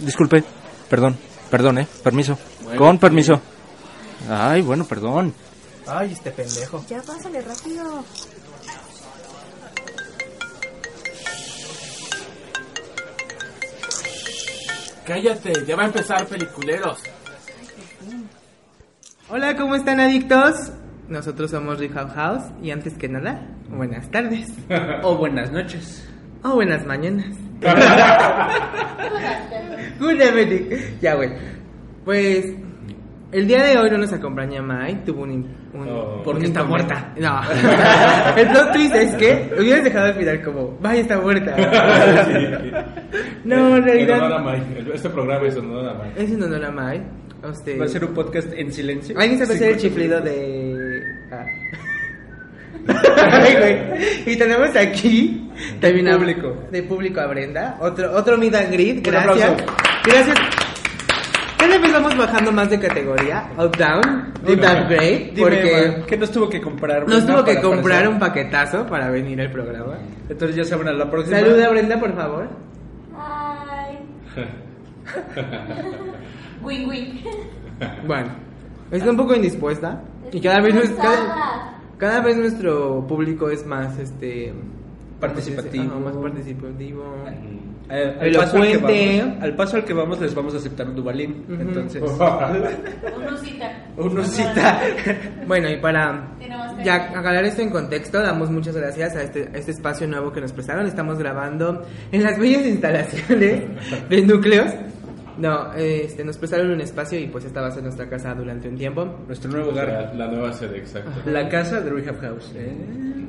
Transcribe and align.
Disculpe, 0.00 0.44
perdón, 0.88 1.16
perdón, 1.50 1.78
eh, 1.78 1.88
permiso. 2.02 2.38
Con 2.76 2.98
permiso. 2.98 3.40
Ay, 4.28 4.62
bueno, 4.62 4.84
perdón. 4.84 5.34
Ay, 5.86 6.12
este 6.12 6.30
pendejo. 6.30 6.84
Ya 6.88 7.00
pásale 7.02 7.40
rápido. 7.40 8.04
Cállate, 15.06 15.52
ya 15.66 15.74
va 15.74 15.84
a 15.84 15.86
empezar 15.86 16.26
peliculeros. 16.26 16.98
Hola, 19.30 19.56
¿cómo 19.56 19.74
están 19.74 20.00
adictos? 20.00 20.72
Nosotros 21.08 21.50
somos 21.50 21.78
Rehab 21.78 22.14
House 22.14 22.44
y 22.62 22.70
antes 22.70 22.92
que 22.98 23.08
nada, 23.08 23.46
buenas 23.70 24.10
tardes. 24.10 24.52
O 25.02 25.16
buenas 25.16 25.50
noches. 25.50 26.06
O 26.42 26.54
buenas 26.56 26.84
mañanas. 26.84 27.47
Good 29.98 30.20
evening. 30.20 30.70
Ya, 31.00 31.14
güey. 31.14 31.30
Pues 32.04 32.46
el 33.32 33.46
día 33.46 33.62
de 33.64 33.76
hoy 33.76 33.90
no 33.90 33.98
nos 33.98 34.12
acompaña 34.12 34.62
Mai, 34.62 35.04
tuvo 35.04 35.24
un... 35.24 35.32
un 35.74 35.88
Oh. 35.88 36.22
porque 36.24 36.46
está 36.46 36.62
muerta. 36.64 37.12
No. 37.18 37.40
el 38.36 38.48
plot 38.48 38.72
twist 38.72 38.94
es 38.94 39.14
que 39.16 39.50
hubieras 39.58 39.84
dejado 39.84 40.06
al 40.06 40.14
final 40.14 40.42
como, 40.42 40.78
Mai 40.80 41.00
está 41.00 41.20
muerta. 41.20 41.54
No, 43.44 43.76
en 43.76 43.84
realidad... 43.84 44.40
Mike. 44.44 44.90
Este 44.94 45.08
programa 45.08 45.46
es 45.46 45.56
en 45.56 45.64
honor 45.64 45.88
a 45.88 45.94
Mike. 45.94 46.22
Es 46.22 46.30
en 46.30 46.42
honor 46.42 46.64
a 46.64 46.70
Mai. 46.70 47.02
A 47.42 47.48
usted. 47.48 47.80
Va 47.80 47.84
a 47.86 47.88
ser 47.88 48.04
un 48.04 48.12
podcast 48.12 48.52
en 48.52 48.70
silencio. 48.72 49.18
¿Alguien 49.18 49.38
sabe 49.38 49.54
hacer 49.54 49.70
el 49.72 49.76
chiflido 49.78 50.20
de.? 50.20 51.02
Ah. 51.32 51.46
Ay, 53.32 53.54
güey. 53.56 53.78
Y 54.26 54.36
tenemos 54.36 54.76
aquí 54.76 55.47
también 55.80 56.08
a- 56.08 56.16
Público. 56.18 56.54
de 56.70 56.82
público 56.82 57.20
a 57.20 57.26
Brenda. 57.26 57.76
Otro, 57.80 58.12
otro 58.16 58.38
meet 58.38 58.54
and 58.54 58.72
greet. 58.72 59.06
Gracias. 59.06 59.62
Gracias. 60.04 60.38
Cada 61.58 61.78
vez 61.78 61.92
vamos 61.92 62.16
bajando 62.16 62.52
más 62.52 62.70
de 62.70 62.78
categoría. 62.78 63.50
Up 63.58 63.76
down. 63.76 64.32
Up 64.42 64.60
downgrade. 64.60 65.32
Dime, 65.34 65.42
Porque 65.42 65.84
Emma, 65.84 66.06
¿qué 66.06 66.16
nos 66.16 66.30
tuvo 66.30 66.48
que 66.48 66.60
comprar? 66.60 67.00
nos 67.00 67.08
Brenda, 67.24 67.32
tuvo 67.34 67.44
que 67.44 67.60
comprar 67.60 67.98
aparecer? 68.04 68.08
un 68.08 68.18
paquetazo 68.20 68.86
para 68.86 69.10
venir 69.10 69.40
al 69.40 69.50
programa. 69.50 69.98
Entonces 70.28 70.56
ya 70.56 70.64
saben, 70.64 70.88
a 70.88 70.92
la 70.92 71.10
próxima. 71.10 71.38
Saluda 71.40 71.66
a 71.66 71.70
Brenda, 71.70 71.98
por 71.98 72.14
favor. 72.14 72.48
Ay. 73.16 73.98
wing 76.62 76.86
wing. 76.88 77.20
Bueno, 78.06 78.28
está 78.90 79.10
un 79.10 79.16
poco 79.16 79.34
indispuesta. 79.34 80.02
Y 80.32 80.40
cada 80.40 80.60
vez, 80.60 80.90
cada, 80.90 81.80
cada 81.96 82.20
vez 82.20 82.36
nuestro 82.36 83.06
público 83.06 83.48
es 83.50 83.64
más 83.66 83.98
este 83.98 84.52
Participativo. 85.20 85.84
Ajá, 85.84 85.98
más 86.00 86.16
participativo. 86.16 87.04
Al, 87.88 88.32
paso 88.32 88.56
al, 88.58 88.62
que 88.62 88.72
Elocuente. 88.72 89.22
vamos, 89.22 89.42
al 89.42 89.56
paso 89.56 89.76
al 89.76 89.84
que 89.84 89.92
vamos 89.94 90.20
les 90.20 90.34
vamos 90.34 90.54
a 90.54 90.58
aceptar 90.58 90.88
un 90.88 90.94
Dubalín. 90.94 91.44
Entonces, 91.48 92.02
uno 93.96 94.24
cita. 94.24 94.80
Bueno, 95.46 95.70
y 95.70 95.76
para 95.78 96.28
ya 96.84 96.94
aclarar 97.18 97.44
esto 97.46 97.62
en 97.62 97.70
contexto, 97.70 98.20
damos 98.20 98.50
muchas 98.50 98.76
gracias 98.76 99.16
a 99.16 99.22
este, 99.22 99.48
a 99.52 99.56
este 99.56 99.70
espacio 99.70 100.06
nuevo 100.06 100.30
que 100.32 100.40
nos 100.40 100.52
prestaron. 100.52 100.86
Estamos 100.86 101.18
grabando 101.18 101.82
en 102.12 102.22
las 102.22 102.38
bellas 102.38 102.66
instalaciones 102.66 103.62
de 104.08 104.22
núcleos. 104.22 104.72
No, 105.38 105.72
este, 105.74 106.24
nos 106.24 106.36
prestaron 106.36 106.70
un 106.70 106.80
espacio 106.80 107.18
y 107.18 107.28
pues 107.28 107.44
esta 107.44 107.60
va 107.62 107.68
a 107.68 107.70
ser 107.70 107.82
nuestra 107.84 108.08
casa 108.08 108.34
durante 108.34 108.68
un 108.68 108.76
tiempo. 108.76 109.06
Nuestro 109.26 109.50
nuevo 109.50 109.70
La, 109.72 109.82
hogar. 109.84 110.12
la 110.16 110.26
nueva 110.28 110.52
sede, 110.52 110.78
exacto. 110.78 111.10
La 111.26 111.48
casa 111.48 111.80
de 111.80 111.90
Rehab 111.90 112.20
House. 112.20 112.52
¿eh? 112.56 112.76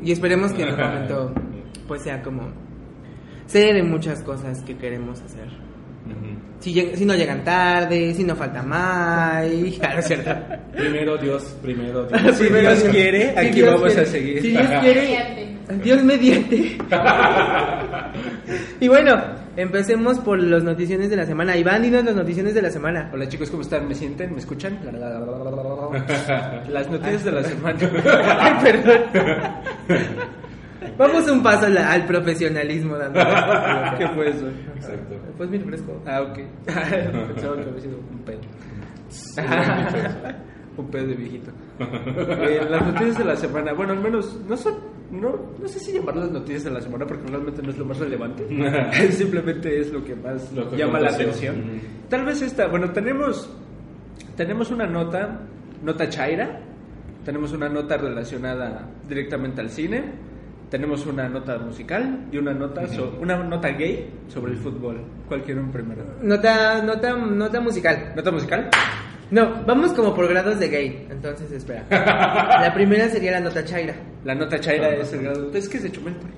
Y 0.04 0.12
esperemos 0.12 0.52
que 0.54 0.64
en 0.64 0.70
el 0.70 0.78
momento 0.78 1.32
pues 1.88 2.04
sea 2.04 2.22
como 2.22 2.50
sede 3.46 3.74
de 3.74 3.84
muchas 3.84 4.22
cosas 4.24 4.62
que 4.64 4.78
queremos 4.78 5.22
hacer. 5.22 5.48
Ujú. 5.48 6.40
Si, 6.60 6.74
lleg- 6.74 6.96
si 6.96 7.06
no 7.06 7.14
llegan 7.16 7.44
tarde, 7.44 8.14
si 8.14 8.24
no 8.24 8.36
falta 8.36 8.64
más. 8.64 9.46
Claro, 9.80 10.00
es 10.00 10.08
cierto. 10.08 10.32
Primero 10.78 11.18
Dios, 11.22 11.44
primero 11.62 12.06
Dios. 12.06 12.36
Si 12.38 12.46
Dios 12.48 12.84
quiere, 12.92 13.32
Si 13.34 13.38
aquí 13.40 13.52
Dios 13.62 13.68
vamos 13.74 13.88
quiere. 13.94 14.02
a 14.02 14.06
seguir. 14.06 14.42
Si 14.42 14.50
Dios 14.50 14.68
quiere. 14.82 15.58
Dios 15.84 16.04
mediante. 16.04 16.78
y 18.80 18.88
bueno, 18.88 19.22
empecemos 19.56 20.20
por 20.20 20.42
los 20.42 20.64
noticiones 20.64 21.10
de 21.12 21.16
la 21.16 21.26
semana. 21.28 21.56
Iván, 21.58 21.84
dinos 21.84 22.04
las 22.04 22.16
noticiones 22.16 22.56
de 22.56 22.62
la 22.64 22.72
semana. 22.72 23.10
Hola 23.14 23.28
chicos, 23.28 23.52
¿cómo 23.52 23.62
están? 23.62 23.88
¿Me 23.88 23.94
sienten? 23.94 24.32
¿Me 24.34 24.40
escuchan? 24.40 24.80
Las 26.70 26.90
noticias 26.90 27.24
de 27.24 27.32
la 27.32 27.44
semana. 27.44 27.78
Ay, 28.40 28.54
perdón. 28.64 29.02
Vamos 30.98 31.30
un 31.30 31.44
paso 31.44 31.66
al, 31.66 31.78
al 31.78 32.06
profesionalismo, 32.06 32.98
dando. 32.98 33.20
¿Qué 33.98 34.08
fue 34.10 34.30
eso? 34.30 34.48
Exacto. 34.76 35.16
Pues 35.38 35.50
mi 35.50 35.58
refresco. 35.58 36.02
Ah, 36.06 36.22
ok. 36.22 36.40
Pensaba 36.66 37.56
que 37.56 37.70
había 37.70 37.82
sido 37.82 37.98
un 37.98 38.20
pedo. 38.20 38.40
un 40.78 40.88
pedo 40.88 41.08
de 41.08 41.16
viejito. 41.16 41.52
Eh, 41.80 42.66
las 42.70 42.86
noticias 42.86 43.18
de 43.18 43.26
la 43.26 43.36
semana, 43.36 43.74
bueno, 43.74 43.94
al 43.94 44.00
menos 44.02 44.40
no 44.48 44.56
son, 44.56 44.76
no, 45.12 45.54
no 45.60 45.68
sé 45.68 45.80
si 45.80 45.94
llamarlas 45.94 46.32
noticias 46.32 46.66
de 46.66 46.72
la 46.72 46.82
semana 46.82 47.06
porque 47.06 47.28
realmente 47.28 47.62
no 47.62 47.70
es 47.72 47.78
lo 47.78 47.86
más 47.86 47.98
relevante. 48.00 48.48
Simplemente 49.12 49.80
es 49.80 49.92
lo 49.92 50.04
que 50.04 50.16
más 50.16 50.52
Lo 50.54 50.70
que 50.70 50.78
llama 50.78 51.00
la 51.00 51.10
atención. 51.10 51.60
Ujú. 51.60 51.80
Tal 52.10 52.26
vez 52.26 52.42
esta, 52.42 52.68
bueno, 52.68 52.92
tenemos, 52.92 53.50
tenemos 54.36 54.72
una 54.72 54.88
nota, 54.88 55.42
nota 55.84 56.08
chaira, 56.10 56.62
tenemos 57.26 57.52
una 57.52 57.70
nota 57.70 57.98
relacionada 57.98 58.88
directamente 59.08 59.62
al 59.62 59.70
cine. 59.70 60.29
Tenemos 60.70 61.06
una 61.08 61.28
nota 61.28 61.58
musical 61.58 62.26
y 62.32 62.38
una 62.38 62.54
nota, 62.54 62.88
so- 62.88 63.18
una 63.20 63.38
nota 63.38 63.70
gay 63.70 64.08
sobre 64.28 64.52
el 64.52 64.58
fútbol. 64.60 65.02
¿Cuál 65.28 65.42
quieren 65.42 65.72
primero? 65.72 66.04
Nota, 66.22 66.82
nota, 66.84 67.14
nota 67.16 67.60
musical. 67.60 68.14
¿Nota 68.16 68.32
musical? 68.32 68.70
No, 69.32 69.64
vamos 69.66 69.94
como 69.94 70.14
por 70.16 70.28
grados 70.28 70.60
de 70.60 70.68
gay. 70.70 71.08
Entonces, 71.10 71.52
espera. 71.52 71.84
La 71.90 72.72
primera 72.74 73.08
sería 73.10 73.32
la 73.32 73.40
nota 73.40 73.64
chaira. 73.64 73.96
La 74.26 74.36
nota 74.36 74.60
chaira 74.60 74.90
es 74.96 75.12
el 75.14 75.24
grado. 75.24 75.52
Es 75.54 75.68
que 75.70 75.78
es 75.78 75.84
de 75.84 75.92
Chumel 75.92 76.16
Torres. 76.16 76.36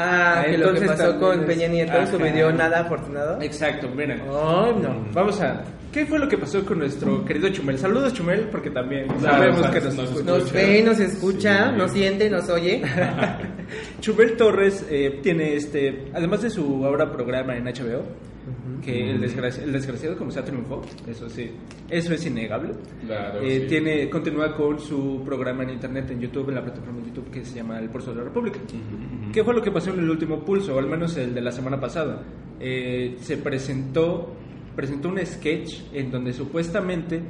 Ah, 0.00 0.36
Ah, 0.40 0.44
que 0.44 0.56
lo 0.58 0.72
que 0.72 0.78
entonces 0.78 0.90
pasó 1.06 1.18
con 1.18 1.44
Peña 1.44 1.66
Nieto, 1.66 2.06
su 2.06 2.16
Ajá. 2.16 2.24
video 2.24 2.52
nada 2.52 2.80
afortunado. 2.80 3.42
Exacto, 3.42 3.88
miren. 3.88 4.20
Ay, 4.22 4.74
no. 4.80 5.04
Vamos 5.12 5.40
a. 5.40 5.64
¿Qué 5.92 6.06
fue 6.06 6.18
lo 6.20 6.28
que 6.28 6.38
pasó 6.38 6.64
con 6.64 6.78
nuestro 6.78 7.24
querido 7.24 7.48
Chumel? 7.48 7.78
Saludos, 7.78 8.12
Chumel, 8.12 8.42
porque 8.52 8.70
también 8.70 9.08
Claro, 9.08 9.38
sabemos 9.54 9.66
que 9.68 9.80
nos, 9.80 9.94
nos 9.96 10.10
escucha. 10.10 10.30
Nos 10.32 10.52
ve, 10.52 10.82
nos 10.84 11.00
escucha, 11.00 11.70
Sí. 11.70 11.76
nos 11.78 11.92
siente, 11.92 12.30
nos 12.30 12.48
oye. 12.50 12.82
Chumel 14.00 14.36
Torres 14.36 14.86
eh, 14.90 15.18
tiene 15.22 15.54
este. 15.56 16.04
Además 16.14 16.42
de 16.42 16.50
su 16.50 16.84
ahora 16.84 17.10
programa 17.10 17.56
en 17.56 17.64
HBO, 17.64 18.02
que 18.84 19.10
el, 19.10 19.20
desgraci- 19.20 19.62
el 19.62 19.72
desgraciado 19.72 20.16
como 20.16 20.30
sea 20.30 20.44
triunfó, 20.44 20.82
eso 21.06 21.28
sí, 21.28 21.50
eso 21.88 22.14
es 22.14 22.26
innegable. 22.26 22.72
Claro, 23.06 23.40
Eh, 23.42 23.60
sí. 23.62 23.66
tiene, 23.68 24.08
continúa 24.10 24.54
con 24.54 24.78
su 24.78 25.22
programa 25.24 25.62
en 25.64 25.70
internet, 25.70 26.10
en 26.10 26.20
YouTube, 26.20 26.48
en 26.50 26.54
la 26.56 26.62
plataforma 26.62 27.00
de 27.00 27.06
YouTube 27.08 27.30
que 27.30 27.44
se 27.44 27.56
llama 27.56 27.78
El 27.78 27.88
Pulso 27.90 28.10
de 28.12 28.18
la 28.18 28.24
República. 28.24 28.58
¿Qué 29.32 29.44
fue 29.44 29.54
lo 29.54 29.62
que 29.62 29.70
pasó 29.70 29.92
en 29.92 30.00
el 30.00 30.10
último 30.10 30.44
pulso, 30.44 30.74
o 30.74 30.78
al 30.78 30.86
menos 30.86 31.16
el 31.16 31.34
de 31.34 31.40
la 31.40 31.52
semana 31.52 31.78
pasada? 31.80 32.22
Eh, 32.60 33.16
se 33.20 33.36
presentó, 33.38 34.32
presentó 34.74 35.08
un 35.08 35.18
sketch 35.24 35.82
en 35.92 36.10
donde 36.10 36.32
supuestamente 36.32 37.20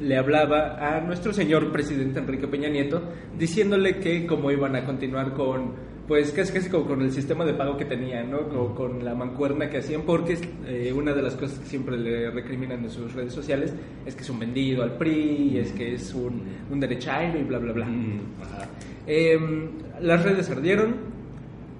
le 0.00 0.16
hablaba 0.16 0.76
a 0.96 1.00
nuestro 1.00 1.32
señor 1.32 1.70
presidente 1.70 2.18
Enrique 2.18 2.46
Peña 2.48 2.68
Nieto, 2.68 3.02
diciéndole 3.38 3.98
que 3.98 4.26
como 4.26 4.50
iban 4.50 4.74
a 4.76 4.84
continuar 4.84 5.34
con, 5.34 5.74
pues 6.08 6.32
casi 6.32 6.52
casi 6.52 6.68
como 6.68 6.86
con 6.86 7.02
el 7.02 7.12
sistema 7.12 7.44
de 7.44 7.54
pago 7.54 7.76
que 7.76 7.84
tenían, 7.84 8.30
¿no? 8.30 8.48
Con, 8.48 8.74
con 8.74 9.04
la 9.04 9.14
mancuerna 9.14 9.70
que 9.70 9.78
hacían, 9.78 10.02
porque 10.02 10.38
eh, 10.66 10.92
una 10.92 11.12
de 11.12 11.22
las 11.22 11.34
cosas 11.34 11.58
que 11.58 11.66
siempre 11.66 11.96
le 11.96 12.30
recriminan 12.30 12.84
en 12.84 12.90
sus 12.90 13.12
redes 13.14 13.32
sociales 13.32 13.72
es 14.04 14.14
que 14.14 14.22
es 14.22 14.30
un 14.30 14.38
vendido 14.38 14.82
al 14.82 14.96
PRI, 14.96 15.58
es 15.58 15.72
que 15.72 15.94
es 15.94 16.12
un, 16.14 16.42
un 16.70 16.80
derechairo 16.80 17.38
y 17.38 17.44
bla, 17.44 17.58
bla, 17.58 17.72
bla. 17.72 17.86
Mm. 17.86 18.20
Eh, 19.06 19.38
las 20.00 20.22
redes 20.22 20.50
ardieron 20.50 21.12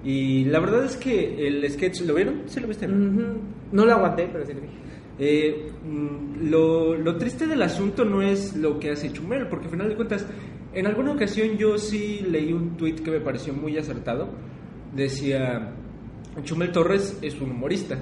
y 0.03 0.45
la 0.45 0.59
verdad 0.59 0.85
es 0.85 0.95
que 0.97 1.47
el 1.47 1.69
sketch, 1.69 2.01
¿lo 2.01 2.13
vieron? 2.13 2.43
¿Sí 2.47 2.59
lo 2.59 2.67
viste? 2.67 2.87
No 2.87 3.85
lo 3.85 3.91
aguanté, 3.91 4.29
pero 4.31 4.45
sí 4.45 4.53
lo 4.53 4.61
vi. 4.61 4.67
Eh, 5.19 5.71
mm, 5.85 6.49
lo, 6.49 6.95
lo 6.95 7.17
triste 7.17 7.45
del 7.45 7.61
asunto 7.61 8.03
no 8.03 8.21
es 8.21 8.55
lo 8.55 8.79
que 8.79 8.91
hace 8.91 9.11
Chumel, 9.13 9.47
porque 9.47 9.65
al 9.65 9.71
final 9.71 9.89
de 9.89 9.95
cuentas, 9.95 10.25
en 10.73 10.87
alguna 10.87 11.13
ocasión 11.13 11.57
yo 11.57 11.77
sí 11.77 12.25
leí 12.29 12.51
un 12.53 12.77
tweet 12.77 12.95
que 12.95 13.11
me 13.11 13.19
pareció 13.19 13.53
muy 13.53 13.77
acertado. 13.77 14.29
Decía, 14.93 15.73
Chumel 16.43 16.71
Torres 16.71 17.17
es 17.21 17.39
un 17.39 17.51
humorista. 17.51 17.97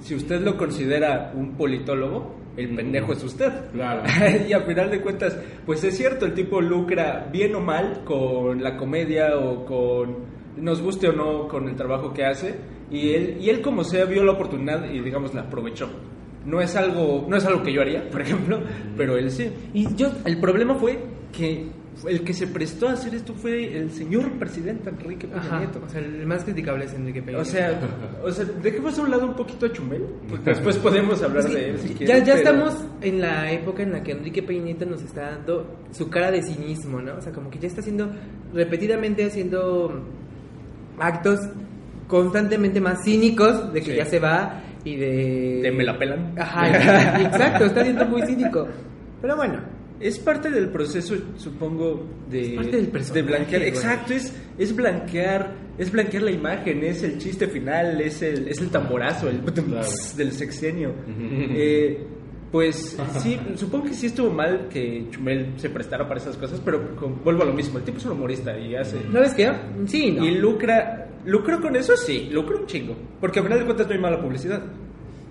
Si 0.00 0.14
usted 0.14 0.40
lo 0.40 0.56
considera 0.56 1.32
un 1.34 1.56
politólogo, 1.56 2.34
el 2.56 2.74
pendejo 2.74 3.12
es 3.12 3.24
usted. 3.24 3.70
Claro. 3.72 4.02
y 4.48 4.52
al 4.52 4.64
final 4.64 4.90
de 4.90 5.00
cuentas, 5.00 5.38
pues 5.66 5.82
es 5.84 5.96
cierto, 5.96 6.26
el 6.26 6.34
tipo 6.34 6.60
lucra 6.60 7.28
bien 7.32 7.54
o 7.54 7.60
mal 7.60 8.02
con 8.04 8.62
la 8.62 8.76
comedia 8.76 9.38
o 9.38 9.64
con, 9.64 10.16
nos 10.56 10.80
guste 10.80 11.08
o 11.08 11.12
no, 11.12 11.48
con 11.48 11.68
el 11.68 11.76
trabajo 11.76 12.12
que 12.12 12.24
hace. 12.24 12.54
Y 12.90 13.10
él, 13.10 13.38
y 13.40 13.50
él 13.50 13.60
como 13.60 13.82
sea, 13.82 14.04
vio 14.04 14.24
la 14.24 14.32
oportunidad 14.32 14.90
y 14.90 15.00
digamos 15.00 15.34
la 15.34 15.42
aprovechó. 15.42 15.88
No 16.44 16.60
es 16.60 16.76
algo, 16.76 17.26
no 17.28 17.36
es 17.36 17.44
algo 17.46 17.62
que 17.62 17.72
yo 17.72 17.80
haría, 17.80 18.08
por 18.10 18.20
ejemplo, 18.20 18.60
pero 18.96 19.16
él 19.16 19.30
sí. 19.30 19.50
Y 19.72 19.94
yo, 19.94 20.12
el 20.24 20.38
problema 20.38 20.74
fue 20.74 20.98
que 21.32 21.66
el 22.08 22.22
que 22.24 22.34
se 22.34 22.46
prestó 22.48 22.88
a 22.88 22.92
hacer 22.92 23.14
esto 23.14 23.34
fue 23.34 23.76
el 23.76 23.90
señor 23.90 24.30
presidente 24.38 24.90
Enrique 24.90 25.26
Peña 25.28 25.40
Ajá, 25.40 25.58
Nieto. 25.58 25.80
o 25.84 25.88
sea, 25.88 26.00
el 26.00 26.26
más 26.26 26.42
criticable 26.44 26.84
es 26.86 26.94
Enrique 26.94 27.22
Peña. 27.22 27.38
O 27.38 27.44
sea, 27.44 27.78
o 28.22 28.30
sea, 28.30 28.44
dejemos 28.62 28.98
a 28.98 29.02
un 29.02 29.10
lado 29.10 29.26
un 29.26 29.34
poquito 29.34 29.66
a 29.66 29.72
Chumel, 29.72 30.04
porque 30.28 30.50
después 30.50 30.76
podemos 30.78 31.22
hablar 31.22 31.44
de 31.44 31.70
él 31.70 31.78
si 31.78 31.88
ya, 31.90 31.94
quieren, 31.98 32.24
ya 32.24 32.34
pero- 32.34 32.36
estamos 32.36 32.84
en 33.00 33.20
la 33.20 33.50
época 33.52 33.82
en 33.84 33.92
la 33.92 34.02
que 34.02 34.12
Enrique 34.12 34.42
Peña 34.42 34.64
Nieto 34.64 34.86
nos 34.86 35.02
está 35.02 35.30
dando 35.30 35.76
su 35.92 36.10
cara 36.10 36.30
de 36.30 36.42
cinismo, 36.42 37.00
¿no? 37.00 37.14
O 37.16 37.20
sea, 37.20 37.32
como 37.32 37.48
que 37.50 37.58
ya 37.58 37.68
está 37.68 37.80
haciendo, 37.80 38.10
repetidamente 38.52 39.24
haciendo 39.24 40.02
actos 40.98 41.40
constantemente 42.08 42.80
más 42.80 43.02
cínicos 43.04 43.72
de 43.72 43.80
que 43.80 43.92
Sí. 43.92 43.96
ya 43.96 44.04
se 44.04 44.18
va 44.18 44.62
y 44.84 44.96
de... 44.96 45.60
De 45.62 45.72
me 45.72 45.84
la 45.84 45.98
pelan. 45.98 46.34
Ajá, 46.38 47.20
exacto, 47.22 47.64
está 47.64 47.82
siendo 47.82 48.04
muy 48.06 48.22
cínico. 48.22 48.66
Pero 49.22 49.36
bueno, 49.36 49.60
Es 50.00 50.18
parte 50.18 50.50
del 50.50 50.68
proceso, 50.70 51.14
supongo, 51.36 52.04
de, 52.30 52.56
blanquear. 53.22 53.60
güey. 53.62 53.68
Exacto, 53.68 54.12
es, 54.12 54.32
es 54.58 54.74
blanquear, 54.74 55.52
es 55.78 55.90
blanquear 55.92 56.22
la 56.24 56.30
imagen, 56.32 56.82
es 56.84 57.02
el 57.04 57.18
chiste 57.18 57.46
final, 57.46 58.00
es 58.00 58.20
el, 58.22 58.48
es 58.48 58.60
el 58.60 58.70
tamborazo, 58.70 59.28
el 59.28 59.38
Claro. 59.54 59.86
del 60.16 60.32
sexenio. 60.32 60.92
Eh, 61.08 62.06
pues 62.50 62.96
sí, 63.20 63.38
supongo 63.56 63.84
que 63.86 63.94
sí 63.94 64.06
estuvo 64.06 64.30
mal 64.30 64.68
que 64.68 65.06
Chumel 65.10 65.54
se 65.56 65.70
prestara 65.70 66.06
para 66.08 66.20
esas 66.20 66.36
cosas, 66.36 66.60
pero 66.64 66.94
con- 66.96 67.22
vuelvo 67.22 67.42
a 67.42 67.46
lo 67.46 67.52
mismo, 67.52 67.78
el 67.78 67.84
tipo 67.84 67.98
es 67.98 68.04
un 68.04 68.12
humorista 68.12 68.56
y 68.58 68.74
hace... 68.74 68.98
¿sabes 69.12 69.34
qué? 69.34 69.52
Sí, 69.86 70.10
no. 70.12 70.24
Y 70.24 70.32
lucra, 70.36 71.08
lucro 71.24 71.60
con 71.60 71.74
eso, 71.76 71.96
sí, 71.96 72.28
lucro 72.32 72.58
un 72.58 72.66
chingo, 72.66 72.94
porque 73.20 73.38
al 73.38 73.44
final 73.46 73.58
de 73.60 73.64
cuentas 73.64 73.86
no 73.86 73.92
hay 73.94 74.00
mala 74.00 74.20
publicidad. 74.20 74.62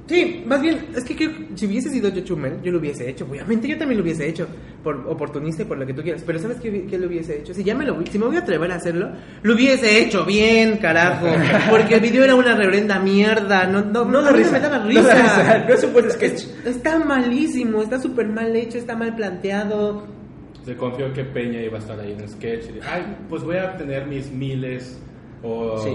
Sí, 0.06 0.44
más 0.46 0.62
bien, 0.62 0.88
es 0.96 1.06
que, 1.06 1.16
que 1.16 1.48
si 1.56 1.66
hubiese 1.66 1.90
sido 1.90 2.10
yo 2.10 2.22
Chumel, 2.26 2.62
yo 2.62 2.74
lo 2.74 2.80
hubiese 2.80 3.10
hecho. 3.10 3.26
Obviamente 3.30 3.70
yo 3.70 3.78
también 3.78 4.00
lo 4.00 4.04
hubiese 4.04 4.28
hecho, 4.28 4.48
por 4.84 4.98
oportunista 5.08 5.62
y 5.62 5.66
por 5.66 5.78
lo 5.78 5.86
que 5.86 5.94
tú 5.94 6.02
quieras. 6.04 6.24
Pero 6.26 6.40
¿sabes 6.40 6.58
qué, 6.60 6.86
qué 6.88 6.98
lo 6.98 7.08
hubiese 7.08 7.40
hecho? 7.40 7.54
Si 7.54 7.64
ya 7.64 7.74
me 7.74 7.86
lo 7.86 8.06
si 8.06 8.20
me 8.20 8.26
voy 8.26 8.36
a 8.36 8.40
atrever 8.40 8.70
a 8.74 8.76
hacerlo, 8.76 9.12
lo 9.44 9.54
hubiese 9.54 10.02
hecho 10.02 10.26
bien, 10.26 10.76
carajo. 10.78 11.28
Porque 11.70 11.96
el 11.96 12.02
video 12.02 12.26
era 12.26 12.36
una 12.36 12.54
reverenda 12.54 13.00
mierda. 13.00 13.66
No, 13.66 13.82
no, 13.82 14.04
No 14.04 14.22
mí 14.34 14.38
risa, 14.40 14.52
me 14.52 14.60
daba 14.60 14.80
no 14.80 14.88
risa. 14.90 15.04
da 15.04 15.14
risa, 15.16 15.66
no 15.70 15.74
es 15.74 15.84
un 15.86 15.94
buen 15.94 16.12
sketch. 16.12 16.34
Es- 16.34 16.54
Está 16.66 17.00
malísimo, 17.00 17.82
está 17.82 17.98
súper 18.02 18.28
mal 18.28 18.54
hecho, 18.58 18.78
está 18.78 18.98
mal 18.98 19.16
planteado. 19.16 20.06
Se 20.66 20.76
confió 20.76 21.14
que 21.14 21.24
Peña 21.24 21.62
iba 21.62 21.78
a 21.78 21.80
estar 21.82 21.98
ahí 22.00 22.12
en 22.12 22.20
el 22.20 22.30
sketch. 22.30 22.66
Y, 22.66 22.80
Ay, 22.86 23.16
pues 23.30 23.42
voy 23.44 23.56
a 23.56 23.78
tener 23.78 24.06
mis 24.08 24.30
miles 24.32 25.00
o 25.44 25.78
Sí. 25.84 25.90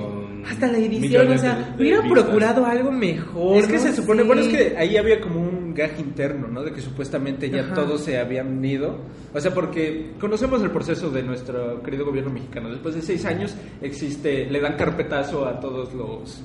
Hasta 0.49 0.67
la 0.69 0.79
edición, 0.79 1.31
o 1.33 1.37
sea, 1.39 1.75
hubiera 1.79 2.01
procurado 2.09 2.65
algo 2.65 2.91
mejor. 2.93 3.57
Es 3.57 3.67
que 3.67 3.75
no 3.75 3.79
se 3.81 3.93
supone, 3.95 4.23
sé. 4.23 4.27
bueno, 4.27 4.43
es 4.43 4.49
que 4.49 4.77
ahí 4.79 4.97
había 4.97 5.21
como 5.21 5.41
un 5.41 5.75
gag 5.75 5.99
interno, 5.99 6.47
¿no? 6.49 6.63
De 6.63 6.73
que 6.73 6.81
supuestamente 6.81 7.51
ya 7.51 7.63
Ajá. 7.63 7.75
todos 7.75 8.03
se 8.03 8.19
habían 8.19 8.65
ido. 8.65 8.99
O 9.35 9.41
sea, 9.41 9.53
porque 9.53 10.13
conocemos 10.21 10.63
el 10.63 10.71
proceso 10.71 11.11
de 11.11 11.23
nuestro 11.23 11.83
querido 11.83 12.07
gobierno 12.07 12.31
mexicano. 12.33 12.71
Después 12.71 12.95
de 12.95 13.03
seis 13.03 13.25
años 13.27 13.55
existe, 13.83 14.47
le 14.47 14.61
dan 14.61 14.77
carpetazo 14.77 15.45
a 15.47 15.61
todos 15.61 15.93
los, 15.93 16.43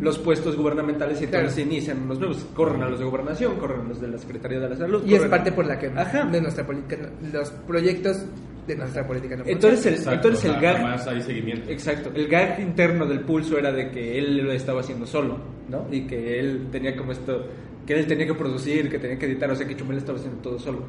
los 0.00 0.18
puestos 0.18 0.56
gubernamentales 0.56 1.20
y 1.20 1.24
entonces 1.24 1.52
Claro. 1.54 1.54
se 1.54 1.62
inician 1.74 2.02
unos 2.02 2.18
nuevos. 2.18 2.46
Corren 2.54 2.82
a 2.82 2.88
los 2.90 2.98
de 2.98 3.04
gobernación, 3.06 3.56
corren 3.56 3.80
a 3.82 3.84
los 3.88 4.00
de 4.00 4.08
la 4.08 4.18
Secretaría 4.18 4.58
de 4.60 4.68
la 4.68 4.76
Salud. 4.76 5.02
Y 5.06 5.14
es 5.14 5.22
corren- 5.22 5.30
parte 5.30 5.52
por 5.52 5.66
la 5.66 5.78
que 5.78 5.86
Ajá. 5.86 6.24
de 6.24 6.40
nuestra 6.42 6.66
política, 6.66 7.08
los 7.32 7.50
proyectos 7.66 8.24
de 8.66 8.76
nuestra 8.76 9.06
política 9.06 9.36
no 9.36 9.44
Entonces 9.46 9.86
el, 9.86 9.94
Exacto, 9.94 10.14
entonces 10.14 10.44
o 10.44 10.54
el 10.54 10.60
sea, 10.60 10.72
gag... 10.72 10.76
Además 10.76 11.06
hay 11.06 11.22
seguimiento. 11.22 11.70
Exacto, 11.70 12.10
el 12.14 12.28
gag 12.28 12.60
interno 12.60 13.06
del 13.06 13.20
pulso 13.20 13.58
era 13.58 13.72
de 13.72 13.90
que 13.90 14.18
él 14.18 14.38
lo 14.38 14.52
estaba 14.52 14.80
haciendo 14.80 15.06
solo, 15.06 15.38
¿no? 15.68 15.86
Y 15.90 16.06
que 16.06 16.40
él 16.40 16.68
tenía 16.70 16.96
como 16.96 17.12
esto, 17.12 17.46
que 17.86 17.94
él 17.94 18.06
tenía 18.06 18.26
que 18.26 18.34
producir, 18.34 18.90
que 18.90 18.98
tenía 18.98 19.18
que 19.18 19.26
editar, 19.26 19.50
o 19.50 19.54
sea 19.54 19.66
que 19.66 19.76
Chumel 19.76 19.98
estaba 19.98 20.18
haciendo 20.18 20.40
todo 20.40 20.58
solo. 20.58 20.84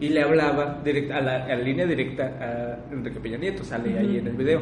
Y 0.00 0.08
le 0.08 0.22
hablaba 0.22 0.80
directa, 0.84 1.18
a, 1.18 1.20
la, 1.20 1.44
a 1.44 1.48
la 1.48 1.62
línea 1.62 1.86
directa 1.86 2.24
a 2.40 2.92
Enrique 2.92 3.20
Peña 3.20 3.36
Nieto, 3.36 3.62
sale 3.64 3.98
ahí 3.98 4.18
en 4.18 4.26
el 4.26 4.34
video. 4.34 4.60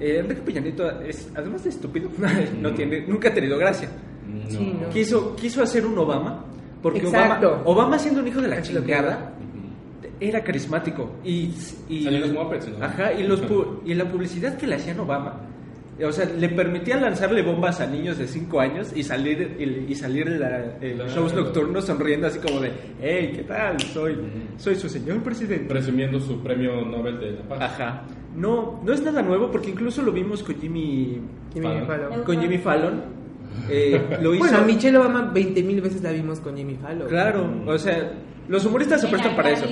Eh, 0.00 0.18
Enrique 0.18 0.42
Peña 0.42 0.60
Nieto 0.60 1.00
es, 1.02 1.30
además 1.34 1.64
de 1.64 1.70
estúpido, 1.70 2.08
no 2.60 2.72
tiene, 2.72 3.04
nunca 3.06 3.28
ha 3.28 3.34
tenido 3.34 3.58
gracia. 3.58 3.88
No. 4.26 4.50
Sí, 4.50 4.76
no. 4.80 4.88
Quiso, 4.88 5.36
quiso 5.36 5.62
hacer 5.62 5.84
un 5.84 5.98
Obama, 5.98 6.44
porque 6.80 7.00
Exacto. 7.00 7.48
Obama, 7.48 7.62
Obama 7.66 7.98
siendo 7.98 8.20
un 8.20 8.28
hijo 8.28 8.40
de 8.40 8.48
la 8.48 8.62
chingada. 8.62 9.34
Era 10.28 10.42
carismático 10.42 11.10
y, 11.24 11.50
y 11.88 12.04
los 12.10 12.32
Muppets, 12.32 12.68
¿no? 12.68 12.84
ajá 12.84 13.12
y 13.12 13.22
los 13.24 13.42
pu- 13.42 13.80
y 13.84 13.94
la 13.94 14.04
publicidad 14.10 14.56
que 14.56 14.66
le 14.66 14.76
hacían 14.76 15.00
Obama 15.00 15.40
o 16.04 16.10
sea 16.10 16.24
le 16.24 16.48
permitía 16.48 16.96
lanzarle 16.96 17.42
bombas 17.42 17.80
a 17.80 17.86
niños 17.86 18.18
de 18.18 18.26
5 18.26 18.60
años 18.60 18.92
y 18.96 19.02
salir 19.02 19.56
y, 19.58 19.92
y 19.92 19.94
salir 19.94 20.26
en 20.26 20.40
la- 20.40 20.78
Claro. 20.80 21.08
shows 21.08 21.34
nocturnos 21.34 21.84
sonriendo 21.84 22.26
así 22.26 22.38
como 22.40 22.60
de 22.60 22.72
hey 23.00 23.32
qué 23.36 23.42
tal 23.44 23.78
soy 23.80 24.16
soy 24.56 24.74
su 24.76 24.88
señor 24.88 25.22
presidente 25.22 25.66
Presumiendo 25.68 26.18
su 26.18 26.40
premio 26.42 26.84
Nobel 26.84 27.20
de 27.20 27.32
la 27.32 27.42
Paz. 27.42 27.60
ajá 27.62 28.02
no 28.34 28.80
no 28.82 28.92
es 28.92 29.02
nada 29.02 29.20
nuevo 29.22 29.50
porque 29.50 29.70
incluso 29.70 30.00
lo 30.02 30.10
vimos 30.12 30.42
con 30.42 30.58
Jimmy 30.60 31.20
Jimmy 31.52 31.66
Fallon. 31.66 31.86
Fallon. 31.86 32.22
con 32.24 32.40
Jimmy 32.40 32.58
Fallon 32.58 33.02
Eh, 33.68 34.00
lo 34.22 34.34
hizo 34.34 34.44
Bueno, 34.44 34.58
a 34.58 34.62
Michelle 34.62 34.96
Obama 34.96 35.30
20 35.32 35.62
mil 35.62 35.80
veces 35.82 36.02
la 36.02 36.10
vimos 36.10 36.40
con 36.40 36.56
Jimmy 36.56 36.74
Fallon. 36.76 37.06
claro 37.06 37.48
o 37.66 37.78
sea 37.78 38.12
los 38.48 38.64
humoristas 38.64 39.00
se 39.02 39.08
prestan 39.08 39.36
para 39.36 39.50
eso 39.50 39.66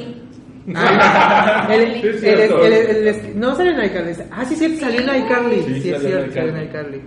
Ah, 0.74 1.68
el- 1.70 1.82
el- 2.24 3.08
el- 3.08 3.40
no 3.40 3.54
salió 3.54 3.72
en 3.72 3.84
iCarly. 3.86 4.12
Ah, 4.30 4.44
sí, 4.44 4.54
sí, 4.56 4.76
salió 4.76 5.00
en 5.00 5.24
iCarly. 5.24 5.62
Sí, 5.62 5.80
Sí, 5.80 5.90
es 5.90 6.00
cierto, 6.02 6.32
salió 6.32 6.56
en 6.56 6.64
iCarly. 6.64 7.00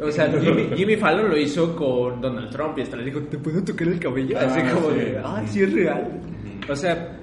O 0.00 0.10
sea, 0.12 0.28
Jimmy, 0.40 0.68
Jimmy 0.76 0.96
Fallon 0.96 1.28
lo 1.30 1.36
hizo 1.36 1.74
con 1.74 2.20
Donald 2.20 2.50
Trump 2.50 2.78
y 2.78 2.82
hasta 2.82 2.96
le 2.96 3.04
dijo, 3.06 3.20
¿te 3.22 3.36
puedo 3.38 3.62
tocar 3.64 3.88
el 3.88 3.98
cabello? 3.98 4.36
Ah, 4.40 4.44
Así 4.46 4.60
como 4.72 4.90
sí. 4.92 4.98
de, 4.98 5.20
ay, 5.24 5.46
sí 5.48 5.62
es 5.62 5.72
real. 5.72 6.20
O 6.70 6.76
sea, 6.76 7.16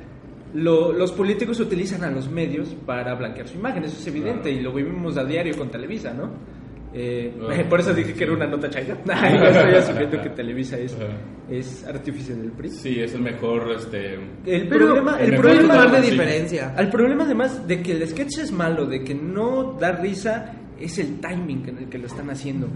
lo- 0.54 0.92
los 0.94 1.12
políticos 1.14 1.60
utilizan 1.60 2.04
a 2.04 2.12
los 2.12 2.30
medios 2.30 2.76
para 2.86 3.14
blanquear 3.16 3.48
su 3.48 3.58
imagen, 3.58 3.84
eso 3.86 3.98
es 4.00 4.08
evidente, 4.08 4.50
Claro. 4.50 4.58
y 4.58 4.62
lo 4.62 4.74
vivimos 4.74 5.18
a 5.18 5.24
diario 5.24 5.58
con 5.58 5.70
Televisa, 5.70 6.14
¿no? 6.14 6.32
Eh, 6.98 7.34
por 7.70 7.82
eso 7.82 7.94
dije 7.94 8.14
que 8.14 8.24
era 8.24 8.34
una 8.34 8.48
nota 8.48 8.70
chaya. 8.70 8.98
Ay, 9.14 9.38
no 9.38 9.48
estoy 9.48 9.76
asumiendo 9.76 10.22
que 10.22 10.30
Televisa 10.30 10.78
es, 10.78 10.96
es 11.50 11.86
artífice 11.86 12.36
del 12.36 12.52
PRI. 12.52 12.70
Sí, 12.70 13.00
es 13.02 13.14
el 13.14 13.22
mejor, 13.22 13.70
este... 13.76 14.14
El 14.46 14.68
Pero 14.70 14.86
problema, 14.88 15.20
el 15.20 15.34
el 15.34 15.40
problema 15.42 16.02
sí. 16.02 16.12
diferencia. 16.12 16.74
al 16.78 16.90
problema 16.90 17.24
además 17.26 17.68
de 17.68 17.82
que 17.82 17.92
el 17.92 18.08
sketch 18.08 18.38
es 18.40 18.52
malo, 18.52 18.86
de 18.86 19.04
que 19.04 19.14
no 19.14 19.74
da 19.80 19.92
risa, 19.92 20.54
es 20.80 20.98
el 21.00 21.20
timing 21.20 21.68
en 21.68 21.78
el 21.80 21.90
que 21.90 21.98
lo 21.98 22.08
están 22.08 22.30
haciendo. 22.30 22.68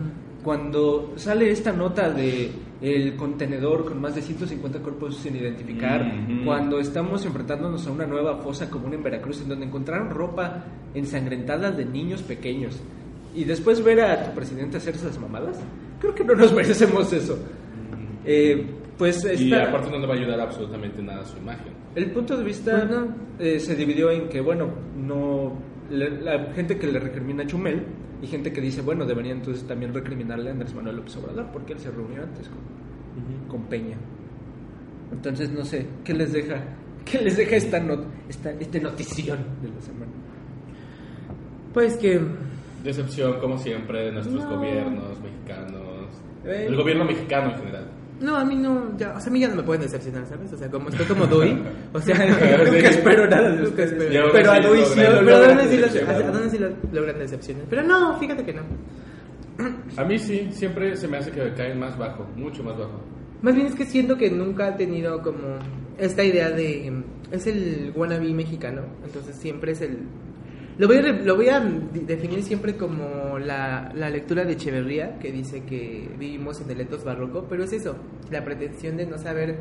Cuando 0.44 1.13
sale 1.18 1.51
esta 1.51 1.72
nota 1.74 2.10
de 2.10 2.50
el 2.81 3.15
contenedor 3.18 3.83
con 3.86 4.00
más 4.00 4.15
de 4.15 4.22
150 4.22 4.80
cuerpos 4.80 5.18
sin 5.18 5.36
identificar, 5.36 6.01
Ujú. 6.01 6.45
cuando 6.45 6.80
estamos 6.80 7.25
enfrentándonos 7.25 7.86
a 7.88 7.92
una 7.92 8.06
nueva 8.06 8.38
fosa 8.38 8.69
común 8.69 8.94
en 8.94 9.04
Veracruz, 9.04 9.42
en 9.42 9.50
donde 9.50 9.65
encontraron 9.65 10.10
ropa 10.10 10.63
ensangrentada 10.94 11.72
de 11.72 11.83
niños 11.86 12.22
pequeños, 12.24 12.80
y 13.36 13.44
después 13.44 13.84
ver 13.84 14.02
a 14.02 14.24
tu 14.26 14.36
presidente 14.36 14.78
hacer 14.78 14.96
esas 14.96 15.18
mamadas, 15.20 15.58
creo 16.00 16.14
que 16.16 16.24
no 16.24 16.36
nos 16.36 16.54
merecemos 16.56 17.12
eso. 17.14 17.38
Eh, 18.25 18.65
pues 18.98 19.24
Y 19.39 19.53
aparte 19.53 19.89
no 19.89 19.98
le 20.00 20.08
va 20.08 20.13
a 20.13 20.18
ayudar 20.18 20.39
absolutamente 20.42 21.01
nada 21.01 21.22
a 21.22 21.25
su 21.25 21.38
imagen. 21.38 21.72
el 21.96 22.12
punto 22.12 22.36
de 22.38 22.44
vista 22.44 22.86
Pues 22.86 22.89
no. 22.89 23.08
eh, 23.39 23.60
se 23.60 23.75
dividió 23.75 24.12
en 24.12 24.27
que, 24.27 24.42
bueno, 24.42 24.68
no 24.98 25.53
le- 25.89 26.22
la 26.22 26.51
gente 26.53 26.77
que 26.77 26.88
le 26.88 27.00
recrimina 27.00 27.44
a 27.44 27.48
Chumel 27.48 27.82
y 28.22 28.27
gente 28.27 28.51
que 28.51 28.60
dice, 28.60 28.82
bueno, 28.82 29.06
debería 29.06 29.32
entonces 29.32 29.65
también 29.65 29.94
recriminarle 29.94 30.50
a 30.50 30.51
Andrés 30.53 30.74
Manuel 30.75 30.98
López 30.98 31.15
Obrador 31.15 31.48
porque 31.53 31.74
él 31.74 31.80
se 31.80 31.89
reunió 31.92 32.24
antes 32.24 32.50
con, 32.50 33.48
con 33.48 33.63
Peña. 33.70 33.96
Entonces, 35.13 35.50
no 35.51 35.63
sé, 35.63 35.86
¿qué 36.03 36.13
les 36.13 36.34
deja? 36.34 36.62
¿Qué 37.06 37.20
les 37.20 37.38
deja 37.38 37.56
esta, 37.56 37.80
not 37.80 38.03
esta 38.27 38.51
este 38.51 38.80
notición 38.82 39.39
de 39.62 39.70
la 39.70 39.82
semana? 39.82 40.12
Pues 41.74 41.96
que. 41.98 42.20
Decepción, 42.83 43.39
como 43.39 43.57
siempre, 43.57 44.05
de 44.05 44.12
nuestros 44.12 44.43
No. 44.43 44.55
gobiernos 44.57 45.19
mexicanos. 45.21 45.81
Eh. 46.45 46.65
El 46.67 46.75
gobierno 46.75 47.05
mexicano 47.05 47.51
en 47.51 47.57
general. 47.59 47.88
No, 48.21 48.36
a 48.36 48.43
mí 48.43 48.55
no. 48.55 48.98
Ya, 48.98 49.13
o 49.15 49.19
sea, 49.19 49.29
a 49.29 49.33
mí 49.33 49.39
ya 49.39 49.48
no 49.48 49.55
me 49.55 49.63
pueden 49.63 49.81
decepcionar, 49.83 50.25
¿sabes? 50.25 50.51
O 50.51 50.57
sea, 50.57 50.69
como 50.69 50.89
estoy 50.89 51.05
como 51.05 51.25
Dewey. 51.25 51.57
O 51.93 52.00
sea, 52.01 52.15
Nunca 52.65 52.89
espero 52.89 53.27
nada 53.27 53.50
de 53.51 53.57
Nunca 53.63 53.69
ustedes. 53.83 53.93
Pero 54.33 54.51
a 54.51 54.59
lo 54.59 54.75
sí 54.86 54.93
Pero 54.95 55.36
a 55.36 55.39
dónde 55.48 55.67
sí, 55.67 55.77
los- 55.77 55.93
decepcionar. 55.93 56.15
a 56.24 56.31
dónde 56.31 56.50
sí 56.50 56.57
los 56.57 56.71
logran 56.91 57.19
decepciones. 57.19 57.63
Pero 57.69 57.83
no, 57.83 58.17
fíjate 58.19 58.43
que 58.43 58.53
no. 58.53 58.62
A 59.98 60.03
mí 60.05 60.17
sí, 60.17 60.48
siempre 60.51 60.95
se 60.95 61.07
me 61.07 61.17
hace 61.17 61.31
que 61.31 61.53
caen 61.53 61.79
más 61.79 61.98
bajo, 61.98 62.25
mucho 62.36 62.63
más 62.63 62.77
bajo. 62.77 63.00
Más 63.41 63.55
bien 63.55 63.67
es 63.67 63.75
que 63.75 63.86
siento 63.86 64.17
que 64.17 64.29
nunca 64.31 64.67
ha 64.67 64.75
tenido 64.77 65.21
como 65.21 65.57
esta 65.98 66.24
idea 66.24 66.50
de... 66.50 67.03
Es 67.31 67.45
el 67.48 67.91
wannabe 67.95 68.33
mexicano, 68.33 68.83
entonces 69.05 69.36
siempre 69.36 69.74
es 69.74 69.81
el... 69.81 70.00
Lo 70.79 70.88
voy 70.88 70.95
a, 70.95 71.01
lo 71.01 71.36
voy 71.36 71.50
a 71.50 71.59
definir 71.59 72.41
siempre 72.41 72.77
como 72.77 73.38
la, 73.38 73.91
la 73.93 74.09
lectura 74.09 74.45
de 74.45 74.53
Echeverría, 74.53 75.19
que 75.19 75.29
dice 75.29 75.65
que 75.65 76.09
vivimos 76.17 76.62
en 76.62 76.71
el 76.71 76.79
etos 76.79 77.03
barroco, 77.03 77.48
pero 77.50 77.65
es 77.65 77.74
eso, 77.74 77.98
la 78.31 78.45
pretensión 78.45 78.95
de 78.95 79.05
no 79.05 79.17
saber... 79.17 79.59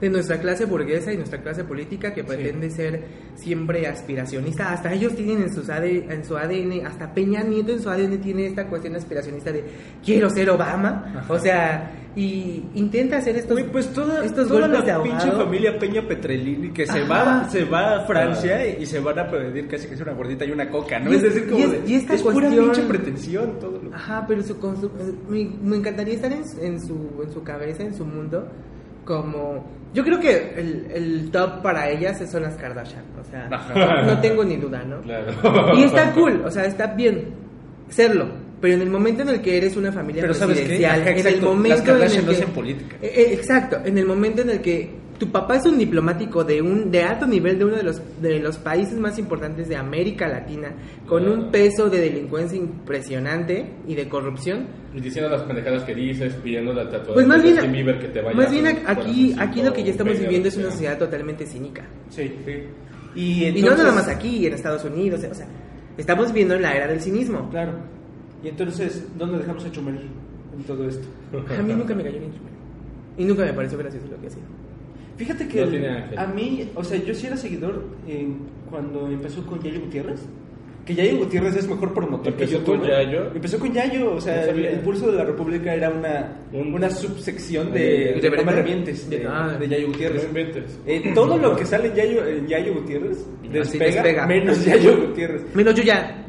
de 0.00 0.10
nuestra 0.10 0.38
clase 0.40 0.64
burguesa 0.66 1.12
y 1.12 1.16
nuestra 1.16 1.40
clase 1.40 1.64
política 1.64 2.12
que 2.12 2.22
pretende 2.22 2.70
ser 2.70 3.02
siempre 3.34 3.86
aspiracionista. 3.86 4.72
Hasta 4.72 4.92
ellos 4.92 5.14
tienen 5.14 5.42
en, 5.42 5.54
sus 5.54 5.68
AD 5.70 5.84
en 5.84 6.24
su 6.24 6.36
ADN, 6.36 6.84
hasta 6.86 7.12
Peña 7.14 7.42
Nieto 7.42 7.72
en 7.72 7.80
su 7.80 7.88
ADN 7.88 8.18
tiene 8.18 8.46
esta 8.46 8.66
cuestión 8.66 8.94
aspiracionista 8.96 9.52
de 9.52 9.64
quiero 10.04 10.28
ser 10.30 10.50
Obama. 10.50 11.24
O 11.28 11.38
sea, 11.38 11.92
y 12.14 12.64
intenta 12.74 13.18
hacer 13.18 13.36
estos, 13.36 13.58
Güey, 13.58 13.70
pues 13.70 13.88
toda, 13.92 14.24
estos 14.24 14.48
toda 14.48 14.66
golpes 14.68 14.84
de 14.86 14.92
la 14.92 15.02
pinche 15.02 15.30
familia 15.32 15.78
Peña 15.78 16.06
Petrelini 16.06 16.70
que 16.72 16.86
se 16.86 17.00
Ajá. 17.00 17.08
va, 17.42 17.48
se 17.50 17.64
va 17.64 17.96
a 17.96 18.06
Francia 18.06 18.66
y 18.78 18.86
se 18.86 19.00
van 19.00 19.18
a 19.18 19.30
pedir 19.30 19.66
casi 19.68 19.86
que 19.88 19.94
es 19.94 20.00
una 20.00 20.12
gordita 20.12 20.44
y 20.44 20.50
una 20.50 20.68
coca, 20.70 20.98
¿no? 20.98 21.10
Y 21.12 21.16
es 21.16 21.22
es- 21.22 21.34
decir, 21.34 21.48
como 21.50 21.58
y 21.58 21.62
es- 21.64 21.70
de- 21.72 21.82
y 21.90 21.94
esta 21.94 22.14
es 22.14 22.22
pura 22.22 22.34
cuestión- 22.48 22.64
pinche 22.64 22.82
pretensión 22.82 23.58
todo 23.60 23.80
lo 23.82 23.94
Ajá, 23.94 24.24
pero 24.26 24.42
su, 24.42 24.58
con 24.58 24.80
su- 24.80 24.90
me, 25.28 25.44
me 25.62 25.76
encantaría 25.76 26.14
estar 26.14 26.32
en, 26.32 26.42
en 26.62 26.80
su, 26.80 27.22
en 27.22 27.30
su 27.32 27.42
cabeza, 27.42 27.82
en 27.82 27.94
su 27.94 28.04
mundo, 28.06 28.48
como... 29.06 29.64
Yo 29.94 30.04
creo 30.04 30.20
que 30.20 30.52
el, 30.58 30.88
el 30.92 31.30
top 31.30 31.62
para 31.62 31.88
ellas 31.88 32.22
son 32.30 32.42
las 32.42 32.54
Kardashian, 32.56 33.04
o 33.18 33.24
sea, 33.24 34.02
no 34.04 34.20
tengo 34.20 34.44
ni 34.44 34.56
duda, 34.56 34.82
¿no? 34.84 35.00
Claro. 35.00 35.32
Y 35.78 35.84
está 35.84 36.12
cool, 36.12 36.42
o 36.44 36.50
sea, 36.50 36.66
está 36.66 36.88
bien 36.88 37.28
serlo, 37.88 38.28
pero 38.60 38.74
en 38.74 38.82
el 38.82 38.90
momento 38.90 39.22
en 39.22 39.30
el 39.30 39.40
que 39.40 39.56
eres 39.56 39.74
una 39.76 39.90
familia 39.92 40.20
Pero 40.20 40.34
¿sabes 40.34 40.56
qué? 40.58 40.64
presidencial, 40.66 41.00
Ajá, 41.00 41.10
en 41.12 41.26
el 41.26 41.40
momento 41.40 41.94
las 41.96 42.12
en 42.12 42.18
el 42.18 42.26
no 42.26 42.30
que- 42.32 42.36
hacen 42.36 42.50
política. 42.50 42.96
Eh, 43.00 43.12
eh, 43.16 43.32
exacto, 43.32 43.78
en 43.84 43.96
el 43.96 44.04
momento 44.04 44.42
en 44.42 44.50
el 44.50 44.60
que 44.60 44.90
tu 45.18 45.30
papá 45.30 45.56
es 45.56 45.66
un 45.66 45.78
diplomático 45.78 46.44
de 46.44 46.60
un 46.62 46.90
de 46.90 47.02
alto 47.02 47.26
nivel 47.26 47.58
de 47.58 47.64
uno 47.64 47.76
de 47.76 47.82
los 47.82 48.00
de 48.20 48.38
los 48.40 48.58
países 48.58 48.98
más 48.98 49.18
importantes 49.18 49.68
de 49.68 49.76
América 49.76 50.28
Latina, 50.28 50.72
con 51.06 51.24
Claro. 51.24 51.34
un 51.40 51.50
peso 51.50 51.88
de 51.88 52.00
delincuencia 52.00 52.58
impresionante 52.58 53.72
y 53.86 53.94
de 53.94 54.08
corrupción, 54.08 54.66
Y 54.94 55.00
diciendo 55.00 55.30
las 55.30 55.42
pendejadas 55.42 55.82
que 55.84 55.94
dices, 55.94 56.34
pidiendo 56.42 56.72
la 56.72 56.84
tatuaje 56.84 57.12
pues 57.14 57.26
más 57.26 57.42
bien, 57.42 57.56
que 57.98 58.08
te 58.08 58.20
vaya 58.22 58.36
más 58.36 58.50
bien 58.50 58.66
aquí, 58.86 59.62
lo 59.62 59.72
que 59.72 59.84
ya 59.84 59.90
estamos 59.90 60.18
viviendo 60.18 60.48
es 60.48 60.56
una 60.56 60.70
sociedad 60.70 60.98
totalmente 60.98 61.46
cínica. 61.46 61.84
Sí, 62.10 62.32
sí. 62.44 62.52
Y, 63.14 63.44
Y 63.46 63.62
no 63.62 63.70
nada 63.76 63.92
más 63.92 64.08
aquí, 64.08 64.46
en 64.46 64.52
Estados 64.54 64.84
Unidos, 64.84 65.22
o 65.30 65.34
sea, 65.34 65.46
estamos 65.96 66.28
viviendo 66.28 66.54
en 66.54 66.62
la 66.62 66.74
era 66.74 66.86
del 66.86 67.00
cinismo. 67.00 67.48
Claro. 67.50 67.72
Y 68.44 68.48
entonces, 68.48 69.06
¿dónde 69.18 69.38
dejamos 69.38 69.64
a 69.64 69.70
Chumel 69.72 69.98
en 70.56 70.64
todo 70.64 70.86
esto? 70.86 71.06
A 71.58 71.62
mí 71.62 71.72
nunca 71.74 71.94
me 71.94 72.02
cayó 72.02 72.20
ni 72.20 72.26
chumel. 72.26 72.52
Y 73.18 73.24
nunca 73.24 73.44
me 73.44 73.52
pareció 73.54 73.78
gracioso 73.78 74.06
lo 74.10 74.20
que 74.20 74.26
hacía. 74.26 74.42
Fíjate 75.16 75.48
que 75.48 75.58
No 75.58 75.64
el- 75.64 75.70
tiene 75.70 75.88
ángel. 75.88 76.18
a 76.18 76.26
mí, 76.26 76.68
o 76.74 76.84
sea, 76.84 76.98
yo 77.02 77.14
sí 77.14 77.26
era 77.26 77.36
seguidor 77.36 77.84
en- 78.06 78.38
cuando 78.70 79.06
empezó 79.08 79.44
con 79.46 79.60
Yayo 79.62 79.80
Gutiérrez. 79.80 80.20
Que 80.84 80.94
Yayo 80.94 81.16
Gutiérrez 81.18 81.56
es 81.56 81.66
mejor 81.68 81.92
promotor 81.92 82.22
que 82.36 82.44
¿Empezó 82.44 82.58
youtuber. 82.60 82.78
con 82.80 82.88
Yayo? 82.88 83.26
Empezó 83.34 83.58
con 83.58 83.72
Yayo, 83.72 84.12
o 84.14 84.20
sea, 84.20 84.44
No 84.46 84.52
el, 84.52 84.64
el 84.66 84.78
Pulso 84.80 85.10
de 85.10 85.16
la 85.16 85.24
República 85.24 85.74
era 85.74 85.90
una, 85.90 86.36
Un- 86.52 86.74
una 86.74 86.88
subsección 86.90 87.72
De- 87.72 88.20
de, 88.20 88.30
de, 88.30 88.44
No 88.44 88.52
revientes, 88.52 89.10
de, 89.10 89.18
De- 89.18 89.26
ah. 89.26 89.56
de 89.58 89.68
Yayo 89.68 89.88
Gutiérrez. 89.88 90.28
Eh, 90.86 91.12
todo 91.12 91.36
lo 91.38 91.56
que 91.56 91.64
sale 91.66 91.88
en 91.88 91.94
Yayo, 91.96 92.24
en 92.26 92.46
Yayo 92.46 92.74
Gutiérrez 92.74 93.26
despega, 93.50 93.84
despega. 94.02 94.26
menos 94.28 94.64
Yayo 94.64 95.08
Gutiérrez. 95.08 95.42
Menos 95.56 95.74
yo 95.74 95.82
ya. 95.82 96.24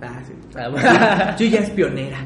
Ah, 0.00 0.22
sí. 0.26 0.32
yo 1.44 1.50
ya 1.50 1.60
es 1.60 1.70
pionera. 1.70 2.18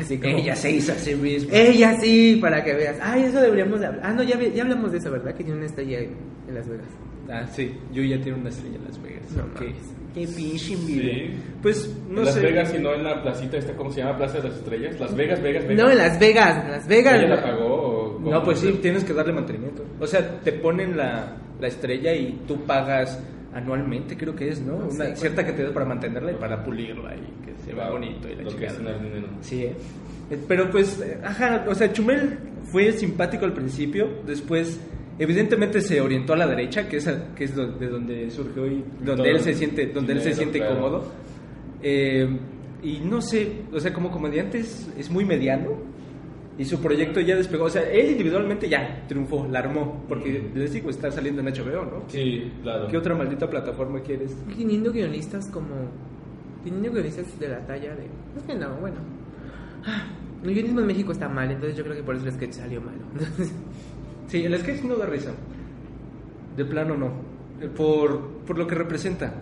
Así 0.00 0.18
como- 0.18 0.36
Ella 0.36 0.56
se 0.56 0.70
hizo 0.70 0.92
a 0.92 0.96
sí 0.96 1.14
misma. 1.14 1.52
Ella 1.56 1.98
sí, 2.00 2.38
para 2.40 2.62
que 2.64 2.74
veas. 2.74 2.96
Ay, 3.02 3.24
eso 3.24 3.40
deberíamos 3.40 3.80
de 3.80 3.86
hablar. 3.86 4.02
Ah, 4.04 4.12
no, 4.12 4.22
ya, 4.22 4.38
ya 4.40 4.62
hablamos 4.62 4.92
de 4.92 4.98
eso, 4.98 5.10
¿verdad? 5.10 5.34
Que 5.34 5.44
tiene 5.44 5.58
una 5.58 5.66
estrella 5.66 5.98
en, 6.00 6.16
en 6.48 6.54
Las 6.54 6.68
Vegas. 6.68 6.86
Ah, 7.30 7.46
sí, 7.46 7.72
yo 7.92 8.02
ya 8.02 8.20
tiene 8.20 8.38
una 8.38 8.48
estrella 8.48 8.76
en 8.76 8.84
Las 8.84 9.02
Vegas. 9.02 9.22
No 9.36 9.44
qué, 9.54 10.26
pinche 10.26 10.74
envidia. 10.74 11.12
Sí. 11.14 11.30
Pues, 11.62 11.96
no 12.08 12.18
en 12.20 12.24
Las 12.24 12.34
sé. 12.34 12.40
Vegas 12.40 12.74
y 12.76 12.82
no 12.82 12.94
en 12.94 13.04
la 13.04 13.22
placita 13.22 13.56
esta, 13.58 13.74
¿cómo 13.74 13.92
se 13.92 14.00
llama? 14.00 14.16
Plaza 14.18 14.38
de 14.40 14.48
las 14.48 14.58
Estrellas. 14.58 14.98
Las 14.98 15.14
Vegas, 15.14 15.40
Vegas, 15.40 15.62
Vegas. 15.68 15.84
No, 15.84 15.90
en 15.90 15.98
Las 15.98 16.18
Vegas, 16.18 16.64
en 16.64 16.70
Las 16.72 16.88
Vegas. 16.88 17.14
¿Ella 17.14 17.28
la 17.36 17.42
pagó 17.42 17.64
o? 17.66 18.18
No, 18.20 18.42
pues 18.42 18.58
sí, 18.58 18.72
tienes 18.82 19.04
que 19.04 19.12
darle 19.12 19.32
mantenimiento. 19.32 19.84
O 20.00 20.06
sea, 20.08 20.40
te 20.40 20.52
ponen 20.52 20.96
la, 20.96 21.36
la 21.60 21.66
estrella 21.68 22.12
y 22.14 22.40
tú 22.48 22.60
pagas 22.64 23.20
anualmente, 23.52 24.16
creo 24.16 24.34
que 24.34 24.48
es, 24.48 24.60
¿no? 24.60 24.88
Sé, 24.90 24.96
Una 24.96 25.04
güey. 25.06 25.16
cierta 25.16 25.44
cantidad 25.44 25.72
para 25.72 25.86
mantenerla 25.86 26.32
y 26.32 26.34
para 26.36 26.62
pulirla 26.64 27.14
y 27.16 27.44
que 27.44 27.54
se 27.64 27.72
vea 27.72 27.84
Wow, 27.86 27.94
bonito 27.94 28.28
y 28.28 28.34
la 28.36 28.42
lo 28.42 28.56
que 28.56 28.66
es 28.66 28.78
dinero. 28.78 29.26
Sí, 29.40 29.64
¿eh? 29.64 29.74
Eh, 30.30 30.38
Pero 30.46 30.70
pues, 30.70 31.00
eh, 31.00 31.18
ajá, 31.24 31.64
o 31.68 31.74
sea, 31.74 31.92
Chumel 31.92 32.38
fue 32.70 32.92
simpático 32.92 33.44
al 33.44 33.52
principio, 33.52 34.08
después 34.26 34.78
evidentemente 35.18 35.80
se 35.80 36.00
orientó 36.00 36.32
a 36.34 36.36
la 36.36 36.46
derecha, 36.46 36.88
que 36.88 36.98
es, 36.98 37.08
a- 37.08 37.34
que 37.34 37.44
es 37.44 37.54
do- 37.54 37.72
de 37.72 37.88
donde 37.88 38.30
surgió 38.30 38.66
y 38.66 38.84
donde 39.00 39.16
Todo 39.16 39.24
él 39.26 39.40
se 39.40 39.54
siente, 39.54 39.86
donde 39.86 40.12
él 40.14 40.20
se 40.22 40.32
siente 40.34 40.58
claro. 40.58 40.76
cómodo. 40.76 41.12
Eh, 41.82 42.28
y 42.82 43.00
no 43.00 43.20
sé, 43.20 43.62
o 43.72 43.80
sea, 43.80 43.92
como 43.92 44.10
comediante 44.10 44.58
es, 44.60 44.88
es 44.96 45.10
muy 45.10 45.24
mediano 45.24 45.72
y 46.58 46.64
su 46.64 46.80
proyecto 46.80 47.20
ya 47.20 47.36
despegó. 47.36 47.64
O 47.64 47.70
sea, 47.70 47.90
él 47.90 48.10
individualmente 48.10 48.68
ya 48.68 49.04
triunfó, 49.08 49.46
la 49.50 49.60
armó, 49.60 50.04
porque 50.08 50.50
les 50.54 50.72
digo, 50.72 50.90
está 50.90 51.10
saliendo 51.10 51.40
en 51.40 51.48
HBO, 51.48 51.84
¿no? 51.84 52.04
Sí, 52.08 52.52
claro. 52.62 52.88
¿Qué 52.88 52.96
otra 52.96 53.14
maldita 53.14 53.48
plataforma 53.48 54.00
quieres? 54.00 54.36
Teniendo 54.56 54.92
guionistas 54.92 55.46
como. 55.46 55.68
Teniendo 56.62 56.90
guionistas 56.92 57.38
de 57.38 57.48
la 57.48 57.60
talla 57.66 57.94
de. 57.94 58.04
Es 58.36 58.42
que 58.46 58.54
no, 58.54 58.74
bueno. 58.76 58.96
Ah, 59.86 60.04
El 60.44 60.52
guionismo 60.52 60.80
en 60.80 60.86
México 60.86 61.12
está 61.12 61.28
mal, 61.28 61.50
entonces 61.50 61.76
yo 61.76 61.84
creo 61.84 61.96
que 61.96 62.02
por 62.02 62.14
eso 62.16 62.26
el 62.26 62.32
sketch 62.32 62.52
salió 62.52 62.80
malo. 62.80 62.98
Sí, 64.26 64.44
el 64.44 64.56
sketch 64.58 64.82
no 64.82 64.96
da 64.96 65.06
risa. 65.06 65.32
De 66.56 66.64
plano 66.64 66.96
no. 66.96 67.10
Por, 67.76 68.20
por 68.46 68.58
lo 68.58 68.66
que 68.66 68.74
representa. 68.74 69.34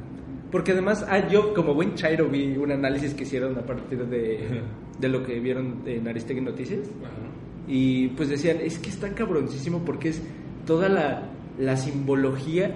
Porque 0.50 0.72
además, 0.72 1.04
ah, 1.08 1.28
yo 1.28 1.52
como 1.54 1.74
buen 1.74 1.94
chairo 1.94 2.28
vi 2.28 2.56
un 2.56 2.72
análisis 2.72 3.14
que 3.14 3.24
hicieron 3.24 3.58
a 3.58 3.62
partir 3.62 4.06
de, 4.06 4.62
de 4.98 5.08
lo 5.08 5.24
que 5.24 5.38
vieron 5.40 5.82
en 5.86 6.08
Aristegui 6.08 6.40
Noticias. 6.40 6.88
Ajá. 7.04 7.38
Y 7.68 8.08
pues 8.08 8.30
decían, 8.30 8.58
es 8.62 8.78
que 8.78 8.88
está 8.88 9.14
cabroncísimo 9.14 9.84
porque 9.84 10.08
es 10.08 10.22
toda 10.66 10.88
la, 10.88 11.30
la 11.58 11.76
simbología 11.76 12.74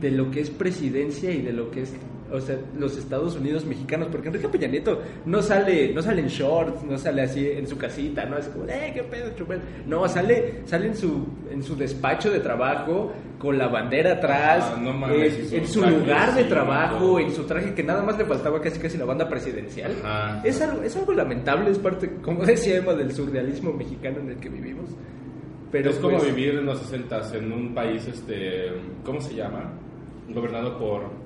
de 0.00 0.10
lo 0.10 0.30
que 0.30 0.40
es 0.40 0.50
presidencia 0.50 1.30
y 1.30 1.42
de 1.42 1.52
lo 1.52 1.70
que 1.70 1.82
es 1.82 1.92
o 2.32 2.40
sea, 2.40 2.56
los 2.78 2.96
Estados 2.96 3.36
Unidos 3.36 3.64
mexicanos, 3.64 4.08
porque 4.10 4.28
Enrique 4.28 4.48
Peña 4.48 4.68
Nieto 4.68 5.00
no 5.26 5.42
sale, 5.42 5.92
no 5.92 6.02
sale 6.02 6.22
en 6.22 6.28
shorts, 6.28 6.82
no 6.82 6.96
sale 6.98 7.22
así 7.22 7.46
en 7.46 7.66
su 7.66 7.76
casita, 7.76 8.24
no 8.24 8.38
es 8.38 8.48
como, 8.48 8.64
eh, 8.64 8.90
qué 8.94 9.02
pedo, 9.02 9.30
chupel. 9.36 9.60
No, 9.86 10.08
sale, 10.08 10.62
sale 10.64 10.86
en 10.88 10.96
su, 10.96 11.26
en 11.50 11.62
su 11.62 11.76
despacho 11.76 12.30
de 12.30 12.40
trabajo, 12.40 13.12
con 13.38 13.58
la 13.58 13.68
bandera 13.68 14.12
atrás, 14.12 14.72
Ah, 14.72 14.80
no 14.80 14.92
mames, 14.92 15.52
eh, 15.52 15.58
en 15.58 15.66
su 15.66 15.84
lugar 15.84 16.34
de 16.34 16.44
trabajo, 16.44 17.18
en 17.18 17.32
su 17.32 17.44
traje 17.44 17.74
que 17.74 17.82
nada 17.82 18.02
más 18.02 18.16
le 18.16 18.24
faltaba 18.24 18.60
casi 18.60 18.78
casi 18.78 18.96
la 18.96 19.04
banda 19.04 19.28
presidencial. 19.28 19.92
Ajá. 20.04 20.40
Es 20.44 20.60
algo, 20.62 20.82
es 20.82 20.96
algo 20.96 21.12
lamentable, 21.12 21.70
es 21.70 21.78
parte, 21.78 22.10
como 22.22 22.44
decía 22.44 22.76
Emma, 22.76 22.94
del 22.94 23.12
surrealismo 23.12 23.72
mexicano 23.72 24.20
en 24.20 24.30
el 24.30 24.36
que 24.36 24.48
vivimos. 24.48 24.90
Pero 25.72 25.90
es 25.90 25.96
como 25.96 26.18
pues, 26.18 26.34
vivir 26.34 26.56
en 26.56 26.66
los 26.66 26.78
60 26.80 27.34
en 27.34 27.50
un 27.50 27.74
país, 27.74 28.06
este, 28.06 28.72
¿cómo 29.04 29.20
se 29.20 29.34
llama? 29.34 29.72
Gobernado 30.28 30.78
por... 30.78 31.21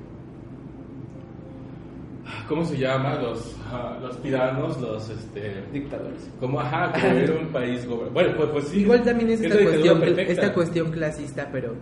¿Cómo 2.48 2.64
se 2.64 2.76
llama? 2.76 3.14
Los, 3.16 3.56
ah, 3.70 3.98
los 4.00 4.20
tiranos, 4.22 4.80
los, 4.80 5.08
este... 5.08 5.62
dictadores. 5.72 6.30
Como, 6.40 6.60
ajá, 6.60 6.92
como 6.92 7.14
vivir 7.14 7.30
en 7.30 7.46
un 7.46 7.52
país 7.52 7.86
gobernado. 7.86 8.12
Bueno, 8.12 8.34
pues, 8.36 8.48
pues 8.50 8.68
sí. 8.68 8.80
Igual 8.80 9.02
también 9.02 9.30
es 9.30 9.40
esta 9.40 9.62
cuestión, 9.62 10.02
esta 10.18 10.52
cuestión 10.52 10.90
clasista, 10.90 11.48
pero 11.52 11.74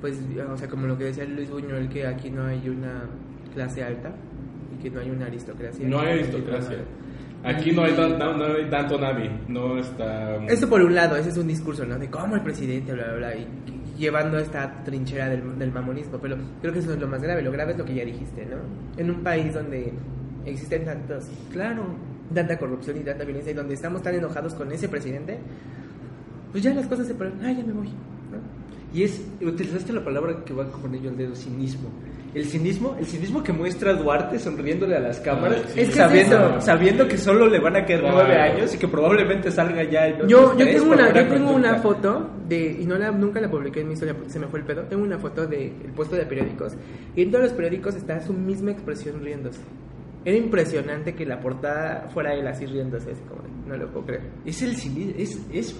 pues, 0.00 0.18
o 0.50 0.56
sea, 0.56 0.68
como 0.68 0.86
lo 0.86 0.96
que 0.96 1.04
decía 1.04 1.24
Luis 1.24 1.50
Buñuel, 1.50 1.88
que 1.88 2.06
aquí 2.06 2.30
no 2.30 2.46
hay 2.46 2.68
una 2.68 3.04
clase 3.54 3.82
alta 3.82 4.12
y 4.74 4.82
que 4.82 4.90
no 4.90 5.00
hay 5.00 5.10
una 5.10 5.26
aristocracia. 5.26 5.86
No 5.86 6.00
hay 6.00 6.20
aristocracia. 6.20 6.78
Aquí 7.42 7.72
no 7.72 7.84
hay, 7.84 7.94
Dan- 7.94 8.18
no, 8.18 8.36
no 8.36 8.44
hay 8.54 8.68
Danto 8.68 8.98
Navi, 8.98 9.30
no 9.48 9.78
está... 9.78 10.36
Eso 10.46 10.68
por 10.68 10.82
un 10.82 10.94
lado, 10.94 11.16
ese 11.16 11.30
es 11.30 11.38
un 11.38 11.48
discurso, 11.48 11.86
¿no? 11.86 11.98
De 11.98 12.10
cómo 12.10 12.36
el 12.36 12.42
presidente, 12.42 12.92
bla, 12.92 13.04
bla, 13.04 13.16
bla, 13.16 13.36
y, 13.36 13.46
llevando 14.00 14.38
esta 14.38 14.82
trinchera 14.82 15.28
del, 15.28 15.58
del 15.58 15.70
mamonismo, 15.70 16.18
pero 16.18 16.36
creo 16.60 16.72
que 16.72 16.78
eso 16.78 16.94
es 16.94 16.98
lo 16.98 17.06
más 17.06 17.22
grave, 17.22 17.42
lo 17.42 17.52
grave 17.52 17.72
es 17.72 17.78
lo 17.78 17.84
que 17.84 17.94
ya 17.94 18.04
dijiste, 18.04 18.46
¿no? 18.46 18.56
En 18.96 19.10
un 19.10 19.22
país 19.22 19.52
donde 19.52 19.92
existen 20.46 20.86
tantos, 20.86 21.28
claro, 21.52 21.84
tanta 22.34 22.58
corrupción 22.58 22.96
y 22.96 23.00
tanta 23.00 23.24
violencia 23.24 23.52
y 23.52 23.54
donde 23.54 23.74
estamos 23.74 24.02
tan 24.02 24.14
enojados 24.14 24.54
con 24.54 24.72
ese 24.72 24.88
presidente, 24.88 25.38
pues 26.50 26.64
ya 26.64 26.72
las 26.74 26.86
cosas 26.86 27.06
se 27.06 27.14
ponen, 27.14 27.34
ay, 27.44 27.56
ya 27.56 27.64
me 27.64 27.74
voy. 27.74 27.90
Y 28.92 29.04
es, 29.04 29.20
utilizaste 29.40 29.92
la 29.92 30.04
palabra 30.04 30.44
que 30.44 30.52
va 30.52 30.68
con 30.70 30.94
ello 30.94 31.10
al 31.10 31.16
dedo, 31.16 31.34
cinismo. 31.34 31.88
El 32.34 32.44
cinismo, 32.44 32.96
el 32.98 33.06
cinismo 33.06 33.42
que 33.42 33.52
muestra 33.52 33.92
Duarte 33.94 34.38
sonriéndole 34.38 34.96
a 34.96 35.00
las 35.00 35.18
cámaras, 35.18 35.62
Ay, 35.66 35.70
sí. 35.74 35.80
Es 35.80 35.86
que 35.88 35.90
es 35.90 35.94
sabiendo, 35.96 36.60
sabiendo 36.60 37.08
que 37.08 37.18
solo 37.18 37.48
le 37.48 37.58
van 37.58 37.76
a 37.76 37.84
quedar 37.84 38.02
Claro. 38.02 38.16
nueve 38.18 38.40
años 38.40 38.72
y 38.74 38.78
que 38.78 38.86
probablemente 38.86 39.50
salga 39.50 39.82
ya 39.82 40.06
en 40.06 40.28
Yo, 40.28 40.56
yo 40.56 40.64
tengo 40.64 40.92
una, 40.92 41.12
yo 41.12 41.26
tengo 41.26 41.50
una 41.52 41.74
foto 41.80 42.30
de, 42.48 42.78
y 42.80 42.86
no 42.86 42.96
la, 42.98 43.10
nunca 43.10 43.40
la 43.40 43.50
publiqué 43.50 43.80
en 43.80 43.88
mi 43.88 43.94
historia 43.94 44.14
porque 44.14 44.30
se 44.30 44.38
me 44.38 44.46
fue 44.46 44.60
el 44.60 44.64
pedo, 44.64 44.82
tengo 44.84 45.02
una 45.02 45.18
foto 45.18 45.44
del 45.46 45.72
puesto 45.96 46.14
de 46.14 46.24
periódicos 46.26 46.74
y 47.16 47.22
en 47.22 47.30
todos 47.32 47.44
los 47.44 47.52
periódicos 47.52 47.96
está 47.96 48.20
su 48.20 48.32
misma 48.32 48.70
expresión 48.72 49.20
riéndose. 49.24 49.60
Era 50.24 50.36
impresionante 50.36 51.14
que 51.14 51.24
la 51.26 51.40
portada 51.40 52.08
fuera 52.12 52.34
él 52.34 52.46
así 52.46 52.64
riéndose, 52.66 53.10
así 53.10 53.22
como, 53.28 53.42
no 53.66 53.76
lo 53.76 53.88
puedo 53.90 54.06
creer. 54.06 54.22
Es 54.44 54.62
el 54.62 54.76
cinismo, 54.76 55.14
es, 55.18 55.40
es, 55.52 55.76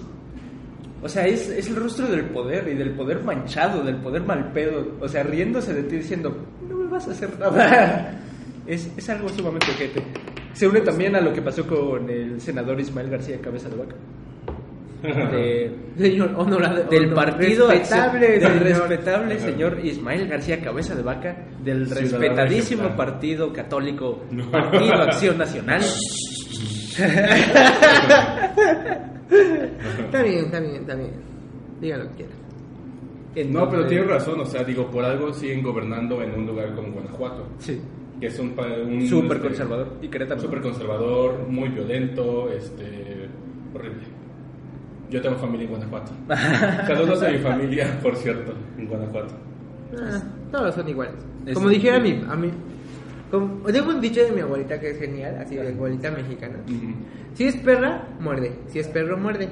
o 1.03 1.09
sea, 1.09 1.25
es, 1.27 1.49
es 1.49 1.67
el 1.69 1.75
rostro 1.75 2.07
del 2.07 2.25
poder 2.25 2.67
y 2.67 2.75
del 2.75 2.91
poder 2.91 3.23
manchado, 3.23 3.83
del 3.83 3.95
poder 3.97 4.21
mal 4.23 4.51
pedo. 4.53 4.85
O 5.01 5.07
sea, 5.07 5.23
riéndose 5.23 5.73
de 5.73 5.83
ti 5.83 5.97
diciendo, 5.97 6.35
no 6.69 6.75
me 6.77 6.87
vas 6.89 7.07
a 7.07 7.11
hacer 7.11 7.29
nada. 7.39 8.17
Es, 8.67 8.91
es 8.95 9.09
algo 9.09 9.27
sumamente 9.27 9.71
ojete. 9.71 10.03
Se 10.53 10.67
une 10.67 10.81
también 10.81 11.15
a 11.15 11.19
lo 11.21 11.33
que 11.33 11.41
pasó 11.41 11.65
con 11.65 12.07
el 12.09 12.39
senador 12.39 12.79
Ismael 12.79 13.09
García 13.09 13.41
Cabeza 13.41 13.67
de 13.69 13.75
Vaca. 13.75 13.95
de, 15.31 15.71
Señor 15.97 16.31
honorable. 16.37 16.83
del 16.83 17.05
honor- 17.05 17.15
partido 17.15 17.71
respetable, 17.71 18.27
del 18.37 18.41
señor. 18.43 18.63
respetable 18.87 19.39
señor 19.39 19.79
Ismael 19.83 20.27
García 20.27 20.61
Cabeza 20.61 20.93
de 20.93 21.01
Vaca 21.01 21.35
del 21.63 21.87
Ciudadano 21.87 22.19
respetadísimo 22.19 22.83
ejemplar. 22.83 23.07
partido 23.09 23.51
católico 23.51 24.23
No. 24.29 24.51
Partido 24.51 24.93
Acción 24.93 25.37
Nacional 25.39 25.81
Está 29.31 30.23
bien, 30.23 30.45
está 30.45 30.59
bien, 30.59 30.75
está 30.75 30.95
bien. 30.95 31.11
Diga 31.79 31.97
lo 31.97 32.09
que 32.09 32.15
quiera. 32.15 33.49
No, 33.49 33.69
pero 33.69 33.87
tienes 33.87 34.07
razón, 34.07 34.39
o 34.41 34.45
sea, 34.45 34.63
digo, 34.63 34.89
por 34.91 35.05
algo 35.05 35.33
siguen 35.33 35.63
gobernando 35.63 36.21
en 36.21 36.33
un 36.37 36.45
lugar 36.47 36.75
como 36.75 36.91
Guanajuato, 36.91 37.47
sí 37.59 37.81
que 38.19 38.27
es 38.27 38.37
un, 38.37 38.49
un 38.87 39.07
súper 39.07 39.37
este, 39.37 39.47
conservador 39.47 39.93
y 39.99 40.07
Querétaro 40.07 40.39
súper 40.39 40.61
conservador, 40.61 41.39
muy 41.49 41.69
violento, 41.69 42.51
este, 42.51 43.27
horrible. 43.73 44.03
Yo 45.09 45.19
tengo 45.23 45.37
familia 45.37 45.63
en 45.65 45.69
Guanajuato. 45.71 46.11
Saludos 46.87 47.23
a 47.23 47.29
mi 47.31 47.39
familia, 47.39 47.99
por 48.03 48.15
cierto, 48.15 48.53
en 48.77 48.85
Guanajuato. 48.87 49.33
Ah, 49.99 50.21
todos 50.51 50.75
son 50.75 50.87
iguales. 50.87 51.15
Es- 51.47 51.55
Como 51.55 51.67
dijera 51.69 51.99
mi, 51.99 52.23
a 52.29 52.35
mí. 52.35 52.51
Como, 53.31 53.63
tengo 53.71 53.89
un 53.91 54.01
dicho 54.01 54.21
de 54.21 54.31
mi 54.31 54.41
abuelita 54.41 54.77
que 54.77 54.91
es 54.91 54.99
genial, 54.99 55.37
así 55.39 55.55
de 55.55 55.69
abuelita 55.69 56.11
mexicana. 56.11 56.59
Si 57.33 57.45
es 57.45 57.55
perra, 57.55 58.09
muerde. 58.19 58.51
Si 58.67 58.79
es 58.79 58.89
perro, 58.89 59.17
muerde. 59.17 59.47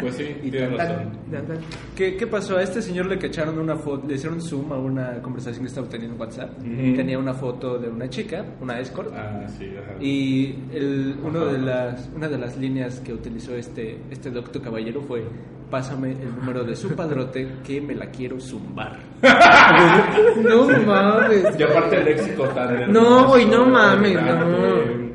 Pues 0.00 0.16
sí, 0.16 0.34
Y 0.42 0.50
tienes 0.50 0.76
tan, 0.76 0.88
razón. 0.88 1.12
Tan, 1.30 1.46
tan. 1.46 1.58
¿Qué, 1.94 2.16
¿Qué 2.16 2.26
pasó? 2.26 2.56
A 2.56 2.62
este 2.62 2.80
señor 2.80 3.06
le 3.06 3.18
cacharon 3.18 3.58
una 3.58 3.76
foto, 3.76 4.06
le 4.06 4.14
hicieron 4.14 4.40
zoom 4.40 4.72
a 4.72 4.78
una 4.78 5.20
conversación 5.20 5.64
que 5.64 5.68
estaba 5.68 5.86
teniendo 5.88 6.14
en 6.14 6.20
WhatsApp. 6.20 6.56
Tenía 6.58 7.18
una 7.18 7.34
foto 7.34 7.78
de 7.78 7.88
una 7.88 8.08
chica, 8.08 8.44
una 8.60 8.80
escort. 8.80 9.12
Ah, 9.14 9.46
sí, 9.48 9.70
ajá. 9.76 10.02
Y 10.02 10.54
el, 10.72 11.18
uno 11.22 11.44
de 11.44 11.58
las, 11.58 12.08
una 12.14 12.28
de 12.28 12.38
las 12.38 12.56
líneas 12.56 13.00
que 13.00 13.12
utilizó 13.12 13.54
este, 13.54 13.98
este 14.10 14.30
doctor 14.30 14.62
caballero 14.62 15.02
fue: 15.02 15.24
Pásame 15.70 16.12
el 16.12 16.34
número 16.36 16.62
de 16.62 16.76
su 16.76 16.94
padrote 16.94 17.56
que 17.64 17.80
me 17.80 17.94
la 17.94 18.06
quiero 18.06 18.38
zumbar. 18.40 18.98
No 20.36 20.66
mames. 20.86 21.58
Y 21.58 21.62
aparte 21.62 21.96
el 21.96 22.04
léxico 22.04 22.44
tan 22.48 22.92
No, 22.92 23.26
güey, 23.28 23.46
no 23.46 23.66
mames, 23.66 24.12
grande. 24.14 25.12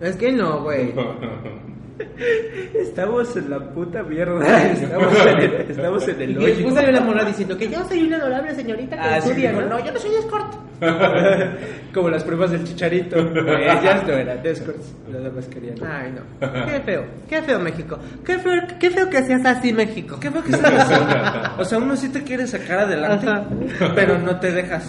Es 0.00 0.16
que 0.16 0.32
no, 0.32 0.62
güey. 0.62 0.94
Estamos 2.74 3.36
en 3.36 3.50
la 3.50 3.58
puta 3.58 4.02
mierda. 4.02 4.62
Estamos 4.72 5.26
en 5.26 5.38
el, 5.38 5.52
estamos 5.70 6.08
en 6.08 6.20
el 6.22 6.30
Y 6.32 6.36
hoyo. 6.36 6.46
después 6.46 6.74
salió 6.74 6.92
la 6.92 7.00
morra 7.00 7.24
diciendo 7.24 7.56
que 7.56 7.68
yo 7.68 7.84
soy 7.88 8.02
una 8.06 8.16
adorable 8.16 8.54
señorita 8.54 8.96
que 8.96 9.02
Ah, 9.02 9.20
sí, 9.20 9.28
estudia, 9.30 9.50
dijo, 9.50 9.62
¿no? 9.62 9.68
no, 9.68 9.84
yo 9.84 9.92
no 9.92 9.98
soy 9.98 10.14
escort. 10.14 10.54
Como 11.94 12.08
las 12.08 12.24
pruebas 12.24 12.50
del 12.52 12.64
chicharito. 12.64 13.16
Ellas 13.18 14.06
no 14.06 14.12
eran 14.14 14.40
escorts. 14.46 14.94
Las 15.12 15.22
demás 15.24 15.46
querían. 15.48 15.74
Ay, 15.84 16.12
no. 16.12 16.50
Qué 16.66 16.80
feo. 16.80 17.04
Qué 17.28 17.42
feo, 17.42 17.58
México. 17.58 17.98
Qué 18.24 18.38
feo, 18.38 18.52
qué 18.78 18.90
feo 18.90 19.10
que 19.10 19.22
seas 19.24 19.44
así, 19.44 19.72
México. 19.72 20.18
¿Qué 20.20 20.30
fue 20.30 20.42
que 20.42 20.52
estás 20.52 20.72
haciendo? 20.72 21.14
O 21.58 21.64
sea, 21.64 21.78
uno 21.78 21.96
sí 21.96 22.08
te 22.08 22.22
quiere 22.22 22.46
sacar 22.46 22.80
adelante, 22.80 23.28
Ajá. 23.28 23.46
pero 23.94 24.18
no 24.18 24.38
te 24.40 24.52
dejas. 24.52 24.88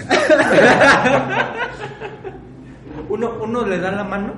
Uno, 3.09 3.33
uno 3.43 3.65
le 3.65 3.77
da 3.79 3.91
la 3.91 4.03
mano 4.05 4.33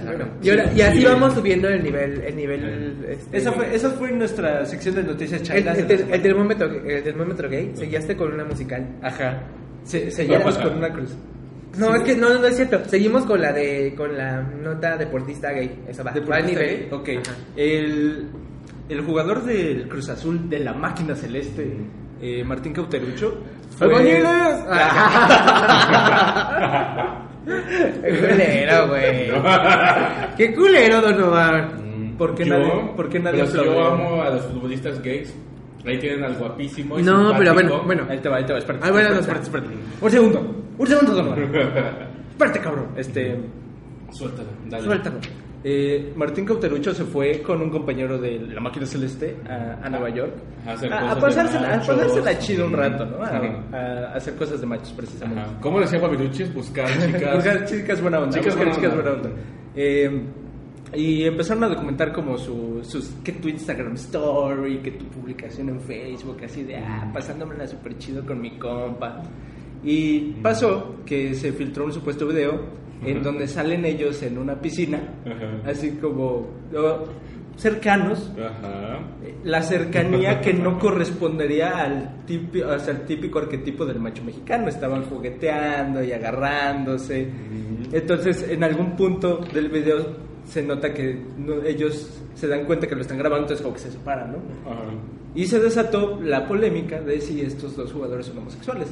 y 0.00 0.02
te 0.02 0.08
agarra. 0.08 0.28
Y, 0.42 0.50
ahora- 0.50 0.72
y 0.74 0.80
así 0.82 0.98
Sí. 0.98 1.04
vamos 1.04 1.34
subiendo 1.34 1.68
el 1.68 1.82
nivel, 1.82 2.20
el 2.22 2.36
nivel, 2.36 3.04
este, 3.08 3.36
Esa 3.36 3.52
fue, 3.52 3.74
esa 3.74 3.90
fue 3.90 4.12
nuestra 4.12 4.64
sección 4.66 4.94
de 4.96 5.02
noticias 5.04 5.40
el, 5.40 5.46
chailas. 5.46 5.78
el, 5.78 5.90
el 6.12 6.22
termómetro, 6.22 6.66
el 6.70 7.02
termómetro 7.02 7.48
gay, 7.48 7.72
sellaste 7.74 8.16
con 8.16 8.32
una 8.32 8.44
musical. 8.44 8.86
Ajá. 9.02 9.42
Se, 9.84 10.10
sellamos 10.10 10.58
con 10.58 10.76
una 10.78 10.92
cruz. 10.92 11.14
No, 11.78 11.88
Sí. 11.88 11.92
es 11.96 12.02
que 12.04 12.16
no, 12.16 12.38
no 12.38 12.46
es 12.46 12.56
cierto. 12.56 12.84
Seguimos 12.86 13.24
con 13.26 13.40
la 13.40 13.52
de, 13.52 13.94
con 13.96 14.16
la 14.16 14.42
nota 14.42 14.96
deportista 14.96 15.50
gay. 15.50 15.82
Eso 15.88 16.04
va. 16.04 16.10
va 16.12 16.16
al 16.16 16.20
¿Deportista 16.22 16.60
nivel. 16.60 16.80
gay? 16.80 16.88
Ok. 16.92 17.08
Ajá. 17.26 17.36
El, 17.56 18.28
el 18.88 19.00
jugador 19.02 19.44
del 19.44 19.88
Cruz 19.88 20.08
Azul 20.08 20.48
de 20.48 20.60
la 20.60 20.72
máquina 20.72 21.14
celeste, 21.16 21.76
eh, 22.20 22.44
Martín 22.44 22.72
Cauterucho. 22.72 23.42
fue- 23.76 23.88
¡Albañiles! 23.88 24.24
Qué 27.44 28.10
culero, 28.18 28.88
güey. 28.88 29.30
Qué 30.36 30.54
culero, 30.54 31.00
Donovan. 31.00 32.14
¿Por 32.18 32.34
qué 32.34 32.44
Yo- 32.44 32.54
nadie- 32.58 32.92
por 32.96 33.08
qué 33.08 33.18
nadie 33.18 33.44
pero 33.50 33.64
yo 33.64 33.86
amo 33.86 34.22
a 34.22 34.30
los 34.30 34.42
futbolistas 34.46 35.02
gays. 35.02 35.34
Ahí 35.84 35.98
tienen 35.98 36.22
al 36.24 36.34
guapísimo. 36.36 36.98
Y 36.98 37.02
No, 37.02 37.10
simpático. 37.12 37.38
pero 37.38 37.54
bueno, 37.54 37.82
bueno. 37.84 38.06
Ahí 38.08 38.18
te 38.18 38.28
va, 38.28 38.36
ahí 38.36 38.44
te 38.44 38.52
va, 38.52 38.58
espérate. 38.58 38.86
Ah, 38.86 38.90
bueno, 38.92 39.10
no, 39.10 39.20
espérate, 39.20 39.44
espérate, 39.44 39.68
espérate. 39.74 39.94
Un 40.00 40.10
segundo, 40.10 40.64
un 40.78 40.86
segundo, 40.86 41.12
Donovan. 41.14 41.38
Espérate, 42.34 42.60
cabrón. 42.60 42.86
Este, 42.96 43.38
Suéltalo, 44.10 44.48
dale. 44.66 44.84
suéltalo. 44.84 45.16
Eh, 45.66 46.12
Martín 46.14 46.44
Cauterucho 46.44 46.92
se 46.92 47.04
fue 47.04 47.40
con 47.40 47.62
un 47.62 47.70
compañero 47.70 48.18
de 48.18 48.38
la 48.38 48.60
máquina 48.60 48.84
celeste 48.84 49.34
a, 49.48 49.78
a 49.82 49.88
Nueva 49.88 50.10
York 50.10 50.34
A 50.66 50.72
hacer 50.72 50.92
a, 50.92 51.00
cosas 51.00 51.16
a 51.16 51.20
pasársela, 51.20 51.78
pasársela 51.78 52.38
chido 52.38 52.66
un 52.66 52.74
rato, 52.74 53.06
¿no? 53.06 53.24
A, 53.24 54.12
hacer 54.14 54.34
cosas 54.34 54.60
de 54.60 54.66
machos, 54.66 54.92
precisamente. 54.92 55.40
Ajá. 55.40 55.60
¿Cómo 55.62 55.80
decía 55.80 55.98
Fabiruchis? 55.98 56.52
Buscar 56.52 56.86
chicas. 57.06 57.34
Buscar 57.34 57.64
chicas 57.64 58.02
buena 58.02 58.18
onda. 58.18 58.38
Chicas 58.38 58.54
buscar 58.54 58.64
buena 58.64 58.74
chicas 58.74 58.92
onda. 58.92 59.10
buena 59.10 59.28
onda. 59.28 59.42
Eh, 59.74 60.22
y 60.96 61.24
empezaron 61.24 61.64
a 61.64 61.68
documentar 61.68 62.12
como 62.12 62.36
su, 62.36 62.80
sus, 62.84 63.08
que 63.24 63.32
tu 63.32 63.48
Instagram 63.48 63.94
story, 63.94 64.80
que 64.80 64.90
tu 64.90 65.06
publicación 65.06 65.70
en 65.70 65.80
Facebook, 65.80 66.36
así 66.44 66.62
de, 66.62 66.76
ah, 66.76 67.10
pasándomela 67.12 67.66
súper 67.66 67.96
chido 67.96 68.24
con 68.26 68.38
mi 68.38 68.58
compa. 68.58 69.22
Y 69.82 70.34
pasó 70.42 70.96
que 71.06 71.34
se 71.34 71.52
filtró 71.52 71.86
un 71.86 71.92
supuesto 71.92 72.26
video 72.26 72.83
en 73.06 73.22
donde 73.22 73.46
salen 73.48 73.84
ellos 73.84 74.22
en 74.22 74.38
una 74.38 74.60
piscina, 74.60 75.00
Ajá. 75.26 75.70
así 75.70 75.92
como 76.00 76.46
cercanos, 77.56 78.32
Ajá. 78.36 78.98
la 79.44 79.62
cercanía 79.62 80.40
que 80.40 80.52
no 80.54 80.78
correspondería 80.78 81.78
al 81.84 82.24
típico, 82.26 82.66
o 82.68 82.78
sea, 82.78 82.94
al 82.94 83.04
típico 83.06 83.38
arquetipo 83.38 83.86
del 83.86 84.00
macho 84.00 84.24
mexicano. 84.24 84.68
Estaban 84.68 85.04
jugueteando 85.04 86.02
y 86.02 86.12
agarrándose. 86.12 87.28
Entonces, 87.92 88.44
en 88.48 88.64
algún 88.64 88.96
punto 88.96 89.38
del 89.52 89.68
video 89.68 90.04
se 90.44 90.62
nota 90.62 90.92
que 90.92 91.22
no- 91.38 91.62
ellos 91.62 92.20
se 92.34 92.48
dan 92.48 92.64
cuenta 92.64 92.86
que 92.88 92.96
lo 92.96 93.02
están 93.02 93.18
grabando, 93.18 93.44
entonces 93.44 93.62
como 93.62 93.74
que 93.76 93.80
se 93.82 93.92
separan, 93.92 94.32
¿no? 94.32 94.38
Ajá. 94.70 94.82
Y 95.36 95.46
se 95.46 95.60
desató 95.60 96.20
la 96.22 96.46
polémica 96.46 97.00
de 97.00 97.20
si 97.20 97.40
estos 97.40 97.76
dos 97.76 97.92
jugadores 97.92 98.26
son 98.26 98.38
homosexuales. 98.38 98.88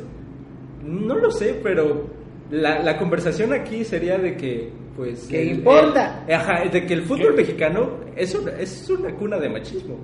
No 0.85 1.17
lo 1.17 1.31
sé, 1.31 1.61
pero 1.63 2.07
la, 2.53 2.81
la 2.83 2.97
conversación 2.99 3.53
aquí 3.53 3.85
sería 3.85 4.17
de 4.19 4.37
que, 4.37 4.71
pues... 4.97 5.27
¿Qué 5.29 5.43
el- 5.43 5.59
importa? 5.59 6.25
el- 6.29 6.35
ajá, 6.37 6.63
de 6.71 6.87
que 6.87 6.95
el 6.95 7.03
fútbol 7.03 7.31
¿Qué? 7.35 7.43
mexicano 7.43 7.91
es 8.15 8.35
una, 8.37 8.53
es 8.53 8.89
una 8.91 9.11
cuna 9.15 9.39
de 9.39 9.49
machismo. 9.49 9.99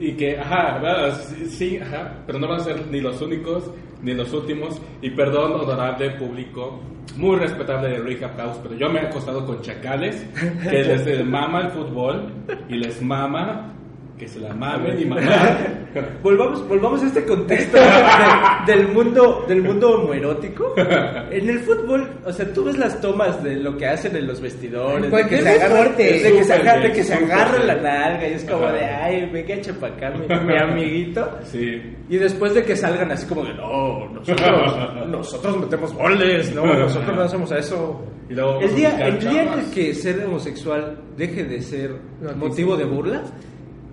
Y 0.00 0.12
que, 0.12 0.38
ajá, 0.38 0.78
¿verdad? 0.78 1.20
sí, 1.22 1.46
sí, 1.46 1.76
ajá, 1.78 2.22
pero 2.26 2.38
no 2.38 2.48
van 2.48 2.60
a 2.60 2.64
ser 2.64 2.86
ni 2.90 3.00
los 3.00 3.20
únicos 3.20 3.70
ni 4.00 4.14
los 4.14 4.32
últimos. 4.32 4.80
Y 5.02 5.10
perdón, 5.10 5.52
honorable 5.60 6.10
público, 6.12 6.80
muy 7.16 7.36
respetable 7.36 7.88
de 7.88 7.98
Rick 7.98 8.20
House, 8.36 8.58
pero 8.62 8.76
yo 8.76 8.88
me 8.88 9.00
he 9.00 9.06
acostado 9.06 9.44
con 9.44 9.60
chacales 9.60 10.24
que 10.70 10.84
les 10.84 11.24
mama 11.26 11.62
el 11.62 11.70
fútbol 11.70 12.32
y 12.68 12.74
les 12.76 13.02
mama 13.02 13.74
que 14.18 14.26
se 14.28 14.40
la 14.40 14.52
mamen 14.52 15.00
y 15.00 15.04
mamar. 15.04 15.78
Volvamos, 16.22 16.68
volvamos 16.68 17.02
a 17.02 17.06
este 17.06 17.24
contexto 17.24 17.76
de- 17.78 18.72
del 18.72 18.88
mundo 18.88 19.44
del 19.48 19.62
mundo 19.62 19.92
homoerótico. 20.00 20.74
En 20.76 21.48
el 21.48 21.60
fútbol, 21.60 22.08
o 22.24 22.32
sea, 22.32 22.52
tú 22.52 22.64
ves 22.64 22.76
las 22.76 23.00
tomas 23.00 23.42
de 23.42 23.56
lo 23.56 23.76
que 23.76 23.86
hacen 23.86 24.14
en 24.16 24.26
los 24.26 24.40
vestidores, 24.40 25.10
de 25.10 25.26
que 25.26 25.38
se 25.38 25.42
de 25.42 25.42
que 25.58 25.62
agarra- 25.64 26.78
de 26.82 26.92
que 26.92 27.02
se 27.04 27.14
agarra 27.14 27.64
la 27.64 27.74
nalga 27.76 28.28
y 28.28 28.32
es 28.34 28.44
como 28.44 28.64
Ajá. 28.66 28.72
de, 28.74 28.84
ay, 28.84 29.30
venga, 29.32 29.54
echa 29.54 29.72
pa' 29.74 29.86
acá, 29.88 30.10
mi, 30.10 30.26
mi 30.26 30.56
amiguito. 30.58 31.28
Sí. 31.44 31.80
Y 32.08 32.16
después 32.16 32.54
de 32.54 32.64
que 32.64 32.76
salgan 32.76 33.10
así 33.12 33.26
como 33.26 33.44
de, 33.44 33.54
no, 33.54 34.08
nosotros, 34.10 35.08
nosotros 35.08 35.56
metemos 35.58 35.92
goles, 35.94 36.54
no, 36.54 36.66
nosotros 36.66 37.16
no 37.16 37.22
hacemos 37.22 37.50
eso. 37.52 38.04
Y 38.28 38.34
luego 38.34 38.60
el 38.60 38.70
a 38.70 38.74
día, 38.74 39.06
el 39.08 39.18
día 39.20 39.42
en 39.44 39.58
el 39.60 39.70
que 39.70 39.94
ser 39.94 40.22
homosexual 40.24 40.98
deje 41.16 41.44
de 41.44 41.62
ser 41.62 41.90
Noticia. 42.20 42.36
motivo 42.36 42.76
de 42.76 42.84
burla, 42.84 43.22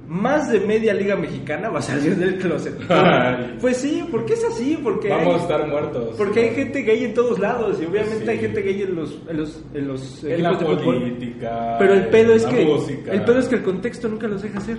más 0.08 0.52
de 0.52 0.60
media 0.60 0.94
liga 0.94 1.16
mexicana 1.16 1.70
va 1.70 1.80
a 1.80 1.82
salir 1.82 2.16
del 2.16 2.38
closet. 2.38 2.76
Pues 3.62 3.78
sí, 3.78 4.06
porque 4.12 4.34
es 4.34 4.44
así, 4.44 4.78
porque 4.84 5.10
Vamos 5.10 5.28
hay, 5.28 5.34
a 5.34 5.42
estar 5.44 5.68
muertos. 5.68 6.16
porque 6.18 6.40
hay 6.42 6.50
gente 6.56 6.82
gay 6.84 7.06
en 7.06 7.14
todos 7.14 7.40
lados 7.40 7.80
y 7.82 7.86
obviamente 7.86 8.24
Sí. 8.26 8.30
hay 8.30 8.38
gente 8.38 8.62
gay 8.62 8.82
en 8.84 8.96
los 8.96 9.22
en 9.28 9.38
los 9.38 9.64
en 9.74 9.88
los 9.88 10.24
en 10.24 10.44
la 10.44 10.50
de 10.52 10.56
fútbol. 10.58 10.84
política. 10.84 11.76
Pero 11.80 11.94
el 11.94 12.08
pedo 12.08 12.34
es 12.34 12.46
que 12.46 12.66
música. 12.66 13.12
el 13.14 13.24
pedo 13.24 13.40
es 13.40 13.48
que 13.48 13.56
el 13.56 13.64
contexto 13.64 14.08
nunca 14.08 14.28
los 14.28 14.42
deja 14.44 14.60
hacer. 14.60 14.78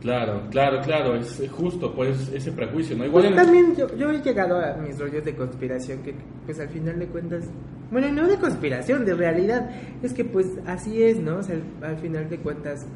Claro, 0.00 0.42
claro, 0.50 0.80
claro, 0.82 1.14
es 1.16 1.42
justo, 1.50 1.92
pues 1.94 2.30
ese 2.32 2.52
prejuicio, 2.52 2.96
¿no? 2.96 3.04
Igual 3.04 3.24
Pues 3.24 3.36
en- 3.36 3.36
también 3.44 3.76
yo, 3.76 3.94
yo 3.96 4.10
he 4.10 4.22
llegado 4.22 4.58
a 4.58 4.74
mis 4.76 4.98
rollos 4.98 5.22
de 5.24 5.34
conspiración 5.34 6.02
que 6.02 6.14
pues 6.46 6.58
al 6.60 6.68
final 6.70 6.98
de 6.98 7.06
cuentas, 7.06 7.44
bueno, 7.90 8.10
no 8.10 8.26
de 8.26 8.36
conspiración, 8.38 9.04
de 9.04 9.14
realidad, 9.14 9.68
es 10.02 10.14
que 10.14 10.24
pues 10.24 10.46
así 10.66 11.02
es, 11.02 11.18
¿no? 11.18 11.36
O 11.38 11.42
sea, 11.42 11.56
al, 11.82 11.90
al 11.90 11.98
final 11.98 12.30
de 12.30 12.38
cuentas, 12.38 12.86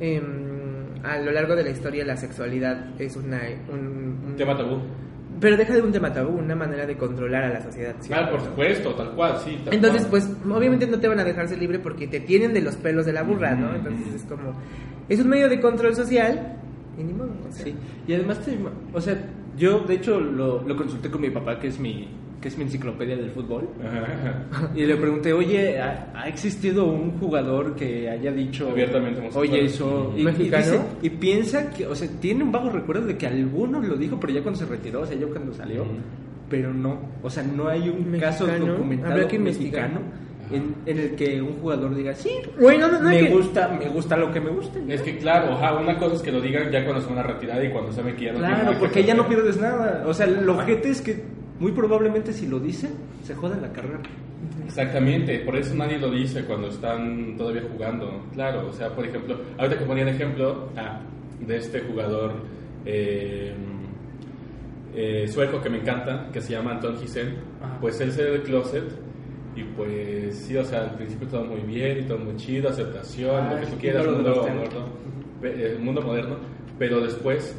em, 0.00 0.69
a 1.04 1.18
lo 1.18 1.30
largo 1.32 1.56
de 1.56 1.64
la 1.64 1.70
historia 1.70 2.04
la 2.04 2.16
sexualidad 2.16 2.90
es 3.00 3.16
una, 3.16 3.40
un, 3.72 4.18
un- 4.26 4.36
tema 4.36 4.56
tabú. 4.56 4.78
Pero 5.40 5.56
deja 5.56 5.74
de 5.74 5.80
un 5.82 5.92
tema 5.92 6.12
tabú, 6.12 6.36
una 6.38 6.54
manera 6.54 6.84
de 6.86 6.96
controlar 6.98 7.44
a 7.44 7.48
la 7.50 7.62
sociedad. 7.62 7.94
¿sí? 8.00 8.12
Ah, 8.14 8.28
por 8.30 8.40
supuesto, 8.42 8.94
tal 8.94 9.12
cual, 9.12 9.38
sí. 9.44 9.58
tal 9.64 9.72
Entonces, 9.74 10.02
cual. 10.06 10.22
pues, 10.22 10.52
obviamente 10.56 10.86
no 10.86 10.98
te 11.00 11.08
van 11.08 11.20
a 11.20 11.24
dejarse 11.24 11.56
libre 11.56 11.78
porque 11.78 12.06
te 12.08 12.20
tienen 12.20 12.52
de 12.52 12.60
los 12.60 12.76
pelos 12.76 13.06
de 13.06 13.12
la 13.14 13.22
burra, 13.22 13.54
¿no? 13.54 13.74
Entonces 13.74 14.14
es 14.14 14.22
como, 14.24 14.52
es 15.08 15.18
un 15.20 15.28
medio 15.28 15.48
de 15.48 15.58
control 15.60 15.94
social 15.94 16.56
y 16.98 17.04
ni 17.04 17.12
modo, 17.14 17.30
o 17.48 17.52
sea. 17.52 17.64
Sí, 17.64 17.74
y 18.06 18.12
además, 18.14 18.40
te- 18.44 18.58
o 18.92 19.00
sea, 19.00 19.16
yo 19.56 19.80
de 19.80 19.94
hecho 19.94 20.20
lo, 20.20 20.62
lo 20.66 20.76
consulté 20.76 21.10
con 21.10 21.20
mi 21.22 21.30
papá, 21.30 21.58
que 21.58 21.68
es 21.68 21.78
mi, 21.78 22.08
que 22.40 22.48
es 22.48 22.56
mi 22.56 22.64
enciclopedia 22.64 23.16
del 23.16 23.30
fútbol, 23.30 23.68
Ajá. 23.86 24.70
y 24.74 24.86
le 24.86 24.96
pregunté, 24.96 25.32
oye, 25.32 25.78
¿ha, 25.80 26.10
ha 26.14 26.26
existido 26.28 26.86
un 26.86 27.18
jugador 27.18 27.74
que 27.76 28.08
haya 28.08 28.32
dicho 28.32 28.70
Abiertamente? 28.70 29.28
Oye, 29.34 29.64
eso. 29.66 30.12
Y, 30.16 30.22
y 30.26 30.52
y 31.02 31.10
piensa 31.10 31.70
que, 31.70 31.86
o 31.86 31.94
sea, 31.94 32.08
tiene 32.20 32.42
un 32.44 32.50
vago 32.52 32.70
recuerdo 32.70 33.06
de 33.06 33.18
que 33.18 33.26
alguno 33.26 33.80
lo 33.80 33.96
dijo, 33.96 34.18
pero 34.18 34.32
ya 34.32 34.42
cuando 34.42 34.58
se 34.58 34.66
retiró, 34.66 35.02
o 35.02 35.06
sea, 35.06 35.16
ya 35.18 35.26
cuando 35.26 35.52
salió, 35.52 35.84
pero 36.48 36.72
no, 36.72 36.98
o 37.22 37.28
sea, 37.30 37.42
no 37.42 37.68
hay 37.68 37.88
un 37.90 38.10
Mexicano, 38.10 38.20
caso 38.20 38.46
documentado 38.66 39.28
que 39.28 39.38
mexicano 39.38 40.00
en, 40.50 40.74
en 40.86 40.98
el 40.98 41.14
que 41.14 41.40
un 41.40 41.52
jugador 41.60 41.94
diga, 41.94 42.12
sí, 42.14 42.30
Bueno, 42.60 42.88
no, 42.88 43.00
me 43.02 43.18
que- 43.20 43.28
gusta, 43.30 43.68
me 43.68 43.88
gusta 43.88 44.16
lo 44.16 44.32
que 44.32 44.40
me 44.40 44.50
gusta. 44.50 44.80
Es 44.88 45.00
que 45.02 45.16
claro, 45.18 45.52
ajá, 45.52 45.74
una 45.78 45.96
cosa 45.98 46.16
es 46.16 46.22
que 46.22 46.32
lo 46.32 46.40
digan 46.40 46.70
ya 46.72 46.84
cuando 46.84 47.02
se 47.02 47.08
van 47.10 47.18
a 47.18 47.22
retirar 47.22 47.64
y 47.64 47.68
cuando 47.70 47.92
saben 47.92 48.16
que 48.16 48.24
ya 48.24 48.32
no 48.32 48.38
tienen 48.38 48.60
Claro, 48.60 48.78
porque 48.80 49.04
ya 49.04 49.14
no 49.14 49.28
pierdes 49.28 49.60
nada. 49.60 50.02
O 50.06 50.12
sea, 50.14 50.26
lo 50.26 50.56
ojete 50.56 50.88
es 50.90 51.00
que 51.02 51.22
muy 51.60 51.72
probablemente 51.72 52.32
si 52.32 52.46
lo 52.48 52.58
dicen, 52.58 52.90
se 53.22 53.34
jodan 53.34 53.62
la 53.62 53.72
carrera. 53.72 54.00
Exactamente, 54.66 55.40
por 55.40 55.56
eso 55.56 55.74
nadie 55.74 55.98
lo 55.98 56.10
dice 56.10 56.44
cuando 56.44 56.68
están 56.68 57.36
todavía 57.36 57.62
jugando. 57.70 58.22
Claro, 58.32 58.68
o 58.68 58.72
sea, 58.72 58.88
por 58.94 59.04
ejemplo, 59.04 59.38
ahorita 59.58 59.78
que 59.78 59.84
ponían 59.84 60.08
ejemplo 60.08 60.68
ah, 60.76 61.00
de 61.46 61.56
este 61.58 61.80
jugador 61.80 62.32
eh, 62.86 63.52
eh, 64.94 65.28
sueco 65.28 65.60
que 65.60 65.68
me 65.70 65.78
encanta, 65.78 66.28
que 66.32 66.40
se 66.40 66.52
llama 66.52 66.72
Anton 66.72 66.96
Gisen, 66.98 67.36
Ajá. 67.62 67.78
pues 67.80 68.00
él 68.00 68.12
se 68.12 68.24
del 68.24 68.42
closet 68.42 68.84
y 69.56 69.62
pues 69.64 70.36
sí, 70.36 70.56
o 70.56 70.64
sea, 70.64 70.84
al 70.84 70.94
principio 70.94 71.28
todo 71.28 71.44
muy 71.44 71.60
bien 71.60 71.98
y 71.98 72.02
todo 72.02 72.18
muy 72.18 72.36
chido, 72.36 72.68
aceptación, 72.70 73.36
Ah, 73.36 73.54
lo 73.54 73.60
que 73.60 73.66
tú 73.66 73.76
quieras, 73.78 74.04
de 74.06 74.12
mundo 74.12 74.30
moderno, 74.36 74.84
pe- 75.40 75.74
eh, 75.74 75.78
mundo 75.78 76.02
moderno, 76.02 76.36
pero 76.78 77.00
después, 77.00 77.54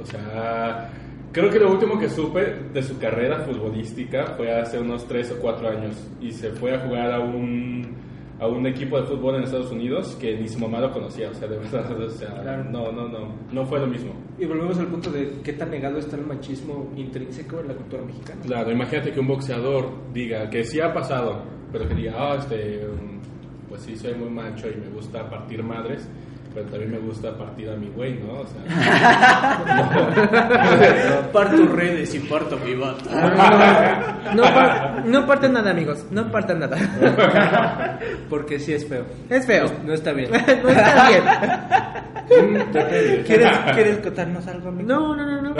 o 0.00 0.06
sea, 0.06 0.90
creo 1.32 1.50
que 1.50 1.58
lo 1.58 1.72
último 1.72 1.98
que 1.98 2.08
supe 2.08 2.54
de 2.72 2.82
su 2.82 2.98
carrera 2.98 3.40
futbolística 3.40 4.34
fue 4.36 4.52
hace 4.52 4.78
unos 4.78 5.06
3 5.06 5.32
o 5.32 5.40
4 5.40 5.68
años 5.68 5.96
y 6.20 6.30
se 6.32 6.50
fue 6.50 6.74
a 6.74 6.80
jugar 6.80 7.12
a 7.12 7.20
un 7.20 7.98
a 8.40 8.46
un 8.46 8.66
equipo 8.66 8.98
de 8.98 9.06
fútbol 9.06 9.34
en 9.36 9.42
Estados 9.42 9.70
Unidos 9.70 10.16
que 10.18 10.34
ni 10.38 10.48
su 10.48 10.58
mamá 10.58 10.80
lo 10.80 10.90
conocía, 10.92 11.28
o 11.28 11.34
sea, 11.34 11.46
de 11.46 11.58
verdad, 11.58 11.92
o 12.00 12.08
sea, 12.08 12.40
Claro. 12.40 12.64
no, 12.64 12.90
no, 12.90 13.06
no, 13.06 13.34
no 13.52 13.66
fue 13.66 13.78
lo 13.80 13.86
mismo. 13.86 14.14
Y 14.38 14.46
volvemos 14.46 14.78
al 14.78 14.86
punto 14.86 15.10
de 15.10 15.30
qué 15.44 15.52
tan 15.52 15.70
negado 15.70 15.98
está 15.98 16.16
el 16.16 16.24
machismo 16.24 16.90
intrínseco 16.96 17.60
en 17.60 17.68
la 17.68 17.74
cultura 17.74 18.02
mexicana. 18.02 18.40
Claro, 18.40 18.72
imagínate 18.72 19.12
que 19.12 19.20
un 19.20 19.26
boxeador 19.28 19.90
diga 20.14 20.48
que 20.48 20.64
sí 20.64 20.80
ha 20.80 20.90
pasado, 20.90 21.42
pero 21.70 21.86
que 21.86 21.94
diga, 21.94 22.14
ah, 22.16 22.36
este, 22.38 22.80
um, 22.88 23.20
pues 23.68 23.82
sí, 23.82 23.94
soy 23.94 24.14
muy 24.14 24.30
macho 24.30 24.68
y 24.70 24.80
me 24.80 24.88
gusta 24.88 25.28
partir 25.28 25.62
madres, 25.62 26.08
pero 26.54 26.66
también 26.66 26.90
me 26.92 26.98
gusta 26.98 27.36
partir 27.36 27.68
a 27.70 27.76
mi 27.76 27.88
güey, 27.90 28.18
¿no? 28.20 28.40
O 28.40 28.46
sea, 28.46 28.62
Parto 31.32 31.66
redes 31.66 32.14
y 32.14 32.18
parto 32.20 32.56
mi 32.58 32.74
vato. 32.74 33.04
No, 34.34 34.42
par- 34.42 35.04
no 35.06 35.26
partan 35.26 35.52
nada, 35.52 35.70
amigos. 35.70 36.04
No 36.10 36.30
partan 36.30 36.60
nada. 36.60 37.98
Porque 38.28 38.58
sí 38.58 38.72
es 38.72 38.86
feo. 38.88 39.04
Es 39.28 39.46
feo. 39.46 39.66
No 39.84 39.92
está 39.94 40.12
bien. 40.12 40.30
no 40.62 40.68
está 40.70 41.08
bien. 41.08 41.22
¿Quieres, 43.26 43.48
¿Quieres 43.74 43.98
contarnos 43.98 44.46
algo, 44.46 44.68
amigo? 44.68 44.88
No, 44.88 45.16
no, 45.16 45.26
no, 45.26 45.42
no. 45.42 45.54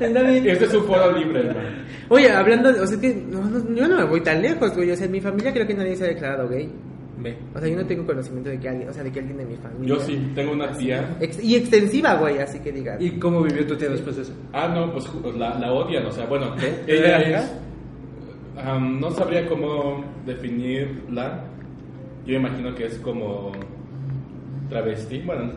Está 0.00 0.22
bien. 0.22 0.48
este 0.48 0.64
es 0.66 0.74
un 0.74 0.84
foro 0.84 1.12
libre, 1.12 1.40
hermano. 1.48 1.68
Oye, 2.08 2.30
hablando, 2.30 2.72
de- 2.72 2.80
o 2.80 2.86
sea, 2.86 3.00
que 3.00 3.14
no, 3.14 3.40
no, 3.44 3.74
yo 3.74 3.88
no 3.88 3.96
me 3.98 4.04
voy 4.04 4.22
tan 4.22 4.42
lejos, 4.42 4.74
güey. 4.74 4.90
O 4.90 4.96
sea, 4.96 5.06
en 5.06 5.12
mi 5.12 5.20
familia 5.20 5.52
creo 5.52 5.66
que 5.66 5.74
nadie 5.74 5.96
se 5.96 6.04
ha 6.04 6.08
declarado 6.08 6.48
gay. 6.48 6.70
Ve. 7.16 7.36
O 7.54 7.58
sea, 7.60 7.68
yo 7.68 7.76
no 7.76 7.86
tengo 7.86 8.04
conocimiento 8.06 8.50
de 8.50 8.58
que 8.58 8.68
alguien, 8.68 8.88
o 8.88 8.92
sea, 8.92 9.02
de 9.04 9.12
que 9.12 9.20
alguien 9.20 9.38
de 9.38 9.44
mi 9.46 9.56
familia. 9.56 9.94
Yo 9.94 10.00
sí, 10.00 10.32
tengo 10.34 10.52
una 10.52 10.72
tía. 10.76 11.16
Ex- 11.20 11.42
y 11.42 11.54
extensiva, 11.56 12.14
güey, 12.14 12.38
así 12.38 12.58
que 12.58 12.72
digas. 12.72 13.00
¿Y 13.00 13.10
cómo 13.18 13.42
vivió 13.42 13.66
tu 13.66 13.76
tía 13.76 13.88
después 13.88 14.16
de 14.16 14.22
eso? 14.22 14.32
Ah, 14.52 14.68
no, 14.68 14.92
pues 14.92 15.08
la, 15.36 15.58
la 15.58 15.72
odian, 15.72 16.06
o 16.06 16.10
sea, 16.12 16.26
bueno, 16.26 16.54
ella 16.86 17.18
¿Ella 17.20 17.38
es. 17.40 18.80
no 18.80 19.10
sabría 19.12 19.46
cómo 19.48 20.04
definirla. 20.26 21.44
Yo 22.26 22.34
imagino 22.36 22.74
que 22.74 22.86
es 22.86 22.98
como 22.98 23.52
travesti. 24.68 25.20
Bueno, 25.20 25.52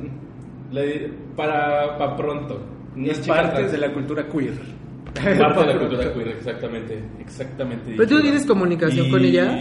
le- 0.72 1.12
para, 1.36 1.98
para 1.98 2.16
pronto. 2.16 2.60
No 2.96 3.12
Es 3.12 3.20
parte 3.28 3.68
de 3.68 3.78
la 3.78 3.94
cultura 3.94 4.28
queer. 4.28 4.54
Parte 5.40 5.60
de 5.62 5.74
la 5.74 5.80
cultura 5.80 6.14
queer, 6.14 6.28
exactamente. 6.30 7.00
Exactamente. 7.20 7.94
¿Pero 7.96 8.08
tú 8.10 8.22
tienes 8.22 8.46
comunicación 8.46 9.10
con 9.10 9.24
ella? 9.24 9.58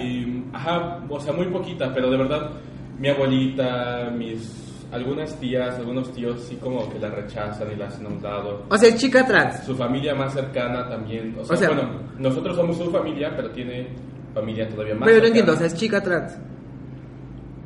Ajá, 0.53 1.01
o 1.09 1.21
sea, 1.21 1.33
muy 1.33 1.47
poquita, 1.47 1.93
pero 1.95 2.11
de 2.11 2.17
verdad, 2.17 2.51
mi 2.99 3.09
abuelita, 3.09 4.11
mis. 4.17 4.63
Algunas 4.93 5.35
tías, 5.41 5.75
algunos 5.77 6.13
tíos 6.13 6.41
sí 6.49 6.57
como 6.63 6.89
que 6.89 7.01
la 7.01 7.11
rechazan 7.11 7.67
y 7.73 7.75
la 7.77 7.87
hacen 7.89 8.07
a 8.07 8.09
un 8.09 8.23
lado. 8.23 8.63
O 8.69 8.79
sea, 8.79 8.89
es 8.89 8.95
chica 8.97 9.27
trans. 9.27 9.65
Su 9.65 9.75
familia 9.75 10.15
más 10.15 10.33
cercana 10.33 10.89
también. 10.89 11.35
O 11.41 11.45
sea, 11.45 11.55
O 11.55 11.59
sea- 11.59 11.69
bueno, 11.71 11.89
nosotros 12.19 12.55
somos 12.55 12.77
su 12.79 12.89
familia, 12.93 13.33
pero 13.35 13.51
tiene 13.51 13.89
familia 14.33 14.69
todavía 14.69 14.95
más 14.95 15.05
Pero 15.07 15.17
no 15.17 15.23
cercana. 15.25 15.27
entiendo, 15.29 15.53
o 15.53 15.57
sea, 15.57 15.67
es 15.67 15.75
chica 15.75 16.01
trans. 16.01 16.39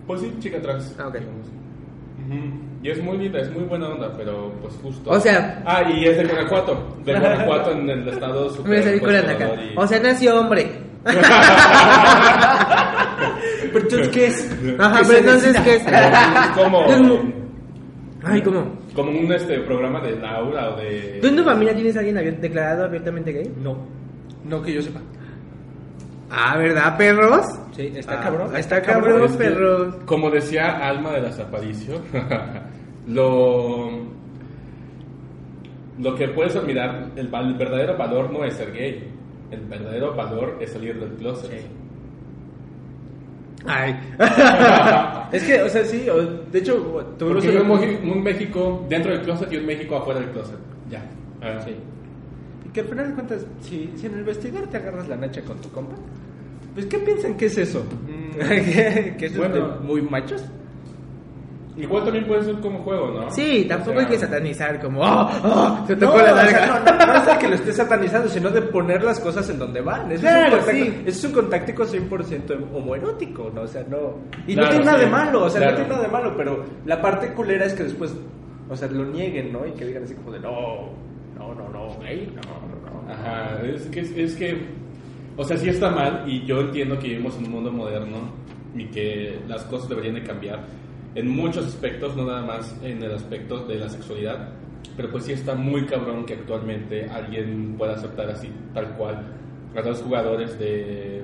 Pues 0.06 0.22
sí, 0.22 0.32
chica 0.40 0.62
trans. 0.62 0.96
Ah, 0.98 1.08
ok. 1.08 1.16
Y 2.82 2.88
es 2.88 3.02
muy 3.02 3.18
linda, 3.18 3.40
es 3.40 3.50
muy 3.52 3.64
buena 3.64 3.88
onda, 3.88 4.10
pero 4.16 4.52
pues 4.62 4.74
justo. 4.82 5.10
O 5.10 5.20
sea- 5.20 5.62
Ah, 5.66 5.82
y 5.90 6.06
es 6.06 6.16
de 6.16 6.24
Guanajuato. 6.24 6.96
De 7.04 7.12
Guanajuato 7.20 7.72
en 7.72 7.90
el 7.90 8.08
estado 8.08 8.50
Me 8.64 8.68
voy 8.68 8.76
a 8.78 8.82
super 8.82 9.00
conservador 9.00 9.58
y- 9.62 9.74
O 9.76 9.86
sea, 9.86 10.00
nació 10.00 10.40
hombre. 10.40 10.89
¿Pero 13.72 13.78
entonces 13.84 14.08
qué 14.08 14.26
es? 14.26 14.56
Ajá, 14.78 15.00
¿Qué 15.00 15.06
pero 15.06 15.18
entonces? 15.20 15.60
¿qué 15.60 15.74
es? 15.76 15.82
como, 16.54 16.86
Ay, 18.24 18.42
¿cómo? 18.42 18.78
como 18.94 19.10
un 19.12 19.32
este 19.32 19.60
programa 19.60 20.00
de 20.00 20.16
Laura 20.16 20.70
o 20.70 20.76
de. 20.76 21.18
¿Tú 21.22 21.28
en 21.28 21.36
tu 21.36 21.44
familia 21.44 21.74
tienes 21.74 21.96
a 21.96 22.00
alguien 22.00 22.16
abier- 22.16 22.38
declarado 22.40 22.84
abiertamente 22.84 23.32
gay? 23.32 23.52
No. 23.62 23.78
No 24.44 24.60
que 24.62 24.72
yo 24.74 24.82
sepa. 24.82 25.00
Ah, 26.30 26.56
¿verdad, 26.58 26.96
perros? 26.96 27.44
Sí, 27.74 27.92
está 27.96 28.18
Ah, 28.18 28.22
cabrón. 28.22 28.56
Está 28.56 28.82
cabrón, 28.82 29.24
Es 29.24 29.32
que, 29.32 29.38
perros. 29.38 29.94
Como 30.06 30.30
decía 30.30 30.78
Alma 30.86 31.12
de 31.12 31.22
las 31.22 31.38
Aparicio, 31.40 32.00
lo, 33.08 33.90
lo 35.98 36.14
que 36.14 36.28
puedes 36.28 36.54
olvidar, 36.56 37.08
el, 37.16 37.26
el 37.34 37.54
verdadero 37.54 37.96
valor 37.96 38.30
no 38.32 38.44
es 38.44 38.54
ser 38.54 38.72
gay. 38.72 39.08
El 39.50 39.60
verdadero 39.62 40.14
valor 40.14 40.56
es 40.60 40.72
salir 40.72 40.98
del 41.00 41.10
closet. 41.14 41.50
Ay. 43.66 43.94
Es 45.32 45.44
que, 45.44 45.62
o 45.62 45.68
sea, 45.68 45.84
sí, 45.84 46.06
de 46.50 46.58
hecho, 46.58 46.74
tuvimos 47.16 47.80
un, 47.80 48.10
un 48.10 48.22
México 48.22 48.84
dentro 48.88 49.12
del 49.12 49.22
closet 49.22 49.52
y 49.52 49.58
un 49.58 49.66
México 49.66 49.96
afuera 49.96 50.18
del 50.20 50.30
closet. 50.30 50.56
Ya. 50.90 51.04
Ah, 51.40 51.60
Sí. 51.64 51.76
Y 52.66 52.68
que 52.70 52.80
al 52.80 52.86
final 52.88 53.08
de 53.08 53.14
cuentas, 53.14 53.46
si, 53.60 53.92
si 53.96 54.06
en 54.06 54.14
el 54.14 54.24
vestido 54.24 54.60
te 54.68 54.76
agarras 54.76 55.06
la 55.08 55.16
nacha 55.16 55.42
con 55.42 55.58
tu 55.60 55.70
compa, 55.70 55.94
pues 56.74 56.86
¿qué 56.86 56.98
piensan 56.98 57.36
que 57.36 57.46
es 57.46 57.58
eso? 57.58 57.84
¿Que, 58.38 59.14
que 59.18 59.26
eso 59.26 59.38
Bueno. 59.38 59.56
es 59.74 59.80
de 59.80 59.86
muy 59.86 60.02
machos? 60.02 60.44
Igual 61.80 62.04
también 62.04 62.26
puede 62.26 62.42
ser 62.44 62.54
como 62.60 62.78
juego, 62.80 63.10
¿no? 63.10 63.30
Sí, 63.30 63.64
tampoco 63.68 63.92
O 63.96 64.00
hay 64.00 64.06
sea, 64.06 64.14
que 64.14 64.18
satanizar 64.18 64.80
como, 64.80 65.00
oh, 65.00 65.30
oh, 65.44 65.84
se 65.86 65.96
No, 65.96 66.06
tocó 66.06 66.18
la 66.18 66.32
o 66.32 66.36
sea, 66.36 66.44
larga. 66.44 66.66
no, 66.66 67.06
no 67.06 67.14
es 67.14 67.26
de 67.26 67.38
que 67.38 67.48
lo 67.48 67.54
esté 67.54 67.72
satanizando, 67.72 68.28
sino 68.28 68.50
de 68.50 68.62
poner 68.62 69.02
las 69.02 69.18
cosas 69.20 69.48
en 69.50 69.58
donde 69.58 69.80
van. 69.80 70.10
Eso 70.12 70.20
Claro, 70.22 70.56
es 70.58 70.62
un 70.66 70.66
contacto, 70.66 70.72
sí. 70.94 71.02
es 71.06 71.24
un 71.24 71.32
contacto 71.32 71.72
100% 71.86 72.74
homoerótico, 72.74 73.50
¿no? 73.54 73.62
O 73.62 73.66
sea, 73.66 73.82
no... 73.88 74.18
Y 74.46 74.54
Claro, 74.54 74.68
no 74.68 74.70
tiene 74.70 74.84
nada 74.84 74.98
sí, 74.98 75.04
de 75.04 75.10
malo, 75.10 75.44
o 75.44 75.50
sea, 75.50 75.60
claro. 75.60 75.72
no 75.72 75.76
tiene 75.78 75.90
nada 75.94 76.06
de 76.06 76.12
malo, 76.12 76.34
pero 76.36 76.64
la 76.86 77.00
parte 77.00 77.32
culera 77.32 77.64
es 77.66 77.74
que 77.74 77.84
después, 77.84 78.14
o 78.68 78.76
sea, 78.76 78.88
lo 78.88 79.04
nieguen, 79.04 79.52
¿no? 79.52 79.66
Y 79.66 79.72
que 79.72 79.86
digan 79.86 80.04
así 80.04 80.14
como 80.14 80.32
de, 80.32 80.40
no, 80.40 80.90
no, 81.38 81.54
no, 81.54 81.68
no, 81.68 81.70
no, 81.70 81.88
no, 81.98 83.04
no. 83.06 83.12
Ajá, 83.12 83.60
es 83.64 83.86
que, 83.86 84.00
es 84.00 84.34
que, 84.36 84.66
o 85.36 85.44
sea, 85.44 85.56
sí 85.56 85.68
está 85.68 85.90
mal 85.90 86.24
y 86.26 86.44
yo 86.44 86.60
entiendo 86.60 86.98
que 86.98 87.08
vivimos 87.08 87.36
en 87.38 87.46
un 87.46 87.50
mundo 87.52 87.72
moderno 87.72 88.18
y 88.74 88.84
que 88.86 89.40
las 89.48 89.64
cosas 89.64 89.88
deberían 89.88 90.14
de 90.14 90.22
cambiar 90.22 90.60
en 91.14 91.28
muchos 91.28 91.66
aspectos, 91.66 92.16
no 92.16 92.24
nada 92.24 92.42
más 92.42 92.76
en 92.82 93.02
el 93.02 93.14
aspecto 93.14 93.66
de 93.66 93.76
la 93.76 93.88
sexualidad, 93.88 94.48
pero 94.96 95.10
pues 95.10 95.24
sí 95.24 95.32
está 95.32 95.54
muy 95.54 95.86
cabrón 95.86 96.24
que 96.24 96.34
actualmente 96.34 97.08
alguien 97.08 97.74
pueda 97.76 97.94
aceptar 97.94 98.30
así, 98.30 98.50
tal 98.74 98.96
cual, 98.96 99.26
a 99.74 99.80
los 99.80 100.02
jugadores 100.02 100.58
de, 100.58 101.22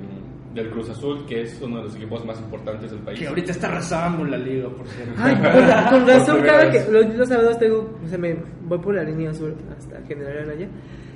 del 0.55 0.70
Cruz 0.70 0.90
Azul, 0.90 1.25
que 1.27 1.42
es 1.42 1.61
uno 1.61 1.79
de 1.79 1.83
los 1.85 1.96
equipos 1.96 2.25
más 2.25 2.40
importantes 2.40 2.90
del 2.90 3.01
país. 3.01 3.18
Que 3.18 3.29
ahorita 3.29 3.53
está 3.53 3.68
arrasando 3.68 4.25
la 4.25 4.38
liga, 4.38 4.68
por 4.68 4.87
cierto. 4.88 5.14
Ay, 5.18 5.37
con, 5.37 6.07
razón, 6.07 6.42
cada 6.42 6.64
vez. 6.64 6.85
que 6.85 6.90
los, 6.90 7.14
los 7.14 7.29
sábados 7.29 7.59
tengo, 7.59 7.99
se 8.09 8.18
me, 8.18 8.37
voy 8.62 8.79
por 8.79 8.94
la 8.94 9.05
línea 9.05 9.33
sur 9.35 9.55
hasta 9.77 10.01
General 10.07 10.51
Anaya. 10.51 10.68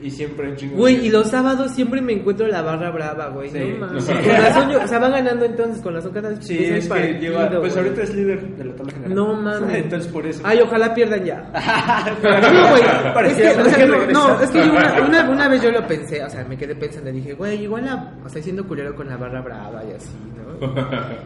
Y 0.02 0.10
siempre 0.10 0.48
un 0.50 0.56
chingo. 0.56 0.76
Güey, 0.76 1.06
y 1.06 1.10
los 1.10 1.28
sábados 1.28 1.72
siempre 1.72 2.00
me 2.00 2.12
encuentro 2.14 2.46
la 2.46 2.62
barra 2.62 2.90
brava, 2.90 3.28
güey. 3.28 3.50
Sí. 3.50 3.58
No 3.78 3.86
mames. 3.86 4.04
Con 4.06 4.16
razón, 4.24 4.70
yo- 4.70 4.82
o 4.82 4.86
sea, 4.86 4.98
van 4.98 5.12
ganando 5.12 5.44
entonces, 5.44 5.82
con 5.82 5.94
razón 5.94 6.12
cada 6.12 6.30
vez 6.30 6.38
Sí, 6.40 6.64
es 6.64 6.88
que 6.88 7.18
lleva. 7.20 7.48
Pues 7.50 7.74
güey. 7.74 7.84
ahorita 7.84 8.02
es 8.04 8.14
líder 8.14 8.56
de 8.56 8.64
la 8.64 8.74
tabla 8.76 8.92
general. 8.92 9.14
No 9.14 9.34
mames. 9.34 9.74
Entonces 9.84 10.10
por 10.12 10.26
eso. 10.26 10.40
Ay, 10.44 10.60
ojalá 10.60 10.94
pierdan 10.94 11.24
ya. 11.24 11.50
Pero 12.22 12.40
No, 12.40 12.70
güey. 12.70 12.82
Es 13.30 13.34
que, 13.36 13.48
o 13.60 13.64
sea, 13.64 13.86
no, 13.86 14.06
no, 14.06 14.40
es 14.40 14.50
que 14.50 14.58
yo 14.58 14.72
una, 14.72 15.02
una, 15.06 15.30
una 15.30 15.48
vez 15.48 15.62
yo 15.62 15.70
lo 15.70 15.86
pensé, 15.86 16.22
o 16.24 16.30
sea, 16.30 16.44
me 16.44 16.56
quedé 16.56 16.74
pensando, 16.74 17.12
dije, 17.12 17.34
güey, 17.34 17.62
igual 17.64 17.84
la, 17.84 18.14
o 18.24 18.28
sea, 18.28 18.42
siendo 18.42 18.66
culero 18.66 18.94
con 18.94 19.08
la 19.08 19.16
barra 19.16 19.40
brava 19.42 19.82
y 19.84 19.92
así, 19.94 20.14
¿no? 20.36 20.70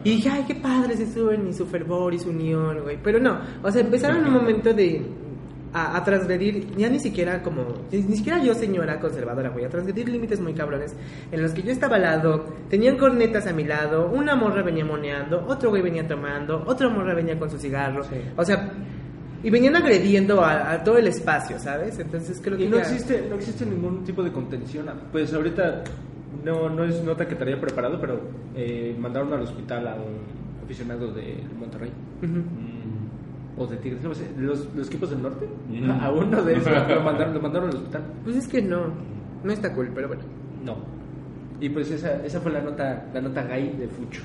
Y 0.05 0.17
dije, 0.17 0.29
ay, 0.31 0.45
qué 0.47 0.55
padre, 0.57 0.97
se 0.97 1.13
suben 1.13 1.49
y 1.49 1.53
su 1.53 1.67
fervor 1.67 2.13
y 2.15 2.19
su 2.19 2.31
unión, 2.31 2.81
güey. 2.83 2.99
Pero 3.03 3.19
no, 3.21 3.39
o 3.63 3.71
sea, 3.71 3.81
empezaron 3.83 4.19
en 4.19 4.27
un 4.29 4.33
momento 4.35 4.73
de. 4.73 5.03
A, 5.77 5.97
a 5.97 6.05
transgredir, 6.05 6.69
ya 6.77 6.89
ni 6.89 7.01
siquiera 7.01 7.43
como. 7.43 7.65
Ni, 7.91 8.01
ni 8.03 8.17
siquiera 8.17 8.39
yo, 8.43 8.55
señora 8.55 9.01
conservadora, 9.01 9.49
güey. 9.51 9.65
A 9.65 9.69
transgredir 9.69 10.09
límites 10.09 10.41
muy 10.41 10.55
cabrones. 10.55 10.95
En 11.33 11.43
los 11.43 11.51
que 11.53 11.63
yo 11.63 11.73
estaba 11.73 11.97
al 11.97 12.03
lado, 12.03 12.45
tenían 12.71 12.97
cornetas 12.97 13.49
a 13.49 13.53
mi 13.53 13.65
lado, 13.65 14.09
una 14.11 14.37
morra 14.37 14.63
venía 14.63 14.85
moneando, 14.85 15.45
otro 15.49 15.71
güey 15.71 15.83
venía 15.83 16.07
tomando, 16.07 16.63
otra 16.67 16.89
morra 16.89 17.13
venía 17.13 17.37
con 17.39 17.51
su 17.51 17.59
cigarro. 17.59 18.05
Sí. 18.05 18.17
O 18.37 18.45
sea. 18.45 18.71
Y 19.43 19.51
venían 19.51 19.77
agrediendo 19.77 20.43
a, 20.43 20.73
a 20.73 20.83
todo 20.85 20.97
el 20.97 21.07
espacio, 21.09 21.59
¿sabes? 21.59 21.99
Entonces 21.99 22.41
creo 22.43 22.57
que. 22.57 22.65
Y 22.65 22.69
no 22.69 22.77
ya- 22.77 22.83
existe, 22.83 23.27
no 23.29 23.35
existe 23.35 23.67
ningún 23.67 24.05
tipo 24.05 24.23
de 24.23 24.31
contención. 24.33 24.87
Pues 25.13 25.35
ahorita 25.35 25.83
no, 26.45 26.69
no 26.71 26.85
es 26.85 27.03
nota 27.03 27.27
que 27.27 27.35
haya 27.35 27.61
preparado, 27.61 28.01
pero 28.01 28.21
eh, 28.55 28.97
mandaron 28.99 29.33
al 29.35 29.41
hospital 29.43 29.89
a 29.89 29.95
un 29.97 30.65
aficionado 30.65 31.13
de 31.13 31.43
Monterrey. 31.59 31.91
Mm. 32.23 32.74
O 33.57 33.67
de 33.67 33.77
Tigres, 33.77 34.03
no 34.03 34.13
sé, 34.15 34.29
los, 34.37 34.67
los 34.75 34.89
equipos 34.89 35.11
del 35.11 35.23
norte. 35.23 35.47
Mm. 35.69 35.91
A 35.91 36.11
uno 36.11 36.43
de 36.43 36.55
esos 36.57 36.89
lo 36.89 37.01
mandaron, 37.03 37.35
lo 37.35 37.41
mandaron 37.41 37.69
al 37.71 37.77
hospital. 37.77 38.03
Pues 38.25 38.37
es 38.37 38.49
que 38.49 38.61
no. 38.63 38.87
No 39.45 39.53
está 39.53 39.73
cool, 39.75 39.91
pero 39.95 40.09
bueno. 40.09 40.23
No. 40.65 40.77
Y 41.61 41.69
pues 41.69 41.91
esa, 41.91 42.25
esa 42.25 42.41
fue 42.41 42.51
la 42.53 42.61
nota, 42.63 43.07
la 43.15 43.21
nota 43.21 43.43
gay 43.45 43.77
de 43.79 43.87
Fucho. 43.89 44.23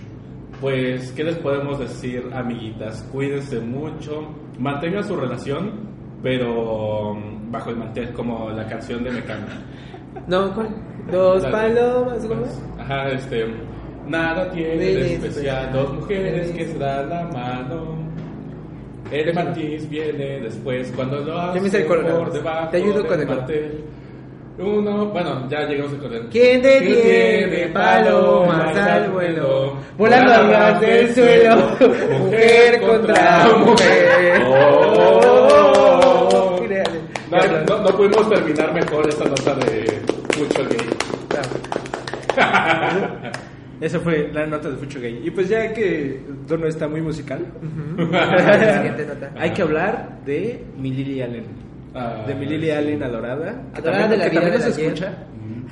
Pues, 0.59 1.11
¿qué 1.11 1.23
les 1.23 1.35
podemos 1.37 1.79
decir, 1.79 2.23
amiguitas? 2.33 3.03
Cuídense 3.11 3.59
mucho, 3.59 4.27
mantengan 4.57 5.03
su 5.03 5.15
relación, 5.15 5.71
pero 6.23 7.13
mm, 7.13 7.51
bajo 7.51 7.69
el 7.69 7.77
mantel, 7.77 8.11
como 8.13 8.49
la 8.49 8.65
canción 8.67 9.03
de 9.03 9.11
Mecano. 9.11 9.45
No, 10.27 10.53
¿cuál? 10.55 10.69
Dos 11.11 11.43
La- 11.43 11.51
palomas, 11.51 12.25
¿cómo 12.25 12.43
es? 12.45 12.63
Ajá, 12.79 13.09
este. 13.09 13.45
Nada 14.07 14.49
tiene 14.51 14.69
de 14.71 14.77
De 14.77 15.13
especial, 15.13 15.65
especial. 15.65 15.73
dos 15.73 15.93
mujeres 15.93 16.51
que 16.51 16.65
se 16.65 16.77
dan 16.79 17.09
la 17.09 17.23
mano. 17.25 17.98
El 19.11 19.33
matiz 19.33 19.89
viene 19.89 20.39
después 20.41 20.91
cuando 20.95 21.17
lo 21.19 21.39
hace 21.39 21.59
me 21.61 21.79
por 21.81 22.31
debajo 22.31 22.69
Te 22.69 22.77
ayudo 22.77 23.05
con 23.07 23.19
el 23.19 23.25
coro. 23.27 23.39
mantel. 23.39 23.83
Uno, 24.59 25.05
bueno, 25.07 25.47
ya 25.49 25.61
llegamos 25.61 25.93
al 25.93 25.99
coro. 25.99 26.19
¿Quién 26.29 26.61
detiene 26.61 27.67
palomas 27.67 28.75
al 28.77 29.09
vuelo? 29.09 29.77
Volando 29.97 30.33
al 30.33 30.49
ras 30.51 30.81
del 30.81 31.13
suelo, 31.15 31.55
mujer 32.19 32.81
contra 32.81 33.47
mujer. 33.57 34.43
Oh. 34.47 36.59
No, 37.31 37.37
no, 37.67 37.77
no 37.83 37.89
pudimos 37.95 38.27
terminar 38.29 38.73
mejor 38.73 39.07
esta 39.07 39.23
nota 39.25 39.53
de 39.55 40.01
mucho 40.37 40.63
gay. 40.65 40.77
Esa 43.81 43.99
fue 43.99 44.29
la 44.33 44.45
nota 44.45 44.69
de 44.69 44.77
Fucho 44.77 44.99
Gay. 44.99 45.21
Y 45.23 45.31
pues 45.31 45.47
ya 45.49 45.71
que 45.73 46.15
el 46.27 46.45
tono 46.47 46.67
está 46.67 46.87
muy 46.87 47.01
musical, 47.01 47.45
La 48.11 48.73
siguiente 48.75 49.05
nota. 49.05 49.31
hay 49.37 49.51
que 49.51 49.61
hablar 49.61 50.19
de 50.25 50.63
mi 50.77 50.91
Lily 50.91 51.21
Allen. 51.21 51.45
Ah, 51.95 52.23
de 52.27 52.35
mi 52.35 52.45
Lily 52.45 52.65
sí. 52.67 52.71
Allen 52.71 53.03
adorada. 53.03 53.61
Que 53.73 53.79
Adorada 53.79 54.01
también- 54.01 54.09
de 54.11 54.17
la 54.17 54.23
que 54.25 54.29
vida 54.31 54.41
también 54.41 54.61
de 54.61 54.67
nos 54.69 54.77
escucha. 54.77 55.13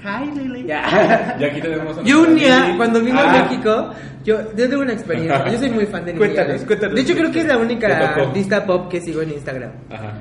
Hi 0.03 0.31
Lily. 0.39 0.67
Y 0.67 1.43
aquí 1.43 1.61
tenemos 1.61 1.97
a 1.97 2.03
Yo 2.03 2.21
un 2.21 2.35
día, 2.35 2.65
Lili. 2.65 2.77
cuando 2.77 2.99
vino 3.01 3.19
Ah, 3.19 3.33
a 3.39 3.43
México, 3.43 3.89
yo, 4.23 4.37
yo 4.55 4.69
tengo 4.69 4.81
una 4.83 4.93
experiencia. 4.93 5.47
Yo 5.51 5.57
soy 5.59 5.69
muy 5.71 5.85
fan 5.87 6.05
de 6.05 6.11
Lily 6.13 6.17
Cuéntanos, 6.19 6.53
Allen. 6.53 6.65
cuéntanos. 6.67 6.95
De 6.95 7.01
hecho, 7.01 7.13
creo 7.15 7.31
que 7.31 7.39
es 7.41 7.45
la 7.47 7.57
única 7.57 7.87
artista 8.15 8.65
pop 8.65 8.89
que 8.89 9.01
sigo 9.01 9.21
en 9.21 9.31
Instagram. 9.31 9.71
Ajá. 9.89 10.13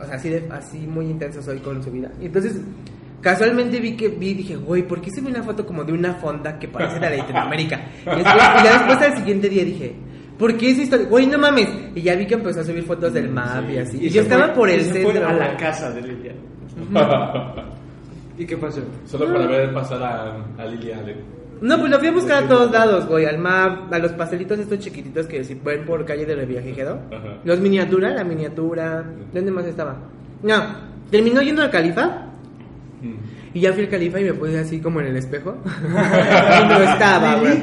O 0.00 0.04
sea, 0.06 0.16
así, 0.16 0.28
de, 0.28 0.44
así 0.50 0.78
muy 0.86 1.06
intenso 1.06 1.40
soy 1.40 1.58
con 1.60 1.82
su 1.82 1.90
vida. 1.90 2.10
Y 2.20 2.26
entonces, 2.26 2.60
casualmente 3.22 3.80
vi 3.80 3.96
que 3.96 4.08
vi 4.08 4.30
y 4.30 4.34
dije, 4.34 4.56
güey, 4.56 4.82
¿por 4.86 5.00
qué 5.00 5.10
se 5.10 5.20
ve 5.22 5.30
una 5.30 5.42
foto 5.42 5.64
como 5.64 5.84
de 5.84 5.92
una 5.94 6.14
fonda 6.14 6.58
que 6.58 6.68
parece 6.68 7.00
la 7.00 7.08
de 7.08 7.18
Latinoamérica? 7.18 7.80
Y, 8.04 8.16
después, 8.16 8.44
y 8.60 8.62
después 8.64 8.98
al 9.02 9.16
siguiente 9.16 9.48
día 9.48 9.64
dije, 9.64 9.94
¿por 10.38 10.56
qué 10.58 10.72
esa 10.72 10.82
historia? 10.82 11.06
Güey, 11.06 11.26
no 11.28 11.38
mames. 11.38 11.68
Y 11.94 12.02
ya 12.02 12.14
vi 12.16 12.26
que 12.26 12.34
empezó 12.34 12.60
a 12.60 12.64
subir 12.64 12.82
fotos 12.84 13.12
del 13.14 13.30
map 13.30 13.70
y 13.70 13.78
así. 13.78 13.98
Y, 14.04 14.10
yo 14.10 14.22
estaba 14.22 14.46
fue- 14.48 14.54
por 14.54 14.70
y 14.70 14.72
el 14.74 14.80
se 14.82 15.02
fue 15.02 15.12
centro. 15.12 15.28
a 15.28 15.32
la 15.32 15.46
güey. 15.46 15.56
casa 15.56 15.90
de 15.92 16.02
Lily 16.02 16.28
Allen. 16.28 16.52
¿Y 18.38 18.46
qué 18.46 18.56
pasó? 18.56 18.80
Solo 19.06 19.32
para 19.32 19.46
ver 19.46 19.72
pasar 19.74 20.02
a, 20.02 20.36
a. 20.62 20.66
No, 21.60 21.78
pues 21.78 21.90
lo 21.92 21.98
fui 22.00 22.08
a 22.08 22.12
buscar 22.12 22.44
a 22.44 22.48
todos 22.48 22.72
lados, 22.72 23.06
güey. 23.06 23.24
Al 23.26 23.38
map, 23.38 23.92
a 23.92 23.98
los 23.98 24.10
pastelitos 24.12 24.58
estos 24.58 24.80
chiquititos 24.80 25.26
que 25.26 25.44
si 25.44 25.54
ven 25.54 25.84
por 25.84 26.04
calle 26.04 26.26
de 26.26 26.34
Revillagigedo. 26.34 26.98
Los 27.44 27.60
miniatura, 27.60 28.10
la 28.10 28.24
miniatura. 28.24 29.04
¿Dónde 29.32 29.50
más 29.52 29.66
estaba? 29.66 29.96
No, 30.42 30.54
terminó 31.10 31.40
yendo 31.42 31.62
al 31.62 31.70
califa. 31.70 32.26
Mm. 33.02 33.14
Y 33.54 33.60
ya 33.60 33.72
fui 33.72 33.82
al 33.82 33.88
califa 33.90 34.20
y 34.20 34.24
me 34.24 34.34
puse 34.34 34.58
así 34.58 34.80
como 34.80 35.00
en 35.00 35.08
el 35.08 35.16
espejo. 35.16 35.56
y 35.64 36.68
no 36.68 36.82
estaba, 36.82 37.36
güey. 37.36 37.58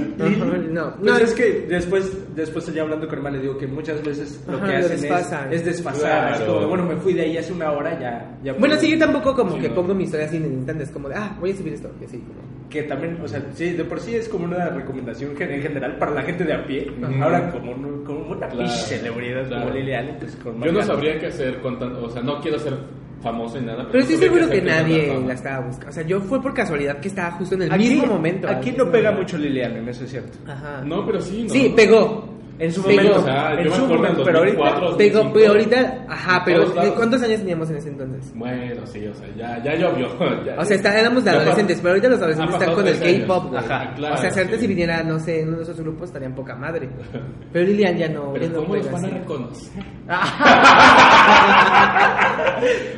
No, 0.72 0.94
Pues 0.96 1.02
no, 1.02 1.18
es 1.18 1.34
que 1.34 1.66
después, 1.68 2.36
después 2.36 2.72
ya 2.74 2.82
hablando 2.84 3.08
con 3.08 3.18
Hermana 3.18 3.38
le 3.38 3.44
digo 3.44 3.58
que 3.58 3.66
muchas 3.68 4.04
veces 4.04 4.44
lo 4.48 4.58
Ajá, 4.58 4.68
que 4.68 4.76
hacen 4.76 4.92
es, 4.94 5.02
desfasan. 5.02 5.54
es 5.54 5.66
desfasar. 5.66 6.32
Es 6.34 6.38
Claro. 6.40 6.56
como, 6.56 6.68
bueno, 6.68 6.84
me 6.86 6.96
fui 6.98 7.14
de 7.14 7.22
ahí 7.22 7.38
hace 7.38 7.54
una 7.54 7.72
hora, 7.72 8.00
ya. 8.00 8.38
ya 8.44 8.52
Bueno, 8.54 8.76
puedo". 8.76 8.80
sí, 8.82 8.92
yo 8.92 9.00
tampoco 9.00 9.34
como 9.36 9.56
Sí, 9.56 9.62
que 9.62 9.70
no. 9.70 9.76
pongo 9.76 9.96
mi 9.96 10.04
historia 10.04 10.26
así 10.28 10.38
en. 10.38 10.66
Es 10.80 10.92
como 10.92 11.10
de, 11.10 11.16
ah, 11.16 11.36
voy 11.40 11.52
a 11.52 11.56
subir 11.56 11.74
esto. 11.74 11.90
Y 12.02 12.06
así 12.06 12.18
como. 12.18 12.40
Que 12.70 12.84
también, 12.84 13.18
o 13.24 13.28
sea, 13.28 13.42
sí, 13.56 13.72
de 13.72 13.84
por 13.84 14.00
sí 14.00 14.14
es 14.16 14.30
como 14.30 14.46
una 14.46 14.70
recomendación 14.70 15.32
en 15.42 15.62
general 15.62 15.98
para 15.98 16.12
la 16.12 16.22
gente 16.22 16.44
de 16.44 16.54
a 16.54 16.64
pie. 16.66 16.92
Ahora, 17.22 17.50
como, 17.52 17.72
un- 17.72 18.04
como 18.04 18.30
una 18.30 18.48
Claro, 18.48 18.70
celebridad 18.70 19.48
claro. 19.48 19.64
como 19.66 19.76
Lily 19.76 19.94
Allen, 19.94 20.16
pues 20.20 20.36
con 20.36 20.62
Yo 20.62 20.72
no 20.72 20.84
sabría 20.84 21.18
qué 21.20 21.28
hacer 21.28 21.60
con 21.62 21.80
tanto. 21.80 22.04
O 22.06 22.10
sea, 22.10 22.22
no 22.22 22.40
quiero 22.42 22.60
ser 22.60 22.74
famoso 23.22 23.60
ni 23.60 23.66
nada. 23.68 23.86
Pero 23.92 24.00
estoy 24.04 24.16
no 24.18 24.22
sabría 24.24 24.40
seguro 24.48 24.50
que 24.50 24.62
nadie 24.62 25.20
la 25.28 25.34
estaba 25.34 25.66
buscando. 25.66 25.90
O 25.90 25.94
sea, 25.94 26.04
yo 26.04 26.22
fue 26.22 26.42
por 26.42 26.54
casualidad 26.54 27.00
que 27.00 27.08
estaba 27.10 27.32
justo 27.32 27.56
en 27.56 27.64
el 27.64 27.72
Aquí, 27.74 27.90
mismo 27.90 28.06
momento. 28.08 28.48
aquí 28.50 28.70
al 28.72 28.78
no 28.78 28.92
pega 28.92 29.12
mucho 29.12 29.38
Allen, 29.38 29.88
eso 29.90 30.04
es 30.04 30.10
cierto. 30.12 30.38
Ajá. 30.48 30.82
No, 30.86 31.06
pero 31.06 31.22
sí, 31.22 31.44
¿no? 31.44 31.50
Sí, 31.50 31.74
pegó. 31.76 32.38
En 32.60 32.74
su 32.74 32.84
Pegó. 32.84 32.98
momento. 33.04 33.20
O 33.22 33.24
sea, 33.24 33.54
en 33.54 33.64
yo 33.64 33.74
su 33.74 33.86
momento, 33.88 34.22
pero 34.26 34.40
ahorita. 34.40 34.58
2004, 34.58 34.98
Pegó, 34.98 35.20
2005, 35.20 35.32
pero 35.34 35.52
ahorita, 35.54 36.06
ajá, 36.10 36.42
pero. 36.44 36.74
¿cuántos 36.96 37.22
años 37.22 37.40
teníamos 37.40 37.70
en 37.70 37.78
ese 37.78 37.88
entonces? 37.88 38.34
Bueno, 38.36 38.86
sí, 38.86 39.08
o 39.08 39.14
sea, 39.14 39.28
ya, 39.38 39.64
ya 39.64 39.76
llovió. 39.76 40.10
ya- 40.46 40.56
O 40.60 40.66
sea, 40.66 40.76
está, 40.76 41.00
éramos 41.00 41.24
de 41.24 41.30
adolescentes, 41.30 41.78
pero 41.78 41.92
ahorita 41.92 42.10
los 42.10 42.18
adolescentes 42.20 42.56
están 42.56 42.76
con 42.76 42.86
el. 42.86 43.00
K-pop, 43.00 43.46
güey. 43.48 43.64
Ajá, 43.64 43.94
claro, 43.96 44.16
o 44.16 44.18
sea, 44.18 44.30
si 44.32 44.40
ahorita 44.40 44.56
sí. 44.58 44.62
si 44.64 44.68
viniera, 44.68 45.02
no 45.04 45.20
sé, 45.20 45.40
en 45.40 45.48
uno 45.48 45.58
de 45.58 45.64
esos 45.64 45.80
grupos 45.80 46.10
estarían 46.10 46.36
poca 46.36 46.54
madre. 46.58 46.90
Pero 47.54 47.66
Lilian 47.66 47.96
ya 47.98 48.10
no. 48.10 48.34
Pero 48.34 48.46
ya 48.48 48.52
no 48.52 48.60
¿cómo 48.60 48.76
los 48.76 48.92
van 48.92 49.06
a 49.06 49.08
reconocer? 49.08 49.84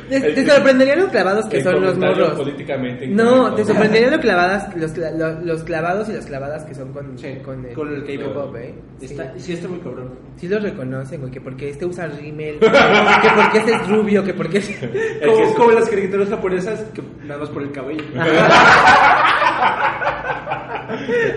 Te, 0.08 0.20
te 0.20 0.46
sorprenderían 0.46 1.00
los 1.00 1.08
clavados 1.10 1.46
que 1.46 1.58
El 1.58 1.62
son 1.64 1.80
los 1.80 1.96
morros. 1.96 2.32
políticamente 2.32 3.06
No, 3.06 3.54
te 3.54 3.64
sorprenderían 3.64 4.10
los 4.10 4.20
clavadas, 4.20 4.74
los, 4.76 4.92
cla- 4.94 5.12
lo- 5.16 5.40
los 5.40 5.62
clavados 5.62 6.08
y 6.08 6.12
las 6.12 6.26
clavadas 6.26 6.64
que 6.64 6.74
son 6.74 6.92
con, 6.92 7.16
Sí, 7.18 7.36
con 7.44 7.64
el, 7.64 7.72
con 7.74 7.94
el 7.94 8.04
K-pop, 8.04 8.56
¿eh? 8.56 8.74
Sí. 8.98 9.06
Está, 9.06 9.32
sí, 9.38 9.52
está 9.54 9.68
muy 9.68 9.78
cabrón. 9.78 10.18
Sí 10.36 10.48
los 10.48 10.62
reconocen, 10.62 11.20
güey, 11.20 11.32
que 11.32 11.40
porque 11.40 11.70
este 11.70 11.86
usa 11.86 12.06
rímel, 12.08 12.58
que 12.58 12.68
porque 12.68 13.58
este 13.58 13.72
es 13.74 13.88
rubio, 13.88 14.22
que 14.24 14.34
porque... 14.34 14.60
Como, 15.24 15.54
como 15.54 15.70
las 15.70 15.88
caricaturas 15.88 16.28
japonesas, 16.28 16.80
que 16.92 17.02
nada 17.24 17.40
más 17.40 17.48
por 17.50 17.62
el 17.62 17.70
cabello. 17.72 18.02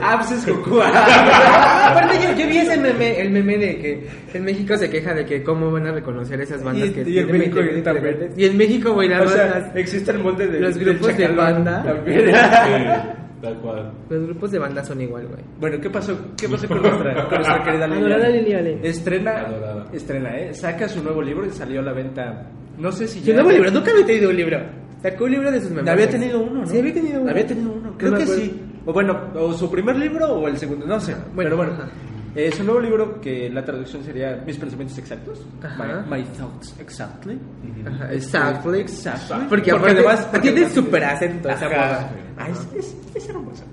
Ah, 0.01 0.15
pues 0.19 0.31
es 0.31 0.45
Goku. 0.47 0.79
Aparte 0.81 2.15
yo, 2.23 2.35
yo 2.37 2.47
vi 2.47 2.57
ese 2.57 2.77
meme, 2.77 3.19
el 3.21 3.29
meme 3.31 3.57
de 3.57 3.77
que 3.77 4.07
en 4.33 4.43
México 4.43 4.75
se 4.77 4.89
queja 4.89 5.13
de 5.13 5.25
que 5.25 5.43
cómo 5.43 5.71
van 5.71 5.87
a 5.87 5.91
reconocer 5.91 6.39
esas 6.41 6.63
bandas 6.63 6.89
Y- 6.89 6.91
que 6.93 6.99
y 7.01 7.19
en 7.19 7.25
tienen 7.27 7.37
México 7.37 7.55
20 7.57 7.81
también. 7.81 8.05
integrantes. 8.05 8.37
Y 8.39 8.45
en 8.45 8.57
México, 8.57 8.93
güey, 8.93 9.09
nada 9.09 9.23
o 9.25 9.27
sea, 9.27 9.45
las- 9.59 9.75
existe 9.75 10.11
el 10.11 10.19
molde 10.19 10.47
de 10.47 10.59
los 10.59 10.77
grupos 10.77 11.15
de 11.17 11.27
banda. 11.27 11.83
también. 11.83 12.25
Sí, 12.27 13.41
tal 13.41 13.57
cual. 13.61 13.91
los 14.09 14.23
grupos 14.25 14.51
de 14.51 14.59
banda 14.59 14.83
son 14.83 15.01
igual, 15.01 15.27
güey. 15.27 15.41
Bueno, 15.59 15.79
¿qué 15.79 15.89
pasó? 15.89 16.17
¿Qué 16.37 16.49
pasó 16.49 16.67
con 16.67 16.81
nuestra, 16.81 17.13
con 17.27 17.35
nuestra 17.35 17.63
querida 17.63 17.87
Lili? 17.87 17.99
Adorada 17.99 18.29
Lili 18.29 18.53
Allen. 18.53 18.79
Estrena, 18.83 19.31
Adorada. 19.41 19.85
estrena, 19.93 20.37
¿eh? 20.39 20.53
Saca 20.53 20.87
su 20.87 21.03
nuevo 21.03 21.21
libro 21.21 21.45
y 21.45 21.49
salió 21.51 21.81
a 21.81 21.83
la 21.83 21.93
venta. 21.93 22.49
No 22.77 22.91
sé 22.91 23.07
si 23.07 23.19
Su 23.19 23.27
ya. 23.27 23.33
nuevo 23.35 23.51
libro, 23.51 23.71
nunca 23.71 23.91
había 23.91 24.05
tenido 24.05 24.29
un 24.29 24.35
libro. 24.35 24.59
Sacó 25.01 25.25
un 25.25 25.31
libro 25.31 25.51
de 25.51 25.59
sus 25.61 25.69
memorias. 25.69 25.93
Había 25.93 26.09
tenido 26.09 26.39
uno, 26.41 26.61
¿no? 26.61 26.65
Sí, 26.65 26.79
había 26.79 26.93
tenido 26.93 27.21
uno. 27.21 27.29
Había 27.29 27.45
tenido 27.47 27.71
uno, 27.73 27.95
creo 27.97 28.11
No 28.11 28.17
que 28.17 28.23
acuerdo. 28.23 28.41
sí. 28.41 28.61
O 28.85 28.93
bueno, 28.93 29.19
o 29.35 29.51
su 29.53 29.69
primer 29.71 29.95
libro 29.95 30.27
o 30.27 30.47
el 30.47 30.57
segundo, 30.57 30.85
no 30.85 30.99
sé. 30.99 31.13
bueno, 31.33 31.49
pero 31.49 31.57
bueno. 31.57 31.73
ajá. 31.73 31.89
Eh, 32.35 32.51
su 32.51 32.65
nuevo 32.65 32.81
libro, 32.81 33.21
que 33.21 33.49
la 33.49 33.63
traducción 33.63 34.03
sería 34.03 34.43
Mis 34.45 34.57
pensamientos 34.57 34.97
exactos. 34.97 35.45
My, 35.61 36.17
my 36.17 36.23
thoughts 36.37 36.75
exactly. 36.79 37.39
Ajá, 37.87 38.11
exactly. 38.11 38.79
exactly. 38.81 39.45
Porque, 39.47 39.71
Porque 39.71 39.71
aparte, 39.71 39.91
además- 39.99 40.27
porque 40.29 40.51
tiene 40.53 40.69
súper 40.69 41.03
acento 41.05 41.49
esa 41.49 41.65
Ajá. 41.65 41.75
morra. 41.77 42.09
Ah, 42.37 42.49
es, 42.49 42.67
es, 42.75 42.97
es 43.15 43.29
hermosa. 43.29 43.63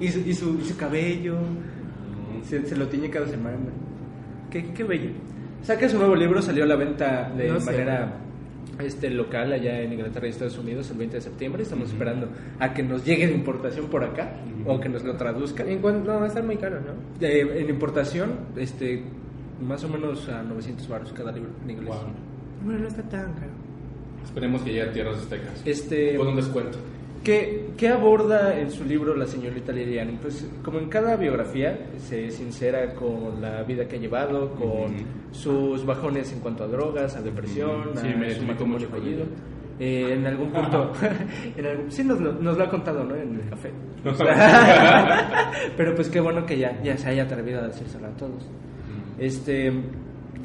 Y, 0.00 0.08
su, 0.08 0.20
y, 0.20 0.32
su, 0.34 0.60
su 0.62 0.76
cabello. 0.78 1.36
Se, 2.44 2.64
se 2.64 2.76
lo 2.76 2.88
tiñe 2.88 3.10
cada 3.10 3.26
semana. 3.26 3.58
Qué, 4.50 4.72
qué 4.72 4.82
bello. 4.82 5.10
Saca 5.62 5.86
su 5.88 5.98
nuevo 5.98 6.14
libro, 6.14 6.40
salió 6.40 6.64
a 6.64 6.66
la 6.66 6.76
venta 6.76 7.30
de 7.36 7.48
No 7.48 7.60
manera 7.60 8.10
este 8.78 9.10
local 9.10 9.52
allá 9.52 9.80
en 9.80 9.92
Inglaterra 9.92 10.26
y 10.26 10.30
Estados 10.30 10.58
Unidos 10.58 10.90
el 10.90 10.98
20 10.98 11.16
de 11.16 11.22
septiembre. 11.22 11.62
Estamos 11.62 11.88
esperando 11.90 12.28
a 12.58 12.72
que 12.74 12.82
nos 12.82 13.04
llegue 13.04 13.26
de 13.26 13.34
importación 13.34 13.86
por 13.86 14.04
acá 14.04 14.32
o 14.66 14.80
que 14.80 14.88
nos 14.88 15.04
lo 15.04 15.16
traduzcan. 15.16 15.68
En 15.68 15.80
cuanto, 15.80 16.12
no, 16.12 16.18
va 16.18 16.24
a 16.24 16.28
estar 16.28 16.44
muy 16.44 16.56
caro, 16.56 16.80
¿no? 16.80 17.26
Eh, 17.26 17.60
en 17.60 17.70
importación, 17.70 18.32
este, 18.56 19.02
más 19.60 19.82
o 19.84 19.88
menos 19.88 20.28
a 20.28 20.42
900 20.42 20.88
baros 20.88 21.12
cada 21.12 21.32
libro 21.32 21.50
en 21.64 21.70
inglés. 21.70 21.88
Wow. 21.88 21.98
Bueno, 22.64 22.80
no 22.80 22.88
está 22.88 23.02
tan 23.02 23.32
caro. 23.34 23.52
Esperemos 24.24 24.62
que 24.62 24.70
llegue 24.70 24.82
a 24.82 24.92
tierras 24.92 25.18
aztecas. 25.18 25.62
Este, 25.64 26.16
Con 26.16 26.28
un 26.28 26.36
descuento. 26.36 26.78
¿Qué, 27.26 27.70
qué 27.76 27.88
aborda 27.88 28.56
en 28.56 28.70
su 28.70 28.84
libro 28.84 29.16
la 29.16 29.26
señorita 29.26 29.72
Lilian? 29.72 30.16
Pues 30.22 30.48
como 30.62 30.78
en 30.78 30.88
cada 30.88 31.16
biografía 31.16 31.76
se 31.98 32.30
sincera 32.30 32.94
con 32.94 33.40
la 33.42 33.64
vida 33.64 33.88
que 33.88 33.96
ha 33.96 33.98
llevado, 33.98 34.52
con 34.54 34.94
Ujú. 34.94 35.04
sus 35.32 35.84
bajones 35.84 36.32
en 36.32 36.38
cuanto 36.38 36.62
a 36.62 36.68
drogas, 36.68 37.16
a 37.16 37.22
depresión, 37.22 37.88
Ujú. 37.88 37.98
Sí, 37.98 38.06
a 38.14 38.16
me 38.16 38.30
su 38.30 38.44
matrimonio 38.44 38.88
fallido. 38.88 39.24
Eh, 39.80 40.12
en 40.14 40.24
algún 40.24 40.52
punto, 40.52 40.92
en 41.56 41.66
algún- 41.66 41.90
sí 41.90 42.04
nos 42.04 42.20
nos 42.20 42.56
lo 42.56 42.62
ha 42.62 42.68
contado, 42.70 43.02
¿no? 43.02 43.16
En 43.16 43.34
el 43.40 43.50
café. 43.50 43.72
Pero 45.76 45.94
pues 45.96 46.08
qué 46.08 46.20
bueno 46.20 46.46
que 46.46 46.58
ya, 46.58 46.80
ya 46.82 46.96
se 46.96 47.08
haya 47.08 47.24
atrevido 47.24 47.58
a 47.60 47.66
decírselo 47.66 48.06
a 48.06 48.10
todos. 48.10 48.48
Este, 49.18 49.72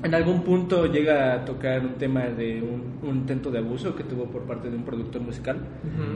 en 0.03 0.15
algún 0.15 0.41
punto 0.43 0.85
llega 0.87 1.33
a 1.33 1.45
tocar 1.45 1.81
un 1.85 1.93
tema 1.93 2.21
de 2.27 2.61
un, 2.61 3.07
un 3.07 3.15
intento 3.17 3.51
de 3.51 3.59
abuso 3.59 3.95
que 3.95 4.03
tuvo 4.03 4.25
por 4.25 4.43
parte 4.43 4.69
de 4.69 4.75
un 4.75 4.83
productor 4.83 5.21
musical. 5.21 5.57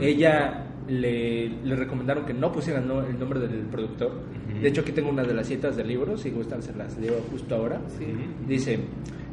Ella 0.02 0.66
le, 0.88 1.50
le 1.64 1.76
recomendaron 1.76 2.26
que 2.26 2.34
no 2.34 2.52
pusiera 2.52 2.80
no- 2.82 3.02
el 3.02 3.18
nombre 3.20 3.40
del 3.40 3.62
productor. 3.68 4.12
De 4.62 4.68
hecho, 4.70 4.82
aquí 4.82 4.92
tengo 4.92 5.10
una 5.10 5.24
de 5.24 5.34
las 5.34 5.48
citas 5.48 5.76
del 5.76 5.88
libro, 5.88 6.18
si 6.18 6.30
gustan 6.32 6.62
se 6.62 6.74
las 6.76 6.98
leo 6.98 7.16
justo 7.32 7.56
ahora. 7.56 7.82
Sí. 7.98 8.06
Dice, 8.48 8.80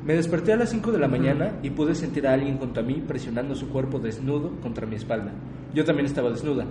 me 0.05 0.15
desperté 0.15 0.53
a 0.53 0.57
las 0.57 0.71
5 0.71 0.91
de 0.93 0.99
la 0.99 1.09
mañana 1.09 1.53
y 1.63 1.71
pude 1.71 1.95
sentir 1.95 2.27
a 2.27 2.33
alguien 2.35 2.59
junto 2.59 2.81
a 2.81 2.83
mí 2.83 3.03
presionando 3.07 3.55
su 3.55 3.69
cuerpo 3.69 3.99
desnudo 4.01 4.51
contra 4.61 4.87
mi 4.87 4.97
espalda. 4.97 5.33
Yo 5.75 5.85
también 5.85 6.07
estaba 6.07 6.31
desnuda. 6.31 6.67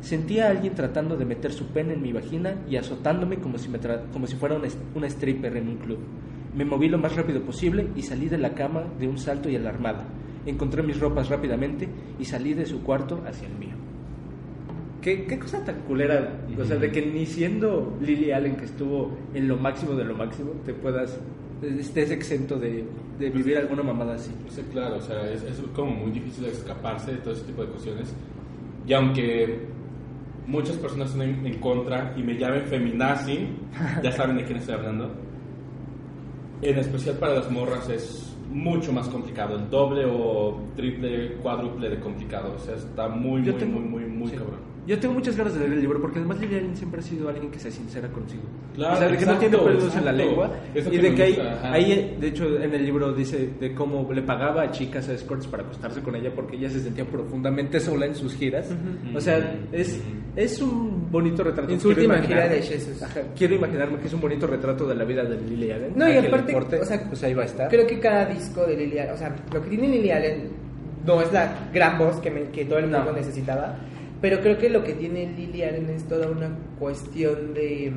Sentí 0.00 0.38
a 0.38 0.50
alguien 0.50 0.74
tratando 0.74 1.16
de 1.16 1.24
meter 1.24 1.52
su 1.52 1.66
pene 1.68 1.94
en 1.94 2.02
mi 2.02 2.12
vagina 2.12 2.54
y 2.70 2.76
azotándome 2.76 3.36
como 3.38 3.58
si, 3.58 3.68
me 3.68 3.80
tra- 3.80 4.02
como 4.12 4.26
si 4.26 4.36
fuera 4.36 4.54
una, 4.54 4.66
est- 4.68 4.78
una 4.94 5.06
stripper 5.08 5.56
en 5.56 5.68
un 5.68 5.76
club. 5.76 5.98
Me 6.56 6.64
moví 6.64 6.88
lo 6.88 6.96
más 6.96 7.14
rápido 7.14 7.42
posible 7.42 7.88
y 7.94 8.02
salí 8.02 8.28
de 8.28 8.38
la 8.38 8.54
cama 8.54 8.84
de 8.98 9.06
un 9.06 9.18
salto 9.18 9.50
y 9.50 9.56
alarmada. 9.56 10.06
Encontré 10.46 10.82
mis 10.82 10.98
ropas 10.98 11.28
rápidamente 11.28 11.86
y 12.18 12.24
salí 12.24 12.54
de 12.54 12.64
su 12.64 12.82
cuarto 12.82 13.22
hacia 13.26 13.46
el 13.46 13.58
mío. 13.58 13.74
¿Qué, 15.02 15.26
qué 15.26 15.38
cosa 15.38 15.62
tan 15.64 15.82
culera, 15.82 16.40
o 16.58 16.64
sea, 16.64 16.78
de 16.78 16.90
que 16.90 17.04
ni 17.04 17.26
siendo 17.26 17.96
Lily 18.00 18.32
Allen, 18.32 18.56
que 18.56 18.64
estuvo 18.64 19.16
en 19.34 19.46
lo 19.46 19.56
máximo 19.56 19.94
de 19.94 20.04
lo 20.04 20.16
máximo, 20.16 20.52
te 20.64 20.72
puedas, 20.72 21.20
estés 21.62 22.10
exento 22.10 22.58
de, 22.58 22.84
de 23.18 23.30
vivir 23.30 23.58
alguna 23.58 23.82
mamada 23.82 24.14
así. 24.14 24.32
Sí, 24.48 24.62
claro, 24.72 24.96
o 24.96 25.00
sea, 25.00 25.30
es, 25.30 25.42
es 25.44 25.62
como 25.74 25.92
muy 25.92 26.10
difícil 26.10 26.46
escaparse 26.46 27.12
de 27.12 27.18
todo 27.18 27.34
ese 27.34 27.44
tipo 27.44 27.62
de 27.62 27.68
cuestiones. 27.68 28.14
Y 28.86 28.94
aunque 28.94 29.60
muchas 30.46 30.76
personas 30.76 31.10
están 31.10 31.28
en, 31.28 31.46
en 31.46 31.60
contra 31.60 32.14
y 32.16 32.22
me 32.22 32.36
llamen 32.36 32.62
feminazi, 32.62 33.46
ya 34.02 34.10
saben 34.10 34.38
de 34.38 34.44
quién 34.44 34.58
estoy 34.58 34.74
hablando. 34.74 35.25
En 36.66 36.78
especial 36.78 37.16
para 37.16 37.34
las 37.34 37.50
morras 37.50 37.88
es 37.88 38.34
mucho 38.50 38.92
más 38.92 39.08
complicado, 39.08 39.54
el 39.56 39.70
doble 39.70 40.04
o 40.04 40.58
triple, 40.74 41.34
cuádruple 41.42 41.88
de 41.90 42.00
complicado. 42.00 42.54
O 42.56 42.58
sea, 42.58 42.74
está 42.74 43.08
muy, 43.08 43.44
Yo 43.44 43.52
muy, 43.52 43.60
tengo- 43.60 43.78
muy, 43.80 43.88
muy, 43.88 44.04
muy 44.10 44.30
sí. 44.30 44.36
cabrón. 44.36 44.58
Yo 44.86 44.98
tengo 45.00 45.14
muchas 45.14 45.36
ganas 45.36 45.52
de 45.54 45.60
leer 45.60 45.72
el 45.72 45.80
libro 45.80 46.00
porque 46.00 46.18
además 46.20 46.38
Lily 46.38 46.54
Allen 46.56 46.76
siempre 46.76 47.00
ha 47.00 47.02
sido 47.02 47.28
alguien 47.28 47.50
que 47.50 47.58
se 47.58 47.72
sincera 47.72 48.08
consigo. 48.08 48.42
Claro, 48.74 48.94
o 48.94 48.96
sea, 48.98 49.08
de 49.08 49.16
que 49.16 49.26
no 49.26 49.32
exacto, 49.32 49.56
tiene 49.58 49.64
pelos 49.78 49.96
en 49.96 50.04
la 50.04 50.10
exacto. 50.12 50.16
lengua 50.30 50.50
Eso 50.74 50.88
y 50.88 50.92
que 50.92 51.02
de 51.02 51.14
que 51.14 51.42
ajá. 51.42 51.72
ahí, 51.72 52.16
de 52.20 52.28
hecho, 52.28 52.60
en 52.62 52.72
el 52.72 52.84
libro 52.86 53.12
dice 53.12 53.50
de 53.58 53.74
cómo 53.74 54.08
le 54.12 54.22
pagaba 54.22 54.62
a 54.62 54.70
chicas 54.70 55.08
a 55.08 55.14
escorts 55.14 55.48
para 55.48 55.64
acostarse 55.64 56.00
con 56.02 56.14
ella 56.14 56.30
porque 56.34 56.56
ella 56.56 56.70
se 56.70 56.80
sentía 56.80 57.04
profundamente 57.04 57.80
sola 57.80 58.06
en 58.06 58.14
sus 58.14 58.34
giras. 58.36 58.68
O 59.14 59.20
sea, 59.20 59.56
es, 59.72 60.00
es 60.36 60.60
un 60.62 61.10
bonito 61.10 61.42
retrato. 61.42 61.72
En 61.72 61.80
su 61.80 61.88
Quiero 61.88 62.02
última 62.02 62.18
imaginar- 62.18 62.42
gira 62.44 62.54
de 62.54 62.62
Jesus. 62.62 63.02
Ajá, 63.02 63.20
quiero 63.36 63.54
imaginarme 63.56 63.98
que 63.98 64.06
es 64.06 64.12
un 64.14 64.20
bonito 64.20 64.46
retrato 64.46 64.86
de 64.86 64.94
la 64.94 65.04
vida 65.04 65.24
de 65.24 65.36
Lily 65.40 65.70
Allen. 65.72 65.92
No, 65.96 66.08
y 66.08 66.16
aparte, 66.16 66.52
importe, 66.52 66.80
o 66.80 66.84
sea, 66.84 67.02
pues 67.08 67.22
ahí 67.24 67.34
va 67.34 67.42
a 67.42 67.46
estar. 67.46 67.68
Creo 67.68 67.86
que 67.88 67.98
cada 67.98 68.26
disco 68.26 68.64
de 68.64 68.76
Lily 68.76 68.98
Allen, 69.00 69.14
o 69.14 69.16
sea, 69.16 69.34
lo 69.52 69.62
que 69.62 69.68
tiene 69.70 69.88
Lily 69.88 70.10
Allen 70.12 70.50
no 71.04 71.20
es 71.22 71.32
la 71.32 71.68
gran 71.72 71.98
voz 71.98 72.20
que, 72.20 72.30
me- 72.30 72.50
que 72.50 72.64
todo 72.64 72.78
el 72.78 72.84
mundo 72.86 73.04
No. 73.06 73.12
necesitaba, 73.12 73.76
pero 74.28 74.40
creo 74.40 74.58
que 74.58 74.68
lo 74.68 74.82
que 74.82 74.92
tiene 74.94 75.32
Lily 75.36 75.62
Allen 75.62 75.88
es 75.90 76.02
toda 76.08 76.28
una 76.28 76.50
cuestión 76.80 77.54
de... 77.54 77.92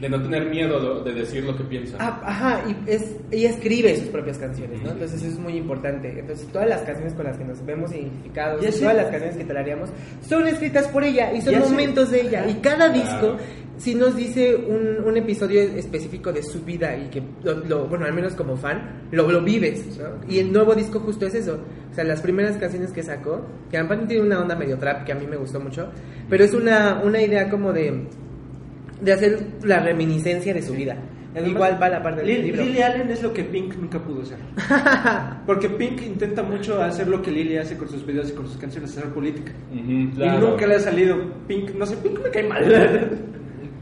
De 0.00 0.08
no 0.08 0.20
tener 0.20 0.50
miedo 0.50 1.02
de, 1.04 1.12
de 1.12 1.20
decir 1.20 1.44
lo 1.44 1.56
que 1.56 1.64
piensa. 1.64 1.96
Ah, 2.00 2.20
ajá, 2.24 2.62
y 2.68 2.90
es, 2.90 3.16
ella 3.30 3.50
escribe 3.50 3.96
sus 3.96 4.08
propias 4.08 4.38
canciones, 4.38 4.82
¿no? 4.82 4.90
Entonces 4.90 5.22
eso 5.22 5.30
es 5.32 5.38
muy 5.38 5.56
importante. 5.56 6.18
Entonces 6.18 6.46
todas 6.48 6.68
las 6.68 6.82
canciones 6.82 7.14
con 7.14 7.24
las 7.24 7.36
que 7.38 7.44
nos 7.44 7.64
vemos 7.64 7.92
identificados, 7.92 8.60
Y 8.66 8.80
todas 8.80 8.96
las 8.96 9.06
canciones 9.06 9.36
que 9.36 9.44
tarareamos, 9.44 9.90
son 10.28 10.46
escritas 10.48 10.88
por 10.88 11.04
ella 11.04 11.32
y 11.32 11.40
son 11.40 11.54
Y 11.54 11.56
momentos 11.58 12.10
de 12.10 12.22
ella. 12.22 12.46
Y 12.48 12.54
cada 12.54 12.92
Claro. 12.92 12.92
disco 12.94 13.36
sí 13.76 13.94
nos 13.94 14.16
dice 14.16 14.54
un, 14.56 15.04
un 15.04 15.16
episodio 15.16 15.60
específico 15.62 16.32
de 16.32 16.42
su 16.42 16.62
vida 16.64 16.96
y 16.96 17.08
que, 17.08 17.22
lo, 17.42 17.54
lo- 17.64 17.86
bueno, 17.86 18.04
al 18.04 18.12
menos 18.14 18.34
como 18.34 18.56
fan, 18.56 19.02
lo, 19.12 19.30
lo 19.30 19.42
vives, 19.42 19.96
¿no? 19.98 20.28
Y 20.28 20.38
el 20.40 20.52
nuevo 20.52 20.74
disco 20.74 21.00
justo 21.00 21.26
es 21.26 21.34
eso. 21.34 21.58
O 21.90 21.94
sea, 21.94 22.02
las 22.04 22.20
primeras 22.20 22.56
canciones 22.56 22.90
que 22.90 23.02
sacó, 23.04 23.46
que 23.70 23.78
aparte 23.78 24.06
tiene 24.06 24.24
una 24.26 24.40
onda 24.40 24.56
medio 24.56 24.76
trap 24.78 25.04
que 25.04 25.12
a 25.12 25.14
mí 25.14 25.26
me 25.26 25.36
gustó 25.36 25.60
mucho, 25.60 25.88
pero 26.28 26.42
es 26.44 26.52
una, 26.52 27.00
una 27.04 27.22
idea 27.22 27.48
como 27.48 27.72
de 27.72 28.06
de 29.04 29.12
hacer 29.12 29.38
la 29.62 29.80
reminiscencia 29.80 30.52
de 30.54 30.62
su 30.62 30.72
vida. 30.72 30.96
Además, 31.32 31.50
Igual 31.50 31.82
va 31.82 31.88
la 31.88 32.00
parte 32.02 32.20
del 32.22 32.28
Lil- 32.30 32.42
libro. 32.44 32.64
Lily 32.64 32.80
Allen 32.82 33.10
es 33.10 33.20
lo 33.22 33.32
que 33.32 33.42
Pink 33.42 33.74
nunca 33.76 33.98
pudo 33.98 34.24
ser. 34.24 34.38
Porque 35.46 35.68
Pink 35.68 36.02
intenta 36.02 36.42
mucho 36.44 36.80
hacer 36.80 37.08
lo 37.08 37.20
que 37.20 37.30
Lily 37.32 37.56
hace 37.56 37.76
con 37.76 37.88
sus 37.88 38.06
videos 38.06 38.30
y 38.30 38.34
con 38.34 38.46
sus 38.46 38.56
canciones, 38.56 38.96
hacer 38.96 39.12
política. 39.12 39.50
Y 39.72 40.06
claro. 40.10 40.50
nunca 40.50 40.66
le 40.66 40.76
ha 40.76 40.80
salido 40.80 41.16
Pink, 41.48 41.70
no 41.74 41.84
sé, 41.86 41.96
Pink 41.96 42.20
me 42.22 42.30
cae 42.30 42.48
mal. 42.48 43.10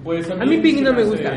Pues 0.03 0.29
a 0.29 0.35
mí, 0.35 0.43
A 0.43 0.45
mí 0.47 0.57
Pink 0.57 0.81
no 0.81 0.93
me 0.93 1.05
gusta. 1.05 1.33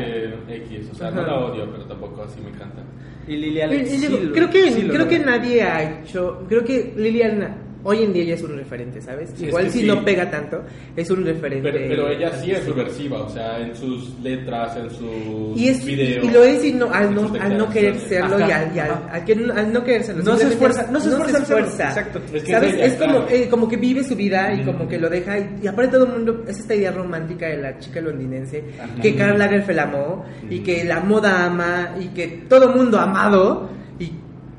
X, 0.48 0.88
o 0.90 0.94
sea, 0.96 1.08
no 1.12 1.22
la 1.24 1.38
odio, 1.38 1.70
pero 1.70 1.84
tampoco 1.84 2.22
así 2.24 2.40
me 2.40 2.48
encanta. 2.48 2.82
Y 3.28 3.36
Lily 3.36 3.60
Allen 3.60 3.82
y 3.82 3.86
sí 3.86 4.30
creo 4.34 4.50
que 4.50 4.72
sí 4.72 4.88
creo 4.88 5.06
que 5.06 5.18
nadie 5.20 5.62
ha 5.62 6.00
hecho, 6.00 6.44
creo 6.48 6.64
que 6.64 6.92
Lilian 6.96 7.58
hoy 7.86 8.02
en 8.02 8.12
día 8.12 8.24
ya 8.24 8.34
es 8.34 8.42
un 8.42 8.56
referente, 8.56 9.00
¿sabes? 9.00 9.30
Sí, 9.36 9.46
Igual 9.46 9.66
es 9.66 9.72
que 9.72 9.78
si 9.78 9.84
sí. 9.84 9.90
no 9.90 10.04
pega 10.04 10.28
tanto, 10.30 10.62
es 10.96 11.08
un 11.10 11.24
referente. 11.24 11.70
Pero, 11.72 11.88
pero 11.88 12.08
ella 12.10 12.32
sí 12.42 12.50
es 12.50 12.64
subversiva, 12.64 13.20
o 13.22 13.28
sea, 13.30 13.60
en 13.60 13.74
sus 13.76 14.18
letras, 14.20 14.76
en 14.76 14.90
sus 14.90 15.56
y, 15.56 15.68
es, 15.68 15.84
videos. 15.84 16.24
y 16.24 16.30
lo 16.30 16.42
es 16.44 16.64
y 16.64 16.72
no, 16.72 16.92
al, 16.92 17.14
no, 17.14 17.32
al 17.40 17.56
no 17.56 17.70
querer 17.70 17.96
serlo 17.98 18.38
y 18.40 18.50
al, 18.50 18.74
y 18.74 18.78
al, 18.80 18.90
al 19.10 19.24
que 19.24 19.36
no- 19.36 19.54
al 19.54 19.72
no 19.72 19.84
querer 19.84 20.02
serlo. 20.02 20.22
No 20.24 20.36
se 20.36 20.48
esfuerza- 20.48 20.88
no 20.90 21.00
se 21.00 21.08
esfuerza 21.10 21.38
en 21.38 21.46
serlo, 21.46 21.64
exacto. 21.66 22.20
Es 22.34 22.42
que 22.42 22.52
¿Sabes? 22.52 22.70
es 22.70 22.74
ella, 22.76 22.84
Es 22.86 22.92
como, 22.94 23.12
claro. 23.12 23.26
eh, 23.30 23.48
como 23.48 23.68
que 23.68 23.76
vive 23.76 24.02
su 24.04 24.16
vida 24.16 24.52
y 24.52 24.62
Ujú. 24.62 24.72
como 24.72 24.88
que 24.88 24.98
lo 24.98 25.08
deja. 25.08 25.38
Y, 25.38 25.60
y 25.62 25.66
aparte, 25.66 25.92
todo 25.92 26.04
el 26.06 26.12
mundo. 26.12 26.44
Es 26.48 26.58
esta 26.58 26.74
idea 26.74 26.90
romántica 26.90 27.46
de 27.46 27.56
la 27.58 27.78
chica 27.78 28.00
londinense 28.00 28.64
Ajá. 28.82 29.00
que 29.00 29.14
Karl 29.14 29.38
Lagerfeld 29.38 29.78
amó 29.78 30.24
y 30.50 30.58
que 30.60 30.84
la 30.84 31.00
moda 31.00 31.46
ama 31.46 31.94
y 32.00 32.08
que 32.08 32.44
todo 32.48 32.70
el 32.70 32.76
mundo 32.76 32.98
ha 32.98 33.04
amado. 33.04 33.70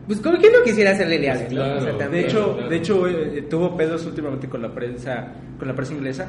Pues, 0.08 0.20
como 0.22 0.40
que 0.40 0.50
no 0.50 0.64
quisiera 0.64 0.96
ser 0.96 1.10
Lily 1.10 1.28
Allen, 1.28 1.44
¿no? 1.44 1.50
Claro. 1.50 1.78
O 1.96 1.98
sea, 1.98 2.08
De 2.10 2.20
hecho, 2.22 2.54
claro. 2.54 2.70
de 2.70 2.76
hecho 2.78 3.08
eh, 3.08 3.46
tuvo 3.50 3.76
pedos 3.78 4.06
últimamente 4.06 4.48
con 4.48 4.62
la 4.62 4.74
prensa, 4.74 5.34
con 5.60 5.68
la 5.68 5.76
prensa 5.76 5.94
inglesa, 5.94 6.28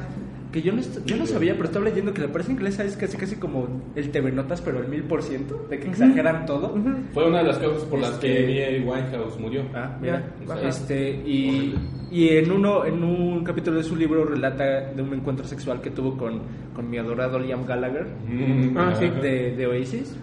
que 0.51 0.61
yo 0.61 0.73
no, 0.73 0.81
yo 1.05 1.15
no 1.15 1.25
sabía, 1.27 1.53
pero 1.53 1.65
estaba 1.65 1.85
leyendo 1.85 2.11
que 2.13 2.21
la 2.21 2.27
prensa 2.27 2.51
inglesa 2.51 2.83
es 2.83 2.97
casi 2.97 3.15
casi 3.17 3.35
como 3.35 3.67
el 3.95 4.09
TV 4.09 4.31
Notas, 4.31 4.61
pero 4.61 4.79
el 4.79 4.87
mil 4.87 5.03
por 5.03 5.21
ciento, 5.23 5.65
de 5.69 5.79
que 5.79 5.87
exageran 5.89 6.45
todo. 6.45 6.75
Fue 7.13 7.27
una 7.27 7.37
de 7.37 7.43
las 7.45 7.57
causas 7.59 7.83
por 7.83 7.99
las 7.99 8.11
Este- 8.13 8.27
que 8.47 8.65
Amy 8.77 8.79
Winehouse 8.85 9.39
murió. 9.39 9.61
Ah, 9.73 9.95
mira. 10.01 10.23
Este, 10.67 11.11
y, 11.11 11.75
y 12.11 12.29
en 12.29 12.51
uno 12.51 12.83
en 12.85 13.03
un 13.03 13.43
capítulo 13.43 13.77
de 13.77 13.83
su 13.83 13.95
libro 13.95 14.25
relata 14.25 14.91
de 14.91 15.01
un 15.01 15.13
encuentro 15.13 15.45
sexual 15.45 15.79
que 15.81 15.91
tuvo 15.91 16.17
con, 16.17 16.41
con 16.75 16.89
mi 16.89 16.97
adorado 16.97 17.37
Liam 17.39 17.65
Gallagher 17.65 18.07
Mm, 18.27 18.75
Ah, 18.77 18.93
de, 18.99 19.55
de 19.55 19.67
Oasis. 19.67 20.17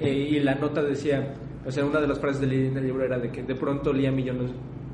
Eh, 0.00 0.28
y 0.32 0.40
la 0.40 0.54
nota 0.56 0.82
decía, 0.82 1.34
o 1.66 1.70
sea, 1.70 1.84
una 1.84 2.00
de 2.00 2.06
las 2.08 2.18
frases 2.18 2.40
del, 2.40 2.72
del 2.74 2.84
libro 2.84 3.04
era 3.04 3.18
de 3.18 3.30
que 3.30 3.42
de 3.42 3.54
pronto 3.54 3.92
Liam 3.92 4.18
y 4.18 4.24
yo 4.24 4.32
nos- 4.34 4.52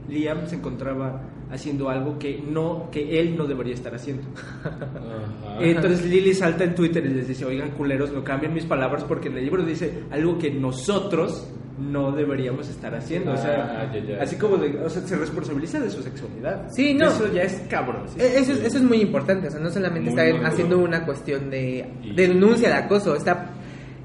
Liam 0.09 0.47
se 0.47 0.57
encontraba 0.57 1.23
haciendo 1.53 1.89
algo 1.89 2.19
que 2.19 2.43
no 2.49 2.89
que 2.91 3.21
él 3.21 3.37
no 3.37 3.47
debería 3.47 3.75
estar 3.75 3.95
haciendo. 3.95 4.23
Ajá. 4.65 5.59
Entonces 5.61 6.05
Lily 6.07 6.35
salta 6.35 6.65
en 6.65 6.75
Twitter 6.75 7.05
y 7.05 7.09
les 7.11 7.29
dice, 7.29 7.45
oigan 7.45 7.71
culeros, 7.73 8.13
no 8.13 8.23
cambien 8.25 8.53
mis 8.55 8.65
palabras 8.65 9.05
porque 9.05 9.29
en 9.29 9.37
el 9.39 9.45
libro 9.45 9.63
dice 9.65 10.05
algo 10.11 10.39
que 10.39 10.51
nosotros 10.51 11.49
no 11.79 12.13
deberíamos 12.13 12.69
estar 12.69 12.95
haciendo. 12.95 13.33
o 13.33 13.37
sea, 13.37 13.81
Ah, 13.89 13.93
ya, 13.95 14.01
ya. 14.05 14.23
así 14.23 14.37
como 14.37 14.57
de, 14.59 14.79
o 14.85 14.89
sea, 14.91 15.01
se 15.03 15.17
responsabiliza 15.17 15.81
de 15.81 15.89
su 15.91 16.03
sexualidad. 16.03 16.67
Sí, 16.71 16.93
no. 16.93 17.09
Eso 17.09 17.33
ya 17.33 17.43
es 17.43 17.55
cabrón. 17.71 18.03
sí. 18.09 18.21
Eh, 18.21 18.33
Eso 18.37 18.53
es, 18.53 18.65
eso 18.65 18.79
es 18.79 18.83
muy 18.85 19.01
importante, 19.01 19.49
o 19.49 19.51
sea, 19.51 19.61
no 19.61 19.71
solamente 19.71 20.11
Muy 20.11 20.19
está 20.21 20.25
maduro. 20.31 20.47
haciendo 20.49 20.79
una 20.79 21.05
cuestión 21.07 21.49
de, 21.51 21.87
de 22.15 22.29
denuncia 22.29 22.69
de 22.69 22.75
acoso, 22.75 23.15
está 23.17 23.51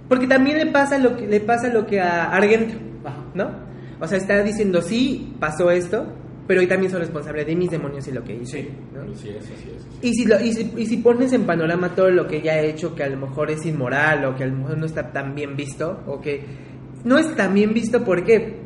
porque 0.07 0.27
también 0.27 0.57
le 0.57 0.67
pasa 0.67 0.97
lo 0.97 1.15
que 1.15 1.27
le 1.27 1.39
pasa 1.39 1.69
lo 1.69 1.85
que 1.85 1.99
a 1.99 2.31
Argento, 2.31 2.75
¿no? 3.33 3.49
O 3.99 4.07
sea, 4.07 4.17
está 4.17 4.43
diciendo 4.43 4.81
sí 4.81 5.33
pasó 5.39 5.71
esto, 5.71 6.05
pero 6.47 6.59
hoy 6.61 6.67
también 6.67 6.91
soy 6.91 6.99
responsable 7.01 7.45
de 7.45 7.55
mis 7.55 7.71
demonios 7.71 8.07
y 8.07 8.11
lo 8.11 8.23
que 8.23 8.35
hice. 8.35 8.61
Sí. 8.61 9.29
es. 9.29 9.43
así 9.43 9.71
es. 9.75 9.87
Y 10.01 10.13
si, 10.13 10.25
lo, 10.25 10.39
y, 10.39 10.53
si, 10.53 10.71
y 10.77 10.85
si 10.85 10.97
pones 10.97 11.33
en 11.33 11.43
panorama 11.45 11.95
todo 11.95 12.09
lo 12.11 12.27
que 12.27 12.37
ella 12.37 12.53
ha 12.53 12.59
hecho, 12.59 12.93
que 12.93 13.03
a 13.03 13.09
lo 13.09 13.17
mejor 13.17 13.49
es 13.51 13.65
inmoral 13.65 14.25
o 14.25 14.35
que 14.35 14.43
a 14.43 14.47
lo 14.47 14.55
mejor 14.57 14.77
no 14.77 14.85
está 14.85 15.11
tan 15.11 15.33
bien 15.33 15.55
visto, 15.55 16.03
o 16.07 16.19
que 16.21 16.43
no 17.03 17.17
es 17.17 17.35
tan 17.35 17.53
bien 17.53 17.73
visto, 17.73 18.03
¿por 18.03 18.23
qué? 18.23 18.65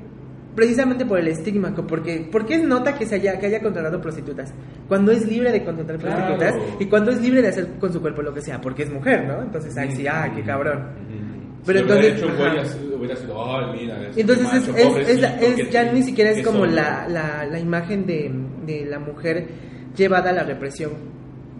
precisamente 0.55 1.05
por 1.05 1.19
el 1.19 1.27
estigma, 1.29 1.73
porque 1.73 2.27
porque 2.29 2.55
es 2.55 2.63
nota 2.63 2.97
que 2.97 3.05
se 3.05 3.15
haya 3.15 3.39
que 3.39 3.45
haya 3.45 3.61
contratado 3.61 4.01
prostitutas, 4.01 4.53
cuando 4.89 5.11
es 5.11 5.25
libre 5.25 5.53
de 5.53 5.63
contratar 5.63 5.97
Claro. 5.97 6.35
prostitutas 6.35 6.55
y 6.81 6.85
cuando 6.87 7.11
es 7.11 7.21
libre 7.21 7.41
de 7.41 7.47
hacer 7.47 7.67
con 7.79 7.93
su 7.93 8.01
cuerpo 8.01 8.21
lo 8.23 8.33
que 8.33 8.41
sea, 8.41 8.59
porque 8.59 8.83
es 8.83 8.91
mujer, 8.91 9.25
¿no? 9.25 9.41
Entonces, 9.41 9.77
ay, 9.77 9.95
sí, 9.95 10.05
ah, 10.07 10.29
qué 10.35 10.43
cabrón. 10.43 10.89
Si 11.07 11.28
hubiera 11.65 11.81
entonces- 11.81 12.17
hecho 12.17 12.27
ajá. 12.29 12.61
así, 12.61 12.77
hubiera 12.97 13.15
sido, 13.15 13.55
ay, 13.55 13.79
mira. 13.81 14.07
este 14.07 14.21
Entonces 14.21 14.45
es, 14.53 14.67
macho, 14.67 14.77
es- 14.77 15.09
es 15.09 15.21
la- 15.21 15.35
es- 15.39 15.69
ya 15.69 15.91
ni 15.91 16.03
siquiera 16.03 16.31
es 16.31 16.45
como 16.45 16.59
solo". 16.59 16.71
la, 16.71 17.07
la, 17.07 17.45
la 17.45 17.59
imagen 17.59 18.05
de, 18.05 18.31
de 18.65 18.85
la 18.85 18.99
mujer 18.99 19.47
llevada 19.95 20.29
a 20.29 20.33
la 20.33 20.43
represión 20.43 20.91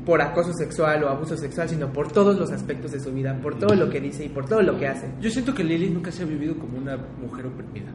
por 0.06 0.22
acoso 0.22 0.54
sexual 0.54 1.04
o 1.04 1.10
abuso 1.10 1.36
sexual, 1.38 1.70
sino 1.70 1.92
por 1.94 2.12
todos 2.12 2.38
los 2.40 2.52
aspectos 2.52 2.92
de 2.92 3.00
su 3.00 3.12
vida, 3.14 3.38
por 3.42 3.60
todo 3.60 3.76
lo 3.76 3.90
que 3.90 4.00
dice 4.00 4.26
y 4.26 4.30
por 4.30 4.48
todo 4.48 4.62
lo 4.62 4.78
que 4.80 4.88
hace. 4.88 5.08
Yo 5.22 5.30
siento 5.30 5.54
que 5.54 5.64
Lily 5.64 5.90
nunca 5.90 6.12
se 6.12 6.24
ha 6.24 6.26
vivido 6.26 6.56
como 6.58 6.78
una 6.78 6.98
mujer 7.22 7.46
oprimida. 7.46 7.92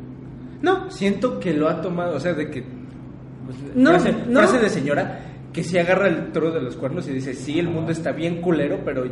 No, 0.62 0.90
Siento 0.90 1.40
que 1.40 1.52
lo 1.52 1.68
ha 1.68 1.80
tomado, 1.82 2.16
o 2.16 2.20
sea, 2.20 2.32
de 2.34 2.48
que. 2.50 2.62
pues, 2.62 3.56
No, 3.74 3.90
frase, 3.90 4.14
no. 4.28 4.40
frase 4.40 4.58
de 4.58 4.68
señora 4.70 5.20
que 5.52 5.62
se 5.64 5.78
agarra 5.80 6.08
el 6.08 6.32
toro 6.32 6.50
de 6.52 6.60
los 6.62 6.76
cuernos 6.76 7.06
y 7.08 7.12
dice: 7.12 7.34
Sí, 7.34 7.58
el 7.58 7.68
mundo 7.68 7.92
está 7.92 8.12
bien 8.12 8.40
culero, 8.40 8.80
pero 8.84 9.04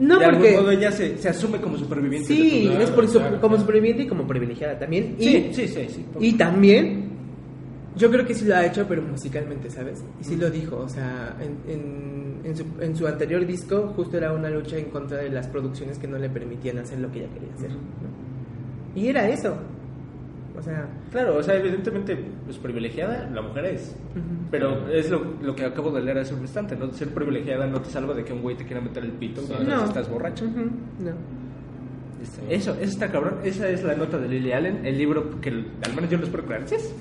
no 0.00 0.18
de 0.18 0.24
algún 0.24 0.40
porque... 0.42 0.56
modo 0.56 0.70
ella 0.72 0.90
se, 0.90 1.16
se 1.18 1.28
asume 1.28 1.60
como 1.60 1.76
superviviente. 1.78 2.26
Sí, 2.26 2.68
es 2.80 2.90
por 2.90 3.06
su- 3.06 3.18
claro. 3.18 3.40
como 3.40 3.56
superviviente 3.58 4.02
y 4.02 4.06
como 4.08 4.26
privilegiada 4.26 4.78
también. 4.78 5.14
Y, 5.18 5.22
sí, 5.24 5.50
sí, 5.52 5.68
sí. 5.68 5.86
sí. 5.88 6.04
y 6.18 6.32
también, 6.32 7.10
yo 7.96 8.10
creo 8.10 8.26
que 8.26 8.34
sí 8.34 8.44
lo 8.46 8.56
ha 8.56 8.66
hecho, 8.66 8.86
pero 8.88 9.02
musicalmente, 9.02 9.70
¿sabes? 9.70 10.02
Y 10.20 10.24
sí 10.24 10.36
lo 10.36 10.50
dijo, 10.50 10.76
o 10.78 10.88
sea, 10.88 11.36
en, 11.40 11.70
en, 11.72 12.40
en 12.44 12.56
su, 12.56 12.64
en 12.80 12.96
su 12.96 13.06
anterior 13.06 13.46
disco 13.46 13.92
justo 13.94 14.16
era 14.16 14.32
una 14.32 14.48
lucha 14.50 14.76
en 14.78 14.86
contra 14.86 15.18
de 15.18 15.28
las 15.30 15.46
producciones 15.48 15.98
que 15.98 16.08
no 16.08 16.18
le 16.18 16.28
permitían 16.30 16.78
hacer 16.78 16.98
lo 16.98 17.10
que 17.12 17.20
ella 17.20 17.28
quería 17.34 17.52
hacer. 17.54 17.70
¿no? 17.70 17.78
Y 19.00 19.08
era 19.08 19.28
eso. 19.28 19.54
O 20.60 20.62
sea, 20.62 20.86
Claro, 21.10 21.38
o 21.38 21.42
sea, 21.42 21.56
evidentemente, 21.56 22.16
pues 22.44 22.58
privilegiada 22.58 23.28
la 23.32 23.40
mujer 23.40 23.64
es. 23.64 23.96
Pero 24.50 24.88
es 24.90 25.10
lo, 25.10 25.34
lo 25.42 25.54
que 25.54 25.64
acabo 25.64 25.90
de 25.90 26.02
leer 26.02 26.18
hace 26.18 26.34
un 26.34 26.42
instante, 26.42 26.76
¿no? 26.76 26.92
Ser 26.92 27.08
privilegiada 27.08 27.66
no 27.66 27.80
te 27.80 27.88
salva 27.88 28.12
de 28.12 28.24
que 28.24 28.32
un 28.34 28.42
güey 28.42 28.56
te 28.56 28.66
quiera 28.66 28.82
meter 28.82 29.04
el 29.04 29.12
pito 29.12 29.40
mientras 29.40 29.66
no. 29.66 29.84
estás 29.86 30.08
borracho. 30.10 30.44
No. 30.44 31.12
Este, 32.22 32.54
Eso, 32.54 32.72
eso 32.72 32.82
está 32.82 33.10
cabrón. 33.10 33.38
Esa 33.42 33.68
es 33.70 33.82
la 33.82 33.94
nota 33.94 34.18
de 34.18 34.28
Lily 34.28 34.52
Allen, 34.52 34.84
el 34.84 34.98
libro 34.98 35.40
que 35.40 35.48
al 35.48 35.94
menos 35.94 36.10
yo 36.10 36.18
lo 36.18 36.24
espero 36.24 36.54
ansias. 36.54 36.92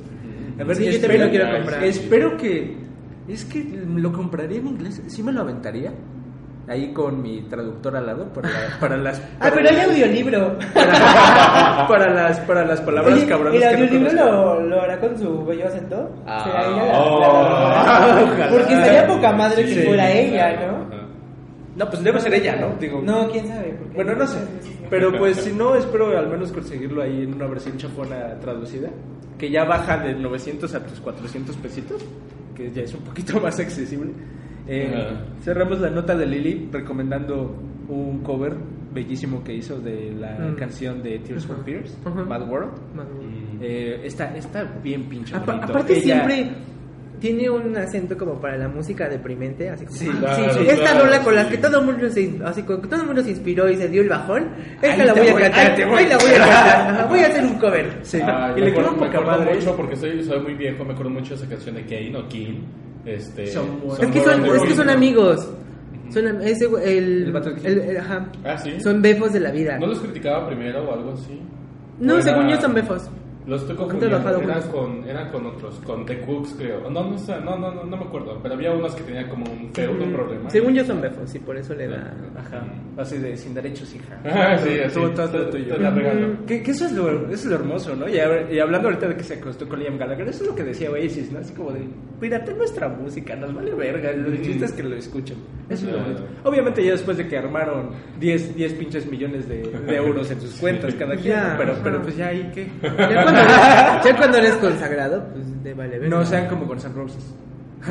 A 0.60 0.64
ver, 0.64 0.78
Sí, 0.78 0.86
yo 0.86 0.91
espero, 0.91 1.14
también 1.14 1.26
lo 1.26 1.30
quiero 1.30 1.57
comprar. 1.57 1.84
Espero 1.84 2.38
que. 2.38 2.78
Es 3.28 3.45
que 3.45 3.64
lo 3.64 4.12
compraría 4.14 4.60
en 4.60 4.68
inglés. 4.68 5.03
Sí 5.07 5.22
me 5.22 5.32
lo 5.34 5.41
aventaría. 5.41 5.93
Ahí 6.70 6.93
con 6.93 7.22
mi 7.22 7.41
traductor 7.41 7.95
al 7.97 8.05
lado 8.05 8.26
para, 8.32 8.49
para 8.80 8.95
las. 8.95 9.20
Ah, 9.39 9.49
para 9.49 9.55
pero 9.55 9.70
hay 9.70 9.80
audiolibro. 9.82 10.57
para, 10.74 11.88
para 11.88 12.13
las 12.13 12.39
para 12.41 12.63
las 12.65 12.80
palabras 12.82 13.15
Oye, 13.15 13.26
cabronas 13.26 13.55
¿El 13.55 13.61
no 13.61 13.67
audiolibro 13.86 14.09
conozco. 14.11 14.30
lo, 14.32 14.61
lo 14.61 14.82
hará 14.82 14.99
con 14.99 15.17
su 15.17 15.45
bello 15.45 15.67
acento? 15.67 16.11
Ah. 16.28 16.43
¿Será 16.43 16.65
ella 16.67 16.86
la, 16.86 16.99
Oh. 17.03 17.20
la- 17.20 18.24
Ojalá. 18.24 18.49
Porque 18.51 18.74
estaría 18.74 19.07
poca 19.07 19.32
madre 19.34 19.65
que 19.65 19.74
Sí, 19.74 19.82
fuera 19.82 20.11
ella, 20.11 20.67
¿no? 20.67 20.99
No, 21.76 21.89
pues 21.89 22.03
debe 22.03 22.20
ser 22.20 22.34
ella, 22.34 22.55
¿no? 22.57 22.76
Digo, 22.80 23.01
No, 23.03 23.30
quién 23.30 23.47
sabe. 23.47 23.76
Bueno, 23.95 24.13
no 24.13 24.28
sé. 24.28 24.38
Pero 24.89 25.17
pues 25.17 25.38
si 25.38 25.51
no, 25.53 25.76
espero 25.76 26.17
al 26.17 26.28
menos 26.28 26.51
conseguirlo 26.51 27.01
ahí 27.01 27.24
en 27.24 27.34
una 27.36 27.47
versión 27.47 27.78
chafona 27.78 28.36
traducida. 28.41 28.89
Que 29.38 29.49
ya 29.49 29.63
baja 29.63 29.97
de 29.97 30.13
900 30.13 30.76
a 30.76 30.84
tus 30.86 30.99
400 30.99 31.55
pesitos. 31.57 32.03
Que 32.55 32.70
ya 32.72 32.82
es 32.82 32.93
un 32.93 33.01
poquito 33.01 33.39
más 33.41 33.57
accesible. 33.59 34.11
Eh, 34.70 34.93
Ajá. 34.93 35.22
cerramos 35.43 35.80
la 35.80 35.89
nota 35.89 36.15
de 36.15 36.26
Lily 36.28 36.70
recomendando 36.72 37.55
un 37.88 38.20
cover 38.24 38.53
bellísimo 38.93 39.43
que 39.43 39.53
hizo 39.55 39.80
de 39.80 40.11
la 40.20 40.32
Mm. 40.38 40.55
canción 40.55 41.01
de 41.01 41.17
Tears 41.20 41.45
for 41.45 41.55
Ajá. 41.55 41.65
Fears, 41.65 41.97
Ajá. 42.05 42.24
Mad 42.24 42.47
World. 42.47 42.72
Maduro. 42.95 43.20
Eh, 43.61 44.01
está, 44.03 44.36
está 44.38 44.63
bien 44.84 45.03
pinche 45.09 45.36
Apa- 45.36 45.53
bonito. 45.53 45.72
aparte 45.72 45.93
Ella- 45.93 46.01
siempre 46.03 46.51
tiene 47.20 47.49
un 47.49 47.76
acento 47.76 48.15
como 48.17 48.39
para 48.39 48.57
la 48.57 48.67
música 48.70 49.09
deprimente, 49.09 49.70
así 49.70 49.86
como 49.86 49.97
Sí, 49.97 50.07
ah, 50.09 50.17
claro, 50.20 50.53
sí, 50.53 50.59
esta 50.67 50.76
claro, 50.91 51.05
rola 51.05 51.22
con 51.24 51.36
la 51.36 51.49
que 51.49 51.57
todo 51.57 51.80
el 51.80 51.86
mundo 51.86 52.09
se 52.09 52.39
así 52.45 52.63
con 52.63 52.82
que 52.82 52.88
todo 52.88 53.01
el 53.01 53.07
mundo 53.07 53.22
se 53.24 53.32
inspiró 53.32 53.70
y 53.70 53.76
se 53.76 53.89
dio 53.89 54.01
el 54.03 54.09
bajón, 54.09 54.49
esta 54.82 55.03
la 55.05 55.13
te 55.13 55.20
voy 55.20 55.30
a 55.30 55.34
voy, 55.34 55.41
cantar, 55.41 55.88
voy. 55.89 55.97
ahí 55.99 56.07
la 56.07 56.17
voy 56.17 56.32
a 56.32 56.38
cantar, 56.38 57.07
voy 57.09 57.20
a 57.20 57.28
hacer 57.28 57.43
un 57.43 57.59
cover. 57.59 57.86
Sí, 58.03 58.20
Ah, 58.24 58.53
y 58.55 58.59
me 58.61 58.65
le 58.67 58.72
quedó 58.74 58.82
acuerdo, 58.88 59.01
me 59.01 59.07
acuerdo 59.07 59.26
madre. 59.39 59.55
mucho 59.55 59.76
porque 59.76 59.95
soy, 59.97 60.24
soy 60.24 60.39
muy 60.41 60.53
viejo, 60.53 60.86
me 60.86 60.93
acuerdo 60.93 61.09
mucho 61.11 61.30
de 61.32 61.36
esa 61.41 61.49
canción 61.49 61.76
de 61.76 61.82
Kane 61.84 62.15
o 62.17 62.28
King. 62.30 62.61
Este, 63.06 63.43
Es 63.43 63.52
que 63.52 64.22
son, 64.24 64.45
es 64.45 64.62
que 64.64 64.76
son 64.76 64.89
amigos. 64.89 65.50
Son 66.12 66.41
ese 66.41 66.66
el, 66.66 67.24
El 67.26 67.32
vato 67.32 67.54
que- 67.56 67.68
el- 67.68 67.80
el- 67.82 67.97
ajá. 67.97 68.26
Ah, 68.43 68.58
sí. 68.58 68.80
Son 68.82 69.02
befos 69.02 69.32
de 69.32 69.39
la 69.39 69.52
vida. 69.52 69.78
¿No 69.78 69.88
los 69.88 70.00
criticaba 70.00 70.47
primero 70.47 70.84
o 70.89 70.93
algo 70.93 71.14
así? 71.14 71.39
No, 72.00 72.14
¿O 72.14 72.16
era- 72.18 72.24
según 72.26 72.50
yo 72.50 72.60
son 72.60 72.74
befos. 72.74 73.10
Los 73.47 73.61
estoy 73.61 73.75
confundiendo. 73.77 74.17
Eran 74.17 74.61
con, 74.69 75.03
eran 75.09 75.31
con 75.31 75.45
otros, 75.47 75.75
con 75.85 76.05
The 76.05 76.19
Cooks, 76.21 76.55
creo. 76.57 76.89
No, 76.89 77.03
no 77.09 77.17
sé, 77.17 77.39
no, 77.41 77.57
no, 77.57 77.71
no, 77.73 77.83
no 77.83 77.97
me 77.97 78.03
acuerdo. 78.03 78.37
Pero 78.43 78.53
había 78.53 78.71
unos 78.71 78.93
que 78.95 79.03
tenían 79.03 79.27
como 79.29 79.45
un 79.51 79.71
feudo, 79.73 80.03
un 80.03 80.13
problema. 80.13 80.49
Según 80.49 80.73
yo 80.75 80.83
son 80.85 81.01
befos, 81.01 81.33
y 81.33 81.39
por 81.39 81.57
eso 81.57 81.73
le 81.73 81.87
da. 81.87 82.13
Ajá, 82.37 82.63
así 82.97 83.17
de 83.17 83.35
sin 83.37 83.53
derechos, 83.53 83.93
hija. 83.95 84.19
Ah, 84.29 84.57
sí, 84.57 84.79
así. 84.79 84.93
Todo, 84.95 85.09
todo, 85.11 85.29
todo 85.29 85.45
Te- 85.45 85.51
tuyo. 85.59 85.75
te 85.75 85.79
la 85.81 85.89
regalo. 85.89 86.45
Que, 86.45 86.61
que 86.61 86.71
eso, 86.71 86.85
es 86.85 86.91
lo, 86.91 87.09
eso 87.25 87.33
es 87.33 87.45
lo 87.45 87.55
hermoso, 87.55 87.95
¿no? 87.95 88.07
Y, 88.07 88.19
hablando 88.59 88.89
ahorita 88.89 89.07
de 89.07 89.15
que 89.15 89.23
se 89.23 89.35
acostó 89.35 89.67
con 89.67 89.79
Liam 89.79 89.97
Gallagher, 89.97 90.27
eso 90.27 90.43
es 90.43 90.49
lo 90.49 90.55
que 90.55 90.63
decía 90.63 90.91
Oasis, 90.91 91.31
¿no? 91.31 91.39
Así 91.39 91.53
como 91.53 91.71
de, 91.71 91.81
cuídate 92.19 92.53
nuestra 92.53 92.87
música, 92.89 93.35
nos 93.35 93.53
vale 93.53 93.73
verga, 93.73 94.11
el 94.11 94.41
chiste 94.41 94.65
es 94.65 94.71
que 94.73 94.83
lo 94.83 94.95
escuchen. 94.95 95.37
Eso 95.69 95.87
es 95.87 95.93
lo 95.93 95.99
bonito. 96.03 96.23
Obviamente 96.43 96.83
ya 96.83 96.91
después 96.91 97.17
de 97.17 97.27
que 97.27 97.37
armaron 97.37 97.91
10, 98.19 98.55
10 98.55 98.73
pinches 98.73 99.05
millones 99.09 99.47
de, 99.47 99.63
de 99.63 99.95
euros 99.95 100.29
en 100.31 100.39
sus 100.41 100.55
cuentas 100.59 100.93
cada 100.95 101.15
quien, 101.15 101.35
pero, 101.57 101.73
ajá. 101.73 101.81
pero 101.83 102.01
pues 102.01 102.15
ya 102.17 102.27
ahí 102.27 102.51
que... 102.53 102.67
Ya 103.47 103.47
cuando 103.47 103.57
eres, 103.57 104.03
ya 104.03 104.15
cuando 104.17 104.37
eres 104.37 104.53
consagrado, 104.55 105.25
pues 105.33 105.45
te 105.63 105.73
vale 105.73 105.99
ver. 105.99 106.09
No 106.09 106.25
sean 106.25 106.47
como 106.47 106.67
con 106.67 106.79
San 106.79 106.93
Roses. 106.95 107.23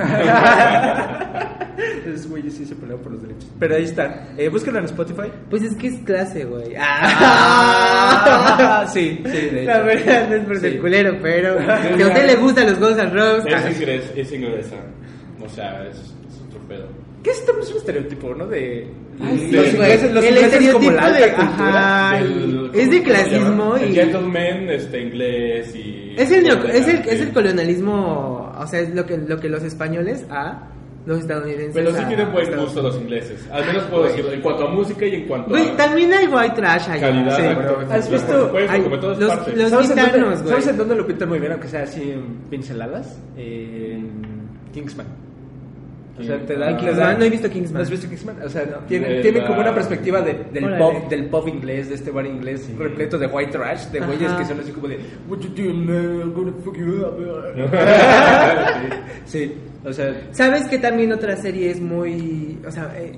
Esos 2.07 2.27
güeyes 2.29 2.55
sí 2.55 2.67
se 2.67 2.75
pelearon 2.75 3.03
por 3.03 3.13
los 3.13 3.23
derechos. 3.23 3.49
Pero 3.59 3.77
ahí 3.77 3.85
está. 3.85 4.29
Eh, 4.37 4.49
búsquenlo 4.49 4.81
en 4.81 4.87
Spotify. 4.87 5.31
Pues 5.49 5.63
es 5.63 5.77
que 5.77 5.89
es 5.89 5.99
clase, 6.05 6.45
güey. 6.45 6.75
Ah, 6.79 8.85
sí, 8.89 9.21
sí, 9.25 9.31
de 9.31 9.63
hecho. 9.63 9.71
La 9.71 9.79
verdad 9.81 10.29
no 10.29 10.35
es 10.37 10.45
por 10.45 10.59
ser 10.59 10.73
Sí. 10.73 10.79
culero, 10.79 11.17
pero 11.23 11.59
si 11.97 12.03
a 12.03 12.07
usted 12.07 12.27
le 12.27 12.37
gustan 12.37 12.67
los 12.67 12.79
Guns 12.79 12.99
N' 12.99 13.11
Roses. 13.11 13.81
Es 14.17 14.33
inglesa. 14.33 14.77
O 15.45 15.49
sea, 15.49 15.85
es, 15.87 15.97
es 15.97 16.41
otro 16.49 16.61
pedo. 16.69 16.89
Que 17.23 17.31
es 17.31 17.45
también 17.45 17.69
un 17.71 17.77
estereotipo, 17.77 18.35
¿no? 18.35 18.47
De 18.47 18.87
Ay, 19.21 19.51
los 19.51 19.65
sí, 19.67 19.71
ingleses, 19.77 20.13
los 20.15 20.25
el 20.25 20.35
ingleses 20.37 20.73
como 20.73 20.91
la 20.93 21.11
de- 21.13 21.33
cultura. 21.35 22.09
ajá, 22.11 22.17
Del- 22.23 22.71
es 22.75 22.91
de 22.91 23.03
clasismo 23.03 23.77
El 23.77 23.91
y- 23.91 23.95
gentleman 23.95 24.71
este, 24.71 25.01
inglés 25.03 25.75
y... 25.75 26.15
Es 26.17 26.31
el, 26.31 26.45
neo- 26.45 26.65
es, 26.69 26.87
el, 26.87 26.99
es 27.01 27.21
el 27.21 27.33
colonialismo, 27.33 28.53
o 28.57 28.67
sea, 28.69 28.81
es 28.81 28.95
lo 28.95 29.05
que, 29.05 29.17
lo 29.19 29.39
que 29.41 29.49
los 29.49 29.63
españoles 29.65 30.25
a 30.31 30.69
los 31.07 31.21
estadounidenses. 31.21 31.73
Pero 31.75 31.91
sí 31.97 32.05
tienen 32.07 32.31
buen 32.33 32.45
Estados 32.45 32.65
gusto 32.67 32.83
los 32.83 32.97
ingleses. 32.97 33.49
Al 33.51 33.67
menos 33.67 33.83
puedo 33.85 34.05
decirlo. 34.05 34.31
En 34.33 34.41
cuanto 34.43 34.69
a 34.69 34.71
música 34.71 35.07
y 35.07 35.15
en 35.15 35.27
cuanto 35.27 35.51
Güey, 35.51 35.69
a... 35.71 35.77
también 35.77 36.13
hay 36.13 36.27
white 36.27 36.55
trash 36.55 36.89
allá. 36.91 37.01
Calidad, 37.01 37.37
Sí. 37.37 37.93
¿Has 37.93 38.11
visto? 38.11 38.27
Por 38.33 38.43
supuesto, 38.47 38.73
Ay, 38.73 38.81
como 38.83 38.95
en 38.95 39.01
todas 39.01 39.19
los- 39.19 39.29
partes. 39.31 39.57
los- 39.57 39.71
¿Sabes, 39.71 39.91
en 39.91 39.97
dónde, 39.97 40.13
gitanos. 40.13 40.39
¿Sabes 40.49 40.67
en 40.69 40.77
dónde 40.77 40.95
lo 40.97 41.07
pintan 41.07 41.29
muy 41.31 41.39
bien? 41.41 41.53
Aunque 41.53 41.69
sea 41.69 41.83
así 41.83 42.13
en 42.13 42.23
pinceladas. 42.51 43.19
En 43.37 44.11
Kingsman. 44.73 45.07
O 46.19 46.23
sea, 46.23 46.39
te 46.45 46.55
Ah, 46.65 47.15
no 47.19 47.25
he 47.25 47.31
visto 47.31 47.49
Kingsman. 47.49 47.75
¿No 47.75 47.81
has 47.83 47.91
visto 47.91 48.09
Kingsman? 48.09 48.37
O 48.45 48.49
sea, 48.49 48.65
tiene, 48.89 49.09
De 49.09 49.21
tiene 49.23 49.41
la- 49.41 49.47
como 49.47 49.61
una 49.61 49.75
perspectiva 49.75 50.21
de- 50.21 50.45
del, 50.53 50.65
Órale. 50.65 50.85
pop, 50.85 51.09
del 51.09 51.25
pop 51.27 51.49
inglés, 51.49 51.89
de 51.89 51.95
este 51.95 52.11
bar 52.11 52.27
inglés 52.27 52.69
repleto 52.77 53.19
de 53.19 53.27
white 53.27 53.53
trash, 53.53 53.87
de 53.87 54.01
güeyes 54.01 54.33
que 54.33 54.45
son 54.45 54.61
así 54.61 54.73
como 54.73 54.89
de 54.89 54.99
What 55.29 55.39
you 55.41 55.49
doing, 55.55 55.87
man? 55.87 56.21
I'm 56.21 56.33
gonna 56.35 56.53
fuck 56.65 56.77
you 56.77 57.03
up. 57.05 57.19
sí, 59.27 59.55
o 59.85 59.93
sea, 59.93 60.29
¿Sabes 60.33 60.67
que 60.69 60.79
también 60.79 61.13
otra 61.13 61.37
serie 61.37 61.71
es 61.71 61.81
muy, 61.81 62.59
o 62.67 62.71
sea, 62.71 62.93
eh, 62.99 63.13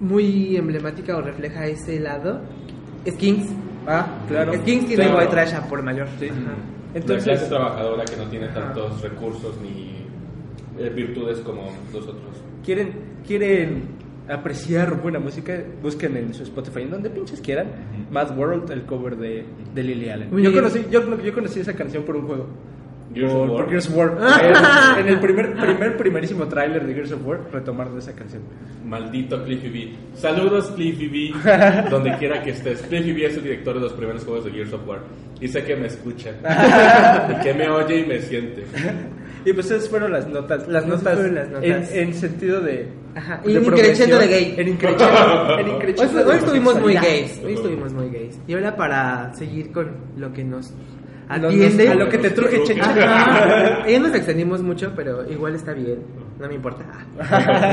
muy 0.00 0.56
emblemática 0.56 1.16
o 1.16 1.22
refleja 1.22 1.66
ese 1.66 2.00
lado? 2.00 2.40
Es 3.04 3.14
Kings. 3.14 3.48
ah, 3.86 4.06
claro. 4.28 4.52
Es 4.52 4.60
Kings 4.60 4.86
tiene 4.86 5.04
Claro. 5.04 5.18
white 5.18 5.30
trash 5.30 5.54
a 5.54 5.62
por 5.68 5.82
mayor. 5.82 6.06
Sí. 6.18 6.28
Ajá. 6.28 6.38
la 6.94 7.00
clase 7.02 7.20
Entonces, 7.22 7.48
trabajadora 7.48 8.04
que 8.04 8.16
no 8.16 8.24
tiene 8.24 8.48
tantos 8.48 9.00
recursos 9.02 9.54
ni 9.62 10.06
eh, 10.78 10.90
virtudes 10.94 11.38
como 11.40 11.72
los 11.92 12.02
otros. 12.02 12.42
quieren, 12.64 12.92
quieren 13.26 13.82
apreciar 14.28 15.00
buena 15.00 15.18
música, 15.18 15.62
busquen 15.82 16.16
en 16.16 16.34
su 16.34 16.42
Spotify, 16.42 16.82
en 16.82 16.90
donde 16.90 17.10
pinches 17.10 17.40
quieran, 17.40 17.68
Mad 18.10 18.36
World, 18.36 18.70
el 18.70 18.84
cover 18.84 19.16
de, 19.16 19.44
de 19.74 19.82
Lily 19.82 20.10
Allen. 20.10 20.36
Yo 20.36 20.52
conocí, 20.52 20.84
yo, 20.90 21.22
yo 21.22 21.32
conocí 21.32 21.60
esa 21.60 21.74
canción 21.74 22.04
por 22.04 22.16
un 22.16 22.26
juego. 22.26 22.46
Gears 23.14 23.32
por, 23.32 23.42
of 23.42 23.50
War. 23.50 23.64
por 23.64 23.70
Gears 23.70 23.88
of 23.88 23.96
War. 23.96 24.18
en, 24.98 25.06
en 25.06 25.08
el 25.08 25.20
primer, 25.20 25.56
primer, 25.56 25.96
primerísimo 25.96 26.46
tráiler 26.46 26.86
de 26.86 26.94
Gears 26.94 27.12
of 27.12 27.26
War 27.26 27.40
retomaron 27.52 27.96
esa 27.98 28.14
canción. 28.14 28.42
Maldito 28.84 29.42
Cliffy 29.44 29.68
B. 29.68 29.92
Saludos 30.14 30.70
Cliffy 30.72 31.08
B, 31.08 31.88
donde 31.90 32.16
quiera 32.18 32.42
que 32.42 32.50
estés. 32.50 32.82
Cliffy 32.82 33.12
B 33.12 33.26
es 33.26 33.36
el 33.36 33.44
director 33.44 33.74
de 33.74 33.80
los 33.80 33.92
primeros 33.92 34.24
juegos 34.24 34.44
de 34.44 34.50
Gears 34.50 34.72
of 34.72 34.86
War. 34.86 35.00
Y 35.40 35.48
sé 35.48 35.64
que 35.64 35.76
me 35.76 35.86
escucha. 35.86 36.32
y 37.30 37.42
que 37.42 37.54
me 37.54 37.68
oye 37.68 38.00
y 38.00 38.06
me 38.06 38.20
siente. 38.20 38.64
Y 39.44 39.52
pues 39.52 39.70
esas 39.70 39.88
fueron 39.88 40.12
las 40.12 40.26
notas, 40.28 40.66
las 40.68 40.84
Esas 40.84 40.98
notas, 40.98 41.14
fueron 41.14 41.34
las 41.34 41.48
notas. 41.50 41.92
En, 41.92 42.08
en 42.08 42.14
sentido 42.14 42.60
de, 42.60 42.88
Ajá, 43.14 43.40
de 43.44 43.52
y 43.52 43.56
en 43.56 43.64
progresión. 43.64 44.08
increchendo 44.08 44.18
de 44.18 44.26
gay. 44.28 44.54
En 44.58 44.68
increchendo, 44.68 45.58
en 45.58 45.66
Hoy, 45.68 45.74
increchendo 45.74 46.18
de 46.18 46.24
hoy 46.24 46.36
estuvimos 46.38 46.80
muy 46.80 46.94
gays, 46.94 47.40
hoy 47.44 47.52
estuvimos 47.54 47.92
muy 47.92 48.10
gays. 48.10 48.38
Y 48.46 48.54
ahora 48.54 48.76
para 48.76 49.34
seguir 49.34 49.72
con 49.72 49.90
lo 50.16 50.32
que 50.32 50.44
nos 50.44 50.72
atiende. 51.28 51.88
a 51.88 51.94
lo 51.94 52.08
que 52.08 52.18
te 52.18 52.30
truje, 52.30 52.62
cheche. 52.64 52.80
Ajá. 52.80 53.86
Ya 53.88 53.98
nos 53.98 54.14
extendimos 54.14 54.62
mucho, 54.62 54.92
pero 54.96 55.30
igual 55.30 55.54
está 55.54 55.72
bien. 55.72 55.98
No 56.40 56.46
me 56.48 56.54
importa. 56.54 56.84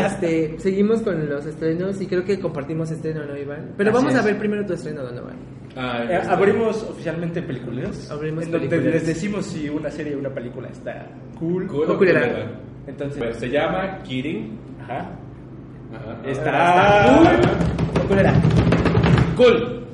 Este, 0.07 0.57
seguimos 0.59 1.01
con 1.01 1.30
los 1.30 1.45
estrenos 1.45 2.01
y 2.01 2.07
creo 2.07 2.26
que 2.26 2.39
compartimos 2.39 2.89
estreno, 2.91 3.24
¿no, 3.26 3.38
Iván? 3.38 3.74
Pero 3.78 3.91
Así 3.91 3.97
vamos 4.03 4.16
a 4.20 4.24
ver 4.24 4.38
primero 4.39 4.66
tu 4.66 4.74
estreno, 4.74 5.03
Donovan. 5.03 5.36
Ah, 5.76 6.03
Eh, 6.09 6.16
este, 6.18 6.30
abrimos 6.32 6.82
oficialmente 6.84 7.41
peliculeros. 7.43 8.09
Abrimos 8.09 8.45
en 8.45 8.51
donde 8.51 8.80
les 8.82 9.05
decimos 9.05 9.45
si 9.45 9.70
una 9.70 9.91
serie 9.91 10.16
o 10.16 10.20
una 10.20 10.30
película 10.30 10.68
está 10.70 11.07
cool. 11.38 11.68
cool, 11.68 11.91
o 11.91 11.97
culera. 11.97 12.47
Entonces, 12.88 13.18
Pues, 13.22 13.38
se 13.38 13.49
llama 13.49 13.99
Kidding. 14.03 14.57
ajá. 14.84 15.09
Ajá. 15.93 16.18
Está 16.26 17.18
cool. 17.18 18.03
o 18.03 18.07
culera. 18.07 18.34
Cool. 19.38 19.86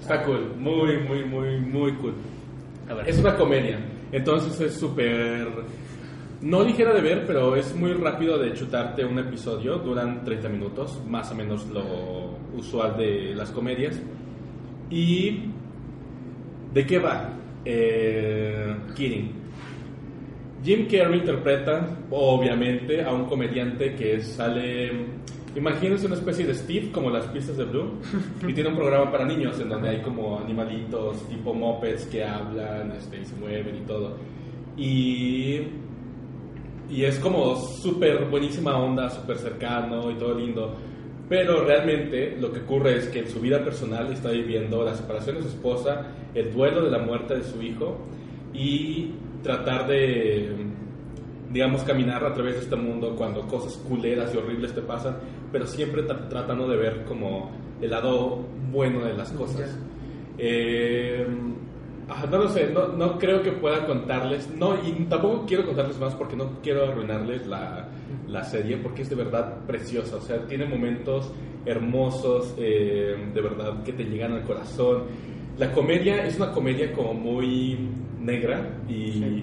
Está 0.00 0.22
cool. 0.24 0.54
Muy, 0.58 0.98
muy, 1.02 1.24
muy, 1.24 1.60
muy 1.60 1.92
cool. 1.96 2.14
A 2.88 2.94
ver. 2.94 3.08
Es 3.08 3.18
una 3.18 3.34
comedia. 3.36 3.78
Entonces 4.12 4.58
es 4.60 4.74
súper. 4.78 5.48
No 6.46 6.62
ligera 6.62 6.94
de 6.94 7.00
ver, 7.00 7.26
pero 7.26 7.56
es 7.56 7.74
muy 7.74 7.92
rápido 7.92 8.38
de 8.38 8.54
chutarte 8.54 9.04
un 9.04 9.18
episodio. 9.18 9.78
Duran 9.78 10.24
30 10.24 10.48
minutos, 10.48 11.02
más 11.08 11.32
o 11.32 11.34
menos 11.34 11.66
lo 11.66 12.36
usual 12.56 12.96
de 12.96 13.34
las 13.34 13.50
comedias. 13.50 14.00
¿Y 14.88 15.40
de 16.72 16.86
qué 16.86 17.00
va? 17.00 17.30
Eh, 17.64 18.76
Kidding. 18.94 19.32
Jim 20.62 20.86
Carrey 20.88 21.18
interpreta, 21.18 21.84
obviamente, 22.12 23.02
a 23.02 23.12
un 23.12 23.24
comediante 23.24 23.96
que 23.96 24.20
sale. 24.20 24.92
Imagínense 25.56 26.06
una 26.06 26.14
especie 26.14 26.46
de 26.46 26.54
Steve, 26.54 26.92
como 26.92 27.10
las 27.10 27.24
pistas 27.26 27.56
de 27.56 27.64
Blue, 27.64 27.94
y 28.46 28.52
tiene 28.52 28.68
un 28.68 28.76
programa 28.76 29.10
para 29.10 29.24
niños 29.24 29.58
en 29.58 29.68
donde 29.68 29.88
hay 29.88 30.00
como 30.00 30.38
animalitos 30.38 31.28
tipo 31.28 31.52
mopeds 31.52 32.04
que 32.04 32.22
hablan 32.22 32.92
este, 32.92 33.20
y 33.20 33.24
se 33.24 33.34
mueven 33.34 33.78
y 33.78 33.80
todo. 33.80 34.16
Y, 34.76 35.85
y 36.90 37.04
es 37.04 37.18
como 37.18 37.56
súper 37.56 38.26
buenísima 38.26 38.76
onda, 38.78 39.10
súper 39.10 39.38
cercano 39.38 40.10
y 40.10 40.14
todo 40.14 40.34
lindo. 40.34 40.74
Pero 41.28 41.64
realmente 41.64 42.36
lo 42.40 42.52
que 42.52 42.60
ocurre 42.60 42.98
es 42.98 43.08
que 43.08 43.18
en 43.20 43.28
su 43.28 43.40
vida 43.40 43.64
personal 43.64 44.12
está 44.12 44.30
viviendo 44.30 44.84
la 44.84 44.94
separación 44.94 45.36
de 45.36 45.42
su 45.42 45.48
esposa, 45.48 46.06
el 46.34 46.52
duelo 46.52 46.84
de 46.84 46.90
la 46.90 46.98
muerte 46.98 47.34
de 47.36 47.42
su 47.42 47.60
hijo 47.60 47.96
y 48.54 49.10
tratar 49.42 49.88
de, 49.88 50.50
digamos, 51.52 51.82
caminar 51.82 52.24
a 52.24 52.32
través 52.32 52.54
de 52.54 52.60
este 52.60 52.76
mundo 52.76 53.16
cuando 53.16 53.42
cosas 53.48 53.76
culeras 53.88 54.32
y 54.32 54.36
horribles 54.38 54.72
te 54.72 54.82
pasan, 54.82 55.16
pero 55.50 55.66
siempre 55.66 56.06
tra- 56.06 56.28
tratando 56.28 56.68
de 56.68 56.76
ver 56.76 57.04
como 57.04 57.50
el 57.80 57.90
lado 57.90 58.44
bueno 58.70 59.04
de 59.04 59.14
las 59.14 59.32
cosas. 59.32 59.76
Eh, 60.38 61.26
ajá, 62.08 62.26
no 62.26 62.38
lo 62.38 62.48
sé, 62.48 62.70
no, 62.72 62.88
no 62.88 63.18
creo 63.18 63.42
que 63.42 63.52
pueda 63.52 63.86
contarles, 63.86 64.48
no, 64.56 64.74
y 64.76 64.92
tampoco 65.04 65.44
quiero 65.46 65.66
contarles 65.66 65.98
más 65.98 66.14
porque 66.14 66.36
no 66.36 66.60
quiero 66.62 66.84
arruinarles 66.84 67.46
la, 67.46 67.88
la 68.28 68.44
serie, 68.44 68.76
porque 68.76 69.02
es 69.02 69.10
de 69.10 69.16
verdad 69.16 69.58
preciosa, 69.66 70.16
o 70.16 70.20
sea, 70.20 70.46
tiene 70.46 70.66
momentos 70.66 71.32
hermosos, 71.64 72.54
eh, 72.58 73.16
de 73.34 73.40
verdad, 73.40 73.82
que 73.82 73.92
te 73.92 74.04
llegan 74.04 74.32
al 74.32 74.44
corazón. 74.44 75.04
La 75.58 75.72
comedia 75.72 76.24
es 76.24 76.36
una 76.36 76.52
comedia 76.52 76.92
como 76.92 77.14
muy 77.14 77.76
negra 78.20 78.78
y 78.88 79.42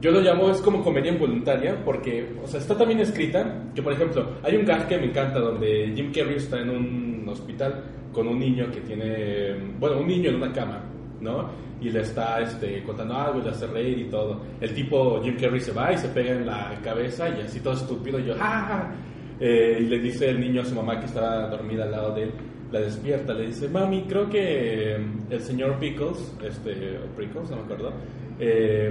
yo 0.00 0.10
lo 0.10 0.20
llamo 0.20 0.50
es 0.50 0.60
como 0.60 0.82
comedia 0.82 1.12
involuntaria 1.12 1.76
porque, 1.84 2.34
o 2.42 2.46
sea, 2.46 2.60
está 2.60 2.76
también 2.76 3.00
escrita 3.00 3.70
que, 3.74 3.82
por 3.82 3.92
ejemplo, 3.92 4.32
hay 4.42 4.56
un 4.56 4.64
gag 4.64 4.88
que 4.88 4.98
me 4.98 5.06
encanta 5.06 5.38
donde 5.38 5.92
Jim 5.94 6.12
Carrey 6.12 6.36
está 6.36 6.60
en 6.60 6.70
un 6.70 7.28
hospital 7.28 7.84
con 8.12 8.28
un 8.28 8.38
niño 8.38 8.70
que 8.70 8.80
tiene, 8.80 9.54
bueno, 9.78 10.00
un 10.00 10.06
niño 10.06 10.30
en 10.30 10.36
una 10.36 10.52
cama, 10.52 10.82
¿no? 11.22 11.48
Y 11.80 11.90
le 11.90 12.00
está 12.00 12.40
este, 12.40 12.82
contando 12.82 13.14
algo 13.14 13.40
le 13.40 13.50
hace 13.50 13.66
reír 13.66 13.98
y 13.98 14.04
todo. 14.04 14.40
El 14.60 14.74
tipo 14.74 15.20
Jim 15.22 15.36
Carrey 15.40 15.60
se 15.60 15.72
va 15.72 15.92
y 15.92 15.98
se 15.98 16.08
pega 16.08 16.32
en 16.32 16.46
la 16.46 16.78
cabeza 16.82 17.28
y 17.28 17.42
así 17.42 17.60
todo 17.60 17.74
estúpido 17.74 18.18
y 18.18 18.26
yo, 18.26 18.34
¡ah! 18.34 18.38
ja, 18.38 18.66
ja". 18.68 18.94
Eh, 19.40 19.78
y 19.80 19.84
le 19.86 19.98
dice 19.98 20.28
el 20.28 20.38
niño 20.40 20.62
a 20.62 20.64
su 20.64 20.74
mamá 20.74 21.00
que 21.00 21.06
está 21.06 21.48
dormida 21.48 21.84
al 21.84 21.90
lado 21.90 22.14
de 22.14 22.24
él, 22.24 22.32
la 22.70 22.80
despierta, 22.80 23.34
le 23.34 23.46
dice, 23.46 23.68
mami, 23.68 24.02
creo 24.02 24.28
que 24.30 24.94
eh, 24.94 25.06
el 25.30 25.40
señor 25.40 25.78
Pickles, 25.78 26.36
este, 26.44 26.72
Pickles, 27.16 27.50
no 27.50 27.56
me 27.56 27.62
acuerdo, 27.62 27.92
eh, 28.38 28.90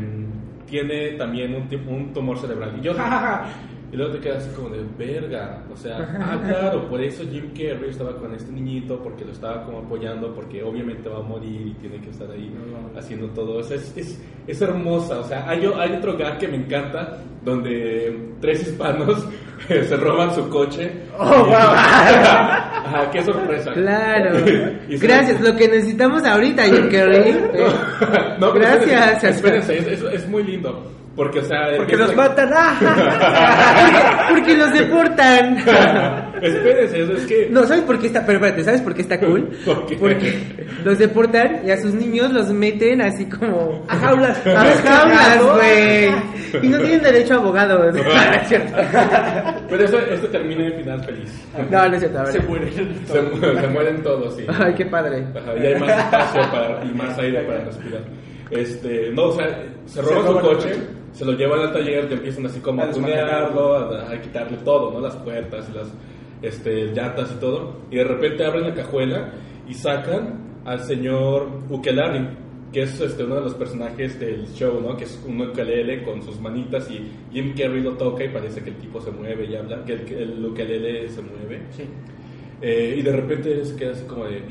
tiene 0.65 1.13
también 1.13 1.55
un, 1.55 1.87
un 1.87 2.13
tumor 2.13 2.37
cerebral. 2.37 2.77
Y 2.79 2.81
yo, 2.81 2.93
¡ja, 2.93 3.03
ja, 3.03 3.19
ja". 3.19 3.45
Y 3.91 3.97
luego 3.97 4.13
te 4.13 4.19
quedas 4.19 4.45
así 4.45 4.55
como 4.55 4.69
de 4.69 4.83
verga. 4.97 5.63
O 5.71 5.75
sea, 5.75 5.97
ah, 6.21 6.39
claro, 6.47 6.87
por 6.87 7.01
eso 7.01 7.23
Jim 7.29 7.49
Carrey 7.53 7.89
estaba 7.89 8.15
con 8.17 8.33
este 8.33 8.49
niñito, 8.51 8.97
porque 9.03 9.25
lo 9.25 9.33
estaba 9.33 9.63
como 9.65 9.79
apoyando, 9.79 10.33
porque 10.33 10.63
obviamente 10.63 11.09
va 11.09 11.17
a 11.19 11.23
morir 11.23 11.67
y 11.67 11.73
tiene 11.81 11.99
que 11.99 12.09
estar 12.09 12.29
ahí 12.31 12.49
haciendo 12.97 13.27
todo 13.31 13.59
eso. 13.59 13.73
Es, 13.73 13.91
es, 13.97 14.17
es 14.47 14.61
hermosa. 14.61 15.19
O 15.19 15.23
sea, 15.25 15.43
hay, 15.49 15.65
hay 15.77 15.91
otro 15.97 16.15
gag 16.17 16.37
que 16.37 16.47
me 16.47 16.55
encanta, 16.55 17.17
donde 17.43 18.29
tres 18.39 18.61
hispanos 18.61 19.27
se 19.67 19.95
roban 19.97 20.33
su 20.33 20.47
coche. 20.49 20.89
Oh, 21.19 21.25
wow. 21.25 21.53
Ajá, 21.53 23.09
qué 23.11 23.21
sorpresa. 23.23 23.73
Claro. 23.73 24.39
Gracias, 24.89 25.41
lo 25.41 25.55
que 25.57 25.67
necesitamos 25.67 26.23
ahorita, 26.23 26.63
Jim 26.63 26.89
Carrey. 26.89 27.35
No, 28.39 28.53
Gracias. 28.53 29.23
Espérense, 29.23 29.77
espérense, 29.77 29.77
es, 29.77 29.87
es- 30.01 30.13
es 30.23 30.29
muy 30.29 30.43
lindo. 30.43 30.81
Porque, 31.15 31.39
o 31.39 31.43
sea, 31.43 31.67
Porque 31.75 31.97
los 31.97 32.15
matan. 32.15 32.51
¡Ah! 32.55 32.75
porque, 34.29 34.33
porque 34.39 34.57
los 34.57 34.71
deportan. 34.73 35.57
Espérense, 36.41 37.03
es, 37.03 37.09
es 37.09 37.25
que. 37.27 37.47
No, 37.51 37.63
¿sabes 37.65 37.83
por 37.83 37.99
qué 37.99 38.07
está? 38.07 38.25
Pero 38.25 38.37
espérate, 38.39 38.63
¿sabes 38.63 38.81
por 38.81 38.95
qué 38.95 39.01
está 39.01 39.19
cool? 39.19 39.49
¿Por 39.65 39.85
qué? 39.87 39.95
Porque 39.97 40.33
los 40.85 40.97
deportan 40.97 41.59
y 41.65 41.71
a 41.71 41.77
sus 41.77 41.93
niños 41.93 42.31
los 42.31 42.49
meten 42.53 43.01
así 43.01 43.25
como 43.25 43.83
A 43.89 43.95
jaulas. 43.97 44.45
a 44.47 44.49
las 44.63 44.81
jaulas, 44.81 45.55
güey. 45.55 46.09
Y 46.63 46.67
no 46.69 46.77
tienen 46.79 47.01
derecho 47.03 47.33
a 47.35 47.37
abogados. 47.37 47.93
Pero 49.69 49.83
eso, 49.83 49.99
esto 49.99 50.27
termina 50.29 50.65
en 50.67 50.73
final 50.79 51.03
feliz. 51.03 51.47
No, 51.69 51.87
no 51.87 51.93
es 51.93 51.99
cierto. 51.99 52.25
Se 52.27 52.39
mueren. 52.41 52.71
Se, 53.05 53.21
mu- 53.21 53.37
se 53.59 53.67
mueren 53.67 54.01
todos, 54.03 54.35
sí. 54.35 54.45
Ay, 54.47 54.73
qué 54.75 54.85
padre. 54.85 55.25
Ajá, 55.35 55.53
y 55.61 55.65
hay 55.67 55.75
más 55.79 55.89
espacio 55.89 56.41
para, 56.51 56.85
y 56.85 56.93
más 56.93 57.17
aire 57.19 57.41
para 57.43 57.65
respirar. 57.65 58.01
Este, 58.51 59.11
no, 59.11 59.25
o 59.27 59.31
sea, 59.31 59.63
se 59.85 60.01
roban 60.01 60.27
su 60.27 60.33
coche, 60.33 60.69
coche. 60.69 60.75
se 61.13 61.25
lo 61.25 61.31
llevan 61.33 61.61
al 61.61 61.73
taller, 61.73 62.07
te 62.07 62.15
empiezan 62.15 62.45
así 62.45 62.59
como 62.59 62.81
A 62.81 62.85
a 62.85 62.91
tunearlo, 62.91 63.75
a, 63.75 64.11
a 64.11 64.21
quitarle 64.21 64.57
todo, 64.57 64.91
¿no? 64.91 64.99
Las 64.99 65.15
puertas 65.15 65.69
y 65.69 65.77
las 65.77 65.87
este, 66.41 66.87
llantas 66.93 67.31
y 67.35 67.39
todo. 67.39 67.77
Y 67.89 67.95
de 67.95 68.03
repente 68.03 68.45
abren 68.45 68.67
la 68.67 68.73
cajuela 68.73 69.31
y 69.67 69.73
sacan 69.73 70.61
al 70.65 70.81
señor 70.81 71.47
Ukelari, 71.69 72.27
que 72.71 72.83
es 72.83 72.99
este, 72.99 73.23
uno 73.23 73.35
de 73.35 73.41
los 73.41 73.53
personajes 73.55 74.19
del 74.19 74.47
show, 74.53 74.79
¿no? 74.81 74.95
Que 74.95 75.05
es 75.05 75.23
un 75.27 75.41
ukelele 75.41 76.03
con 76.03 76.21
sus 76.21 76.39
manitas 76.39 76.89
y 76.89 77.09
Jim 77.31 77.53
Carrey 77.57 77.81
lo 77.81 77.93
toca 77.93 78.23
y 78.23 78.29
parece 78.29 78.61
que 78.61 78.69
el 78.69 78.77
tipo 78.77 79.01
se 79.01 79.11
mueve 79.11 79.45
y 79.45 79.55
habla, 79.55 79.83
que 79.85 79.93
el, 79.93 80.07
el 80.11 80.45
ukelele 80.45 81.09
se 81.09 81.21
mueve. 81.21 81.61
Sí. 81.71 81.83
Eh, 82.61 82.95
y 82.99 83.01
de 83.01 83.11
repente 83.11 83.65
se 83.65 83.75
queda 83.75 83.91
así 83.91 84.05
como 84.05 84.25
de... 84.25 84.41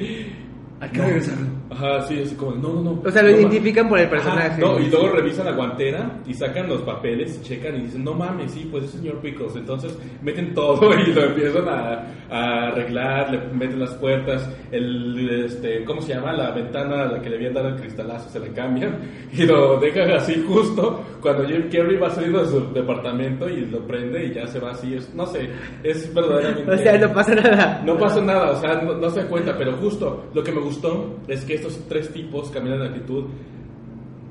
Hay 0.81 0.89
que 0.89 0.99
No. 0.99 1.05
regresarlo. 1.07 1.47
Ajá, 1.71 2.01
sí, 2.09 2.21
así 2.25 2.35
como, 2.35 2.53
no, 2.53 2.73
no, 2.73 2.83
no. 2.83 3.03
O 3.05 3.11
sea, 3.11 3.23
lo 3.23 3.31
No, 3.31 3.37
identifican 3.39 3.89
por 3.89 3.99
el 3.99 4.07
Ajá, 4.07 4.11
personaje. 4.17 4.61
no, 4.61 4.81
y 4.81 4.87
luego 4.89 5.09
revisan 5.11 5.45
la 5.47 5.53
guantera 5.53 6.11
y 6.27 6.35
sacan 6.35 6.69
los 6.69 6.81
papeles 6.83 7.39
y 7.41 7.45
checan 7.47 7.77
y 7.77 7.83
dicen, 7.83 8.03
no 8.03 8.15
mames, 8.15 8.51
sí, 8.53 8.67
pues 8.71 8.85
es 8.85 8.91
señor 8.93 9.19
Pickles. 9.21 9.55
Entonces 9.57 9.97
meten 10.23 10.53
todo 10.55 10.91
y 11.07 11.13
lo 11.13 11.23
empiezan 11.25 11.69
a, 11.69 12.07
a 12.31 12.67
arreglar, 12.69 13.31
le 13.31 13.39
meten 13.55 13.79
las 13.79 13.93
puertas, 13.95 14.49
el, 14.73 15.45
este, 15.45 15.85
¿cómo 15.85 16.01
se 16.03 16.15
llama? 16.15 16.33
La 16.33 16.51
ventana 16.53 17.03
a 17.03 17.07
la 17.13 17.21
que 17.23 17.31
le 17.31 17.37
habían 17.37 17.55
dado 17.55 17.69
el 17.69 17.77
cristalazo 17.77 18.29
se 18.31 18.41
la 18.41 18.49
cambian 18.49 18.99
y 19.33 19.45
lo 19.45 19.79
dejan 19.79 20.11
así 20.13 20.43
justo 20.49 21.05
cuando 21.21 21.47
Jim 21.47 21.69
Carrey 21.71 21.97
va 21.99 22.11
saliendo 22.11 22.43
de 22.43 22.49
su 22.49 22.73
departamento 22.73 23.49
y 23.49 23.67
lo 23.67 23.81
prende 23.87 24.25
y 24.27 24.35
ya 24.35 24.47
se 24.47 24.59
va 24.59 24.71
así. 24.73 24.95
Es, 24.95 25.15
no 25.15 25.27
sé, 25.27 25.51
es 25.85 26.13
verdaderamente... 26.13 26.71
O 26.75 26.79
sea, 26.79 26.97
no 26.99 27.13
pasa 27.13 27.35
nada. 27.35 27.83
No 27.85 27.99
pasa 27.99 28.21
nada, 28.23 28.51
o 28.53 28.57
sea, 28.61 28.75
no, 28.83 28.95
no 28.95 29.11
se 29.11 29.21
da 29.23 29.29
cuenta, 29.29 29.57
pero 29.57 29.73
justo 29.75 30.25
lo 30.35 30.43
que 30.43 30.51
me 30.53 30.61
gustó 30.71 31.17
es 31.29 31.45
que 31.45 31.55
estos 31.55 31.79
tres 31.89 32.13
tipos 32.13 32.51
cambian 32.51 32.79
de 32.79 32.87
actitud 32.87 33.25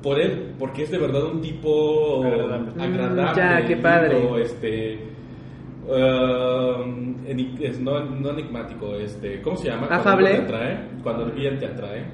por 0.02 0.18
él, 0.18 0.54
porque 0.58 0.82
es 0.84 0.90
de 0.90 0.98
verdad 0.98 1.24
un 1.24 1.40
tipo 1.42 2.24
Agradable. 2.24 2.82
agradable, 2.82 3.32
ya, 3.36 3.66
qué 3.66 3.76
padre. 3.76 4.18
lindo, 4.18 4.38
este, 4.38 4.98
um, 5.86 7.14
no, 7.84 8.04
no 8.04 8.30
enigmático, 8.30 8.94
este, 8.96 9.40
¿cómo 9.42 9.56
se 9.56 9.68
llama? 9.68 9.86
Cuando 9.88 10.08
Afable. 10.08 10.28
algo 10.28 10.38
te 10.40 10.54
atrae, 10.54 10.78
cuando 11.02 11.24
el 11.26 11.32
bien 11.32 11.58
te 11.58 11.66
atrae. 11.66 12.04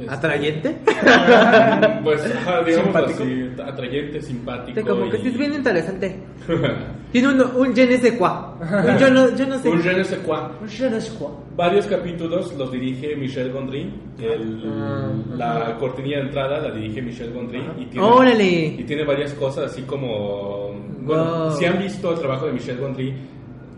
Este, 0.00 0.12
¿Atrayente? 0.14 0.76
Pues, 2.02 2.24
digamos 2.66 2.86
Simpático. 2.86 3.22
así, 3.22 3.50
atrayente, 3.66 4.22
simpático. 4.22 4.80
Como 4.86 5.10
que 5.10 5.16
es 5.18 5.38
bien 5.38 5.54
interesante. 5.54 6.16
Tiene 7.12 7.28
un, 7.28 7.40
un 7.40 7.74
je 7.74 7.86
ne 7.86 7.98
sais 7.98 8.12
quoi. 8.12 8.30
Un 8.60 8.96
yo 8.98 9.10
no, 9.10 9.34
yo 9.36 9.46
no 9.46 9.58
sé. 9.58 9.68
un 9.68 9.82
je 9.82 9.92
ne 9.92 10.04
sais 10.04 10.18
quoi. 10.24 10.52
Je 10.68 10.88
ne 10.88 11.00
sais 11.00 11.12
quoi. 11.18 11.30
Varios 11.56 11.86
capítulos 11.86 12.54
los 12.56 12.70
dirige 12.72 13.16
Michel 13.16 13.50
Gondry. 13.52 13.92
El- 14.20 14.62
Ah, 14.64 15.10
la 15.36 15.76
cortinilla 15.78 16.18
de 16.18 16.22
entrada 16.24 16.60
la 16.60 16.70
dirige 16.70 17.02
Michel 17.02 17.32
Gondry. 17.32 17.62
Y 17.78 17.86
tiene, 17.86 18.06
Órale. 18.06 18.44
y 18.78 18.84
tiene 18.84 19.04
varias 19.04 19.32
cosas 19.34 19.72
así 19.72 19.82
como... 19.82 20.70
Bueno, 21.00 21.46
Wow. 21.48 21.58
si 21.58 21.64
han 21.64 21.78
visto 21.78 22.12
el 22.12 22.18
trabajo 22.20 22.46
de 22.46 22.52
Michel 22.52 22.78
Gondry, 22.78 23.12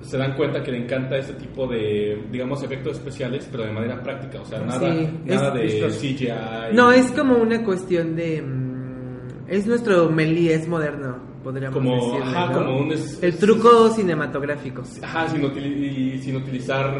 se 0.03 0.18
dan 0.18 0.34
cuenta 0.34 0.62
que 0.62 0.72
le 0.72 0.78
encanta 0.84 1.16
ese 1.16 1.32
tipo 1.34 1.66
de, 1.66 2.22
digamos, 2.30 2.62
efectos 2.62 2.98
especiales, 2.98 3.48
pero 3.50 3.64
de 3.64 3.72
manera 3.72 4.03
práctica, 4.03 4.40
o 4.40 4.44
sea, 4.44 4.61
nada, 4.61 4.78
Sí, 4.80 5.09
nada 5.24 5.48
es- 5.62 5.72
de 5.80 5.86
es- 5.86 5.98
CGI. 6.00 6.74
No, 6.74 6.90
es 6.92 7.11
como 7.12 7.36
una 7.36 7.64
cuestión 7.64 8.14
de... 8.16 8.42
mm, 8.42 9.48
es 9.48 9.66
nuestro 9.66 10.11
Méliès 10.11 10.66
moderno, 10.68 11.16
podríamos 11.44 11.76
Como- 11.78 11.94
decirle, 11.96 12.24
ajá, 12.36 12.46
¿no? 12.53 12.53
como 12.59 12.78
un 12.78 12.92
es- 12.92 13.22
El 13.22 13.28
es- 13.30 13.38
truco 13.38 13.90
cinematográfico. 13.90 14.82
Ajá, 15.03 15.28
sin, 15.28 15.44
y 15.44 16.18
sin 16.18 16.36
utilizar 16.36 16.94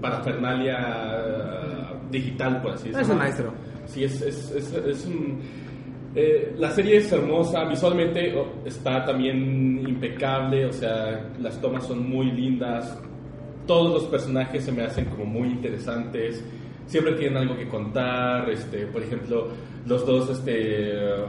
parafernalia 0.00 1.88
digital, 2.10 2.60
por 2.62 2.72
así 2.72 2.88
Es 2.88 2.94
decirlo. 2.96 3.14
un 3.14 3.18
maestro. 3.18 3.52
Sí, 3.86 4.04
es, 4.04 4.20
es, 4.22 4.50
es, 4.52 4.72
es 4.72 5.06
un... 5.06 5.40
eh, 6.14 6.54
la 6.58 6.70
serie 6.70 6.98
es 6.98 7.10
hermosa, 7.10 7.64
visualmente 7.64 8.34
oh, 8.36 8.66
está 8.66 9.04
también 9.04 9.82
impecable, 9.86 10.66
o 10.66 10.72
sea, 10.72 11.30
las 11.40 11.60
tomas 11.60 11.86
son 11.86 12.08
muy 12.08 12.30
lindas, 12.30 12.98
todos 13.66 13.94
los 13.94 14.04
personajes 14.04 14.64
se 14.64 14.72
me 14.72 14.82
hacen 14.82 15.06
como 15.06 15.24
muy 15.24 15.48
interesantes, 15.48 16.44
siempre 16.86 17.14
tienen 17.14 17.38
algo 17.38 17.56
que 17.56 17.66
contar, 17.66 18.50
este, 18.50 18.86
por 18.86 19.02
ejemplo, 19.02 19.48
los 19.86 20.04
dos, 20.04 20.28
este, 20.28 21.24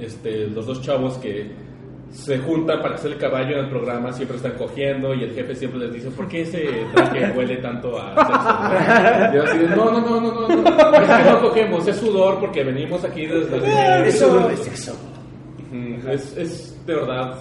este, 0.00 0.48
los 0.48 0.66
dos 0.66 0.82
chavos 0.82 1.18
que 1.18 1.67
se 2.10 2.38
juntan 2.38 2.80
para 2.80 2.94
hacer 2.94 3.12
el 3.12 3.18
caballo 3.18 3.58
en 3.58 3.64
el 3.64 3.70
programa, 3.70 4.12
siempre 4.12 4.36
están 4.36 4.52
cogiendo 4.52 5.14
y 5.14 5.24
el 5.24 5.34
jefe 5.34 5.54
siempre 5.54 5.80
les 5.80 5.92
dice, 5.92 6.10
¿por 6.10 6.26
qué 6.28 6.42
ese 6.42 6.66
traje 6.94 7.30
huele 7.36 7.56
tanto 7.58 7.98
a 8.00 8.14
sexo? 8.14 9.32
Y 9.32 9.34
yo 9.36 9.42
así 9.44 9.58
de, 9.58 9.68
no, 9.76 9.90
no, 9.90 10.00
no, 10.00 10.20
no, 10.20 10.48
no, 10.48 10.48
no, 10.48 10.94
es 10.94 11.24
que 11.24 11.30
no 11.30 11.40
cogemos, 11.40 11.86
es 11.86 11.96
sudor 11.96 12.40
porque 12.40 12.64
venimos 12.64 13.04
aquí 13.04 13.26
desde... 13.26 14.08
Eso 14.08 14.48
es 14.50 14.58
sexo. 14.60 14.92
Ujú, 15.70 16.08
Es, 16.10 16.36
es 16.36 16.86
de 16.86 16.94
verdad 16.94 17.34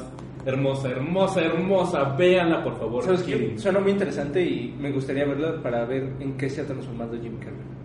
hermosa, 0.46 0.90
hermosa, 0.90 1.42
hermosa. 1.42 2.04
Véanla, 2.18 2.64
por 2.64 2.78
favor. 2.78 3.04
¿Sabes 3.04 3.24
qué? 3.24 3.54
Suena 3.58 3.80
muy 3.80 3.92
interesante 3.92 4.42
y 4.42 4.74
me 4.80 4.92
gustaría 4.92 5.26
verla 5.26 5.62
para 5.62 5.86
ver 5.86 6.04
en 6.20 6.38
qué 6.38 6.50
se 6.50 6.62
ha 6.62 6.66
transformado 6.66 7.18
Jim 7.22 7.38
Carrey. 7.40 7.77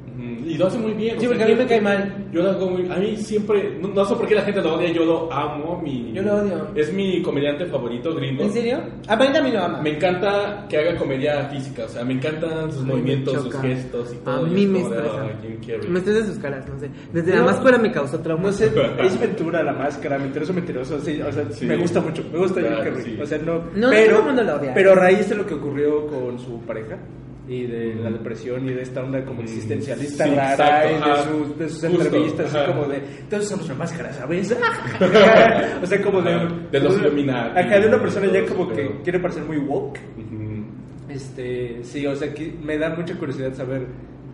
Y 0.45 0.55
lo 0.57 0.67
hace 0.67 0.79
muy 0.79 0.93
bien. 0.93 1.19
Sí, 1.19 1.27
o 1.27 1.29
sea, 1.29 1.29
porque 1.31 1.43
a 1.45 1.47
mí 1.47 1.53
yo- 1.53 1.59
me 1.59 1.67
cae 1.67 1.81
mal. 1.81 2.27
Yo 2.33 2.43
lo 2.43 2.51
hago 2.51 2.71
muy. 2.71 2.91
A 2.91 2.97
mí 2.97 3.17
siempre. 3.17 3.79
No, 3.81 3.89
no 3.89 4.05
sé 4.05 4.15
por 4.15 4.27
qué 4.27 4.35
la 4.35 4.43
gente 4.43 4.61
lo 4.61 4.75
odia, 4.75 4.91
yo 4.93 5.05
lo 5.05 5.33
amo. 5.33 5.81
Mi, 5.83 6.13
Yo 6.13 6.23
lo 6.23 6.35
odio. 6.37 6.69
Es 6.75 6.93
mi 6.93 7.23
comediante 7.23 7.67
favorito, 7.67 8.15
gringo. 8.15 8.43
¿En 8.43 8.53
serio? 8.53 8.79
A 9.09 9.17
mí 9.17 9.27
también 9.33 9.57
lo 9.57 9.63
ama. 9.65 9.81
Me 9.83 9.91
encanta 9.97 10.67
que 10.69 10.79
haga 10.79 10.97
comedia 10.97 11.49
física, 11.49 11.85
o 11.85 11.89
sea, 11.89 12.05
me 12.05 12.15
encantan 12.15 12.71
sus 12.73 12.83
A 12.83 12.87
movimientos, 12.87 13.43
sus 13.43 13.55
gestos 13.61 14.13
y 14.13 14.17
A 14.17 14.25
todo. 14.25 14.47
y 14.47 14.51
mí 14.51 14.67
me 14.67 14.81
estresa. 14.81 15.23
"Ay, 15.23 15.31
Jim 15.43 15.61
Carrey". 15.67 15.91
Me 15.91 15.99
estresa 15.99 16.27
sus 16.27 16.39
caras, 16.39 16.69
no 16.69 16.79
sé. 16.79 16.91
Desde 17.13 17.31
No. 17.33 17.39
la 17.39 17.45
máscara 17.47 17.79
me 17.79 17.91
causó 17.93 18.19
trauma. 18.21 18.43
No 18.45 18.53
sé, 18.53 18.67
es 19.01 19.21
Ventura, 19.21 19.63
la 19.63 19.73
máscara, 19.73 20.19
mentiroso, 20.19 20.53
mentiroso. 20.53 21.01
Sí, 21.01 21.21
o 21.21 21.33
sea, 21.33 21.45
Sí. 21.51 21.67
me 21.67 21.77
gusta 21.77 22.01
mucho, 22.01 22.23
me 22.33 22.39
gusta 22.39 22.61
Jim 22.61 22.69
Claro, 22.71 22.85
Carrey. 22.85 23.03
sí. 23.05 23.19
O 23.23 23.27
sea, 23.27 23.39
no. 23.39 23.55
No, 23.75 23.91
pero, 23.91 24.11
todo 24.11 24.19
el 24.21 24.27
mundo 24.27 24.43
lo 24.45 24.55
odia. 24.61 24.75
pero 24.75 24.93
a 24.93 24.95
raíz 24.95 25.29
de 25.29 25.35
lo 25.37 25.47
que 25.47 25.55
ocurrió 25.55 26.07
con 26.07 26.39
su 26.39 26.61
pareja 26.63 26.99
y 27.49 27.67
de 27.67 27.95
la 27.97 28.11
depresión 28.11 28.69
y 28.69 28.73
de 28.73 28.83
esta 28.83 29.03
onda 29.03 29.25
como 29.25 29.43
existencialista 29.43 30.25
sí, 30.25 30.31
rara 30.35 30.89
exacto, 30.89 30.89
y 30.89 31.11
de, 31.11 31.45
sus- 31.49 31.59
de 31.59 31.69
sus 31.69 31.81
Justo, 31.83 32.05
entrevistas, 32.05 32.47
ajá. 32.55 32.63
así 32.65 32.73
como 32.73 32.85
de. 32.87 33.01
Todos 33.29 33.45
usamos 33.45 33.67
una 33.67 33.75
máscara, 33.75 34.13
¿sabes? 34.13 34.57
o 35.83 35.87
sea, 35.87 36.03
como 36.03 36.23
de. 36.23 36.33
Ajá, 36.35 36.49
de 36.71 36.81
los 36.81 36.99
Illuminati. 36.99 37.59
Acá 37.59 37.81
de 37.81 37.89
una 37.89 38.01
persona 38.01 38.27
ya 38.33 38.47
como 38.47 38.69
que 38.71 39.01
quiere 39.03 39.19
parecer 39.19 39.43
muy 39.45 39.59
woke. 39.59 39.99
Ujú. 40.17 40.65
Este, 41.09 41.81
sí, 41.83 42.07
o 42.07 42.15
sea, 42.17 42.33
que 42.33 42.55
me 42.63 42.79
da 42.79 42.91
mucha 42.95 43.15
curiosidad 43.19 43.53
saber 43.55 43.87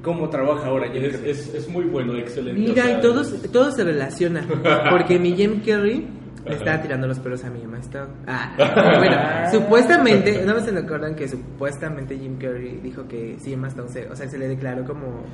cómo 0.03 0.29
trabaja 0.29 0.67
ahora 0.69 0.89
Jim 0.93 1.03
Es, 1.05 1.13
Carrey. 1.17 1.31
es, 1.31 1.55
es 1.55 1.69
muy 1.69 1.85
bueno, 1.85 2.15
excelente. 2.17 2.61
Mira, 2.61 2.83
o 2.85 2.87
sea, 2.87 2.99
y 2.99 3.01
todo, 3.01 3.23
todo 3.53 3.71
se 3.73 3.85
relaciona. 3.85 4.47
Porque 4.91 5.19
mi 5.19 5.33
Jim 5.35 5.61
Carrey 5.67 6.07
le 6.47 6.55
estaba 6.55 6.81
tirando 6.81 7.07
los 7.07 7.19
pelos 7.21 7.45
a 7.45 7.51
mi 7.51 7.67
maestro. 7.67 8.09
Ah, 8.27 8.53
bueno, 8.99 9.51
supuestamente, 9.53 10.45
no 10.45 10.59
se 10.61 10.73
me 10.73 10.81
acuerdan 10.81 11.15
que 11.15 11.29
supuestamente 11.29 12.17
Jim 12.19 12.39
Carrey 12.39 12.81
dijo 12.83 13.07
que 13.07 13.37
sí, 13.39 13.53
Emma 13.53 13.69
Stone 13.69 13.89
se, 13.89 14.09
o 14.09 14.17
sea, 14.17 14.29
se 14.29 14.39
le 14.39 14.49
declaró 14.49 14.85
como... 14.85 15.25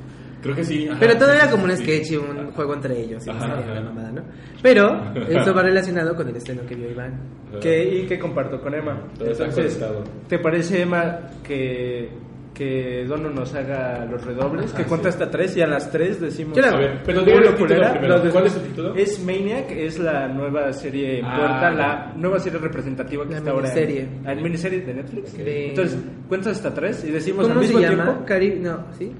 Creo 0.41 0.55
que 0.55 0.63
sí. 0.63 0.87
ajá, 0.87 0.99
Pero 0.99 1.17
todo 1.17 1.29
sí, 1.29 1.35
era 1.37 1.45
sí, 1.45 1.51
como 1.51 1.63
un 1.63 1.71
sí. 1.71 1.83
sketch 1.83 2.11
y 2.11 2.15
un 2.17 2.51
juego 2.51 2.73
entre 2.75 2.99
ellos. 2.99 3.25
Y 3.25 3.29
no 3.31 3.35
Ajá, 3.37 3.47
sabía 3.47 3.65
ajá. 3.65 3.73
la 3.73 3.81
mamada, 3.81 4.11
¿no? 4.11 4.21
Pero 4.61 5.13
eso 5.29 5.53
va 5.55 5.63
relacionado 5.63 6.15
con 6.15 6.29
el 6.29 6.35
estreno 6.35 6.63
que 6.67 6.75
vio 6.75 6.91
Iván. 6.91 7.19
Que, 7.61 7.83
y 7.83 8.05
que 8.05 8.19
comparto 8.19 8.61
con 8.61 8.75
Emma. 8.75 9.07
Entonces. 9.19 9.79
¿te 10.27 10.37
parece, 10.39 10.81
Emma, 10.83 11.19
que, 11.43 12.09
que 12.55 13.05
Dono 13.07 13.29
nos 13.29 13.53
haga 13.53 14.05
los 14.09 14.23
redobles? 14.25 14.67
Ajá, 14.73 14.77
que 14.77 14.83
cuenta 14.85 15.11
sí. 15.11 15.13
hasta 15.13 15.29
tres 15.29 15.55
y 15.57 15.61
a 15.61 15.67
las 15.67 15.91
tres 15.91 16.19
decimos... 16.19 16.57
A 16.57 16.75
ver, 16.77 17.01
pero 17.05 17.19
el 17.19 17.25
título 17.25 17.55
primero. 17.55 18.07
lo 18.07 18.19
de- 18.21 18.29
¿Cuál 18.31 18.47
es 18.47 18.55
el 18.55 18.61
título? 18.63 18.95
Es 18.95 19.23
Maniac, 19.23 19.69
es 19.71 19.99
la 19.99 20.27
nueva 20.27 20.73
serie 20.73 21.19
en 21.19 21.25
Ah, 21.25 21.35
puerta, 21.37 21.71
la 21.71 22.13
nueva 22.15 22.39
serie 22.39 22.57
representativa 22.59 23.25
que 23.25 23.31
La 23.33 23.37
está 23.37 23.51
ahora 23.51 23.63
miniserie. 23.69 24.01
en... 24.01 24.23
La 24.23 24.35
miniserie 24.35 24.81
de 24.81 24.93
Netflix. 24.95 25.37
De- 25.37 25.69
Entonces, 25.69 25.99
cuentas 26.27 26.53
hasta 26.57 26.73
tres 26.73 27.03
y 27.03 27.11
decimos 27.11 27.45
al 27.45 27.53
¿Cómo 27.53 27.61
se 27.61 27.67
mismo 27.67 27.81
llama? 27.81 28.03
tiempo... 28.05 28.25
Kari, 28.25 28.59
no, 28.59 28.85
¿sí? 28.97 29.11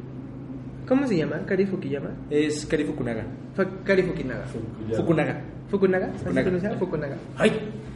¿Cómo 0.87 1.07
se 1.07 1.17
llama? 1.17 1.37
¿Kari 1.47 1.65
Fukuyama? 1.65 2.09
Es 2.29 2.65
Kari 2.65 2.83
Fukunaga. 2.83 3.23
Fue 3.55 3.65
Kari 3.83 4.03
Fukinaga. 4.03 4.43
Fukunaga. 4.95 5.41
¿Fukunaga? 5.69 6.05
¿Así 6.07 6.17
se 6.19 6.23
Fukunaga. 6.25 6.43
pronuncia? 6.43 6.77
Fukunaga. 6.77 7.15
¡Ay! 7.37 7.51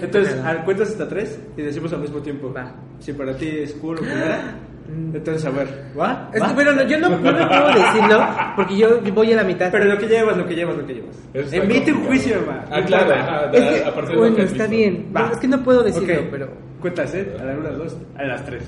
Entonces, 0.00 0.34
Fukunaga. 0.34 0.64
cuentas 0.64 0.88
hasta 0.90 1.08
tres 1.08 1.38
y 1.56 1.62
decimos 1.62 1.92
al 1.92 2.00
mismo 2.00 2.20
tiempo. 2.20 2.52
Va. 2.52 2.72
Si 3.00 3.12
para 3.12 3.36
ti 3.36 3.46
es 3.48 3.72
cool 3.74 3.96
o 3.96 4.00
culera, 4.00 4.54
entonces 5.12 5.44
a 5.44 5.50
ver, 5.50 5.68
¿va? 5.98 6.30
Es 6.32 6.40
¿Va? 6.40 6.48
que, 6.48 6.54
pero 6.54 6.72
no, 6.72 6.82
yo 6.86 6.98
no, 6.98 7.10
no 7.10 7.18
me 7.18 7.46
puedo 7.46 7.68
decirlo 7.74 8.26
porque 8.56 8.76
yo 8.78 9.00
voy 9.14 9.32
a 9.32 9.36
la 9.36 9.44
mitad. 9.44 9.70
Pero 9.70 9.84
lo 9.84 9.98
que 9.98 10.06
llevas, 10.08 10.36
lo 10.36 10.46
que 10.46 10.54
llevas, 10.54 10.76
lo 10.78 10.86
que 10.86 10.94
llevas. 10.94 11.16
Emite 11.52 11.92
un 11.92 12.04
juicio, 12.06 12.36
Emma. 12.36 12.64
Ah, 12.70 12.80
claro, 12.86 13.52
Es 13.52 13.60
que, 13.80 13.84
a 13.84 13.94
partir 13.94 14.16
bueno, 14.16 14.38
está 14.38 14.66
bien. 14.66 15.12
Va. 15.14 15.28
Es 15.32 15.38
que 15.38 15.48
no 15.48 15.62
puedo 15.62 15.82
decirlo, 15.82 16.14
Ok. 16.22 16.28
pero. 16.30 16.48
Cuentas, 16.80 17.12
¿eh? 17.14 17.36
A 17.38 17.44
la 17.44 17.52
una, 17.54 17.68
a 17.68 17.72
las 17.72 17.78
dos, 17.78 17.96
a 18.16 18.22
las 18.24 18.44
tres. 18.46 18.62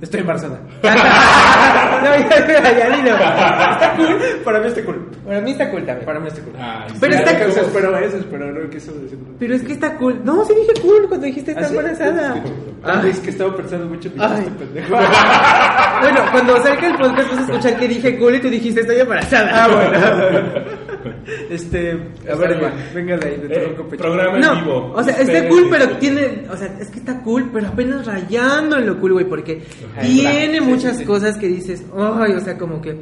Estoy 0.00 0.20
embarazada. 0.20 0.60
no, 0.82 0.90
ya, 2.28 2.46
ya, 2.46 2.78
ya, 2.78 2.96
dilo. 2.96 3.14
¿Está 3.14 3.94
cool? 3.96 4.18
Para 4.44 4.60
mí 4.60 4.66
está 4.66 4.84
cool. 4.84 5.10
Para 5.26 5.40
mí 5.40 5.50
está 5.52 5.70
cool 5.70 5.86
también. 5.86 6.04
Para 6.06 6.20
mí 6.20 6.28
está 6.28 6.42
cool. 6.42 6.52
Ay, 6.60 6.92
Pero 7.00 7.12
sí, 7.14 7.18
está- 7.20 7.30
Eso 7.32 7.48
¿cómo? 7.54 7.66
espero, 7.66 7.98
eso 7.98 8.16
espero, 8.18 8.52
no 8.52 8.70
quiso 8.70 8.92
decirlo. 8.92 9.24
Pero 9.38 9.54
es 9.54 9.62
que 9.62 9.72
está 9.72 9.94
cool. 9.96 10.20
No, 10.22 10.44
sí 10.44 10.52
dije 10.54 10.72
cool 10.82 11.08
cuando 11.08 11.24
dijiste 11.26 11.52
está 11.52 11.62
¿Ah, 11.64 11.68
sí? 11.68 11.76
embarazada. 11.76 12.34
Ah, 12.84 13.00
Ay. 13.02 13.10
es 13.10 13.20
que 13.20 13.30
estaba 13.30 13.56
pensando 13.56 13.86
mucho 13.86 14.10
en 14.14 14.20
Ay. 14.20 14.38
este 14.40 14.50
pendejo. 14.50 14.94
Bueno, 16.02 16.20
cuando 16.32 16.56
salga 16.62 16.86
el 16.88 16.96
podcast 16.96 17.30
vas 17.30 17.38
a 17.38 17.42
escuchar 17.42 17.76
que 17.78 17.88
dije 17.88 18.18
cool 18.18 18.34
y 18.34 18.40
tú 18.40 18.50
dijiste 18.50 18.80
estoy 18.82 18.98
embarazada. 19.00 19.64
Ah, 19.64 19.68
bueno. 19.68 20.83
Este, 21.50 21.92
a 22.30 22.34
ver. 22.36 22.52
Emma, 22.52 22.72
venga 22.94 23.16
de 23.16 23.28
ahí, 23.28 23.36
de 23.40 23.54
Eh, 23.54 23.60
tronco 23.60 23.88
pecho. 23.88 24.02
programa 24.02 24.34
en 24.36 24.40
No, 24.40 24.54
vivo. 24.56 24.92
o 24.94 25.02
sea, 25.02 25.14
está 25.20 25.48
cool, 25.48 25.66
pero 25.70 25.88
tiene, 25.98 26.44
o 26.50 26.56
sea, 26.56 26.76
es 26.80 26.88
que 26.90 26.98
está 26.98 27.20
cool, 27.22 27.50
pero 27.52 27.68
apenas 27.68 28.06
rayando 28.06 28.76
en 28.78 28.86
lo 28.86 28.98
cool, 29.00 29.12
güey, 29.14 29.28
porque 29.28 29.62
Ajá, 29.92 30.02
tiene 30.02 30.58
claro, 30.58 30.64
muchas 30.66 30.92
sí, 30.92 30.98
sí. 31.00 31.04
cosas 31.04 31.36
que 31.36 31.48
dices, 31.48 31.84
ay, 31.96 32.32
o 32.32 32.40
sea, 32.40 32.56
como 32.58 32.80
que 32.80 32.96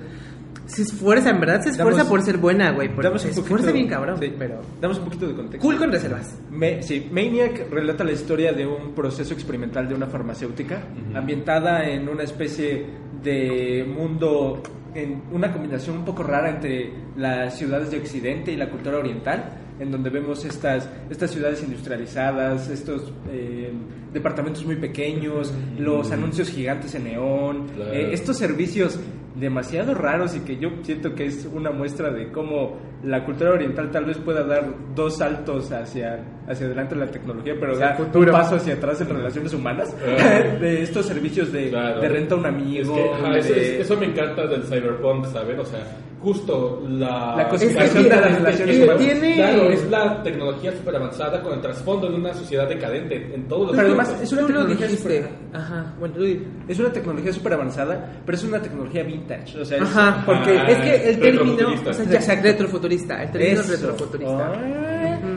se 0.66 0.82
esfuerza, 0.82 1.28
en 1.30 1.40
verdad 1.40 1.60
se 1.62 1.70
esfuerza 1.70 1.98
Damos- 1.98 2.08
por 2.10 2.22
ser 2.22 2.38
buena, 2.38 2.70
güey, 2.70 2.88
porque 2.88 3.08
Damos 3.08 3.22
se 3.22 3.30
esfuerza 3.30 3.72
bien 3.72 3.88
cabrón, 3.88 4.16
sí, 4.18 4.32
pero 4.38 4.60
Damos 4.80 4.98
un 4.98 5.04
poquito 5.04 5.26
de 5.26 5.34
contexto. 5.34 5.60
cool 5.66 5.76
con 5.76 5.92
reservas. 5.92 6.38
Me- 6.50 6.82
sí, 6.82 7.08
Maniac 7.12 7.68
relata 7.70 8.04
la 8.04 8.12
historia 8.12 8.52
de 8.52 8.66
un 8.66 8.94
proceso 8.94 9.34
experimental 9.34 9.86
de 9.88 9.94
una 9.94 10.06
farmacéutica 10.06 10.82
ambientada 11.14 11.86
en 11.88 12.08
una 12.08 12.22
especie 12.22 12.86
de 13.22 13.84
mundo, 13.86 14.62
en 14.94 15.22
una 15.32 15.52
combinación 15.52 15.98
un 15.98 16.04
poco 16.04 16.22
rara 16.22 16.50
entre 16.50 16.92
las 17.16 17.56
ciudades 17.56 17.90
de 17.90 17.98
Occidente 17.98 18.52
y 18.52 18.56
la 18.56 18.68
cultura 18.68 18.98
oriental, 18.98 19.61
en 19.82 19.90
donde 19.90 20.10
vemos 20.10 20.44
estas, 20.44 20.88
estas 21.10 21.30
ciudades 21.30 21.62
industrializadas, 21.62 22.68
estos 22.70 23.12
eh, 23.30 23.72
departamentos 24.12 24.64
muy 24.64 24.76
pequeños, 24.76 25.52
los 25.78 26.10
anuncios 26.12 26.48
gigantes 26.50 26.94
en 26.94 27.04
neón, 27.04 27.66
Claro. 27.74 27.92
eh, 27.92 28.10
estos 28.12 28.36
servicios 28.36 28.98
demasiado 29.34 29.94
raros 29.94 30.36
y 30.36 30.40
que 30.40 30.58
yo 30.58 30.68
siento 30.82 31.14
que 31.14 31.24
es 31.26 31.48
una 31.52 31.70
muestra 31.70 32.10
de 32.12 32.30
cómo 32.30 32.76
la 33.02 33.24
cultura 33.24 33.52
oriental 33.52 33.90
tal 33.90 34.04
vez 34.04 34.18
pueda 34.18 34.44
dar 34.44 34.66
dos 34.94 35.16
saltos 35.18 35.72
hacia, 35.72 36.22
hacia 36.46 36.66
adelante 36.66 36.94
en 36.94 37.00
la 37.00 37.10
tecnología, 37.10 37.54
pero 37.58 37.76
da 37.78 37.96
un 38.14 38.26
paso 38.26 38.56
hacia 38.56 38.74
atrás 38.74 39.00
en 39.00 39.08
relaciones 39.08 39.52
humanas, 39.54 39.96
Ah. 40.06 40.56
de 40.60 40.82
estos 40.82 41.06
servicios 41.06 41.50
de, 41.50 41.70
Claro. 41.70 42.00
de 42.02 42.08
renta 42.10 42.34
a 42.34 42.38
un 42.38 42.44
Es 42.46 42.52
amigo, 42.52 42.94
que, 42.94 43.10
ajá, 43.10 43.30
de- 43.32 43.38
eso, 43.40 43.54
es- 43.54 43.80
eso 43.80 43.96
me 43.96 44.06
encanta 44.06 44.46
del 44.46 44.62
cyberpunk, 44.64 45.24
¿saben? 45.26 45.58
O 45.58 45.64
sea, 45.64 45.80
justo 46.22 46.82
la... 46.88 47.34
La 47.36 47.42
Es 47.42 47.48
cosificación 47.48 48.04
que 48.04 48.08
de 48.10 48.16
las 48.16 48.22
tiene- 48.26 48.38
relaciones 48.38 48.76
humanas. 48.78 48.98
tiene- 49.02 49.34
Claro, 49.34 49.70
es 49.70 49.90
la 49.90 50.22
tecnología 50.22 50.72
super 50.72 50.96
avanzada 50.96 51.42
con 51.42 51.52
el 51.54 51.60
trasfondo 51.60 52.08
de 52.08 52.16
una 52.16 52.32
sociedad 52.34 52.68
decadente 52.68 53.34
en 53.34 53.48
todos 53.48 53.66
los 53.68 53.76
Pero 53.76 53.88
además 53.88 54.16
es 54.22 54.32
una 54.32 54.46
tecnología 54.46 54.86
dijiste. 54.86 55.02
súper- 55.22 55.30
Ajá, 55.52 55.94
bueno, 55.98 56.14
tú 56.14 56.24
Es 56.68 56.78
una 56.78 56.92
tecnología 56.92 57.32
súper 57.32 57.52
avanzada, 57.54 58.12
pero 58.24 58.38
es 58.38 58.44
una 58.44 58.62
tecnología 58.62 59.02
vintage. 59.02 59.60
O 59.60 59.64
sea, 59.64 59.76
es- 59.78 59.82
Ajá, 59.82 60.22
porque 60.24 60.50
Ah, 60.58 60.66
es 60.70 60.78
que 60.78 61.10
el 61.10 61.18
término, 61.20 61.44
retrofuturista. 61.56 61.90
o 61.90 61.94
sea, 61.94 62.20
ya, 62.36 62.42
retrofuturista, 62.42 63.22
el 63.22 63.30
término 63.32 63.60
es 63.60 63.68
Eso. 63.68 63.72
retrofuturista. 63.88 64.52
Ay, 64.52 64.72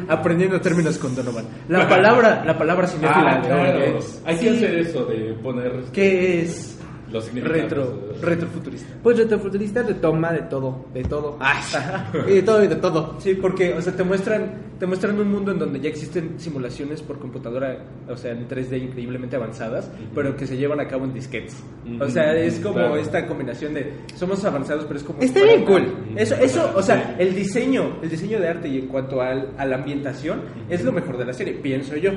Aprendiendo 0.07 0.61
términos 0.61 0.97
con 0.99 1.15
Donovan. 1.15 1.45
La 1.67 1.87
palabra, 1.89 2.43
la 2.45 2.55
palabra 2.57 2.87
cinéfila 2.87 3.37
Ah, 3.37 3.41
claro. 3.41 3.99
Hay 4.25 4.37
que 4.37 4.49
hacer 4.51 4.75
eso 4.79 5.05
de 5.05 5.33
poner 5.41 5.71
¿Qué 5.91 6.41
es? 6.43 6.74
Los 7.15 7.33
retro, 7.33 7.99
retrofuturista. 8.21 8.93
Pues 9.01 9.17
retrofuturista 9.17 9.81
retoma 9.83 10.33
de 10.33 10.41
todo, 10.41 10.85
de 10.93 11.03
todo. 11.03 11.39
y 12.27 12.31
de 12.33 12.41
todo 12.43 12.63
y 12.63 12.67
de 12.67 12.75
todo. 12.75 13.15
Sí, 13.19 13.35
porque, 13.35 13.73
o 13.73 13.81
sea, 13.81 13.93
te 13.95 14.03
muestran, 14.03 14.51
te 14.77 14.85
muestran 14.85 15.17
un 15.17 15.31
mundo 15.31 15.51
en 15.53 15.59
donde 15.59 15.79
ya 15.79 15.87
existen 15.89 16.37
simulaciones 16.37 17.01
por 17.01 17.17
computadora, 17.17 17.77
o 18.09 18.17
sea, 18.17 18.31
en 18.33 18.47
3D 18.49 18.81
increíblemente 18.83 19.37
avanzadas, 19.37 19.89
pero 20.13 20.35
que 20.35 20.45
se 20.45 20.57
llevan 20.57 20.81
a 20.81 20.87
cabo 20.89 21.05
en 21.05 21.13
disquetes. 21.13 21.55
O 22.01 22.09
sea, 22.09 22.33
es 22.35 22.59
como 22.59 22.75
Claro. 22.75 22.97
esta 22.97 23.25
combinación 23.25 23.73
de 23.75 23.93
somos 24.15 24.43
avanzados, 24.43 24.83
pero 24.85 24.99
es 24.99 25.05
como 25.05 25.21
Está 25.21 25.41
bien 25.43 25.63
cool. 25.63 25.85
Eso, 26.17 26.35
eso, 26.35 26.69
o 26.75 26.81
sea, 26.81 27.15
el 27.17 27.33
diseño, 27.33 27.99
el 28.01 28.09
diseño 28.09 28.39
de 28.41 28.49
arte 28.49 28.67
y 28.67 28.79
en 28.79 28.87
cuanto 28.87 29.21
al, 29.21 29.51
a 29.57 29.65
la 29.65 29.77
ambientación 29.77 30.41
es 30.69 30.83
lo 30.83 30.91
mejor 30.91 31.17
de 31.17 31.25
la 31.25 31.33
serie, 31.33 31.53
pienso 31.53 31.95
yo. 31.95 32.11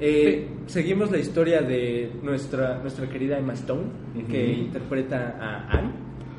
Eh, 0.00 0.48
Seguimos 0.66 1.10
la 1.10 1.16
historia 1.18 1.62
de 1.62 2.10
nuestra, 2.22 2.78
nuestra 2.82 3.08
querida 3.08 3.38
Emma 3.38 3.54
Stone, 3.54 3.84
que 4.28 4.52
interpreta 4.52 5.36
a 5.40 5.78
Anne, 5.78 5.90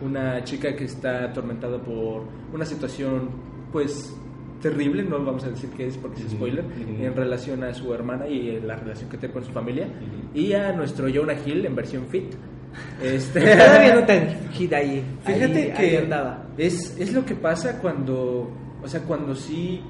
una 0.02 0.44
chica 0.44 0.76
que 0.76 0.86
está 0.86 1.24
atormentada 1.26 1.80
por 1.82 2.24
una 2.54 2.64
situación, 2.64 3.30
pues, 3.72 4.16
terrible, 4.62 5.02
no 5.04 5.24
vamos 5.26 5.44
a 5.46 5.50
decir 5.50 5.70
qué 5.76 5.88
es 5.88 5.98
porque 5.98 6.20
es 6.20 6.28
Ujú, 6.28 6.36
spoiler, 6.36 6.64
en 7.02 7.16
relación 7.16 7.64
a 7.64 7.74
su 7.74 7.92
hermana 7.94 8.28
y 8.28 8.50
eh, 8.50 8.62
la 8.64 8.76
relación 8.76 9.10
que 9.10 9.18
tiene 9.18 9.34
con 9.34 9.44
su 9.44 9.52
familia, 9.52 9.88
y 10.34 10.54
a 10.54 10.74
nuestro 10.74 11.08
Jonah 11.12 11.34
Hill 11.46 11.66
en 11.66 11.76
versión 11.76 12.06
fit. 12.08 12.26
Este, 13.04 13.40
Todavía 13.40 13.96
no 13.96 14.04
tan 14.06 14.52
hit 14.52 14.72
ahí. 14.74 15.04
Fíjate 15.26 15.72
ahí- 15.72 15.72
que 15.76 15.82
ahí 15.82 15.96
andaba. 15.96 16.46
Es, 16.56 16.96
es 17.00 17.12
lo 17.14 17.26
que 17.26 17.34
pasa 17.34 17.80
cuando, 17.82 18.52
o 18.84 18.88
sea, 18.88 19.02
cuando 19.02 19.34
sí 19.34 19.82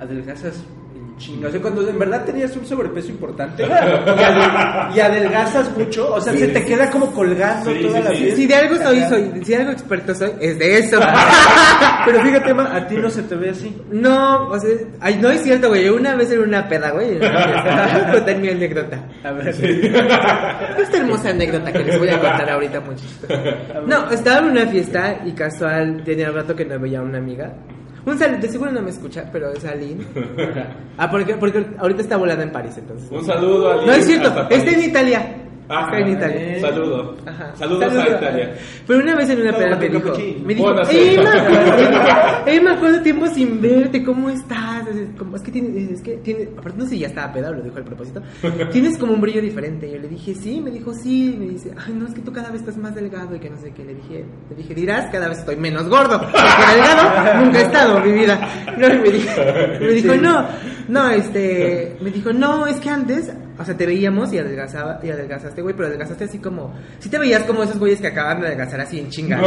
adelgazas 0.00 0.62
en 1.18 1.24
chinga. 1.24 1.48
O 1.48 1.50
sea, 1.50 1.60
cuando 1.60 1.88
en 1.88 1.98
verdad 1.98 2.24
tenías 2.24 2.56
un 2.56 2.64
sobrepeso 2.66 3.08
importante 3.08 3.62
y, 3.66 3.66
adel- 3.66 4.96
y 4.96 5.00
adelgazas 5.00 5.76
mucho, 5.76 6.14
o 6.14 6.20
sea, 6.20 6.32
se 6.32 6.48
te 6.48 6.64
queda 6.64 6.90
como 6.90 7.10
colgando 7.12 7.70
Sí, 7.72 7.80
toda 7.82 7.98
sí, 7.98 8.04
la 8.04 8.10
sí. 8.10 8.16
piel. 8.22 8.36
Si 8.36 8.46
de 8.46 8.54
algo 8.54 8.76
soy, 8.76 9.00
soy, 9.08 9.30
si 9.44 9.50
de 9.52 9.56
algo 9.56 9.72
experto 9.72 10.14
soy, 10.14 10.30
es 10.40 10.58
de 10.58 10.78
eso. 10.78 11.00
Pero 12.06 12.20
fíjate, 12.22 12.54
Ma, 12.54 12.74
a 12.76 12.86
ti 12.86 12.96
no 12.96 13.10
se 13.10 13.22
te 13.22 13.34
ve 13.34 13.50
así. 13.50 13.76
No, 13.90 14.48
o 14.48 14.58
sea, 14.58 14.70
ay, 15.00 15.18
no 15.20 15.30
es 15.30 15.42
cierto, 15.42 15.68
güey. 15.68 15.88
Una 15.88 16.14
vez 16.16 16.30
en 16.32 16.40
una 16.40 16.66
peda, 16.68 16.90
güey. 16.90 17.18
Voy 17.18 17.26
a 17.28 18.10
contar 18.12 18.36
mi 18.38 18.48
anécdota. 18.48 19.04
A 19.24 19.32
ver. 19.32 19.48
Esta 20.78 20.96
hermosa 20.96 21.30
anécdota 21.30 21.72
que 21.72 21.80
les 21.84 21.98
voy 21.98 22.08
a 22.08 22.18
contar 22.20 22.48
ahorita, 22.50 22.80
muchachos. 22.80 23.18
No, 23.86 24.10
estaba 24.10 24.38
en 24.38 24.44
una 24.52 24.66
fiesta 24.66 25.18
y 25.24 25.32
casual 25.32 26.02
tenía 26.04 26.30
rato 26.30 26.54
que 26.54 26.64
no 26.64 26.78
veía 26.78 27.00
a 27.00 27.02
una 27.02 27.18
amiga. 27.18 27.52
Un 28.06 28.18
saludo, 28.18 28.40
de 28.40 28.48
seguro 28.48 28.72
no 28.72 28.82
me 28.82 28.90
escucha, 28.90 29.28
pero 29.32 29.52
es 29.52 29.64
Aline. 29.64 30.04
Ah, 30.96 31.10
porque, 31.10 31.34
porque 31.34 31.64
ahorita 31.78 32.02
está 32.02 32.16
volando 32.16 32.42
en 32.42 32.52
París, 32.52 32.74
entonces. 32.78 33.10
Un 33.10 33.24
saludo 33.24 33.70
a 33.70 33.86
No 33.86 33.92
es 33.92 34.06
cierto, 34.06 34.28
está 34.50 34.70
en. 34.70 34.82
Italia. 34.82 35.36
Ah, 35.68 35.82
está 35.84 35.98
en 35.98 36.08
Italia. 36.08 36.56
eh. 36.56 36.60
Saludo. 36.60 37.16
Ajá. 37.26 37.52
Saludos 37.56 37.94
a 37.94 38.08
Italia. 38.08 38.54
Pero 38.86 39.00
una 39.00 39.14
vez 39.16 39.30
en 39.30 39.40
una 39.42 39.52
tu 39.52 39.58
me 39.58 39.88
dijo, 39.88 40.14
me 40.44 40.54
dijo, 40.54 40.74
Emma, 40.90 42.42
Emma, 42.46 42.76
¿cuánto 42.80 43.02
tiempo 43.02 43.26
sin 43.26 43.60
verte? 43.60 44.02
¿Cómo 44.02 44.30
estás? 44.30 44.77
Es, 44.90 45.08
como- 45.18 45.36
es 45.36 45.42
que 45.42 45.50
tiene, 45.52 45.92
es 45.92 46.00
que 46.02 46.16
tiene, 46.18 46.48
aparte 46.56 46.78
no 46.78 46.84
sé 46.84 46.90
si 46.90 46.98
ya 47.00 47.08
estaba 47.08 47.32
peda, 47.32 47.50
lo 47.50 47.62
dijo 47.62 47.76
al 47.76 47.84
propósito. 47.84 48.22
Tienes 48.72 48.98
como 48.98 49.12
un 49.12 49.20
brillo 49.20 49.40
diferente. 49.40 49.90
Yo 49.90 49.98
le 49.98 50.08
dije, 50.08 50.34
sí, 50.34 50.60
me 50.60 50.70
dijo, 50.70 50.92
sí. 50.94 51.36
Me 51.38 51.46
dice, 51.46 51.72
ay, 51.86 51.92
no, 51.94 52.06
es 52.06 52.14
que 52.14 52.20
tú 52.22 52.32
cada 52.32 52.50
vez 52.50 52.60
estás 52.60 52.76
más 52.76 52.94
delgado 52.94 53.34
y 53.36 53.40
que 53.40 53.50
no 53.50 53.56
sé 53.58 53.72
qué. 53.72 53.84
Le 53.84 53.94
dije, 53.94 54.24
le 54.50 54.56
dije, 54.56 54.74
dirás, 54.74 55.10
cada 55.12 55.28
vez 55.28 55.38
estoy 55.38 55.56
menos 55.56 55.88
gordo. 55.88 56.20
Porque 56.20 56.38
delgado 56.74 57.44
nunca 57.44 57.58
he 57.58 57.62
estado, 57.62 58.00
mi 58.00 58.12
vida. 58.12 58.48
No, 58.78 58.86
y 58.94 58.98
me 58.98 59.10
dijo, 59.10 59.30
me 59.80 59.88
dijo, 59.92 60.14
no, 60.16 60.46
no, 60.88 61.10
este, 61.10 61.96
me 62.00 62.10
dijo, 62.10 62.32
no, 62.32 62.66
es 62.66 62.76
que 62.76 62.88
antes, 62.90 63.30
o 63.58 63.64
sea, 63.64 63.76
te 63.76 63.86
veíamos 63.86 64.32
y 64.32 64.38
adelgazaba, 64.38 65.00
y 65.02 65.10
adelgazaste, 65.10 65.60
güey, 65.62 65.74
pero 65.74 65.88
adelgazaste 65.88 66.24
así 66.24 66.38
como, 66.38 66.72
sí 67.00 67.08
te 67.10 67.18
veías 67.18 67.42
como 67.44 67.62
esos 67.62 67.78
güeyes 67.78 68.00
que 68.00 68.06
acaban 68.06 68.40
de 68.40 68.46
adelgazar 68.46 68.80
así 68.80 68.98
en 69.00 69.08
chinga. 69.10 69.38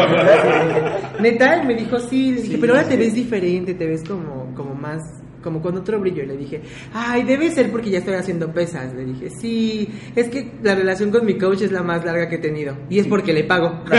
Neta, 1.19 1.63
me 1.63 1.75
dijo, 1.75 1.99
sí, 1.99 2.31
le 2.31 2.41
dije, 2.41 2.55
Sí, 2.55 2.57
pero 2.59 2.73
ahora 2.73 2.83
sí. 2.85 2.91
te 2.91 2.97
ves 2.97 3.13
diferente, 3.13 3.73
te 3.73 3.87
ves 3.87 4.03
como, 4.07 4.53
como 4.55 4.75
más, 4.75 5.01
como 5.41 5.61
con 5.61 5.75
otro 5.77 5.99
brillo. 5.99 6.23
Y 6.23 6.27
le 6.27 6.37
dije, 6.37 6.61
ay, 6.93 7.23
debe 7.23 7.49
ser 7.51 7.71
porque 7.71 7.89
ya 7.89 7.99
estoy 7.99 8.13
haciendo 8.15 8.51
pesas. 8.51 8.93
Le 8.93 9.05
dije, 9.05 9.29
sí, 9.29 9.89
es 10.15 10.27
que 10.29 10.51
la 10.63 10.75
relación 10.75 11.11
con 11.11 11.25
mi 11.25 11.37
coach 11.37 11.61
es 11.61 11.71
la 11.71 11.83
más 11.83 12.03
larga 12.05 12.27
que 12.29 12.35
he 12.35 12.39
tenido. 12.39 12.75
Y 12.89 12.99
es 12.99 13.07
porque 13.07 13.33
le 13.33 13.43
pago. 13.43 13.83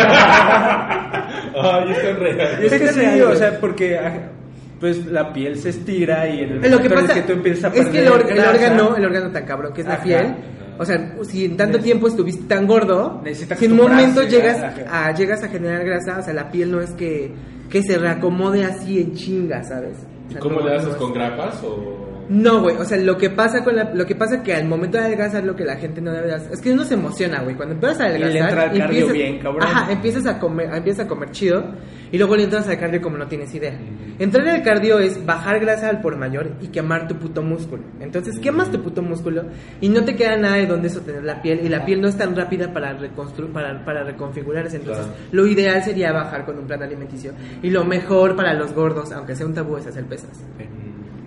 Ay, 1.55 1.91
es 1.93 2.19
real. 2.19 2.63
Es 2.65 2.73
que 2.73 2.85
Es 2.85 2.93
sí, 2.95 3.01
real, 3.01 3.23
o 3.23 3.35
sea, 3.37 3.59
porque 3.61 3.99
ah, 3.99 4.31
pues 4.81 5.07
la 5.07 5.33
piel 5.33 5.57
se 5.59 5.69
estira 5.71 6.29
y 6.29 6.41
en 6.41 6.65
el 6.65 6.71
Lo 6.71 6.81
que 6.81 6.91
pasa 6.91 7.15
que 7.15 7.23
tú 7.23 7.33
empiezas 7.33 7.65
a 7.65 7.69
es 7.77 7.87
que 7.87 7.93
perder 8.01 8.03
el, 8.07 8.09
or- 8.13 8.31
el 8.31 8.39
órgano, 8.41 8.97
el 8.97 9.05
órgano 9.05 9.31
tan 9.31 9.45
cabrón 9.45 9.73
que 9.73 9.83
es 9.83 9.87
la 9.87 9.95
Ajá. 9.95 10.03
piel, 10.03 10.35
o 10.79 10.85
sea, 10.85 11.15
si 11.23 11.45
en 11.45 11.57
tanto 11.57 11.79
tiempo 11.79 12.09
estuviste 12.09 12.45
tan 12.45 12.67
gordo, 12.67 13.23
si 13.33 13.65
en 13.67 13.73
un 13.73 13.79
momento 13.79 14.23
llegas 14.23 14.59
a, 14.91 15.13
llegas 15.15 15.45
a 15.45 15.49
generar 15.49 15.85
grasa, 15.85 16.19
o 16.19 16.23
sea, 16.23 16.33
la 16.35 16.51
piel 16.51 16.73
no 16.73 16.81
es 16.81 16.91
que, 16.93 17.31
que 17.71 17.83
se 17.83 17.99
reacomode 17.99 18.65
así 18.65 18.99
en 19.01 19.15
chinga, 19.15 19.63
¿sabes? 19.63 19.99
¿Y 20.33 20.39
cómo 20.41 20.61
le 20.61 20.75
haces 20.77 20.91
es- 20.91 20.97
con 20.97 21.13
grapas 21.13 21.63
o...? 21.65 22.12
No, 22.29 22.63
güey, 22.63 22.77
o 22.77 22.85
sea, 22.85 22.99
lo 22.99 23.19
que 23.19 23.31
pasa 23.31 23.63
con 23.65 23.77
la, 23.77 23.93
lo 23.93 24.07
que 24.07 24.15
pasa 24.15 24.43
que 24.43 24.55
al 24.55 24.67
momento 24.67 24.97
de 24.99 25.05
adelgazar 25.05 25.45
lo 25.45 25.55
que 25.57 25.65
la 25.65 25.77
gente 25.77 26.01
no 26.01 26.13
debe 26.13 26.29
de 26.29 26.35
hacer, 26.35 26.53
es 26.53 26.61
que 26.61 26.73
uno 26.73 26.85
se 26.85 26.95
emociona, 26.95 27.43
güey, 27.43 27.55
cuando 27.57 27.75
empiezas 27.75 28.01
a 28.01 28.09
Y 28.09 28.19
le 28.19 28.25
adelgazar, 28.25 28.49
entra 28.49 28.63
al 28.63 28.69
cardio 28.71 28.85
empiezas- 28.85 29.13
bien, 29.13 29.39
cabrón. 29.41 29.63
Ajá, 29.63 29.93
empiezas 29.93 30.27
a 30.27 30.39
comer, 30.39 30.71
empiezas 30.75 31.07
a 31.07 31.09
comer 31.09 31.31
chido 31.33 31.65
y 32.11 32.19
luego 32.19 32.37
le 32.37 32.45
entras 32.45 32.69
al 32.69 32.79
cardio 32.79 33.03
como 33.03 33.19
no 33.19 33.27
tienes 33.27 33.55
idea. 33.55 33.75
Entrar 34.19 34.49
al 34.49 34.63
cardio 34.63 34.99
es 34.99 35.25
bajar 35.27 35.59
grasa 35.61 35.89
al 35.89 36.01
por 36.01 36.17
mayor 36.17 36.53
y 36.61 36.69
quemar 36.69 37.09
tu 37.09 37.17
puto 37.17 37.43
músculo. 37.43 37.83
Entonces 38.01 38.39
quemas 38.39 38.71
tu 38.71 38.81
puto 38.83 39.03
músculo 39.03 39.45
y 39.81 39.89
no 39.89 40.05
te 40.05 40.15
queda 40.15 40.37
nada 40.37 40.57
de 40.57 40.67
donde 40.67 40.89
sostener 40.91 41.25
la 41.25 41.43
piel 41.43 41.61
y 41.65 41.69
la 41.69 41.85
piel 41.85 42.01
no 42.01 42.09
es 42.09 42.17
tan 42.17 42.37
rápida 42.37 42.73
para 42.73 42.93
reconstru 42.93 43.49
para, 43.53 43.85
para 43.85 44.05
reconfigurarse. 44.05 44.77
Entonces 44.77 45.05
Claro. 45.07 45.19
lo 45.33 45.47
ideal 45.47 45.83
sería 45.83 46.13
bajar 46.13 46.45
con 46.45 46.59
un 46.59 46.67
plan 46.67 46.83
alimenticio 46.83 47.33
y 47.63 47.71
lo 47.71 47.85
mejor 47.85 48.37
para 48.37 48.55
los 48.55 48.73
gordos, 48.75 49.11
aunque 49.13 49.35
sea 49.35 49.47
un 49.47 49.55
tabú, 49.55 49.77
es 49.77 49.87
hacer 49.87 50.05
pesas. 50.05 50.31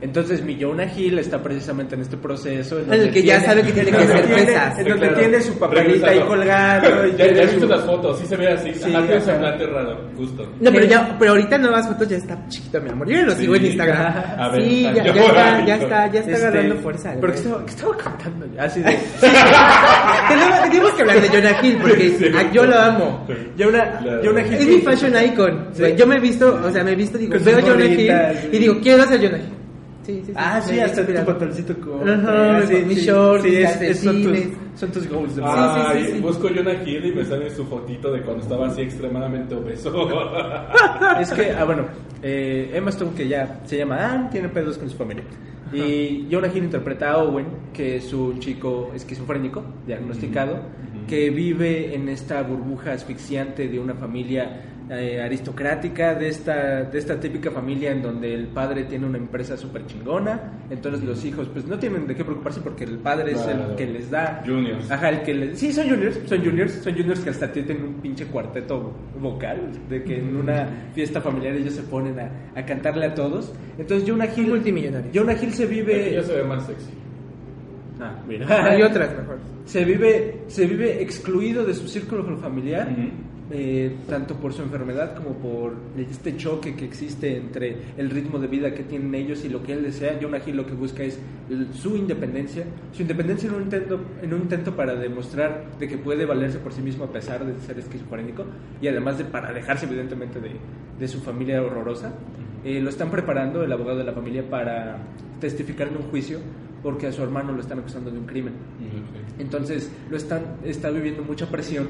Entonces 0.02 0.43
mi 0.43 0.60
Jonah 0.62 0.86
Hill 0.93 1.18
está 1.20 1.41
precisamente 1.41 1.96
en 1.96 2.02
este 2.02 2.18
proceso 2.18 2.78
En 2.80 2.91
el 2.93 3.12
que 3.12 3.24
ya 3.24 3.39
sabe 3.41 3.64
que 3.64 3.72
tiene 3.72 3.91
que 3.91 3.98
en 4.02 4.08
donde 4.08 4.14
hacer 4.14 4.26
tiene- 4.28 4.46
pesas. 4.46 4.78
En 4.80 4.88
donde 4.89 5.08
Claro. 5.08 5.18
tiene 5.22 5.41
su 5.41 5.58
papelita 5.58 6.08
ahí 6.10 6.20
colgado. 6.20 7.08
y 7.08 7.12
Ya, 7.12 7.16
tiene 7.18 7.36
ya 7.38 7.43
he 7.43 7.48
su- 7.48 7.52
visto 7.56 7.68
las 7.68 7.86
fotos, 7.86 8.20
sí 8.20 8.26
se 8.28 8.36
ve 8.36 8.48
así. 8.50 8.74
Sí, 8.74 8.80
tiene 8.91 9.16
un 9.16 9.22
semblante 9.22 9.66
raro, 9.68 10.02
justo. 10.18 10.52
No, 10.60 10.72
pero 10.72 10.86
ya, 10.86 11.16
pero 11.18 11.32
ahorita 11.32 11.56
en 11.56 11.62
nuevas 11.62 11.88
fotos 11.88 12.10
ya 12.10 12.18
está 12.18 12.48
chiquito, 12.50 12.82
mi 12.82 12.89
amor. 12.89 13.08
Yo 13.10 13.16
ya 13.18 13.26
lo 13.26 13.32
sigo 13.36 13.56
en. 13.56 13.66
Instagram. 13.66 14.14
A 14.38 14.50
ver, 14.50 14.62
sí, 14.64 14.82
ya, 14.84 14.93
ya 14.93 15.04
está, 15.04 15.66
ya 15.66 15.76
está, 15.76 16.12
ya 16.12 16.20
está 16.20 16.32
Este, 16.32 16.36
agarrando 16.36 16.76
fuerza. 16.78 17.14
¿Pero 17.20 17.34
qué 17.34 17.39
estaba, 17.39 17.66
qué 17.66 17.72
estaba 17.72 17.98
contando? 17.98 18.46
Así 18.62 18.82
de... 18.82 18.91
tenemos, 20.30 20.62
tenemos 20.70 20.91
que 20.93 21.02
hablar 21.02 21.22
de 21.22 21.30
Jonah 21.30 21.58
Hill 21.64 21.78
porque 21.82 22.10
Sí. 22.10 22.26
ah, 22.36 22.43
yo 22.54 22.66
lo 22.66 22.78
amo. 22.80 23.28
Jonah, 23.58 24.00
Claro. 24.00 24.22
Jonah 24.24 24.41
Hill. 24.46 24.54
Es 24.54 24.68
mi 24.68 24.82
fashion 24.82 25.14
icon. 25.26 25.68
Yo 25.98 26.06
me 26.08 26.16
he 26.16 26.20
visto, 26.20 26.62
o 26.64 26.72
sea, 26.72 26.84
me 26.84 26.91
he 26.91 26.96
visto, 26.96 27.18
digo, 27.18 27.36
veo 27.43 27.60
Jonah 27.62 27.86
Hill 27.86 28.12
y 28.52 28.58
digo, 28.60 28.80
quiero 28.82 29.06
ser 29.06 29.22
Jonah 29.22 29.38
Hill. 29.38 29.54
Sí, 30.06 30.20
sí, 30.20 30.26
sí. 30.28 30.34
Ah, 30.36 30.62
sí, 30.62 30.80
hasta 30.80 31.06
tu 31.06 31.14
pantaloncito 31.26 31.76
con... 31.80 32.08
Ajá, 32.08 32.62
sí, 32.68 32.76
mis 32.86 32.99
sí, 32.99 33.06
shorts, 33.08 33.43
sí, 33.43 33.49
mis 33.49 33.60
es- 33.60 33.82
es- 33.82 33.99
son, 34.01 34.22
tus, 34.22 34.39
son 34.76 34.91
tus 34.91 35.10
goals 35.10 35.36
de 35.36 35.41
sí, 35.41 36.12
sí. 36.14 36.20
busco 36.20 36.47
Jonah 36.47 36.84
Hill 36.84 37.06
y 37.08 37.12
me 37.12 37.26
sale 37.26 37.49
su 37.49 37.66
fotito 37.66 38.12
de 38.12 38.22
cuando 38.22 38.43
estaba 38.43 38.68
así 38.68 38.82
extremadamente 38.82 39.56
obeso. 39.56 39.91
Es 41.20 41.32
que, 41.32 41.51
ah, 41.51 41.64
bueno, 41.64 41.86
eh, 42.22 42.72
Emma 42.74 42.89
Stone, 42.91 43.12
que 43.16 43.28
ya 43.28 43.62
se 43.66 43.78
llama 43.78 43.97
Anne, 44.12 44.30
tiene 44.32 44.49
pedos 44.49 44.78
con 44.78 44.89
su 44.89 44.95
familia. 44.97 45.24
Y 45.74 46.28
Jonah 46.32 46.47
Hill 46.53 46.66
interpreta 46.66 47.12
a 47.14 47.18
Owen, 47.24 47.47
que 47.74 47.95
es 47.97 48.14
un 48.14 48.39
chico 48.39 48.91
esquizofrénico, 48.95 49.64
diagnosticado, 49.88 50.60
que 51.08 51.30
vive 51.32 51.93
en 51.95 52.10
esta 52.10 52.41
burbuja 52.43 52.93
asfixiante 52.93 53.68
de 53.68 53.80
una 53.80 53.95
familia 53.95 54.74
eh, 54.90 55.22
aristocrática, 55.22 56.14
de 56.16 56.28
esta, 56.28 56.84
de 56.84 56.98
esta 57.00 57.20
típica 57.20 57.50
familia 57.52 57.92
en 57.92 58.02
donde 58.02 58.34
el 58.34 58.48
padre 58.48 58.84
tiene 58.84 59.06
una 59.08 59.18
empresa 59.18 59.58
súper 59.58 59.86
chingona, 59.88 60.60
entonces 60.70 61.04
los 61.04 61.24
hijos 61.26 61.50
pues 61.52 61.66
no 61.66 61.80
tienen 61.80 62.06
de 62.06 62.16
qué 62.16 62.24
preocuparse 62.24 62.62
porque 62.62 62.84
el 62.84 63.00
padre 63.00 63.32
es 63.32 63.42
el 63.48 63.76
que 63.76 63.88
les 63.88 64.12
da... 64.12 64.44
Juniors. 64.46 64.90
Ajá, 64.92 65.10
el 65.10 65.22
que 65.24 65.34
le- 65.34 65.56
sí, 65.56 65.74
son 65.74 65.90
juniors, 65.90 66.20
son 66.26 66.44
juniors, 66.44 66.74
son 66.74 66.94
juniors 66.94 67.20
que 67.22 67.30
hasta 67.32 67.52
tienen 67.52 67.84
un 67.84 67.94
pinche 67.96 68.26
cuarteto 68.28 68.94
vocal, 69.20 69.72
de 69.90 70.04
que 70.04 70.20
en 70.20 70.36
una 70.36 70.68
fiesta 70.94 71.20
familiar 71.22 71.56
ellos 71.56 71.74
se 71.74 71.84
ponen 71.84 72.20
a, 72.20 72.30
a 72.60 72.66
cantarle 72.66 73.08
a 73.08 73.14
todos. 73.16 73.52
Entonces 73.78 74.08
Jonah 74.08 74.28
Hill, 74.36 74.48
Multimillonario. 74.48 75.12
Jonah 75.14 75.34
Hill 75.34 75.52
se 75.54 75.66
vive... 75.66 76.10
Ella 76.12 76.24
se 76.24 76.36
ve 76.36 76.44
más 76.44 76.66
sexy. 76.66 76.92
Ah, 78.00 78.14
mira. 78.28 78.46
Hay 78.72 78.82
otras 78.82 79.10
mejor. 79.18 79.38
Se 79.66 79.84
vive, 79.84 80.42
se 80.48 80.68
vive 80.68 81.02
excluido 81.02 81.66
de 81.66 81.74
su 81.74 81.88
círculo 81.88 82.38
familiar. 82.38 82.88
Eh, 83.52 83.96
tanto 84.10 84.36
por 84.36 84.54
su 84.54 84.64
enfermedad 84.64 85.16
como 85.16 85.34
por 85.36 85.74
este 85.98 86.36
choque 86.36 86.76
que 86.76 86.86
existe 86.86 87.38
entre 87.38 87.78
el 87.98 88.10
ritmo 88.10 88.39
de 88.39 88.48
vida 88.48 88.74
que 88.74 88.84
tienen 88.84 89.14
ellos 89.14 89.46
y 89.46 89.50
lo 89.50 89.62
que 89.62 89.74
él 89.74 89.84
desea. 89.84 90.18
Jonah 90.22 90.39
Hill 90.46 90.58
lo 90.58 90.66
que 90.66 90.74
busca 90.74 91.04
es 91.04 91.20
el- 91.50 91.72
su 91.74 91.96
independencia, 91.96 92.66
su 92.91 93.04
independencia 93.04 93.48
en 93.50 93.56
un, 93.56 93.62
intento, 93.64 94.00
en 94.24 94.34
un 94.34 94.41
intento 94.41 94.76
para 94.76 94.96
demostrar 94.96 95.66
de 95.80 95.88
que 95.88 95.98
puede 95.98 96.26
valerse 96.26 96.58
por 96.58 96.74
sí 96.74 96.82
mismo 96.82 97.04
a 97.06 97.12
pesar 97.12 97.46
de 97.46 97.60
ser 97.62 97.78
esquizofrénico 97.78 98.46
y 98.82 98.88
además 98.88 99.18
de 99.20 99.26
para 99.26 99.50
alejarse 99.50 99.86
evidentemente 99.86 100.39
de, 100.39 100.52
de 101.00 101.08
su 101.08 101.20
familia 101.22 101.62
horrorosa. 101.62 102.14
Eh, 102.64 102.80
lo 102.82 102.89
están 102.89 103.12
preparando 103.12 103.64
el 103.64 103.72
abogado 103.72 104.00
de 104.00 104.06
la 104.06 104.14
familia 104.14 104.50
para 104.50 104.98
testificar 105.39 105.89
en 105.89 105.98
un 105.98 106.04
juicio 106.10 106.39
porque 106.82 107.06
a 107.08 107.12
su 107.12 107.22
hermano 107.22 107.52
lo 107.52 107.62
están 107.62 107.78
acusando 107.78 108.10
de 108.10 108.18
un 108.18 108.26
crimen. 108.26 108.54
Entonces 109.39 109.91
lo 110.10 110.18
están 110.18 110.41
está 110.64 110.89
viviendo 110.89 111.22
mucha 111.24 111.46
presión 111.48 111.88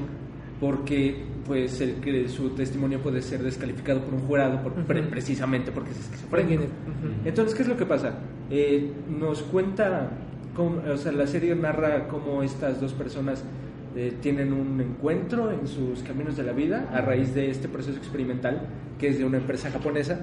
porque 0.60 1.16
pues 1.46 1.80
el 1.80 1.94
que 1.96 2.28
su 2.28 2.50
testimonio 2.50 3.00
puede 3.00 3.22
ser 3.22 3.42
descalificado 3.42 4.00
por 4.00 4.14
un 4.14 4.20
jurado 4.20 4.62
por, 4.62 4.72
pre- 4.72 5.02
Ujú. 5.02 5.10
precisamente 5.10 5.70
porque 5.70 5.90
es 5.92 6.00
esquizofrénico. 6.00 6.64
Ujú. 6.64 6.70
Entonces, 7.24 7.54
¿qué 7.54 7.62
es 7.62 7.68
lo 7.68 7.76
que 7.76 7.86
pasa? 7.86 8.14
Eh, 8.50 8.90
nos 9.18 9.42
cuenta, 9.42 10.10
cómo- 10.54 10.80
o 10.92 10.96
sea, 10.96 11.12
la 11.12 11.26
serie 11.26 11.54
narra 11.54 12.08
cómo 12.08 12.42
estas 12.42 12.80
dos 12.80 12.92
personas 12.94 13.44
eh, 13.94 14.12
tienen 14.20 14.52
un 14.52 14.78
encuentro 14.80 15.50
en 15.52 15.66
sus 15.66 16.02
caminos 16.02 16.36
de 16.36 16.42
la 16.42 16.52
vida 16.52 16.90
a 16.92 17.00
raíz 17.00 17.34
de 17.34 17.50
este 17.50 17.66
proceso 17.68 17.96
experimental 17.96 18.60
que 18.98 19.08
es 19.08 19.18
de 19.18 19.24
una 19.24 19.38
empresa 19.38 19.70
japonesa. 19.70 20.20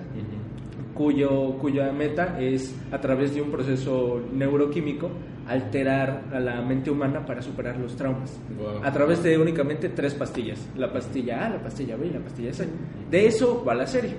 Cuyo, 0.93 1.57
cuya 1.59 1.91
meta 1.91 2.39
es, 2.39 2.75
a 2.91 2.99
través 2.99 3.33
de 3.33 3.41
un 3.41 3.51
proceso 3.51 4.21
neuroquímico, 4.31 5.09
alterar 5.47 6.23
a 6.31 6.39
la 6.39 6.61
mente 6.61 6.89
humana 6.89 7.25
para 7.25 7.41
superar 7.41 7.77
los 7.77 7.95
traumas. 7.95 8.39
Wow. 8.57 8.83
A 8.83 8.91
través 8.91 9.21
de 9.23 9.37
únicamente 9.37 9.89
tres 9.89 10.13
pastillas. 10.13 10.65
La 10.77 10.91
pastilla 10.91 11.45
A, 11.45 11.49
la 11.49 11.61
pastilla 11.61 11.97
B 11.97 12.07
y 12.07 12.11
la 12.11 12.19
pastilla 12.19 12.53
C. 12.53 12.67
De 13.09 13.25
eso 13.25 13.63
va 13.65 13.73
la 13.75 13.87
serie. 13.87 14.15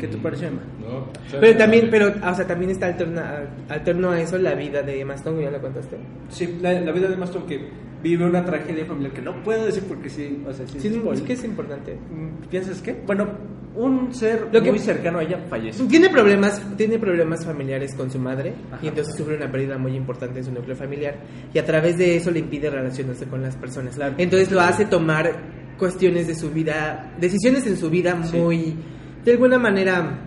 ¿Qué 0.00 0.08
te 0.08 0.18
parece, 0.18 0.48
Emma? 0.48 0.60
No, 0.80 1.06
Pero 1.40 1.56
también, 1.56 1.88
pero, 1.90 2.08
o 2.08 2.34
sea, 2.34 2.46
también 2.46 2.70
está 2.70 2.86
alterna, 2.86 3.44
alterno 3.68 4.10
a 4.10 4.20
eso 4.20 4.36
la 4.36 4.54
vida 4.54 4.82
de 4.82 5.00
Emma 5.00 5.14
Stone, 5.14 5.42
ya 5.42 5.50
lo 5.50 5.60
contaste. 5.60 5.96
Sí, 6.28 6.58
la, 6.60 6.78
la 6.80 6.92
vida 6.92 7.08
de 7.08 7.16
Maston 7.16 7.46
que 7.46 7.68
vive 8.02 8.24
una 8.24 8.44
tragedia 8.44 8.84
familiar 8.84 9.12
que 9.12 9.22
no 9.22 9.42
puedo 9.42 9.64
decir 9.64 9.84
porque 9.88 10.10
sí, 10.10 10.42
o 10.46 10.52
sea, 10.52 10.66
sí, 10.66 10.80
Sí, 10.80 10.88
es 10.88 11.18
es 11.18 11.22
que 11.22 11.32
es 11.32 11.44
importante. 11.44 11.94
Mm, 11.94 12.48
¿Piensas 12.48 12.82
qué? 12.82 13.02
Bueno, 13.06 13.26
un 13.76 14.12
ser 14.14 14.48
Lo 14.52 14.62
que- 14.62 14.70
muy 14.70 14.78
cercano 14.78 15.18
a 15.18 15.22
ella 15.22 15.38
fallece. 15.48 15.84
Tiene 15.84 16.08
problemas, 16.08 16.60
tiene 16.76 16.98
problemas 16.98 17.44
familiares 17.44 17.94
con 17.94 18.10
su 18.10 18.18
madre 18.18 18.54
Ajá. 18.72 18.80
y 18.82 18.88
entonces 18.88 19.14
sufre 19.14 19.36
una 19.36 19.50
pérdida 19.52 19.76
muy 19.78 19.94
importante 19.94 20.38
en 20.38 20.44
su 20.46 20.52
núcleo 20.52 20.74
familiar 20.74 21.14
y 21.52 21.58
a 21.58 21.64
través 21.64 21.98
de 21.98 22.16
eso 22.16 22.30
le 22.30 22.38
impide 22.40 22.70
relacionarse 22.70 23.26
con 23.26 23.42
las 23.42 23.54
personas. 23.56 23.94
Claro. 23.96 24.14
Entonces 24.18 24.50
lo 24.50 24.60
hace 24.60 24.86
tomar 24.86 25.30
cuestiones 25.78 26.26
de 26.26 26.34
su 26.34 26.50
vida, 26.50 27.14
decisiones 27.20 27.66
en 27.66 27.76
su 27.76 27.90
vida 27.90 28.18
Sí. 28.24 28.36
muy, 28.38 28.76
de 29.24 29.32
alguna 29.32 29.58
manera, 29.58 30.20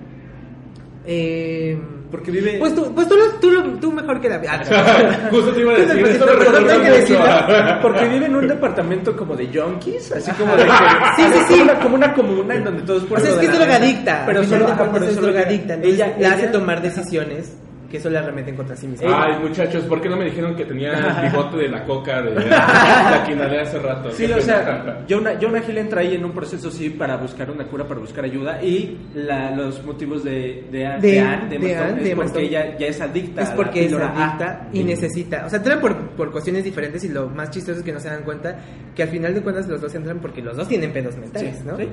eh, 1.06 1.78
Porque 2.12 2.32
vive... 2.32 2.57
pues 2.60 2.74
tú, 2.74 2.91
pues 2.93 3.07
tú, 3.07 3.16
lo- 3.16 3.32
tú, 3.39 3.51
lo- 3.51 3.80
tú 3.80 3.91
mejor 3.91 4.20
que 4.20 4.30
la 4.30 4.41
Ah, 4.41 5.28
Justo 5.30 5.51
te 5.51 5.62
iba 5.62 5.74
a 5.74 5.76
Tú 5.76 5.82
decir, 5.86 6.05
esto 6.07 6.26
tengo 6.26 6.82
que 6.82 7.80
Porque 7.82 8.05
vive 8.07 8.26
en 8.26 8.36
un 8.36 8.47
departamento 8.47 9.16
como 9.16 9.36
de 9.36 9.47
junkies, 9.47 10.12
así 10.12 10.32
como 10.32 10.55
de 10.55 10.66
que... 10.66 10.72
Sí, 10.72 11.24
sí, 11.34 11.39
sí. 11.49 11.53
Como 11.60 11.64
una, 11.64 11.80
como 11.80 11.95
una 11.95 12.14
comuna 12.14 12.55
en 12.55 12.64
donde 12.64 12.82
todos 12.84 13.03
O 13.03 13.20
sea, 13.20 13.30
es 13.30 13.36
que 13.36 13.45
es 13.45 13.53
drogadicta, 13.57 14.24
Pero 14.26 14.43
solo, 14.43 14.68
pero 14.91 15.05
es 15.05 15.16
drogadicta, 15.16 15.76
ella, 15.84 16.16
la 16.20 16.32
hace 16.34 16.47
tomar 16.47 16.82
decisiones 16.82 17.53
que 17.90 17.98
eso 17.98 18.10
la 18.10 18.22
remeten 18.22 18.56
contra 18.56 18.76
sí 18.76 18.88
misma. 18.88 19.24
Ay, 19.26 19.40
muchachos, 19.42 19.84
¿por 19.86 20.00
qué 20.02 20.10
no 20.10 20.16
me 20.18 20.26
dijeron 20.26 20.56
que 20.56 20.66
tenía 20.66 20.92
el 20.94 21.32
bigote 21.32 21.58
de 21.58 21.70
la 21.70 21.84
coca 21.86 22.22
de 22.22 22.36
la 22.36 23.24
que 23.26 23.34
inhalé 23.34 23.62
hace 23.62 23.80
rato? 23.80 24.12
Sí, 24.12 24.26
o 24.32 24.40
sea. 24.42 25.04
Jonah, 25.10 25.34
Jonah 25.42 25.62
Hill 25.68 25.78
entra 25.80 26.02
ahí 26.02 26.16
en 26.16 26.24
un 26.26 26.32
proceso 26.32 26.70
sí 26.70 26.90
para 26.92 27.18
buscar 27.18 27.50
una 27.50 27.66
cura, 27.68 27.88
para 27.88 28.00
buscar 28.00 28.24
ayuda 28.26 28.62
y 28.64 28.98
la- 29.16 29.52
los 29.56 29.84
motivos 29.84 30.24
de, 30.24 30.66
de, 30.72 30.86
Anne- 30.86 31.02
De- 31.02 31.12
de 31.14 31.20
Anne, 31.20 31.50
de 31.50 31.58
de 31.60 31.76
Anne, 31.76 32.10
es 32.10 32.16
porque 32.16 32.42
ella 32.44 32.78
ya 32.78 32.88
es 32.88 33.02
adicta. 33.02 33.42
es 33.42 33.50
porque 33.52 33.86
es 33.86 33.94
adicta 33.94 34.68
y 34.72 34.84
necesita, 34.84 35.46
o 35.46 35.50
sea, 35.50 35.58
entran 35.58 35.80
por, 35.80 36.10
por 36.12 36.32
cuestiones 36.32 36.64
diferentes 36.64 37.04
y 37.04 37.10
lo 37.10 37.28
más 37.30 37.50
chistoso 37.50 37.80
es 37.80 37.84
que 37.86 37.92
no 37.92 38.00
se 38.00 38.10
dan 38.10 38.24
cuenta 38.24 38.58
que 38.96 39.04
al 39.04 39.10
final 39.10 39.34
de 39.34 39.42
cuentas 39.42 39.68
los 39.68 39.82
dos 39.82 39.94
entran 39.96 40.20
porque 40.20 40.42
los 40.42 40.56
dos 40.56 40.68
tienen 40.68 40.92
pedos 40.94 41.18
mentales, 41.18 41.58
Sí, 41.58 41.64
¿no? 41.66 41.76
sí. 41.78 41.88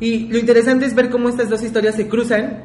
Y 0.00 0.28
lo 0.32 0.38
interesante 0.38 0.86
es 0.86 0.94
ver 0.94 1.08
cómo 1.10 1.28
estas 1.28 1.48
dos 1.50 1.62
historias 1.62 1.94
se 1.94 2.08
cruzan 2.08 2.64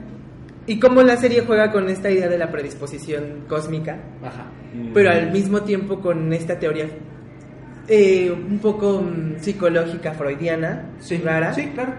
y 0.67 0.79
cómo 0.79 1.01
la 1.03 1.17
serie 1.17 1.43
juega 1.45 1.71
con 1.71 1.89
esta 1.89 2.09
idea 2.09 2.27
de 2.27 2.37
la 2.37 2.51
predisposición 2.51 3.45
cósmica, 3.47 3.99
Ajá. 4.23 4.45
Mm. 4.73 4.93
pero 4.93 5.11
al 5.11 5.31
mismo 5.31 5.61
tiempo 5.61 5.99
con 6.01 6.31
esta 6.33 6.57
teoría 6.59 6.87
eh, 7.87 8.31
un 8.31 8.59
poco 8.59 9.01
mm, 9.01 9.39
psicológica 9.41 10.13
freudiana, 10.13 10.89
Sí, 10.99 11.17
rara. 11.23 11.53
Sí, 11.53 11.67
claro. 11.73 11.93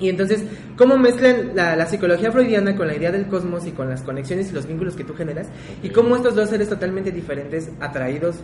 Y 0.00 0.08
entonces, 0.08 0.42
¿cómo 0.76 0.98
mezclan 0.98 1.52
la, 1.54 1.76
la 1.76 1.86
psicología 1.86 2.32
freudiana 2.32 2.74
con 2.74 2.88
la 2.88 2.96
idea 2.96 3.12
del 3.12 3.26
cosmos 3.28 3.66
y 3.66 3.70
con 3.70 3.88
las 3.88 4.02
conexiones 4.02 4.50
y 4.50 4.52
los 4.54 4.66
vínculos 4.66 4.96
que 4.96 5.04
tú 5.04 5.14
generas? 5.14 5.46
Y 5.82 5.90
cómo 5.90 6.16
estos 6.16 6.34
dos 6.34 6.48
seres 6.50 6.68
totalmente 6.68 7.12
diferentes, 7.12 7.70
atraídos 7.78 8.36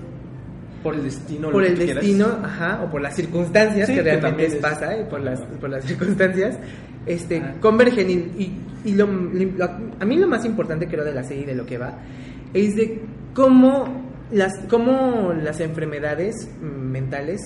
Por 0.84 0.94
el 0.94 1.02
destino. 1.02 1.50
por 1.50 1.64
que 1.64 1.70
el 1.70 1.74
quieras. 1.78 1.96
destino, 1.96 2.26
ajá, 2.44 2.82
o 2.84 2.90
por 2.90 3.00
las 3.00 3.16
circunstancias 3.16 3.88
Sí, 3.88 3.94
que 3.96 4.04
que 4.04 4.10
realmente 4.10 4.46
es- 4.46 4.54
pasa, 4.56 4.96
y 4.96 5.04
por 5.06 5.20
las, 5.20 5.40
por 5.40 5.68
las 5.68 5.84
circunstancias, 5.84 6.58
este, 7.08 7.38
Ah. 7.38 7.54
convergen. 7.60 8.08
Y, 8.10 8.12
y, 8.42 8.52
y 8.84 8.94
lo, 8.94 9.06
lo- 9.06 9.70
a 10.00 10.04
mí 10.04 10.16
lo 10.16 10.28
más 10.28 10.44
importante 10.44 10.86
creo 10.86 11.04
de 11.04 11.12
la 11.14 11.24
serie 11.24 11.42
y 11.42 11.46
de 11.46 11.54
lo 11.54 11.66
que 11.66 11.78
va, 11.78 11.98
es 12.54 12.76
de 12.76 13.00
cómo 13.34 14.06
las, 14.30 14.52
cómo 14.68 15.32
las 15.32 15.60
enfermedades 15.60 16.34
mm, 16.60 16.64
mentales, 16.66 17.40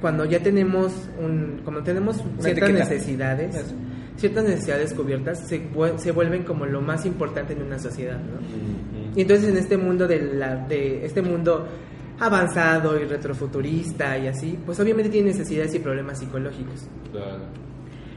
cuando 0.00 0.24
ya 0.24 0.40
tenemos, 0.40 0.92
un, 1.20 1.60
como 1.64 1.82
tenemos 1.82 2.16
ciertas 2.40 2.46
etiqueta. 2.68 2.72
necesidades, 2.72 3.54
Eso. 3.54 3.74
ciertas 4.16 4.44
necesidades 4.44 4.92
cubiertas, 4.94 5.46
se, 5.48 5.62
se 5.96 6.10
vuelven 6.10 6.42
como 6.42 6.66
lo 6.66 6.80
más 6.80 7.06
importante 7.06 7.52
en 7.52 7.62
una 7.62 7.78
sociedad, 7.78 8.18
¿no? 8.18 8.40
Mm, 8.40 9.18
Y 9.18 9.22
entonces 9.22 9.48
en 9.50 9.56
este 9.56 9.76
mundo 9.76 10.06
de, 10.08 10.20
la, 10.34 10.56
de 10.56 11.04
este 11.06 11.22
mundo 11.22 11.66
avanzado 12.18 13.00
y 13.00 13.04
retrofuturista 13.04 14.16
y 14.18 14.26
así, 14.28 14.58
pues 14.64 14.78
obviamente 14.80 15.10
tiene 15.10 15.28
necesidades 15.28 15.74
y 15.74 15.78
problemas 15.78 16.18
psicológicos. 16.18 16.86
claro. 17.12 17.44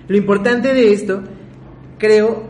Lo 0.08 0.18
importante 0.18 0.74
de 0.74 0.92
esto, 0.92 1.24
creo, 1.98 2.44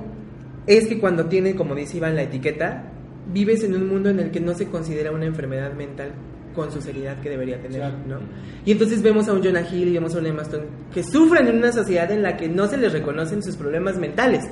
es 0.67 0.87
que 0.87 0.99
cuando 0.99 1.25
tiene, 1.25 1.55
como 1.55 1.75
dice 1.75 1.97
Iván, 1.97 2.15
la 2.15 2.23
etiqueta, 2.23 2.91
vives 3.31 3.63
en 3.63 3.75
un 3.75 3.87
mundo 3.87 4.09
en 4.09 4.19
el 4.19 4.31
que 4.31 4.39
no 4.39 4.53
se 4.53 4.67
considera 4.67 5.11
una 5.11 5.25
enfermedad 5.25 5.73
mental 5.73 6.11
con 6.55 6.71
su 6.71 6.81
seriedad 6.81 7.19
que 7.19 7.29
debería 7.29 7.59
tener, 7.59 7.79
Claro. 7.79 7.97
¿no? 8.07 8.19
Y 8.65 8.71
entonces 8.71 9.01
vemos 9.01 9.27
a 9.27 9.33
un 9.33 9.43
Jonah 9.43 9.67
Hill 9.69 9.89
y 9.89 9.93
vemos 9.93 10.15
a 10.15 10.19
un 10.19 10.25
Emma 10.25 10.41
Stone 10.43 10.63
que 10.93 11.03
sufren 11.03 11.47
en 11.47 11.57
una 11.57 11.71
sociedad 11.71 12.09
en 12.11 12.23
la 12.23 12.37
que 12.37 12.47
no 12.47 12.67
se 12.67 12.77
les 12.77 12.93
reconocen 12.93 13.43
sus 13.43 13.57
problemas 13.57 13.97
mentales. 13.97 14.43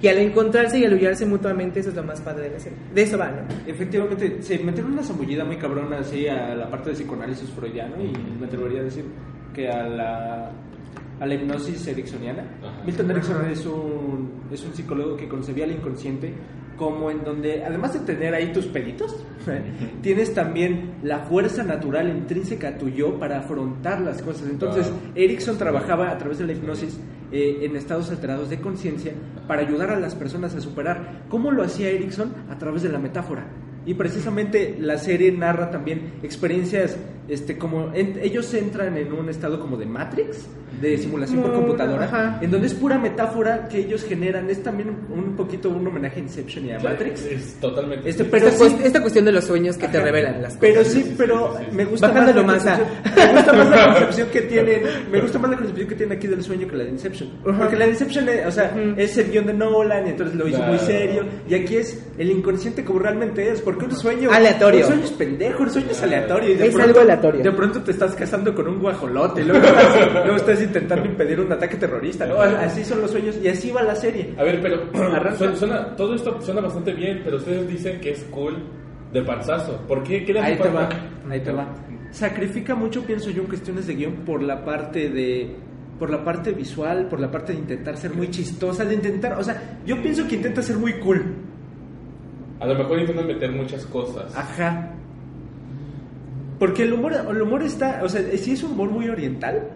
Y 0.00 0.08
al 0.08 0.18
encontrarse 0.18 0.80
y 0.80 0.84
al 0.84 0.92
huyarse 0.92 1.24
mutuamente, 1.24 1.78
eso 1.80 1.90
es 1.90 1.94
lo 1.96 2.02
más 2.02 2.20
padre 2.20 2.48
de 2.48 2.50
la 2.50 2.58
serie. 2.58 2.78
De 2.92 3.02
eso 3.02 3.16
va, 3.16 3.30
¿no? 3.30 3.42
Efectivamente, 3.66 4.42
se 4.42 4.58
metieron 4.58 4.92
una 4.92 5.04
zambullida 5.04 5.44
muy 5.44 5.56
cabrona 5.56 6.00
así 6.00 6.26
a 6.26 6.54
la 6.56 6.68
parte 6.68 6.90
de 6.90 6.96
psicoanálisis 6.96 7.48
freudiano 7.50 7.94
y 8.02 8.12
me 8.40 8.46
atrevería 8.46 8.80
a 8.80 8.84
decir 8.84 9.04
que 9.54 9.68
a 9.68 9.86
la, 9.88 10.50
a 11.22 11.26
la 11.26 11.34
hipnosis 11.34 11.86
ericksoniana. 11.86 12.42
Ajá. 12.60 12.82
Milton 12.84 13.10
Erickson 13.12 13.48
es 13.48 13.64
un, 13.64 14.42
es 14.50 14.64
un 14.64 14.74
psicólogo 14.74 15.16
que 15.16 15.28
concebía 15.28 15.64
el 15.66 15.70
inconsciente 15.70 16.34
como 16.76 17.12
en 17.12 17.22
donde, 17.22 17.64
además 17.64 17.92
de 17.92 18.00
tener 18.00 18.34
ahí 18.34 18.52
tus 18.52 18.66
pelitos, 18.66 19.24
tienes 20.02 20.34
también 20.34 20.94
la 21.04 21.20
fuerza 21.20 21.62
natural 21.62 22.08
intrínseca 22.08 22.70
a 22.70 22.78
tu 22.78 22.88
yo 22.88 23.20
para 23.20 23.38
afrontar 23.38 24.00
las 24.00 24.20
cosas. 24.20 24.48
Entonces. 24.50 24.90
Erickson 25.14 25.56
trabajaba 25.56 26.10
a 26.10 26.18
través 26.18 26.38
de 26.38 26.46
la 26.46 26.54
hipnosis 26.54 26.98
eh, 27.30 27.60
en 27.62 27.76
estados 27.76 28.10
alterados 28.10 28.50
de 28.50 28.60
conciencia 28.60 29.12
para 29.46 29.62
ayudar 29.62 29.90
a 29.90 30.00
las 30.00 30.16
personas 30.16 30.56
a 30.56 30.60
superar. 30.60 31.26
¿Cómo 31.28 31.52
lo 31.52 31.62
hacía 31.62 31.88
Erickson? 31.88 32.34
A 32.50 32.58
través 32.58 32.82
de 32.82 32.88
la 32.88 32.98
metáfora. 32.98 33.46
Y 33.84 33.94
precisamente 33.94 34.76
la 34.78 34.96
serie 34.96 35.30
narra 35.32 35.70
también 35.70 36.14
experiencias, 36.22 36.96
este, 37.28 37.56
como 37.58 37.90
en- 37.94 38.18
ellos 38.22 38.52
entran 38.54 38.96
en 38.96 39.12
un 39.12 39.28
estado 39.28 39.60
como 39.60 39.76
de 39.76 39.86
Matrix, 39.86 40.46
de 40.80 40.96
simulación 40.98 41.42
por 41.42 41.52
Como- 41.52 41.66
computadora, 41.66 42.04
ajá. 42.06 42.38
en 42.40 42.50
donde 42.50 42.66
es 42.66 42.74
pura 42.74 42.98
metáfora 42.98 43.68
que 43.68 43.78
ellos 43.78 44.04
generan. 44.04 44.48
Es 44.50 44.62
también 44.62 44.88
un 45.14 45.36
poquito 45.36 45.68
un 45.68 45.86
homenaje 45.86 46.18
a 46.18 46.22
Inception 46.22 46.64
y 46.66 46.72
a 46.72 46.80
Matrix. 46.80 47.24
Es 47.26 47.54
totalmente. 47.60 48.08
Este, 48.08 48.24
pero 48.24 48.48
esta, 48.48 48.58
sí- 48.68 48.74
cuest- 48.76 48.84
esta 48.86 49.00
cuestión 49.00 49.24
de 49.26 49.32
los 49.32 49.44
sueños 49.44 49.76
que 49.76 49.86
te 49.88 50.00
revelan 50.00 50.42
las 50.42 50.54
cosas. 50.56 50.58
Pero 50.60 50.84
sí, 50.84 51.14
pero 51.16 51.56
sí, 51.58 51.64
sí. 51.70 51.76
me 51.76 51.84
gusta 51.84 52.08
Bajándolo 52.08 52.44
más, 52.44 52.64
la 52.64 52.70
más 52.72 52.80
a- 52.80 52.84
concepción- 52.84 53.26
me 53.26 53.32
gusta 53.34 53.52
más 53.52 53.70
la 53.70 53.84
concepción 53.94 54.28
que 54.32 54.40
tienen, 54.42 54.82
me 55.12 55.20
gusta 55.20 55.38
más 55.38 55.50
la 55.50 55.56
concepción 55.58 55.88
que 55.88 55.94
tiene 55.94 56.14
aquí 56.14 56.26
del 56.26 56.42
sueño 56.42 56.66
que 56.68 56.76
la 56.76 56.84
de 56.84 56.90
Inception. 56.90 57.30
Porque 57.44 57.76
la 57.76 57.84
de 57.84 57.90
Inception, 57.90 58.28
eh, 58.30 58.44
o 58.46 58.50
sea, 58.50 58.74
es 58.96 59.18
el 59.18 59.30
guion 59.30 59.46
de 59.46 59.52
Nolan 59.54 60.06
y 60.06 60.10
entonces 60.10 60.34
lo 60.34 60.48
hizo 60.48 60.58
muy 60.62 60.78
Claro. 60.78 60.86
serio 60.86 61.24
y 61.48 61.54
aquí 61.54 61.76
es 61.76 62.02
el 62.18 62.30
inconsciente 62.30 62.82
como 62.84 62.98
realmente 62.98 63.48
es, 63.50 63.60
porque 63.60 63.84
un 63.84 63.92
sueño 63.94 64.30
Aleatorio. 64.32 64.80
Un 64.80 64.86
sueño 64.92 65.04
es 65.04 65.10
pendejo, 65.12 65.62
un 65.62 65.70
sueño 65.70 65.88
es 65.90 66.02
aleatorio 66.02 66.50
y 66.50 66.54
de 66.54 66.66
Es 66.68 66.74
pronto, 66.74 66.88
algo 67.00 67.11
aleatorio. 67.12 67.42
De 67.42 67.52
pronto 67.52 67.80
te 67.82 67.90
estás 67.92 68.14
casando 68.14 68.54
con 68.54 68.68
un 68.68 68.78
guajolote, 68.80 69.40
y 69.42 69.44
luego 69.44 69.64
estás, 69.66 70.12
luego 70.14 70.36
estás 70.36 70.62
intentando 70.62 71.06
impedir 71.06 71.40
un 71.40 71.52
ataque 71.52 71.76
terrorista, 71.76 72.26
¿no? 72.26 72.40
Así 72.40 72.84
son 72.84 73.00
los 73.00 73.10
sueños 73.10 73.38
y 73.42 73.48
así 73.48 73.70
va 73.70 73.82
la 73.82 73.94
serie. 73.94 74.34
A 74.38 74.42
ver, 74.42 74.60
pero 74.60 74.82
suena, 75.36 75.56
suena- 75.56 75.96
todo 75.96 76.14
esto 76.14 76.40
suena 76.40 76.60
bastante 76.60 76.92
bien, 76.92 77.20
pero 77.24 77.36
ustedes 77.36 77.68
dicen 77.68 78.00
que 78.00 78.10
es 78.12 78.24
cool 78.30 78.56
de 79.12 79.22
panzazo. 79.22 79.78
¿Por 79.88 80.02
qué? 80.02 80.24
¿Qué 80.24 80.38
Ahí 80.38 80.56
te 80.56 80.68
va, 80.68 80.88
falta? 80.88 80.96
ahí 81.30 81.40
te 81.40 81.52
va. 81.52 81.68
Sacrifica 82.10 82.74
mucho, 82.74 83.02
pienso 83.04 83.30
yo, 83.30 83.42
en 83.42 83.48
cuestiones 83.48 83.86
de 83.86 83.94
guion 83.94 84.12
por 84.26 84.42
la 84.42 84.64
parte 84.64 85.08
de 85.08 85.54
por 85.98 86.10
la 86.10 86.24
parte 86.24 86.50
visual, 86.52 87.06
por 87.08 87.20
la 87.20 87.30
parte 87.30 87.52
de 87.52 87.60
intentar 87.60 87.96
ser 87.96 88.12
muy 88.12 88.28
chistosa, 88.28 88.84
de 88.84 88.94
intentar, 88.94 89.38
o 89.38 89.44
sea, 89.44 89.78
yo 89.86 90.02
pienso 90.02 90.26
que 90.26 90.34
intenta 90.34 90.60
ser 90.60 90.76
muy 90.76 90.94
cool. 90.94 91.22
A 92.58 92.66
lo 92.66 92.74
mejor 92.74 92.98
intentan 92.98 93.26
meter 93.26 93.52
muchas 93.52 93.84
cosas. 93.86 94.34
Ajá. 94.36 94.90
Porque 96.62 96.84
el 96.84 96.92
humor, 96.92 97.12
el 97.28 97.42
humor 97.42 97.62
está, 97.64 98.00
o 98.04 98.08
sea, 98.08 98.22
sí 98.36 98.52
es 98.52 98.62
un 98.62 98.70
humor 98.72 98.88
muy 98.90 99.08
oriental, 99.08 99.68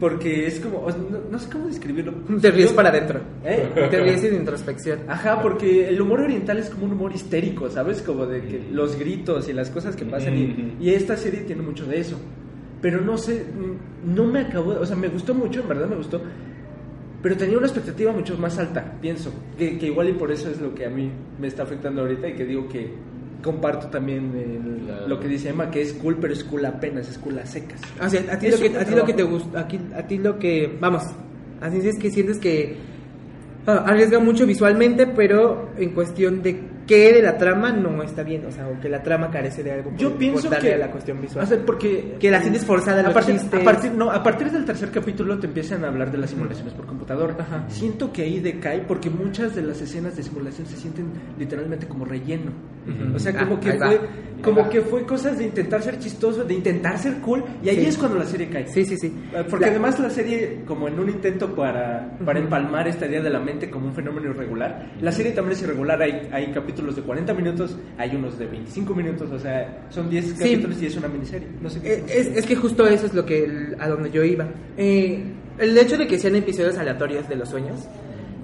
Porque 0.00 0.46
es 0.46 0.58
como, 0.58 0.88
no, 0.90 1.18
no 1.30 1.38
sé 1.38 1.48
cómo 1.50 1.66
describirlo. 1.68 2.12
Te 2.40 2.50
ríes 2.50 2.72
para 2.72 2.88
adentro. 2.88 3.20
¿Eh? 3.44 3.68
Te 3.90 4.00
ríes 4.02 4.20
sin 4.22 4.34
introspección. 4.34 5.00
Ajá, 5.06 5.40
porque 5.40 5.88
el 5.88 6.00
humor 6.00 6.20
oriental 6.22 6.58
es 6.58 6.68
como 6.70 6.86
un 6.86 6.92
humor 6.94 7.12
histérico, 7.14 7.68
¿sabes? 7.70 8.02
Como 8.02 8.26
de 8.26 8.40
que 8.42 8.60
los 8.72 8.98
gritos 8.98 9.48
y 9.48 9.52
las 9.52 9.70
cosas 9.70 9.94
que 9.94 10.04
pasan. 10.04 10.34
y- 10.36 10.76
y, 10.80 10.90
esta 10.90 11.16
serie 11.16 11.40
tiene 11.42 11.62
mucho 11.62 11.84
de 11.86 12.00
eso. 12.00 12.18
Pero 12.82 13.00
no 13.02 13.16
sé, 13.18 13.44
no 14.04 14.24
me 14.24 14.40
acabó, 14.40 14.70
o 14.80 14.86
sea, 14.86 14.96
me 14.96 15.08
gustó 15.08 15.32
mucho, 15.34 15.60
en 15.60 15.68
verdad 15.68 15.86
me 15.86 15.96
gustó. 15.96 16.20
Pero 17.22 17.36
tenía 17.36 17.58
una 17.58 17.66
expectativa 17.66 18.10
mucho 18.10 18.36
más 18.38 18.58
alta, 18.58 18.94
pienso. 19.02 19.30
Que, 19.58 19.78
que 19.78 19.86
igual 19.86 20.08
y 20.08 20.12
por 20.14 20.32
eso 20.32 20.48
es 20.50 20.60
lo 20.60 20.74
que 20.74 20.86
a 20.86 20.90
mí 20.90 21.10
me 21.38 21.46
está 21.46 21.62
afectando 21.64 22.00
ahorita 22.00 22.26
y 22.28 22.32
que 22.34 22.44
digo 22.46 22.66
que 22.68 22.90
comparto 23.42 23.88
también 23.88 24.32
el- 24.34 24.84
Claro. 24.86 25.08
lo 25.08 25.20
que 25.20 25.28
dice 25.28 25.50
Emma, 25.50 25.70
que 25.70 25.82
es 25.82 25.92
cool, 25.94 26.16
pero 26.20 26.32
es 26.32 26.42
cool 26.44 26.64
apenas, 26.64 27.08
es 27.08 27.18
cool 27.18 27.38
a 27.38 27.46
secas. 27.46 27.80
O 28.04 28.08
sea, 28.08 28.20
a 28.32 28.38
ti, 28.38 28.46
Es 28.46 28.60
lo 28.60 28.68
que, 28.70 28.78
a 28.78 28.84
ti 28.84 28.94
lo 28.94 29.04
que 29.04 29.14
te 29.14 29.22
gusta, 29.22 29.60
aquí, 29.60 29.78
a 29.94 30.02
ti 30.02 30.18
lo 30.18 30.38
que, 30.38 30.76
vamos, 30.80 31.02
así 31.60 31.78
es 31.86 31.98
que 31.98 32.10
sientes 32.10 32.38
que 32.38 32.76
ah, 33.66 33.84
arriesga 33.86 34.18
mucho 34.18 34.46
visualmente, 34.46 35.06
pero 35.06 35.70
en 35.76 35.90
cuestión 35.90 36.42
de 36.42 36.70
qué 36.86 37.12
de 37.12 37.22
la 37.22 37.38
trama 37.38 37.70
no 37.70 38.02
está 38.02 38.24
bien, 38.24 38.44
o 38.46 38.50
sea, 38.50 38.66
o 38.66 38.80
que 38.80 38.88
la 38.88 39.00
trama 39.00 39.30
carece 39.30 39.62
de 39.62 39.70
algo. 39.70 39.90
por- 39.90 39.98
Yo 39.98 40.16
pienso 40.16 40.42
por 40.44 40.50
darle 40.52 40.68
que 40.70 40.74
a 40.74 40.78
la 40.78 40.90
cuestión 40.90 41.20
visual. 41.20 41.44
O 41.44 41.46
sea, 41.48 41.58
porque 41.64 42.16
Que 42.18 42.30
la 42.32 42.40
sientes 42.40 42.64
forzada 42.64 43.06
a 43.06 43.12
partir, 43.12 43.36
a 43.38 43.60
partir 43.62 43.92
no, 43.92 44.10
a 44.10 44.20
partir 44.24 44.50
del 44.50 44.64
tercer 44.64 44.90
capítulo 44.90 45.38
te 45.38 45.46
empiezan 45.46 45.84
a 45.84 45.88
hablar 45.88 46.10
de 46.10 46.18
las 46.18 46.30
simulaciones 46.30 46.72
por 46.74 46.86
computador. 46.86 47.36
Ajá. 47.38 47.64
Siento 47.68 48.12
que 48.12 48.22
ahí 48.22 48.40
decae 48.40 48.80
porque 48.80 49.08
muchas 49.08 49.54
de 49.54 49.62
las 49.62 49.80
escenas 49.80 50.16
de 50.16 50.24
simulación 50.24 50.66
se 50.66 50.76
sienten 50.76 51.06
literalmente 51.38 51.86
como 51.86 52.04
relleno. 52.06 52.50
Ujú. 52.86 53.16
O 53.16 53.18
sea, 53.18 53.32
Ah, 53.36 53.44
como 53.44 53.60
que 53.60 53.70
ahí 53.70 53.78
va. 53.78 53.86
fue 53.88 54.00
como 54.40 54.70
que 54.70 54.80
fue 54.80 55.04
cosas 55.04 55.36
de 55.36 55.44
intentar 55.44 55.82
ser 55.82 55.98
chistoso, 55.98 56.44
de 56.44 56.54
intentar 56.54 56.96
ser 56.96 57.16
cool 57.20 57.44
y 57.62 57.68
ahí 57.68 57.76
Sí. 57.80 57.84
es 57.88 57.98
cuando 57.98 58.16
la 58.18 58.24
serie 58.24 58.48
cae. 58.48 58.66
Sí, 58.68 58.86
sí, 58.86 58.96
sí. 58.96 59.08
Eh, 59.34 59.44
Porque 59.50 59.66
La- 59.66 59.70
además 59.72 60.00
la 60.00 60.08
serie, 60.08 60.62
como 60.66 60.88
en 60.88 60.98
un 60.98 61.10
intento 61.10 61.54
para, 61.54 62.16
para 62.24 62.38
empalmar 62.38 62.88
esta 62.88 63.06
idea 63.06 63.20
de 63.20 63.28
la 63.28 63.38
mente 63.38 63.68
como 63.68 63.88
un 63.88 63.92
fenómeno 63.94 64.30
irregular, 64.30 64.92
la 65.02 65.12
serie 65.12 65.32
también 65.32 65.58
es 65.58 65.62
irregular. 65.62 66.00
Hay, 66.00 66.30
hay 66.32 66.46
capítulos 66.52 66.96
de 66.96 67.02
40 67.02 67.34
minutos, 67.34 67.76
hay 67.98 68.16
unos 68.16 68.38
de 68.38 68.46
25 68.46 68.94
minutos, 68.94 69.30
o 69.30 69.38
sea, 69.38 69.86
son 69.90 70.08
10 70.08 70.24
Sí. 70.28 70.34
capítulos 70.38 70.80
y 70.80 70.86
es 70.86 70.96
una 70.96 71.08
miniserie. 71.08 71.48
No 71.60 71.68
sé 71.68 71.82
qué 71.82 71.92
Eh, 71.92 72.04
Es, 72.08 72.26
es 72.28 72.46
que 72.46 72.56
justo 72.56 72.86
eso 72.86 73.04
es 73.04 73.12
lo 73.12 73.26
que 73.26 73.74
a 73.78 73.88
donde 73.88 74.10
yo 74.10 74.24
iba. 74.24 74.48
Eh, 74.78 75.22
el 75.58 75.76
hecho 75.76 75.98
de 75.98 76.06
que 76.06 76.18
sean 76.18 76.34
episodios 76.36 76.78
aleatorios 76.78 77.28
de 77.28 77.36
los 77.36 77.50
sueños 77.50 77.86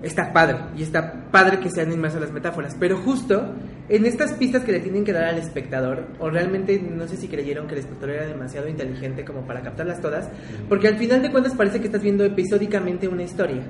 está 0.02 0.30
padre 0.30 0.58
y 0.76 0.82
está 0.82 1.24
padre 1.32 1.58
que 1.58 1.70
sean 1.70 1.90
inmersas 1.90 2.20
las 2.20 2.32
metáforas, 2.32 2.76
pero 2.78 2.98
justo 2.98 3.54
en 3.88 4.06
estas 4.06 4.32
pistas 4.32 4.64
que 4.64 4.72
le 4.72 4.80
tienen 4.80 5.04
que 5.04 5.12
dar 5.12 5.24
al 5.24 5.38
espectador, 5.38 6.06
o 6.18 6.28
realmente 6.30 6.80
no 6.80 7.06
sé 7.06 7.16
si 7.16 7.28
creyeron 7.28 7.66
que 7.66 7.74
el 7.74 7.80
espectador 7.80 8.16
era 8.16 8.26
demasiado 8.26 8.68
inteligente 8.68 9.24
como 9.24 9.46
para 9.46 9.62
captarlas 9.62 10.00
todas, 10.00 10.28
porque 10.68 10.88
al 10.88 10.96
final 10.96 11.22
de 11.22 11.30
cuentas 11.30 11.54
parece 11.54 11.80
que 11.80 11.86
estás 11.86 12.02
viendo 12.02 12.24
episódicamente 12.24 13.08
una 13.08 13.22
historia. 13.22 13.62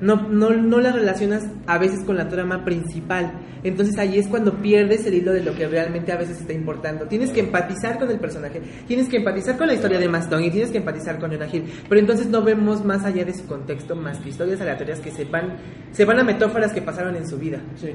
No, 0.00 0.28
no, 0.28 0.50
no 0.50 0.80
la 0.80 0.92
relacionas 0.92 1.44
a 1.66 1.78
veces 1.78 2.04
con 2.04 2.16
la 2.16 2.28
trama 2.28 2.64
principal. 2.64 3.32
Entonces 3.62 3.98
ahí 3.98 4.18
es 4.18 4.26
cuando 4.26 4.54
pierdes 4.60 5.04
el 5.06 5.14
hilo 5.14 5.32
de 5.32 5.42
lo 5.42 5.54
que 5.54 5.66
realmente 5.68 6.12
a 6.12 6.16
veces 6.16 6.40
está 6.40 6.52
importando. 6.52 7.06
Tienes 7.06 7.30
que 7.30 7.40
empatizar 7.40 7.98
con 7.98 8.10
el 8.10 8.18
personaje, 8.18 8.62
tienes 8.86 9.08
que 9.08 9.18
empatizar 9.18 9.58
con 9.58 9.66
la 9.66 9.74
historia 9.74 9.98
de 9.98 10.08
Maston 10.08 10.42
y 10.44 10.50
tienes 10.50 10.70
que 10.70 10.78
empatizar 10.78 11.18
con 11.18 11.30
Jonah 11.30 11.48
Hill. 11.52 11.64
Pero 11.88 12.00
entonces 12.00 12.28
no 12.28 12.42
vemos 12.42 12.84
más 12.84 13.04
allá 13.04 13.24
de 13.24 13.34
su 13.34 13.46
contexto, 13.46 13.94
más 13.94 14.18
que 14.18 14.30
historias 14.30 14.60
aleatorias 14.60 15.00
que 15.00 15.10
se 15.10 15.24
van, 15.24 15.56
se 15.92 16.04
van 16.04 16.18
a 16.18 16.24
metáforas 16.24 16.72
que 16.72 16.80
pasaron 16.80 17.16
en 17.16 17.28
su 17.28 17.36
vida. 17.36 17.60
Sí. 17.76 17.90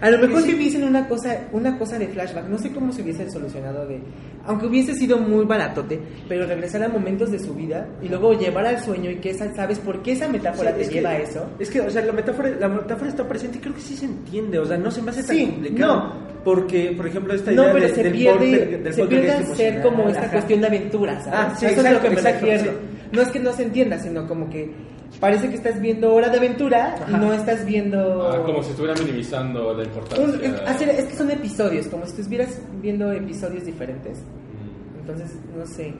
A 0.00 0.10
lo 0.10 0.18
mejor 0.18 0.42
si 0.42 0.54
hubiesen 0.54 0.84
una 0.84 1.06
cosa, 1.08 1.48
una 1.52 1.78
cosa 1.78 1.98
de 1.98 2.08
flashback, 2.08 2.48
no 2.48 2.58
sé 2.58 2.72
cómo 2.72 2.92
se 2.92 3.02
hubiese 3.02 3.30
solucionado 3.30 3.86
de, 3.86 4.00
aunque 4.46 4.66
hubiese 4.66 4.94
sido 4.94 5.18
muy 5.18 5.44
baratote, 5.44 6.00
pero 6.28 6.46
regresar 6.46 6.82
a 6.82 6.88
momentos 6.88 7.30
de 7.30 7.38
su 7.38 7.54
vida 7.54 7.86
y 8.02 8.08
luego 8.08 8.32
llevar 8.38 8.66
al 8.66 8.80
sueño 8.80 9.10
y 9.10 9.16
que 9.16 9.30
esa, 9.30 9.54
sabes 9.54 9.78
por 9.78 10.02
qué 10.02 10.12
esa 10.12 10.28
metáfora 10.28 10.70
Sí, 10.70 10.76
te 10.76 10.82
es 10.82 10.88
que- 10.88 10.94
lleva 10.96 11.10
a 11.10 11.18
eso. 11.18 11.46
Es 11.58 11.70
que, 11.70 11.80
o 11.80 11.90
sea, 11.90 12.02
la 12.02 12.12
metáfora, 12.12 12.50
la 12.58 12.68
metáfora 12.68 13.08
está 13.10 13.28
presente 13.28 13.58
y 13.58 13.60
creo 13.60 13.74
que 13.74 13.80
sí 13.80 13.96
se 13.96 14.06
entiende, 14.06 14.58
o 14.58 14.64
sea, 14.64 14.76
no 14.76 14.90
se 14.90 15.02
me 15.02 15.10
hace 15.10 15.22
tan 15.22 15.36
Sí, 15.36 15.46
complicado. 15.46 15.94
no. 15.94 16.32
Porque, 16.42 16.92
por 16.96 17.06
ejemplo, 17.06 17.34
esta 17.34 17.52
idea 17.52 17.66
No, 17.68 17.72
pero 17.72 17.86
de- 17.86 17.94
se 17.94 18.02
del 18.02 18.12
pierde, 18.14 18.66
del 18.82 18.92
se 18.94 19.04
pierde 19.06 19.46
ser 19.54 19.80
como 19.80 20.08
esta 20.08 20.22
ajá. 20.22 20.32
cuestión 20.32 20.60
de 20.60 20.66
aventura, 20.66 21.20
¿sabes? 21.22 21.32
Ah, 21.40 21.54
sí, 21.56 21.66
Eso 21.66 21.86
es 21.86 21.92
lo 21.92 22.00
que 22.00 22.08
me 22.10 22.14
exacto, 22.16 22.46
sí. 22.58 22.66
No 23.12 23.22
es 23.22 23.28
que 23.28 23.38
no 23.38 23.52
se 23.52 23.62
entienda, 23.62 23.98
sino 24.00 24.26
como 24.26 24.50
que 24.50 24.72
parece 25.20 25.48
que 25.48 25.54
estás 25.56 25.80
viendo 25.80 26.12
Hora 26.14 26.28
de 26.28 26.38
Aventura 26.38 26.96
y 26.98 27.02
Ajá. 27.14 27.18
no 27.18 27.32
estás 27.32 27.64
viendo... 27.64 28.28
Ah, 28.30 28.42
como 28.44 28.62
si 28.62 28.70
estuviera 28.70 28.98
minimizando 29.00 29.72
la 29.74 29.84
importancia. 29.84 30.24
Un- 30.24 30.44
es, 30.44 30.60
hacer- 30.66 30.88
es 30.90 31.04
que 31.06 31.14
son 31.16 31.30
episodios, 31.30 31.86
como 31.86 32.04
si 32.06 32.20
estuvieras 32.20 32.60
viendo 32.80 33.12
episodios 33.12 33.64
diferentes. 33.64 34.18
Mm. 34.18 35.00
Entonces, 35.00 35.38
no 35.56 35.66
sé. 35.66 35.94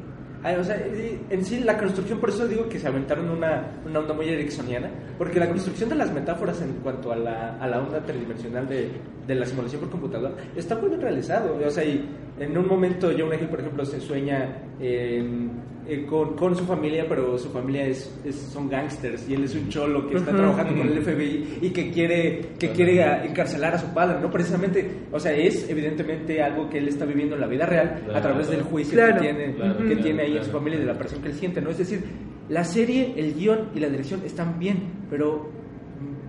Ay, 0.44 0.56
o 0.56 0.64
sea, 0.64 0.76
y- 0.76 1.20
en 1.30 1.44
sí 1.44 1.60
la 1.60 1.78
construcción, 1.78 2.18
por 2.18 2.30
eso 2.30 2.48
digo 2.48 2.68
que 2.68 2.80
se 2.80 2.88
aventaron 2.88 3.30
una, 3.30 3.76
una 3.86 4.00
onda 4.00 4.12
muy 4.12 4.28
ericksoniana, 4.28 4.90
porque 5.16 5.38
la 5.38 5.48
construcción 5.48 5.88
de 5.88 5.94
las 5.94 6.12
metáforas 6.12 6.60
en 6.62 6.72
cuanto 6.82 7.12
a 7.12 7.16
la, 7.16 7.58
a 7.60 7.68
la 7.68 7.78
onda 7.80 8.00
tridimensional 8.00 8.68
de, 8.68 8.88
de 9.24 9.34
la 9.36 9.46
simulación 9.46 9.82
por 9.82 9.90
computador 9.90 10.34
está 10.56 10.74
muy 10.74 10.88
bien 10.88 11.00
realizado. 11.00 11.56
O 11.64 11.70
sea, 11.70 11.84
y 11.84 12.08
en 12.40 12.58
un 12.58 12.66
momento 12.66 13.08
John 13.16 13.32
Hill, 13.40 13.46
por 13.48 13.60
ejemplo, 13.60 13.84
se 13.84 14.00
sueña 14.00 14.48
en- 14.80 15.70
eh, 15.92 16.06
con, 16.06 16.36
con 16.36 16.56
su 16.56 16.64
familia, 16.64 17.04
pero 17.08 17.36
su 17.38 17.50
familia 17.50 17.86
es, 17.86 18.10
es- 18.24 18.36
son 18.36 18.68
gangsters 18.68 19.28
y 19.28 19.34
él 19.34 19.44
es 19.44 19.54
un 19.54 19.68
cholo 19.68 20.08
que 20.08 20.16
está 20.16 20.30
trabajando 20.34 20.76
con 20.76 20.88
el 20.88 21.02
FBI 21.02 21.58
y 21.62 21.70
que 21.70 21.90
quiere, 21.90 22.40
que 22.58 22.70
quiere 22.70 23.02
a- 23.02 23.24
encarcelar 23.24 23.74
a 23.74 23.78
su 23.78 23.86
padre, 23.92 24.18
¿no? 24.20 24.30
Precisamente, 24.30 24.88
o 25.12 25.18
sea, 25.20 25.32
es 25.32 25.68
evidentemente 25.68 26.40
algo 26.42 26.68
que 26.70 26.78
él 26.78 26.88
está 26.88 27.04
viviendo 27.04 27.34
en 27.34 27.40
la 27.40 27.46
vida 27.46 27.66
real 27.66 27.96
a 28.00 28.04
Claro. 28.06 28.20
través 28.20 28.48
del 28.48 28.62
juicio 28.62 28.94
Claro. 28.94 29.14
que 29.16 29.20
tiene, 29.20 29.54
Claro, 29.54 29.76
que 29.78 29.84
claro, 29.84 30.02
tiene 30.02 30.22
ahí 30.22 30.36
en 30.36 30.44
su 30.44 30.50
familia 30.50 30.76
y 30.78 30.80
de 30.82 30.86
la 30.86 30.98
presión 30.98 31.20
que 31.22 31.28
él 31.28 31.34
siente, 31.34 31.60
¿no? 31.60 31.70
Es 31.70 31.78
decir, 31.78 32.02
la 32.48 32.64
serie, 32.64 33.14
el 33.16 33.34
guion 33.34 33.68
y 33.74 33.80
la 33.80 33.88
dirección 33.88 34.22
están 34.24 34.58
bien, 34.58 34.78
pero 35.10 35.48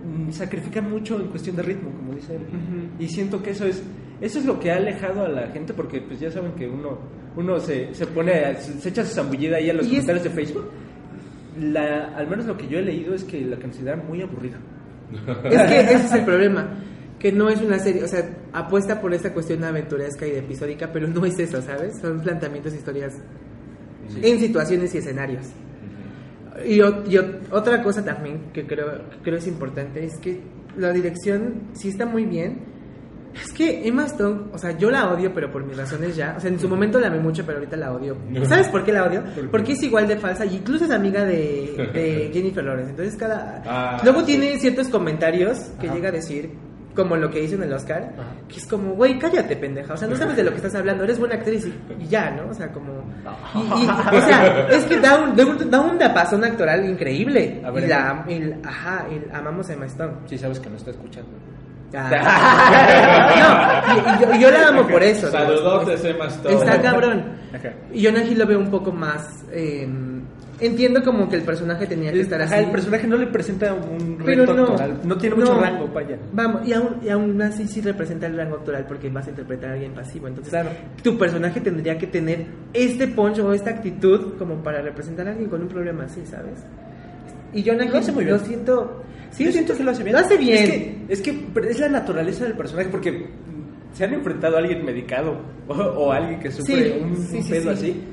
mm, 0.04 0.30
sacrifican 0.30 0.90
mucho 0.90 1.18
en 1.20 1.28
cuestión 1.28 1.56
de 1.56 1.62
ritmo, 1.62 1.90
como 1.90 2.14
dice 2.14 2.36
él. 2.36 2.42
Y 2.98 3.08
siento 3.08 3.42
que 3.42 3.50
eso 3.50 3.66
es 3.66 3.82
eso 4.24 4.38
es 4.38 4.44
lo 4.46 4.58
que 4.58 4.70
ha 4.72 4.76
alejado 4.76 5.24
a 5.24 5.28
la 5.28 5.48
gente 5.48 5.72
porque 5.74 6.00
pues 6.00 6.18
ya 6.20 6.30
saben 6.30 6.52
que 6.52 6.66
uno 6.68 6.98
uno 7.36 7.58
se, 7.60 7.92
se 7.94 8.06
pone 8.06 8.56
se, 8.56 8.80
se 8.80 8.88
echa 8.88 9.04
su 9.04 9.14
zambullida 9.14 9.56
ahí 9.56 9.70
a 9.70 9.74
los 9.74 9.86
Y 9.86 9.96
es- 9.96 10.02
comentarios 10.06 10.24
de 10.24 10.30
Facebook. 10.30 10.70
La, 11.60 12.16
al 12.16 12.26
menos 12.28 12.46
lo 12.46 12.56
que 12.56 12.66
yo 12.66 12.78
he 12.78 12.82
leído 12.82 13.14
es 13.14 13.22
que 13.24 13.40
la 13.42 13.56
consideran 13.56 14.06
muy 14.08 14.22
aburrida. 14.22 14.58
Es 15.44 15.62
que 15.62 15.80
ese 15.80 15.94
es 16.06 16.12
el 16.12 16.24
problema. 16.24 16.78
Que 17.18 17.30
no 17.32 17.48
es 17.48 17.60
una 17.62 17.78
serie, 17.78 18.02
o 18.02 18.08
sea, 18.08 18.28
apuesta 18.52 19.00
por 19.00 19.14
esta 19.14 19.32
cuestión 19.32 19.62
aventuresca 19.64 20.26
y 20.26 20.32
de 20.32 20.38
episódica, 20.40 20.90
pero 20.92 21.06
no 21.08 21.24
es 21.24 21.38
eso, 21.38 21.62
¿sabes? 21.62 21.98
Son 22.00 22.20
planteamientos 22.20 22.74
historias 22.74 23.14
en 24.20 24.38
situaciones 24.40 24.94
y 24.94 24.98
escenarios. 24.98 25.46
Y, 26.66 26.74
y 26.80 27.18
otra 27.50 27.82
cosa 27.82 28.04
también 28.04 28.50
que 28.52 28.66
creo, 28.66 29.08
que 29.10 29.16
creo 29.22 29.38
es 29.38 29.46
importante 29.46 30.04
es 30.04 30.18
que 30.18 30.40
la 30.76 30.92
dirección 30.92 31.68
sí 31.72 31.88
está 31.88 32.04
muy 32.04 32.24
bien. 32.26 32.73
Es 33.34 33.52
que 33.52 33.86
Emma 33.86 34.04
Stone, 34.06 34.42
o 34.52 34.58
sea, 34.58 34.72
yo 34.78 34.90
la 34.90 35.08
odio, 35.12 35.32
pero 35.34 35.50
por 35.50 35.64
mis 35.64 35.76
razones 35.76 36.14
ya. 36.16 36.34
O 36.36 36.40
sea, 36.40 36.50
en 36.50 36.58
su 36.58 36.68
momento 36.68 37.00
la 37.00 37.08
amé 37.08 37.18
mucho, 37.18 37.44
pero 37.44 37.58
ahorita 37.58 37.76
la 37.76 37.92
odio. 37.92 38.16
¿Sabes 38.44 38.68
por 38.68 38.84
qué 38.84 38.92
la 38.92 39.04
odio? 39.04 39.22
¿Por 39.24 39.34
qué? 39.34 39.42
Porque 39.48 39.72
es 39.72 39.82
igual 39.82 40.06
de 40.06 40.16
falsa 40.16 40.44
y 40.46 40.56
incluso 40.56 40.84
es 40.84 40.90
amiga 40.90 41.24
de, 41.24 41.90
de 41.92 42.30
Jennifer 42.32 42.62
Lawrence. 42.64 42.90
Entonces, 42.90 43.16
cada. 43.16 43.62
Ah, 43.66 44.00
Luego 44.04 44.20
sí. 44.20 44.26
tiene 44.26 44.58
ciertos 44.58 44.88
comentarios 44.88 45.58
que 45.80 45.86
Ajá. 45.88 45.96
llega 45.96 46.08
a 46.10 46.12
decir, 46.12 46.52
como 46.94 47.16
lo 47.16 47.28
que 47.28 47.42
hizo 47.42 47.56
en 47.56 47.64
el 47.64 47.72
Oscar, 47.72 48.14
Ajá. 48.16 48.28
que 48.48 48.56
es 48.56 48.66
como, 48.66 48.94
güey, 48.94 49.18
cállate, 49.18 49.56
pendeja. 49.56 49.94
O 49.94 49.96
sea, 49.96 50.06
no 50.06 50.14
sabes 50.14 50.36
de 50.36 50.44
lo 50.44 50.50
que 50.50 50.56
estás 50.58 50.74
hablando, 50.76 51.02
eres 51.02 51.18
buena 51.18 51.34
actriz 51.34 51.66
y, 51.66 52.04
y 52.04 52.06
ya, 52.06 52.30
¿no? 52.30 52.50
O 52.50 52.54
sea, 52.54 52.70
como. 52.70 53.02
y- 53.56 53.58
y- 53.84 54.16
o 54.16 54.20
sea, 54.22 54.68
es 54.70 54.84
que 54.84 55.00
da 55.00 55.18
un, 55.24 55.34
da 55.70 55.80
un, 55.80 56.00
actoral 56.44 56.88
increíble. 56.88 57.60
A 57.64 57.72
ver, 57.72 57.84
y 57.84 57.86
la, 57.88 58.24
y 58.28 58.38
la- 58.38 58.56
ajá, 58.64 59.06
y 59.10 59.34
amamos 59.34 59.68
a 59.70 59.72
Emma 59.72 59.86
Stone. 59.86 60.12
Si 60.26 60.38
sabes 60.38 60.60
que 60.60 60.70
no 60.70 60.76
está 60.76 60.92
escuchando. 60.92 61.30
Ah. 61.96 63.84
no, 63.94 63.94
y, 63.94 64.36
y 64.36 64.40
yo, 64.40 64.40
yo 64.40 64.50
la 64.50 64.68
amo 64.68 64.86
por 64.88 65.02
eso. 65.02 65.26
¿no? 65.26 65.32
Saludotes, 65.32 66.04
Emma 66.04 66.26
Stone. 66.26 66.54
Está 66.56 66.80
cabrón. 66.82 67.24
Y 67.92 68.04
Jonah 68.04 68.24
Hill 68.24 68.38
lo 68.38 68.46
veo 68.46 68.58
un 68.58 68.70
poco 68.70 68.92
más. 68.92 69.44
eh, 69.52 69.88
entiendo 70.60 71.02
como 71.02 71.28
que 71.28 71.34
el 71.36 71.42
personaje 71.42 71.84
tenía 71.86 72.10
que 72.12 72.18
El, 72.18 72.24
estar 72.24 72.40
ajá, 72.40 72.54
así. 72.56 72.64
el 72.64 72.70
personaje 72.70 73.06
no 73.08 73.16
le 73.16 73.26
presenta 73.26 73.74
un 73.74 74.18
Pero 74.24 74.42
reto 74.42 74.54
no, 74.54 74.62
actoral, 74.62 75.00
no 75.04 75.16
tiene 75.18 75.34
mucho 75.36 75.54
no. 75.54 75.60
rango, 75.60 75.88
vaya. 75.88 76.16
Vamos, 76.32 76.66
y 76.66 76.72
aún, 76.72 76.96
y 77.02 77.08
aún 77.08 77.42
así 77.42 77.66
sí 77.66 77.80
representa 77.80 78.26
el 78.28 78.36
rango 78.36 78.56
actoral 78.56 78.84
porque 78.86 79.08
vas 79.10 79.26
a 79.26 79.30
interpretar 79.30 79.70
a 79.70 79.72
alguien 79.74 79.92
pasivo. 79.94 80.28
Entonces, 80.28 80.50
Claro. 80.52 80.70
tu 81.02 81.18
personaje 81.18 81.60
tendría 81.60 81.98
que 81.98 82.06
tener 82.06 82.46
este 82.72 83.08
punch 83.08 83.40
o 83.40 83.52
esta 83.52 83.70
actitud 83.70 84.34
como 84.38 84.62
para 84.62 84.80
representar 84.80 85.26
a 85.26 85.30
alguien 85.32 85.50
con 85.50 85.60
un 85.60 85.68
problema 85.68 86.04
así, 86.04 86.24
¿sabes? 86.24 86.64
Y 87.52 87.62
Jonah 87.68 87.84
Lo 87.86 88.38
siento. 88.38 89.02
Sí, 89.34 89.44
Yo 89.44 89.52
siento 89.52 89.76
que 89.76 89.82
lo 89.82 89.90
hace 89.90 90.02
bien. 90.04 90.14
Lo 90.16 90.20
hace 90.20 90.36
bien. 90.36 90.64
Es 90.64 90.70
que, 90.70 91.04
es 91.08 91.20
que 91.22 91.46
pero 91.52 91.68
es 91.68 91.78
la 91.80 91.88
naturaleza 91.88 92.44
del 92.44 92.54
personaje, 92.54 92.88
porque 92.88 93.26
se 93.92 94.04
han 94.04 94.14
enfrentado 94.14 94.56
a 94.56 94.60
alguien 94.60 94.84
medicado 94.84 95.36
o, 95.68 95.74
o 95.74 96.12
a 96.12 96.16
alguien 96.16 96.40
que 96.40 96.50
sufre 96.50 96.84
Sí, 96.92 96.98
un, 97.00 97.16
sí, 97.16 97.36
un 97.38 97.42
sí, 97.42 97.50
pedo 97.50 97.76
sí. 97.76 97.90
así. 97.90 98.04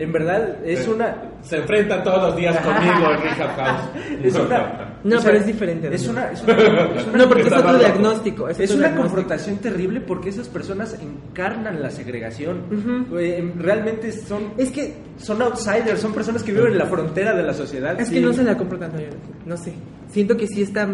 En 0.00 0.12
verdad, 0.12 0.64
es 0.64 0.86
una. 0.86 1.16
Se 1.42 1.56
enfrentan 1.56 2.04
todos 2.04 2.22
los 2.22 2.36
días 2.36 2.56
conmigo 2.58 3.10
en 3.12 3.20
Rehab 3.20 3.56
House. 3.56 3.90
Es 4.22 4.34
una, 4.36 4.97
No, 5.08 5.20
pero 5.22 5.38
es 5.38 5.46
diferente, 5.46 5.94
Es 5.94 6.06
una, 6.08 6.30
es 6.32 6.42
una- 6.42 6.52
es 6.96 7.06
una- 7.06 7.16
No, 7.18 7.28
porque 7.28 7.42
es 7.48 7.52
otro 7.52 7.78
diagnóstico. 7.78 8.48
Es 8.48 8.56
otro 8.60 8.76
una 8.76 8.88
diagnóstico. 8.88 9.02
confrontación 9.02 9.56
terrible 9.58 10.00
porque 10.00 10.28
esas 10.30 10.48
personas 10.48 10.96
encarnan 11.00 11.80
la 11.82 11.90
segregación. 11.90 12.62
Realmente 13.58 14.12
son, 14.12 14.52
Es 14.56 14.70
que 14.70 14.94
son 15.18 15.40
outsiders, 15.42 16.00
son 16.00 16.12
personas 16.12 16.42
que 16.42 16.52
viven 16.52 16.72
en 16.72 16.78
la 16.78 16.86
frontera 16.86 17.34
de 17.34 17.42
la 17.42 17.54
sociedad. 17.54 18.00
Es 18.00 18.08
Sí. 18.08 18.14
que 18.14 18.20
no 18.20 18.32
se 18.32 18.42
la 18.44 18.56
compro 18.56 18.78
tanto 18.78 18.98
yo. 18.98 19.08
No 19.46 19.56
sé. 19.56 19.72
Siento 20.10 20.36
que 20.36 20.46
sí 20.46 20.62
está. 20.62 20.88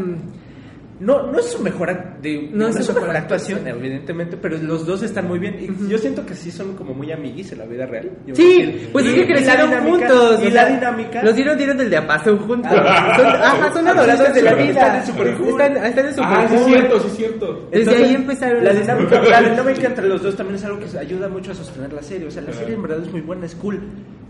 No, 1.00 1.26
no 1.30 1.38
es 1.40 1.46
su 1.50 1.60
mejor, 1.62 2.20
de- 2.22 2.48
No 2.52 2.64
no 2.64 2.68
es 2.68 2.76
su 2.76 2.92
mejor 2.92 3.02
mejor 3.08 3.16
actuación, 3.16 3.66
evidentemente, 3.66 4.36
pero 4.36 4.56
los 4.58 4.86
dos 4.86 5.02
están 5.02 5.26
muy 5.26 5.38
bien. 5.40 5.56
Y 5.60 5.88
yo 5.90 5.98
siento 5.98 6.24
que 6.24 6.34
sí 6.34 6.50
son 6.52 6.76
como 6.76 6.94
muy 6.94 7.10
amiguis 7.10 7.50
en 7.52 7.58
la 7.58 7.64
vida 7.66 7.84
real. 7.84 8.10
Yo 8.26 8.34
Sí, 8.36 8.88
pues 8.92 9.04
es 9.06 9.14
que 9.14 9.26
crecieron 9.26 9.70
dinámica- 9.70 10.08
juntos. 10.08 10.40
Y 10.44 10.50
la 10.50 10.66
dinámica. 10.66 11.22
Los 11.24 11.34
dieron, 11.34 11.58
dieron 11.58 11.76
del 11.78 11.90
diapasón 11.90 12.38
juntos. 12.38 12.70
Ah. 12.74 13.12
Son, 13.16 13.26
ajá, 13.26 13.72
son 13.72 13.88
Ah, 13.88 13.90
adoradores 13.90 14.34
de 14.34 14.42
la 14.42 14.54
vida. 14.54 14.68
están 14.96 15.06
súper 15.06 15.34
cool. 15.36 15.48
Están, 15.60 15.76
están 15.84 16.06
en 16.06 16.14
super 16.14 16.28
Ah, 16.30 16.46
sí 16.48 16.54
es 16.54 16.60
cool. 16.62 16.70
cierto, 16.72 17.00
sí 17.00 17.08
cierto. 17.16 17.68
Desde 17.72 17.96
ahí 17.96 18.14
empezaron 18.14 18.64
La 18.64 18.72
dinámica, 18.72 19.20
la 19.22 19.42
dinámica 19.42 19.86
entre 19.88 20.06
los 20.08 20.22
dos 20.22 20.36
también 20.36 20.56
es 20.56 20.64
algo 20.64 20.78
que 20.78 20.98
ayuda 20.98 21.28
mucho 21.28 21.50
a 21.50 21.54
sostener 21.54 21.92
la 21.92 22.02
serie. 22.02 22.28
O 22.28 22.30
sea, 22.30 22.42
la 22.42 22.52
serie 22.52 22.74
en 22.76 22.82
verdad 22.82 23.00
es 23.02 23.10
muy 23.10 23.20
buena, 23.20 23.46
es 23.46 23.54
cool. 23.56 23.80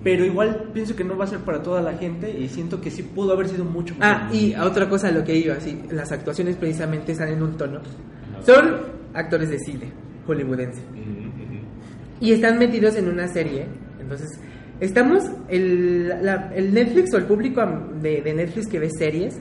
Pero 0.05 0.25
igual 0.25 0.69
pienso 0.75 0.95
que 0.95 1.03
no 1.03 1.17
va 1.17 1.25
a 1.25 1.29
ser 1.29 1.39
para 1.41 1.63
toda 1.63 1.81
la 1.81 1.95
gente 1.95 2.31
y 2.31 2.49
siento 2.49 2.81
que 2.81 2.91
sí 2.91 3.03
pudo 3.03 3.33
haber 3.33 3.49
sido 3.49 3.65
mucho 3.65 3.95
mejor. 3.99 4.15
Ah, 4.17 4.29
y 4.33 4.55
otra 4.55 4.89
cosa 4.89 5.09
a 5.09 5.11
lo 5.11 5.25
que 5.25 5.35
iba, 5.35 5.59
sí, 5.61 5.81
las 5.91 6.13
actuaciones 6.13 6.57
precisamente 6.57 7.13
están 7.13 7.31
en 7.31 7.43
un 7.43 7.57
tono. 7.57 7.81
Son 8.45 8.77
actores 9.15 9.49
de 9.49 9.59
cine 9.59 9.91
hollywoodense. 10.27 10.83
Y 12.21 12.33
están 12.33 12.59
metidos 12.59 12.97
en 12.97 13.09
una 13.09 13.29
serie. 13.29 13.67
Entonces, 14.01 14.39
estamos, 14.81 15.25
el, 15.49 16.09
la- 16.09 16.53
el 16.55 16.73
Netflix 16.75 17.13
o 17.15 17.17
el 17.19 17.25
público 17.25 17.63
de 18.01 18.33
Netflix 18.35 18.69
que 18.69 18.79
ve 18.79 18.91
series, 18.91 19.41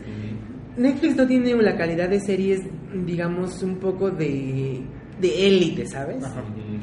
Netflix 0.77 1.15
no 1.15 1.27
tiene 1.27 1.53
la 1.61 1.75
calidad 1.77 2.09
de 2.09 2.19
series, 2.19 2.61
digamos, 3.05 3.61
un 3.63 3.75
poco 3.75 4.09
de, 4.09 4.81
de 5.19 5.47
élite, 5.47 5.85
¿sabes? 5.85 6.23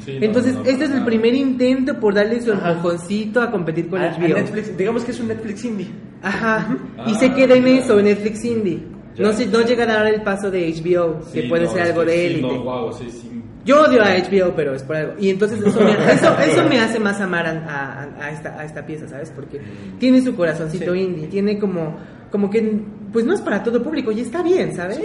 Sí, 0.05 0.17
no, 0.19 0.25
Entonces, 0.25 0.53
no, 0.55 0.63
este 0.63 0.83
es 0.85 0.89
no, 0.89 0.95
el 0.95 1.01
no. 1.01 1.05
primer 1.05 1.33
intento 1.35 1.99
por 1.99 2.13
darle 2.13 2.41
su 2.41 2.51
Ajá. 2.53 2.71
empujoncito 2.71 3.41
a 3.41 3.51
competir 3.51 3.87
con 3.89 4.01
A- 4.01 4.09
a 4.11 4.17
HBO. 4.17 4.35
Netflix, 4.35 4.77
digamos 4.77 5.03
que 5.03 5.11
es 5.11 5.19
un 5.19 5.27
Netflix 5.27 5.65
indie. 5.65 5.87
Ajá. 6.23 6.77
Y 7.07 7.11
Ah, 7.11 7.19
se 7.19 7.33
queda 7.33 7.55
en 7.55 7.65
ya. 7.65 7.69
eso, 7.79 7.99
en 7.99 8.05
Netflix 8.05 8.45
Indie. 8.45 8.83
Ya. 9.15 9.23
No, 9.25 9.33
se, 9.33 9.45
no 9.47 9.61
llega 9.61 9.83
a 9.83 9.87
dar 9.87 10.07
el 10.07 10.21
paso 10.21 10.49
de 10.49 10.69
HBO, 10.71 11.19
que 11.33 11.41
Sí, 11.43 11.47
puede 11.49 11.65
no, 11.65 11.71
ser 11.71 11.81
es 11.81 11.89
algo 11.89 12.01
que 12.05 12.11
de 12.11 12.17
sí, 12.17 12.25
élite. 12.33 12.41
No, 12.53 12.63
wow, 12.63 12.93
sí, 12.93 13.11
sí. 13.11 13.27
Yo 13.65 13.81
odio 13.83 14.01
a 14.01 14.07
HBO, 14.15 14.55
pero 14.55 14.73
es 14.73 14.81
por 14.83 14.95
algo. 14.95 15.13
Y 15.19 15.29
entonces 15.29 15.59
eso 15.63 15.79
me, 15.81 15.91
eso, 16.13 16.35
eso 16.39 16.67
me 16.69 16.79
hace 16.79 16.99
más 16.99 17.19
amar 17.21 17.45
a, 17.45 17.51
a- 17.51 18.25
a 18.25 18.31
esta, 18.31 18.59
a 18.59 18.63
esta 18.65 18.85
pieza, 18.85 19.07
¿sabes? 19.07 19.31
Porque 19.35 19.59
tiene 19.99 20.21
su 20.21 20.35
corazoncito 20.35 20.93
Sí. 20.93 20.99
indie, 21.01 21.27
tiene 21.27 21.59
como, 21.59 21.97
como 22.31 22.49
que, 22.49 22.79
pues 23.11 23.25
no 23.25 23.33
es 23.33 23.41
para 23.41 23.61
todo 23.61 23.83
público 23.83 24.11
y 24.11 24.21
está 24.21 24.41
bien, 24.41 24.73
¿sabes? 24.75 24.99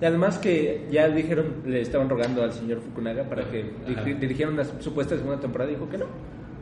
Y 0.00 0.04
además 0.04 0.38
que 0.38 0.86
ya 0.90 1.08
dijeron, 1.08 1.46
le 1.66 1.80
estaban 1.80 2.08
rogando 2.08 2.42
al 2.42 2.52
señor 2.52 2.80
Fukunaga 2.80 3.24
para 3.24 3.44
que 3.50 3.64
dirigiera 4.20 4.50
una 4.50 4.64
supuesta 4.80 5.16
segunda 5.16 5.40
temporada 5.40 5.70
y 5.70 5.74
dijo 5.74 5.88
que 5.88 5.98
no. 5.98 6.06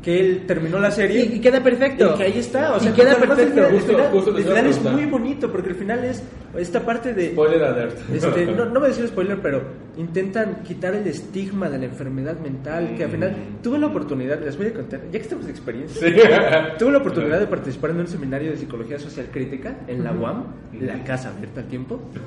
Que 0.02 0.18
él 0.18 0.44
terminó 0.46 0.80
la 0.80 0.90
serie. 0.90 1.24
Y, 1.24 1.36
y 1.36 1.40
queda 1.40 1.62
perfecto. 1.62 2.12
Y 2.12 2.18
que 2.18 2.22
ahí 2.24 2.38
está, 2.38 2.74
o 2.74 2.78
Y 2.78 2.80
sea, 2.80 2.92
queda 2.92 3.14
perfecto. 3.16 3.66
El 3.68 3.80
final, 3.80 4.10
justo 4.10 4.36
el 4.36 4.66
es 4.66 4.82
muy 4.82 5.06
bonito 5.06 5.50
porque 5.50 5.68
el 5.70 5.76
final 5.76 6.04
es 6.04 6.22
esta 6.58 6.80
parte 6.84 7.14
de. 7.14 7.30
Spoiler 7.30 7.62
alert. 7.62 7.98
Este, 8.12 8.46
no, 8.46 8.64
no 8.64 8.80
voy 8.80 8.86
a 8.86 8.88
decir 8.88 9.06
spoiler, 9.06 9.38
pero 9.40 9.62
intentan 9.96 10.62
quitar 10.62 10.94
el 10.94 11.06
estigma 11.06 11.68
de 11.68 11.78
la 11.78 11.84
enfermedad 11.86 12.38
mental. 12.38 12.94
Que 12.96 13.04
al 13.04 13.10
final 13.10 13.34
tuve 13.62 13.78
la 13.78 13.86
oportunidad, 13.88 14.40
les 14.42 14.56
voy 14.56 14.68
a 14.68 14.72
contar, 14.74 15.00
ya 15.04 15.10
que 15.12 15.18
estamos 15.18 15.44
de 15.44 15.50
experiencia, 15.50 16.08
Sí. 16.08 16.14
tuve 16.78 16.92
la 16.92 16.98
oportunidad 16.98 17.38
de 17.40 17.46
participar 17.46 17.90
en 17.90 18.00
un 18.00 18.06
seminario 18.06 18.50
de 18.50 18.56
psicología 18.56 18.98
social 18.98 19.26
crítica 19.32 19.76
en 19.86 20.02
la 20.04 20.12
UAM, 20.12 20.44
la 20.80 21.02
casa 21.04 21.30
abierta 21.30 21.60
al 21.60 21.66
tiempo. 21.68 22.00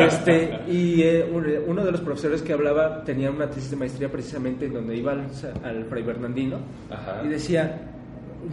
este, 0.00 0.60
y 0.68 1.02
eh, 1.02 1.28
un- 1.32 1.46
uno 1.68 1.84
de 1.84 1.92
los 1.92 2.00
profesores 2.00 2.42
que 2.42 2.52
hablaba 2.52 3.04
tenía 3.04 3.30
una 3.30 3.48
tesis 3.48 3.70
de 3.70 3.76
maestría 3.76 4.10
precisamente 4.10 4.68
donde 4.68 4.96
iba 4.96 5.12
al, 5.12 5.26
al 5.64 5.84
Fray 5.86 6.02
Bernardino 6.02 6.58
Ajá. 6.90 7.22
y 7.24 7.28
decía: 7.28 7.80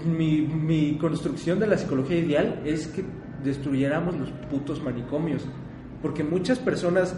mi, 0.05 0.41
mi 0.41 0.97
construcción 0.97 1.59
de 1.59 1.67
la 1.67 1.77
psicología 1.77 2.17
ideal 2.17 2.59
es 2.65 2.87
que 2.87 3.03
destruyéramos 3.43 4.15
los 4.17 4.29
putos 4.49 4.81
manicomios. 4.83 5.45
Porque 6.01 6.23
muchas 6.23 6.59
personas 6.59 7.15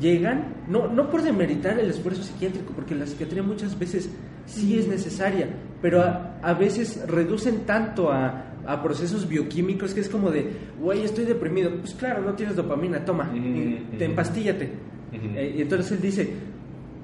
llegan, 0.00 0.54
no, 0.68 0.88
no 0.88 1.10
por 1.10 1.22
demeritar 1.22 1.78
el 1.78 1.90
esfuerzo 1.90 2.22
psiquiátrico, 2.22 2.72
porque 2.74 2.94
la 2.94 3.06
psiquiatría 3.06 3.42
muchas 3.42 3.78
veces 3.78 4.10
sí 4.46 4.78
es 4.78 4.88
necesaria, 4.88 5.48
pero 5.82 6.02
a, 6.02 6.38
a 6.42 6.54
veces 6.54 7.02
reducen 7.06 7.60
tanto 7.66 8.10
a, 8.12 8.48
a 8.66 8.82
procesos 8.82 9.26
bioquímicos 9.26 9.94
que 9.94 10.00
es 10.00 10.08
como 10.08 10.30
de, 10.30 10.50
güey, 10.78 11.02
estoy 11.02 11.24
deprimido. 11.24 11.70
Pues 11.80 11.94
claro, 11.94 12.22
no 12.22 12.34
tienes 12.34 12.54
dopamina, 12.54 13.04
toma, 13.04 13.30
te 13.98 14.04
empastíllate. 14.04 14.70
Eh, 15.10 15.54
y 15.56 15.62
entonces 15.62 15.92
él 15.92 16.02
dice, 16.02 16.30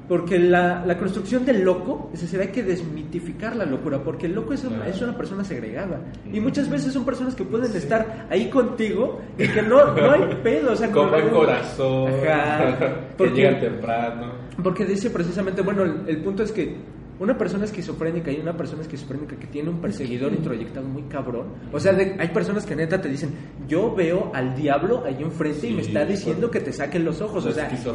porque 0.08 0.38
la, 0.38 0.84
la 0.84 0.98
construcción 0.98 1.44
del 1.46 1.62
loco, 1.64 2.10
es 2.12 2.20
decir, 2.20 2.38
hay 2.40 2.48
que 2.48 2.62
desmitificar 2.62 3.56
la 3.56 3.64
locura, 3.64 3.98
porque 4.04 4.26
el 4.26 4.34
loco 4.34 4.52
es 4.52 4.62
una, 4.64 4.86
es 4.86 5.00
una 5.00 5.16
persona 5.16 5.44
segregada. 5.44 6.00
Y 6.26 6.32
Ujú. 6.38 6.42
muchas 6.42 6.68
veces 6.68 6.92
son 6.92 7.04
personas 7.04 7.34
que 7.34 7.44
pueden 7.44 7.74
estar 7.74 8.26
ahí 8.30 8.50
contigo 8.50 9.20
y 9.38 9.48
que 9.48 9.62
no, 9.62 9.94
no 9.94 10.10
hay 10.12 10.34
pedo. 10.42 10.72
O 10.72 10.76
sea, 10.76 10.90
Con 10.90 11.08
como- 11.08 11.22
buen 11.22 11.30
corazón. 11.30 12.12
Ajá. 12.28 12.78
que 12.78 12.86
Porque- 13.16 13.34
llegan 13.34 13.60
temprano. 13.60 14.32
Porque 14.62 14.84
dice 14.84 15.10
precisamente, 15.10 15.62
bueno, 15.62 15.82
el, 15.82 16.02
el 16.06 16.18
punto 16.18 16.42
es 16.44 16.52
que 16.52 16.76
una 17.20 17.38
persona 17.38 17.64
esquizofrénica 17.64 18.32
y 18.32 18.40
una 18.40 18.56
persona 18.56 18.82
esquizofrénica 18.82 19.36
que 19.36 19.46
tiene 19.46 19.70
un 19.70 19.80
perseguidor 19.80 20.32
introyectado 20.32 20.86
muy 20.86 21.02
cabrón. 21.04 21.46
O 21.72 21.78
sea, 21.78 21.92
de- 21.92 22.16
hay 22.18 22.28
personas 22.28 22.66
que 22.66 22.74
neta 22.74 23.00
te 23.00 23.08
dicen, 23.08 23.30
yo 23.68 23.94
veo 23.94 24.32
al 24.34 24.56
diablo 24.56 25.04
ahí 25.06 25.18
enfrente 25.20 25.68
y 25.68 25.74
me 25.74 25.82
está 25.82 26.04
diciendo 26.04 26.48
bueno. 26.48 26.50
que 26.50 26.60
te 26.60 26.72
saquen 26.72 27.04
los 27.04 27.20
ojos. 27.20 27.46
O 27.46 27.52
sea, 27.52 27.68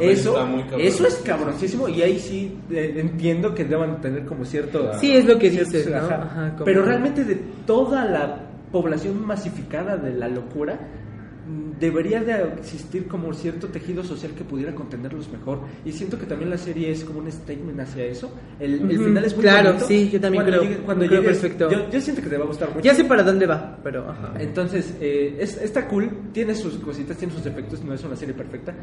eso 0.78 1.06
es 1.06 1.16
cabroncísimo 1.16 1.88
y 1.88 2.02
ahí 2.02 2.18
sí 2.18 2.56
eh, 2.70 2.94
entiendo 2.96 3.54
que 3.54 3.64
deban 3.64 4.00
tener 4.00 4.24
como 4.24 4.44
cierto... 4.44 4.92
Sí, 4.98 5.12
es 5.12 5.26
lo 5.26 5.38
que 5.38 5.50
dices, 5.50 5.88
¿no? 5.90 5.96
ajá. 5.98 6.14
Ajá, 6.22 6.50
como- 6.52 6.64
Pero 6.64 6.82
realmente 6.84 7.24
de 7.24 7.34
toda 7.66 8.04
la 8.06 8.46
población 8.72 9.26
masificada 9.26 9.96
de 9.96 10.12
la 10.14 10.28
locura, 10.28 10.78
debería 11.78 12.20
de 12.22 12.34
existir 12.58 13.06
como 13.08 13.32
cierto 13.32 13.68
tejido 13.68 14.02
social 14.04 14.32
que 14.32 14.44
pudiera 14.44 14.74
contenerlos 14.74 15.28
mejor. 15.30 15.60
Y 15.84 15.92
siento 15.92 16.18
que 16.18 16.26
también 16.26 16.50
la 16.50 16.58
serie 16.58 16.90
es 16.90 17.04
como 17.04 17.20
un 17.20 17.30
statement 17.32 17.80
hacia 17.80 18.04
eso. 18.04 18.30
El, 18.58 18.78
final 18.80 19.24
es 19.24 19.34
muy 19.34 19.42
claro, 19.42 19.68
bonito. 19.70 19.86
sí, 19.86 20.10
yo 20.10 20.20
también 20.20 20.44
Cuando 20.44 20.58
creo- 20.60 20.70
llegue- 20.70 20.82
cuando 20.84 21.06
creo 21.06 21.22
llegues- 21.22 21.38
perfecto. 21.40 21.70
Yo, 21.70 21.90
yo 21.90 22.00
siento 22.00 22.22
que 22.22 22.28
te 22.28 22.36
va 22.38 22.44
a 22.44 22.48
gustar 22.48 22.68
mucho. 22.70 22.80
Ya 22.82 22.94
sé 22.94 23.04
para 23.04 23.22
dónde 23.22 23.46
va, 23.46 23.78
pero 23.82 24.08
ajá. 24.10 24.34
Entonces, 24.38 24.94
eh, 25.00 25.36
es, 25.40 25.56
está 25.56 25.88
cool, 25.88 26.10
tiene 26.32 26.54
sus 26.54 26.74
cositas, 26.78 27.16
tiene 27.16 27.32
sus 27.32 27.44
defectos, 27.44 27.82
no 27.84 27.94
es 27.94 28.04
una 28.04 28.16
serie 28.16 28.34
perfecta. 28.34 28.74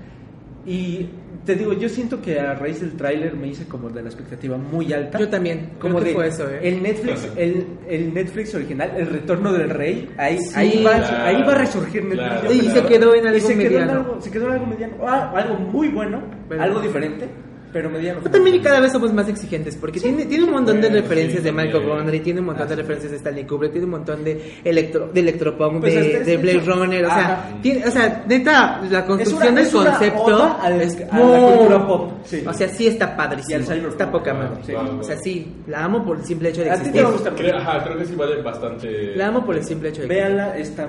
Y 0.70 1.08
te 1.46 1.56
digo, 1.56 1.72
yo 1.72 1.88
siento 1.88 2.22
que 2.22 2.42
a 2.42 2.54
raíz 2.54 2.82
del 2.82 2.92
tráiler 2.98 3.34
me 3.38 3.48
hice 3.48 3.66
como 3.68 3.90
de 3.90 4.02
la 4.02 4.10
expectativa 4.10 4.58
muy 4.58 4.92
alta. 4.92 5.18
Yo 5.18 5.30
también, 5.30 5.70
Como 5.80 5.94
creo 6.00 6.04
que 6.04 6.10
de 6.10 6.16
fue 6.16 6.28
eso, 6.28 6.50
¿eh? 6.52 6.60
el 6.62 6.84
Netflix, 6.84 7.30
el, 7.38 7.66
el 7.88 8.14
Netflix 8.14 8.54
original, 8.54 8.92
El 8.98 9.08
Retorno 9.08 9.54
del 9.54 9.70
Rey, 9.70 10.10
ahí, 10.18 10.38
Sí, 10.40 10.52
ahí, 10.56 10.84
va, 10.84 10.98
claro, 10.98 11.24
ahí 11.26 11.42
va 11.44 11.54
a 11.54 11.58
resurgir 11.60 12.04
Netflix. 12.04 12.30
claro, 12.42 12.54
Y 12.54 12.62
se 12.70 12.84
quedó 12.86 13.16
en 13.16 13.24
Y 13.24 13.28
algo 13.30 13.40
se 13.40 13.48
quedó 13.48 13.52
en 13.52 13.58
mediano. 13.60 13.92
algo, 13.94 14.22
se 14.22 14.30
quedó 14.32 14.48
en 14.48 14.52
algo 14.54 14.66
mediano, 14.66 14.94
ah, 15.08 15.32
algo 15.38 15.56
muy 15.56 15.88
bueno, 15.88 16.22
algo 16.60 16.82
diferente, 16.82 17.30
pero 17.78 17.90
mediano. 17.92 18.20
Pero 18.24 18.32
también 18.32 18.60
cada 18.64 18.80
vez 18.80 18.92
somos 18.92 19.14
más 19.14 19.30
exigentes 19.30 19.76
porque 19.76 20.00
tiene, 20.00 20.26
tiene 20.26 20.46
un 20.46 20.52
montón 20.52 20.82
de 20.82 20.90
referencias 20.90 21.40
sí, 21.40 21.44
de 21.46 21.52
Michael. 21.52 21.86
Gondry, 21.86 22.20
tiene 22.22 22.40
un 22.40 22.48
montón 22.48 22.68
de 22.68 22.74
Ah, 22.74 22.78
referencias 22.78 23.12
de 23.12 23.18
Stanley 23.18 23.46
Kubrick, 23.46 23.72
tiene 23.72 23.86
un 23.86 23.92
montón 23.92 24.24
de 24.24 24.56
electro, 24.64 25.10
de 25.14 25.20
electropunk, 25.20 25.82
Pues 25.82 25.94
de, 25.94 26.24
de 26.24 26.38
Blade 26.38 26.58
hecho- 26.58 26.74
Runner, 26.74 27.06
o 27.06 27.10
sea, 27.10 27.50
tiene, 27.62 27.86
o 27.86 27.92
sea, 27.92 28.24
neta, 28.28 28.82
la 28.90 29.06
construcción 29.06 29.54
del 29.56 29.70
concepto 29.70 30.58
al- 30.60 30.82
es 30.82 30.98
a 31.12 31.20
la 31.20 31.52
cultura 31.52 31.88
pop, 31.88 32.12
sí. 32.26 32.44
O 32.48 32.54
sea, 32.54 32.68
sí 32.68 32.88
está 32.88 33.16
padrísimo, 33.16 33.60
está 33.72 34.12
poca 34.12 34.34
madre. 34.34 34.76
O 35.00 35.04
sea, 35.04 35.18
sí, 35.18 35.54
la 35.68 35.84
amo 35.86 36.04
por 36.04 36.18
el 36.18 36.24
simple 36.26 36.50
hecho 36.50 36.62
de 36.64 36.72
A 36.72 36.74
ti 36.74 36.80
te 36.80 37.00
existir. 37.00 37.04
va 37.04 37.10
a 37.10 37.12
gustar 37.12 37.32
mucho. 37.34 37.44
Creo, 37.44 37.58
ajá, 37.58 37.84
creo 37.84 37.98
que 38.00 38.06
sí 38.06 38.16
vale 38.16 38.42
bastante. 38.42 39.16
La 39.16 39.28
amo 39.28 39.46
por 39.46 39.56
el 39.56 39.64
simple 39.64 39.90
hecho 39.90 40.02
de 40.02 40.08
existir. 40.08 40.18
Véanla, 40.24 40.58
está, 40.58 40.88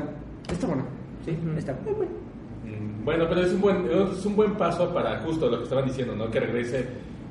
está 0.51 0.67
buena. 0.67 0.85
Sí, 1.25 1.37
está 1.59 1.77
muy 1.85 1.93
buena. 1.93 2.13
Bueno, 3.09 3.25
pero 3.27 3.41
es 3.41 3.53
un 3.55 3.61
buen 3.63 3.87
es 4.13 4.27
un 4.27 4.37
buen 4.37 4.53
paso 4.57 4.93
para 4.93 5.19
justo 5.21 5.49
lo 5.49 5.57
que 5.59 5.65
estaban 5.65 5.87
diciendo, 5.87 6.15
¿no? 6.15 6.31
Que 6.31 6.41
regrese 6.41 6.87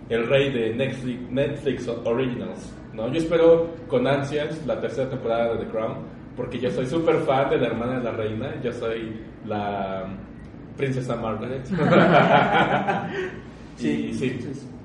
el 0.10 0.28
rey 0.28 0.52
de 0.52 0.74
Netflix, 0.74 1.32
Netflix 1.32 1.88
Originals, 2.04 2.74
¿no? 2.96 3.08
Yo 3.12 3.20
espero 3.20 3.70
con 3.88 4.08
ansias 4.08 4.66
la 4.66 4.80
tercera 4.80 5.08
temporada 5.10 5.54
de 5.54 5.66
The 5.66 5.72
Crown, 5.72 5.98
porque 6.36 6.60
yo 6.60 6.72
soy 6.72 6.88
súper 6.88 7.18
fan 7.18 7.52
de 7.52 7.58
la 7.60 7.68
hermana 7.68 8.00
de 8.00 8.04
la 8.06 8.12
reina, 8.12 8.56
yo 8.64 8.72
soy 8.74 9.22
la 9.46 10.08
princesa 10.76 11.16
Margaret. 11.16 11.62
Sí, 13.78 14.08
Y 14.10 14.14
sí. 14.16 14.40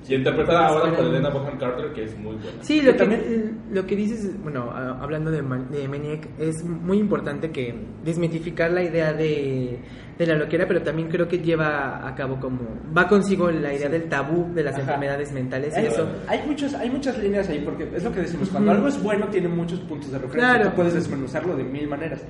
Y 0.07 0.15
interpretada 0.15 0.67
ahora 0.67 0.93
por. 0.95 1.05
Elena 1.05 1.29
Bonham 1.29 1.57
Carter, 1.57 1.93
que 1.93 2.03
es 2.03 2.15
muy 2.19 2.35
buena. 2.35 2.61
Sí, 2.61 2.81
lo 2.81 2.91
Que 2.91 2.97
también- 2.99 3.57
lo 3.71 3.85
que 3.87 3.95
dices, 3.95 4.39
bueno, 4.43 4.69
a- 4.69 4.99
hablando 5.01 5.31
de, 5.31 5.37
de 5.41 5.87
Maniac, 5.87 6.27
es 6.37 6.63
muy 6.63 6.99
importante 6.99 7.49
que 7.51 7.73
desmitificar 8.03 8.69
la 8.71 8.83
idea 8.83 9.13
de, 9.13 9.79
de 10.17 10.27
la 10.27 10.35
loquera, 10.35 10.67
pero 10.67 10.81
también 10.83 11.07
creo 11.09 11.27
que 11.27 11.39
lleva 11.39 12.07
a 12.07 12.13
cabo 12.15 12.39
como, 12.39 12.59
va 12.95 13.07
consigo 13.07 13.49
la 13.49 13.73
idea 13.73 13.89
del 13.89 14.03
tabú 14.03 14.53
de 14.53 14.63
las 14.63 14.73
Ajá. 14.73 14.81
enfermedades 14.83 15.31
mentales 15.31 15.73
y 15.75 15.79
Hay, 15.79 15.85
eso. 15.87 16.07
hay, 16.27 16.41
muchos, 16.47 16.73
hay 16.75 16.89
muchas 16.89 17.17
líneas 17.17 17.49
ahí, 17.49 17.61
porque 17.65 17.89
es 17.95 18.03
lo 18.03 18.11
que 18.11 18.21
decimos, 18.21 18.49
cuando 18.49 18.71
algo 18.71 18.87
es 18.87 19.01
bueno 19.01 19.27
tiene 19.27 19.47
muchos 19.47 19.79
puntos 19.81 20.11
de 20.11 20.19
referencia, 20.19 20.55
Claro. 20.55 20.69
tú 20.69 20.75
puedes 20.75 20.93
desmenuzarlo 20.93 21.55
de 21.57 21.63
mil 21.63 21.87
maneras. 21.87 22.21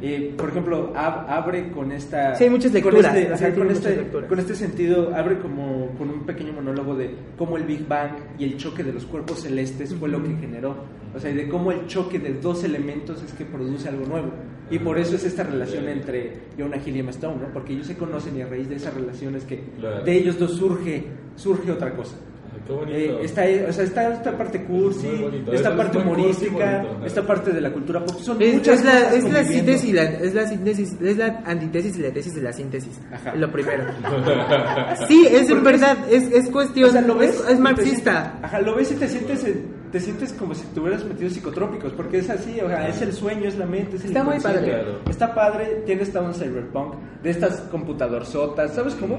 Eh, 0.00 0.34
por 0.36 0.48
ejemplo, 0.50 0.92
ab- 0.94 1.24
abre 1.28 1.70
con 1.72 1.90
esta... 1.92 2.34
Sí, 2.34 2.44
hay 2.44 2.50
muchas 2.50 2.70
con 2.70 2.82
lecturas, 2.82 3.14
este- 3.16 3.36
sí, 3.36 3.52
con, 3.58 3.70
este, 3.70 3.96
lecturas. 3.96 4.28
con 4.28 4.38
este 4.38 4.54
sentido, 4.54 5.14
abre 5.14 5.38
como 5.38 5.88
con 5.98 6.10
un 6.10 6.24
pequeño 6.26 6.52
monólogo 6.52 6.94
de 6.94 7.14
cómo 7.36 7.56
el 7.56 7.64
Big 7.64 7.86
Bang 7.88 8.12
y 8.38 8.44
el 8.44 8.56
choque 8.56 8.82
de 8.84 8.92
los 8.92 9.04
cuerpos 9.06 9.40
celestes 9.42 9.94
fue 9.94 10.08
lo 10.08 10.22
que 10.22 10.34
generó. 10.36 10.76
O 11.14 11.20
sea, 11.20 11.30
y 11.30 11.34
de 11.34 11.48
cómo 11.48 11.70
el 11.70 11.86
choque 11.86 12.18
de 12.18 12.34
dos 12.34 12.64
elementos 12.64 13.22
es 13.22 13.32
que 13.32 13.44
produce 13.44 13.88
algo 13.88 14.06
nuevo. 14.06 14.32
Y 14.70 14.78
por 14.78 14.98
eso 14.98 15.14
es 15.14 15.24
esta 15.24 15.44
relación 15.44 15.88
entre 15.88 16.38
Jonah 16.58 16.78
Hill 16.84 16.96
y 16.96 17.00
Emma 17.00 17.10
Stone, 17.10 17.36
¿no? 17.40 17.52
Porque 17.52 17.74
ellos 17.74 17.86
se 17.86 17.96
conocen 17.96 18.36
y 18.36 18.40
a 18.42 18.46
raíz 18.46 18.68
de 18.68 18.76
esa 18.76 18.90
relación 18.90 19.34
es 19.36 19.44
que 19.44 19.60
Claro. 19.78 20.02
de 20.04 20.12
ellos 20.12 20.38
dos 20.38 20.52
surge, 20.56 21.04
surge 21.36 21.70
otra 21.70 21.94
cosa. 21.94 22.16
Ay, 22.64 22.66
Qué 22.66 22.72
bonito. 22.72 22.98
Eh, 22.98 23.18
está, 23.24 23.42
o 23.68 23.72
sea, 23.72 23.84
está 23.84 24.12
esta 24.14 24.36
parte 24.38 24.64
cursi, 24.64 25.06
bonito. 25.08 25.52
esta 25.52 25.68
es 25.70 25.74
parte 25.76 25.98
humorística, 25.98 26.82
bonito, 26.82 27.06
esta 27.06 27.22
parte 27.26 27.50
de 27.52 27.60
la 27.60 27.70
cultura 27.72 28.04
pop. 28.04 28.16
Son 28.20 28.40
Es, 28.40 28.54
muchas 28.54 28.78
es 28.78 28.84
la, 28.86 28.92
cosas 28.92 29.14
es 29.14 29.32
la 29.32 29.44
síntesis, 29.44 29.94
la, 29.94 30.02
es 30.04 30.34
la 30.34 30.46
síntesis, 30.46 30.92
es 31.00 31.16
la 31.18 31.42
antítesis 31.44 31.98
y 31.98 32.02
la 32.02 32.10
tesis 32.10 32.34
de 32.34 32.40
la 32.42 32.52
síntesis. 32.52 33.00
Ajá. 33.12 33.34
Lo 33.34 33.50
primero. 33.52 33.84
Sí, 35.08 35.26
es 35.30 35.50
en 35.50 35.62
verdad, 35.62 35.96
es, 36.10 36.30
es 36.32 36.48
cuestión, 36.50 36.88
O 36.88 36.92
sea, 36.92 37.00
lo 37.02 37.16
ves 37.16 37.30
es, 37.30 37.36
y 37.36 37.40
es 37.42 37.46
te 37.48 37.62
marxista. 37.62 38.12
sientes- 38.12 38.44
ajá, 38.44 38.60
lo 38.60 38.74
ves 38.76 38.92
y 38.92 38.94
te 38.94 39.08
sientes, 39.08 39.46
te 39.92 40.00
sientes 40.00 40.32
como 40.32 40.54
si 40.54 40.64
te 40.68 40.80
hubieras 40.80 41.04
metido 41.04 41.30
psicotrópicos, 41.30 41.92
porque 41.92 42.18
es 42.18 42.30
así, 42.30 42.60
o 42.60 42.68
sea, 42.68 42.88
es 42.88 43.00
el 43.02 43.12
sueño, 43.12 43.46
es 43.48 43.56
la 43.58 43.66
mente, 43.66 43.96
es 43.96 44.02
el 44.04 44.08
Está 44.08 44.24
muy 44.24 44.38
padre. 44.40 44.64
Claro. 44.70 44.98
Está 45.08 45.34
padre, 45.34 45.82
tiene 45.86 46.02
esta 46.02 46.20
un 46.20 46.34
cyberpunk, 46.34 46.94
de 47.22 47.30
estas 47.30 47.60
computadorzotas, 47.70 48.74
¿sabes 48.74 48.94
cómo? 48.94 49.18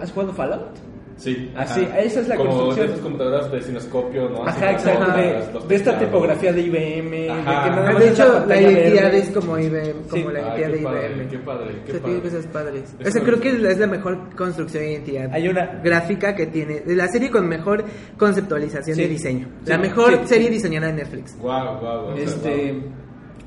¿Has 0.00 0.12
jugado 0.12 0.32
Fallout? 0.32 0.76
Sí. 1.20 1.52
Así, 1.54 1.82
ajá. 1.84 1.98
esa 2.00 2.20
es 2.20 2.28
la 2.28 2.36
Como 2.36 2.50
construcción. 2.50 2.86
de 2.86 2.92
esas 2.94 3.02
computadoras 3.04 3.52
de 3.52 3.60
cinescopio, 3.60 4.28
¿no? 4.30 4.46
Ajá, 4.46 4.72
exacto, 4.72 5.12
de, 5.16 5.52
los 5.52 5.68
de 5.68 5.74
esta 5.76 5.98
tipografía 5.98 6.52
de 6.52 6.60
IBM, 6.62 7.10
de 7.10 7.30
Ajá. 7.30 7.64
que 7.64 7.70
nada 7.70 7.88
Ah, 7.88 7.92
más 7.92 8.02
de 8.02 8.08
hecho, 8.10 8.44
la 8.46 8.60
identidad 8.60 9.14
es 9.14 9.28
como 9.30 9.58
IBM, 9.58 9.92
como 10.08 10.28
Sí. 10.28 10.32
la 10.32 10.40
identidad 10.40 10.68
de 10.70 10.78
padre, 10.78 11.10
IBM. 11.12 11.28
qué 11.28 11.38
padre, 11.38 11.66
qué 11.84 11.90
O 11.90 11.94
sea, 11.94 12.00
tiene 12.02 12.18
padre. 12.20 12.30
cosas 12.30 12.46
padres. 12.52 12.82
Eso 12.98 13.08
o 13.08 13.12
sea, 13.12 13.22
creo 13.22 13.40
que 13.40 13.48
es 13.50 13.78
la 13.78 13.86
mejor 13.86 14.34
construcción 14.34 14.82
de 14.82 14.92
identidad 14.92 15.30
Hay 15.32 15.46
una- 15.48 15.80
gráfica 15.84 16.34
que 16.34 16.46
tiene. 16.46 16.82
La 16.86 17.06
serie 17.08 17.30
con 17.30 17.46
mejor 17.46 17.84
conceptualización 18.16 18.96
Sí. 18.96 19.02
de 19.02 19.08
diseño. 19.08 19.48
Sí, 19.64 19.70
La 19.70 19.78
mejor 19.78 20.12
sí. 20.22 20.26
serie 20.26 20.50
diseñada 20.50 20.88
en 20.90 20.96
Netflix. 20.96 21.36
Guau, 21.38 21.78
guau, 21.80 22.02
guau. 22.04 22.16
Este, 22.16 22.72
guau. 22.72 22.99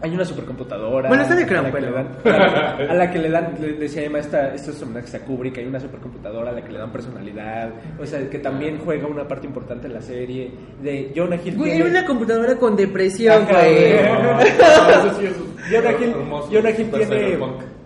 Hay 0.04 0.12
una 0.14 0.26
supercomputadora. 0.26 1.08
Bueno, 1.08 1.24
está 1.24 1.34
de 1.36 1.46
Crown, 1.48 1.66
a 1.66 1.70
la 1.70 1.72
que 1.74 1.80
pero- 1.80 1.92
le 1.92 1.96
dan- 2.04 2.90
a 2.90 2.94
la, 2.94 3.12
que 3.12 3.20
le 3.20 3.30
dan, 3.30 3.54
le 3.60 3.74
decía 3.74 4.04
Emma, 4.04 4.20
esta, 4.20 4.54
estos 4.54 4.82
homenajes 4.82 5.16
a 5.16 5.20
Kubrick, 5.26 5.58
hay 5.58 5.66
una 5.66 5.80
supercomputadora 5.80 6.52
a 6.52 6.54
la 6.54 6.62
que 6.64 6.72
le 6.72 6.78
dan 6.80 6.92
personalidad, 6.92 7.70
o 8.00 8.06
sea, 8.06 8.30
que 8.30 8.38
también 8.40 8.80
juega 8.84 9.08
una 9.08 9.28
parte 9.28 9.48
importante 9.48 9.88
en 9.88 9.94
la 9.94 10.02
serie. 10.02 10.52
De 10.82 11.12
Jonah 11.16 11.38
Hill. 11.44 11.56
Güey, 11.56 11.82
una 11.82 12.06
computadora 12.06 12.56
con 12.58 12.76
depresión, 12.76 13.46
güey. 13.50 13.94
güey. 13.94 14.00
Ah, 14.06 14.42
eso 14.44 15.20
sí 15.20 15.26
es 15.26 15.34
Jonah 15.72 15.92
Hill, 15.92 16.14
Jonah 16.52 16.70
Hill 16.72 16.92
tiene 16.92 17.38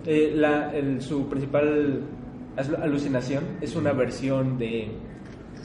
eh, 0.06 0.32
la, 0.36 0.72
el- 0.74 1.02
su 1.02 1.30
principal 1.30 2.02
alucinación 2.82 3.44
es 3.62 3.76
una 3.76 3.94
versión 3.94 4.58
de 4.58 4.88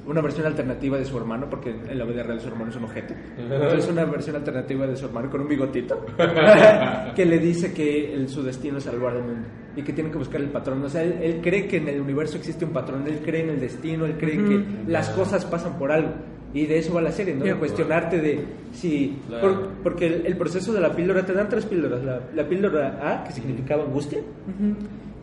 una 0.06 0.20
versión 0.20 0.46
alternativa 0.46 0.98
de 0.98 1.04
su 1.04 1.16
hermano 1.16 1.48
porque 1.48 1.70
en 1.70 1.98
la 1.98 2.04
vida 2.04 2.22
real 2.22 2.40
su 2.40 2.48
hermano 2.48 2.70
es 2.70 2.76
un 2.76 2.84
objeto 2.84 3.14
entonces 3.38 3.88
una 3.88 4.04
versión 4.04 4.36
alternativa 4.36 4.86
de 4.86 4.96
su 4.96 5.06
hermano 5.06 5.30
con 5.30 5.42
un 5.42 5.48
bigotito 5.48 6.04
que 7.14 7.24
le 7.24 7.38
dice 7.38 7.72
que 7.72 8.12
el- 8.14 8.28
su 8.28 8.42
destino 8.42 8.78
es 8.78 8.84
salvar 8.84 9.16
al 9.16 9.22
mundo 9.22 9.48
y 9.76 9.82
que 9.82 9.92
tiene 9.92 10.10
que 10.10 10.18
buscar 10.18 10.40
el 10.40 10.48
patrón 10.48 10.82
o 10.84 10.88
sea 10.88 11.02
él, 11.02 11.18
él 11.22 11.40
cree 11.42 11.66
que 11.66 11.76
en 11.78 11.88
el 11.88 12.00
universo 12.00 12.36
existe 12.36 12.64
un 12.64 12.72
patrón 12.72 13.04
él 13.06 13.20
cree 13.24 13.42
en 13.44 13.50
el 13.50 13.60
destino 13.60 14.04
él 14.04 14.16
cree 14.18 14.36
que 14.44 14.64
las 14.86 15.08
cosas 15.10 15.44
pasan 15.44 15.78
por 15.78 15.92
algo 15.92 16.10
y 16.54 16.66
de 16.66 16.76
eso 16.80 16.92
va 16.92 17.00
la 17.00 17.12
serie, 17.12 17.34
¿no? 17.34 17.44
De 17.46 17.54
cuestionarte 17.54 18.20
de 18.20 18.44
si... 18.74 19.18
Claro. 19.26 19.40
por- 19.54 19.68
porque 19.84 20.06
el, 20.06 20.26
el 20.26 20.36
proceso 20.36 20.70
de 20.74 20.80
la 20.82 20.94
píldora, 20.94 21.24
te 21.24 21.32
dan 21.32 21.48
tres 21.48 21.64
píldoras. 21.64 22.04
La, 22.04 22.20
la 22.34 22.46
píldora 22.46 22.98
A, 23.02 23.24
que 23.24 23.32
significaba 23.32 23.84
angustia, 23.84 24.18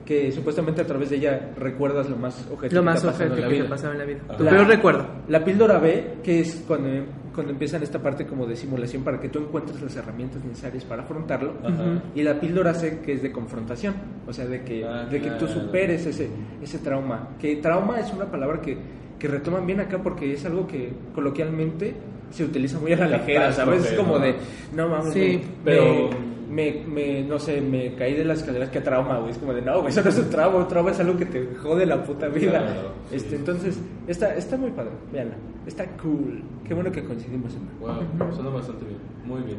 que 0.09 0.31
supuestamente 0.31 0.81
a 0.81 0.87
través 0.87 1.11
de 1.11 1.17
ella 1.17 1.51
recuerdas 1.55 2.09
lo 2.09 2.17
más 2.17 2.47
objetivo 2.51 2.81
Lo 2.81 2.83
más 2.83 2.95
que 2.95 3.01
te 3.01 3.07
ha 3.07 3.11
pasado 3.11 3.29
ojete 3.33 3.45
en 3.45 3.51
la 3.59 3.63
que 3.63 3.69
pasaba 3.69 3.93
en 3.93 3.99
la 3.99 4.05
vida. 4.05 4.19
Tu 4.35 4.43
La- 4.43 4.49
peor 4.49 4.67
recuerdo. 4.67 5.05
La 5.27 5.45
píldora 5.45 5.77
B, 5.77 6.15
que 6.23 6.39
es 6.39 6.63
cuando, 6.67 6.89
cuando 7.35 7.51
empiezan 7.53 7.83
esta 7.83 7.99
parte 8.01 8.25
como 8.25 8.47
de 8.47 8.55
simulación 8.55 9.03
para 9.03 9.19
que 9.19 9.29
tú 9.29 9.37
encuentres 9.37 9.79
las 9.83 9.95
herramientas 9.95 10.43
necesarias 10.43 10.83
para 10.83 11.03
afrontarlo. 11.03 11.53
Ajá. 11.63 12.01
Y 12.15 12.23
la 12.23 12.39
píldora 12.39 12.73
C, 12.73 13.01
que 13.05 13.13
es 13.13 13.21
de 13.21 13.31
confrontación, 13.31 13.93
o 14.27 14.33
sea, 14.33 14.47
de 14.47 14.63
que, 14.63 14.83
Ah, 14.83 15.05
de 15.05 15.21
que 15.21 15.29
tú 15.31 15.47
superes 15.47 16.03
ese, 16.07 16.27
ese 16.59 16.79
trauma. 16.79 17.29
Que 17.39 17.57
trauma 17.57 17.99
es 17.99 18.11
una 18.11 18.25
palabra 18.25 18.61
que, 18.61 18.79
que 19.19 19.27
retoman 19.27 19.67
bien 19.67 19.79
acá 19.79 19.99
porque 20.01 20.33
es 20.33 20.43
algo 20.43 20.65
que 20.65 20.91
coloquialmente 21.13 21.93
se 22.31 22.43
utiliza 22.43 22.79
muy 22.79 22.93
a 22.93 22.97
la 22.97 23.07
ligera, 23.17 23.51
¿sabes? 23.51 23.85
Es 23.85 23.93
como 23.93 24.19
de, 24.19 24.35
no 24.75 24.87
mames, 24.89 25.13
Sí, 25.13 25.19
me- 25.19 25.41
pero- 25.63 26.09
me, 26.49 26.83
me, 26.87 27.21
no 27.23 27.37
sé, 27.37 27.61
me 27.61 27.93
caí 27.93 28.15
de 28.15 28.25
las 28.25 28.39
escaleras, 28.39 28.69
qué 28.69 28.81
trauma, 28.81 29.19
güey. 29.19 29.31
Es 29.31 29.37
como 29.37 29.53
de, 29.53 29.61
no, 29.61 29.77
güey, 29.81 29.89
eso 29.89 30.01
no 30.01 30.09
es 30.09 30.17
un 30.17 30.29
trauma, 30.31 30.57
un 30.57 30.67
trauma 30.67 30.89
es 30.91 30.99
algo 30.99 31.15
que 31.15 31.25
te 31.27 31.45
jode 31.61 31.85
la 31.85 32.03
puta 32.03 32.27
vida. 32.27 32.59
Claro, 32.61 32.91
sí. 33.11 33.17
este, 33.17 33.35
entonces, 33.35 33.79
está, 34.07 34.33
está 34.35 34.57
muy 34.57 34.71
padre, 34.71 34.91
véanla. 35.13 35.35
Está 35.67 35.85
cool. 36.01 36.41
Qué 36.67 36.73
bueno 36.73 36.91
que 36.91 37.03
coincidimos 37.03 37.53
en 37.53 37.61
Wow, 37.79 38.33
suena 38.33 38.49
bastante 38.49 38.85
bien. 38.85 38.97
Muy 39.25 39.41
bien. 39.43 39.57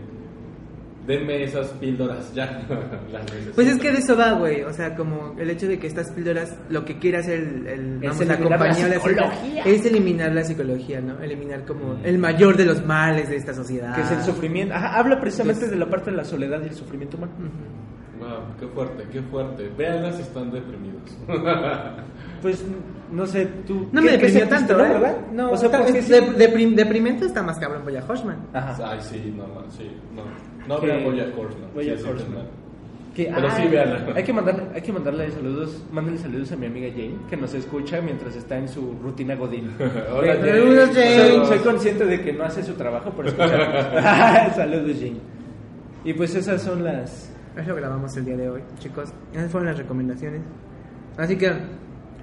Denme 1.06 1.42
esas 1.42 1.68
píldoras 1.80 2.32
ya. 2.34 2.62
Las. 3.12 3.22
Pues 3.54 3.66
es 3.68 3.78
que 3.78 3.90
de 3.90 3.98
eso 3.98 4.16
va, 4.16 4.32
güey. 4.32 4.62
O 4.62 4.72
sea, 4.72 4.94
como 4.94 5.34
el 5.38 5.50
hecho 5.50 5.66
de 5.66 5.78
que 5.78 5.86
estas 5.86 6.10
píldoras, 6.12 6.56
lo 6.68 6.84
que 6.84 6.98
quiere 6.98 7.18
hacer 7.18 7.38
el, 7.40 7.66
el- 7.66 8.04
Es 8.04 8.10
vamos, 8.10 8.26
la 8.26 8.38
compañía 8.38 8.88
la 8.88 8.94
psicología. 8.96 9.64
es 9.64 9.84
eliminar 9.86 10.32
la 10.32 10.44
psicología, 10.44 11.00
¿no? 11.00 11.18
Eliminar 11.20 11.64
como 11.64 11.96
el 12.04 12.18
mayor 12.18 12.56
de 12.56 12.66
los 12.66 12.84
males 12.84 13.28
de 13.30 13.36
esta 13.36 13.54
sociedad. 13.54 13.94
Que 13.94 14.02
es 14.02 14.10
el 14.12 14.22
sufrimiento. 14.22 14.74
Ajá, 14.74 14.98
habla 14.98 15.18
precisamente 15.20 15.64
Entonces- 15.64 15.78
de 15.78 15.84
la 15.84 15.90
parte 15.90 16.10
de 16.10 16.16
la 16.18 16.24
soledad 16.24 16.60
y 16.62 16.68
el 16.68 16.74
sufrimiento 16.74 17.16
humano. 17.16 17.32
Wow, 18.20 18.28
qué 18.60 18.66
fuerte, 18.68 19.04
qué 19.10 19.22
fuerte. 19.22 19.70
Véanlas 19.78 20.16
si 20.16 20.22
están 20.22 20.50
deprimidos. 20.50 21.02
Pues, 22.42 22.64
no 23.12 23.26
sé, 23.26 23.44
tú. 23.66 23.88
No 23.92 24.00
¿qué- 24.00 24.06
me 24.06 24.12
deprimió 24.12 24.48
tanto, 24.48 24.74
no, 24.76 24.84
¿eh? 24.84 24.88
¿verdad? 24.88 25.16
No, 25.30 25.50
o 25.50 25.56
sea, 25.58 25.66
está- 25.66 25.82
porque 25.82 25.98
es 25.98 26.06
sí- 26.06 26.12
de- 26.12 26.22
deprim- 26.38 26.74
deprimente 26.74 27.26
está 27.26 27.42
más 27.42 27.58
cabrón 27.58 27.82
Boya 27.84 28.02
Horseman. 28.08 28.46
Ajá. 28.54 28.92
Ay, 28.92 28.98
sí, 29.02 29.34
no, 29.36 29.46
no, 29.46 29.70
sí, 29.70 29.90
no. 30.14 30.22
No 30.68 30.80
Que- 30.80 30.86
vean 30.86 31.04
Bojack 31.04 31.38
Horseman. 31.38 31.70
Bojack 31.74 31.98
Sí, 31.98 32.04
Horseman. 32.08 32.60
Que, 33.14 33.24
Pero 33.34 33.48
ah, 33.48 33.56
sí, 33.56 33.66
véanla. 33.68 34.12
Hay 34.14 34.22
que, 34.22 34.32
mandarle, 34.32 34.62
hay 34.72 34.82
que 34.82 34.92
mandarle 34.92 35.30
saludos, 35.32 35.82
mándale 35.90 36.16
saludos 36.18 36.52
a 36.52 36.56
mi 36.56 36.66
amiga 36.66 36.88
Jane, 36.90 37.16
que 37.28 37.36
nos 37.36 37.52
escucha 37.54 38.00
mientras 38.00 38.36
está 38.36 38.56
en 38.56 38.68
su 38.68 38.94
rutina 39.02 39.34
Godín. 39.34 39.72
Hola, 40.12 40.36
Jane. 40.36 40.50
Saludos, 40.52 40.90
Jane. 40.94 41.16
Soy, 41.16 41.46
soy 41.46 41.58
consciente 41.58 42.06
de 42.06 42.20
que 42.22 42.32
no 42.32 42.44
hace 42.44 42.62
su 42.62 42.74
trabajo 42.74 43.10
por 43.10 43.26
escuchar. 43.26 44.52
saludos, 44.54 44.96
Jane. 44.96 45.20
Y 46.04 46.12
pues 46.14 46.34
esas 46.36 46.62
son 46.62 46.84
las... 46.84 47.32
Es 47.56 47.66
lo 47.66 47.74
que 47.74 47.80
grabamos 47.80 48.16
el 48.16 48.24
día 48.24 48.36
de 48.36 48.48
hoy, 48.48 48.62
chicos. 48.78 49.12
Esas 49.32 49.50
fueron 49.50 49.68
las 49.68 49.78
recomendaciones. 49.78 50.42
Así 51.18 51.36
que, 51.36 51.52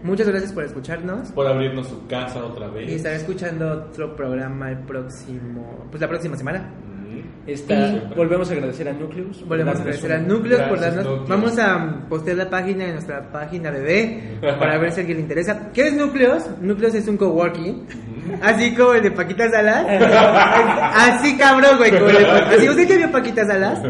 muchas 0.04 0.28
gracias 0.30 0.54
por 0.54 0.64
escucharnos. 0.64 1.34
Por 1.34 1.48
abrirnos 1.48 1.88
su 1.90 2.08
casa 2.08 2.44
otra 2.46 2.70
vez. 2.70 2.90
Y 2.90 2.96
estaré 2.96 3.18
escuchando 3.18 3.70
otro 3.90 4.16
programa 4.16 4.72
el 4.72 4.80
próximo, 4.80 5.86
pues 5.92 6.00
la 6.02 6.08
próxima 6.08 6.38
semana. 6.38 6.72
Y- 8.12 8.16
volvemos 8.16 8.50
a 8.50 8.54
agradecer 8.54 8.90
a 8.90 8.94
Nucleus. 8.94 9.46
Volvemos 9.48 9.76
a 9.76 9.80
agradecer 9.80 10.12
a 10.12 10.18
Núcleos 10.20 10.62
por 10.64 10.80
darnos. 10.80 11.28
Vamos 11.30 11.58
a 11.60 12.06
postear 12.10 12.38
la 12.38 12.50
página 12.50 12.86
en 12.86 12.94
nuestra 12.94 13.32
página 13.32 13.72
bebé 13.72 14.38
para 14.42 14.78
ver 14.78 14.92
si 14.92 14.98
a 14.98 15.02
alguien 15.02 15.18
le 15.18 15.22
interesa. 15.24 15.70
¿Qué 15.74 15.88
es 15.88 15.94
Núcleos? 15.94 16.44
Núcleos 16.62 16.94
es 16.96 17.08
un 17.08 17.16
coworking. 17.18 17.86
Así 18.42 18.76
como 18.76 18.94
el 18.94 19.04
de 19.04 19.12
Paquita 19.12 19.50
Salas. 19.50 19.86
Así 20.94 21.38
cabrón, 21.38 21.78
güey. 21.78 21.92
como 21.92 22.08
el 22.10 22.18
de 22.18 22.26
Pa- 22.26 22.50
Así 22.50 22.70
usted 22.70 22.88
ya 22.88 22.98
vio 22.98 23.12
Paquita 23.12 23.46
Salas. 23.46 23.82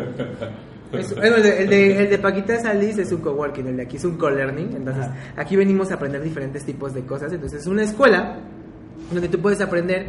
Es- 0.94 1.16
bueno, 1.16 1.36
el, 1.38 1.44
de, 1.44 1.62
el 1.64 1.70
de- 1.70 1.98
el 2.04 2.10
de 2.12 2.18
Paquita 2.18 2.60
Salis 2.60 2.98
es 2.98 3.12
un 3.12 3.22
coworking, 3.22 3.68
el 3.68 3.78
de 3.78 3.84
aquí 3.84 3.98
es 3.98 4.06
un 4.06 4.18
co-learning. 4.18 4.74
Entonces, 4.78 5.06
aquí 5.36 5.56
venimos 5.56 5.92
a 5.92 5.96
aprender 5.96 6.22
diferentes 6.22 6.64
tipos 6.64 6.94
de 6.94 7.02
cosas. 7.06 7.34
Entonces, 7.34 7.62
es 7.62 7.68
una 7.68 7.84
escuela 7.84 8.38
donde 9.12 9.28
tú 9.28 9.40
puedes 9.40 9.60
aprender, 9.62 10.06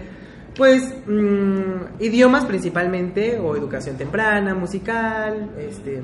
pues, 0.59 0.83
mm, 1.07 2.01
idiomas 2.01 2.45
principalmente, 2.45 3.39
o 3.39 3.57
educación 3.57 3.97
temprana, 3.97 4.55
musical, 4.55 5.51
este, 5.59 6.03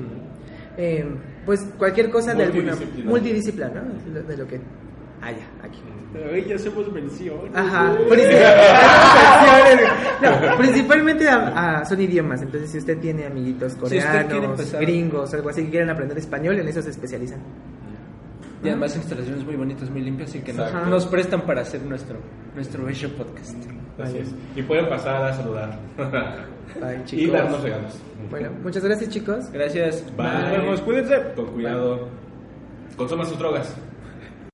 eh, 0.77 1.05
pues 1.45 1.63
cualquier 1.77 2.09
cosa 2.09 2.33
de 2.33 2.43
alguna 2.45 2.71
Multidisciplinar. 2.71 3.09
multidisciplinar, 3.11 3.71
¿no? 3.75 4.21
De 4.27 4.37
lo- 4.37 4.47
que 4.47 4.59
haya 5.21 5.45
aquí. 5.61 5.79
Ay, 6.33 6.45
ya 6.47 6.55
hacemos 6.55 6.89
mención. 6.93 7.37
Ajá, 7.53 7.93
principalmente, 8.09 9.83
no, 10.21 10.57
principalmente 10.57 11.27
a- 11.27 11.79
a- 11.81 11.85
son 11.85 11.99
idiomas, 12.01 12.41
entonces 12.41 12.71
si 12.71 12.77
usted 12.77 12.97
tiene 12.99 13.25
amiguitos 13.25 13.73
Si 13.73 13.79
coreanos, 13.79 14.33
empezar- 14.33 14.79
gringos, 14.81 15.33
algo 15.33 15.49
así 15.49 15.63
que 15.65 15.71
quieren 15.71 15.89
aprender 15.89 16.17
español, 16.17 16.57
en 16.59 16.67
eso 16.69 16.81
se 16.81 16.91
especializan. 16.91 17.39
Y 18.63 18.69
además 18.69 18.95
instalaciones 18.95 19.43
muy 19.45 19.55
bonitas, 19.57 19.89
muy 19.91 20.01
limpias 20.01 20.33
y 20.35 20.39
que 20.39 20.53
nos, 20.53 20.73
nos 20.87 21.05
prestan 21.07 21.41
para 21.41 21.61
hacer 21.61 21.81
nuestro 21.83 22.17
nuestro 22.55 22.85
bello 22.85 23.09
podcast. 23.17 23.57
Así 24.01 24.17
es. 24.17 24.33
Y 24.55 24.61
pueden 24.61 24.87
pasar 24.89 25.23
a 25.23 25.33
saludar. 25.33 25.79
Bye, 25.97 26.97
y 27.01 27.05
chicos. 27.05 27.33
darnos 27.33 27.61
regalos. 27.63 27.99
Bueno, 28.29 28.49
muchas 28.63 28.83
gracias, 28.83 29.09
chicos. 29.09 29.49
Gracias. 29.51 30.03
Bye. 30.17 30.25
Nos 30.25 30.51
vemos. 30.51 30.81
Cuídense. 30.81 31.15
Con 31.35 31.45
cuidado. 31.47 32.07
Consuman 32.97 33.27
sus 33.27 33.37
drogas. 33.39 33.75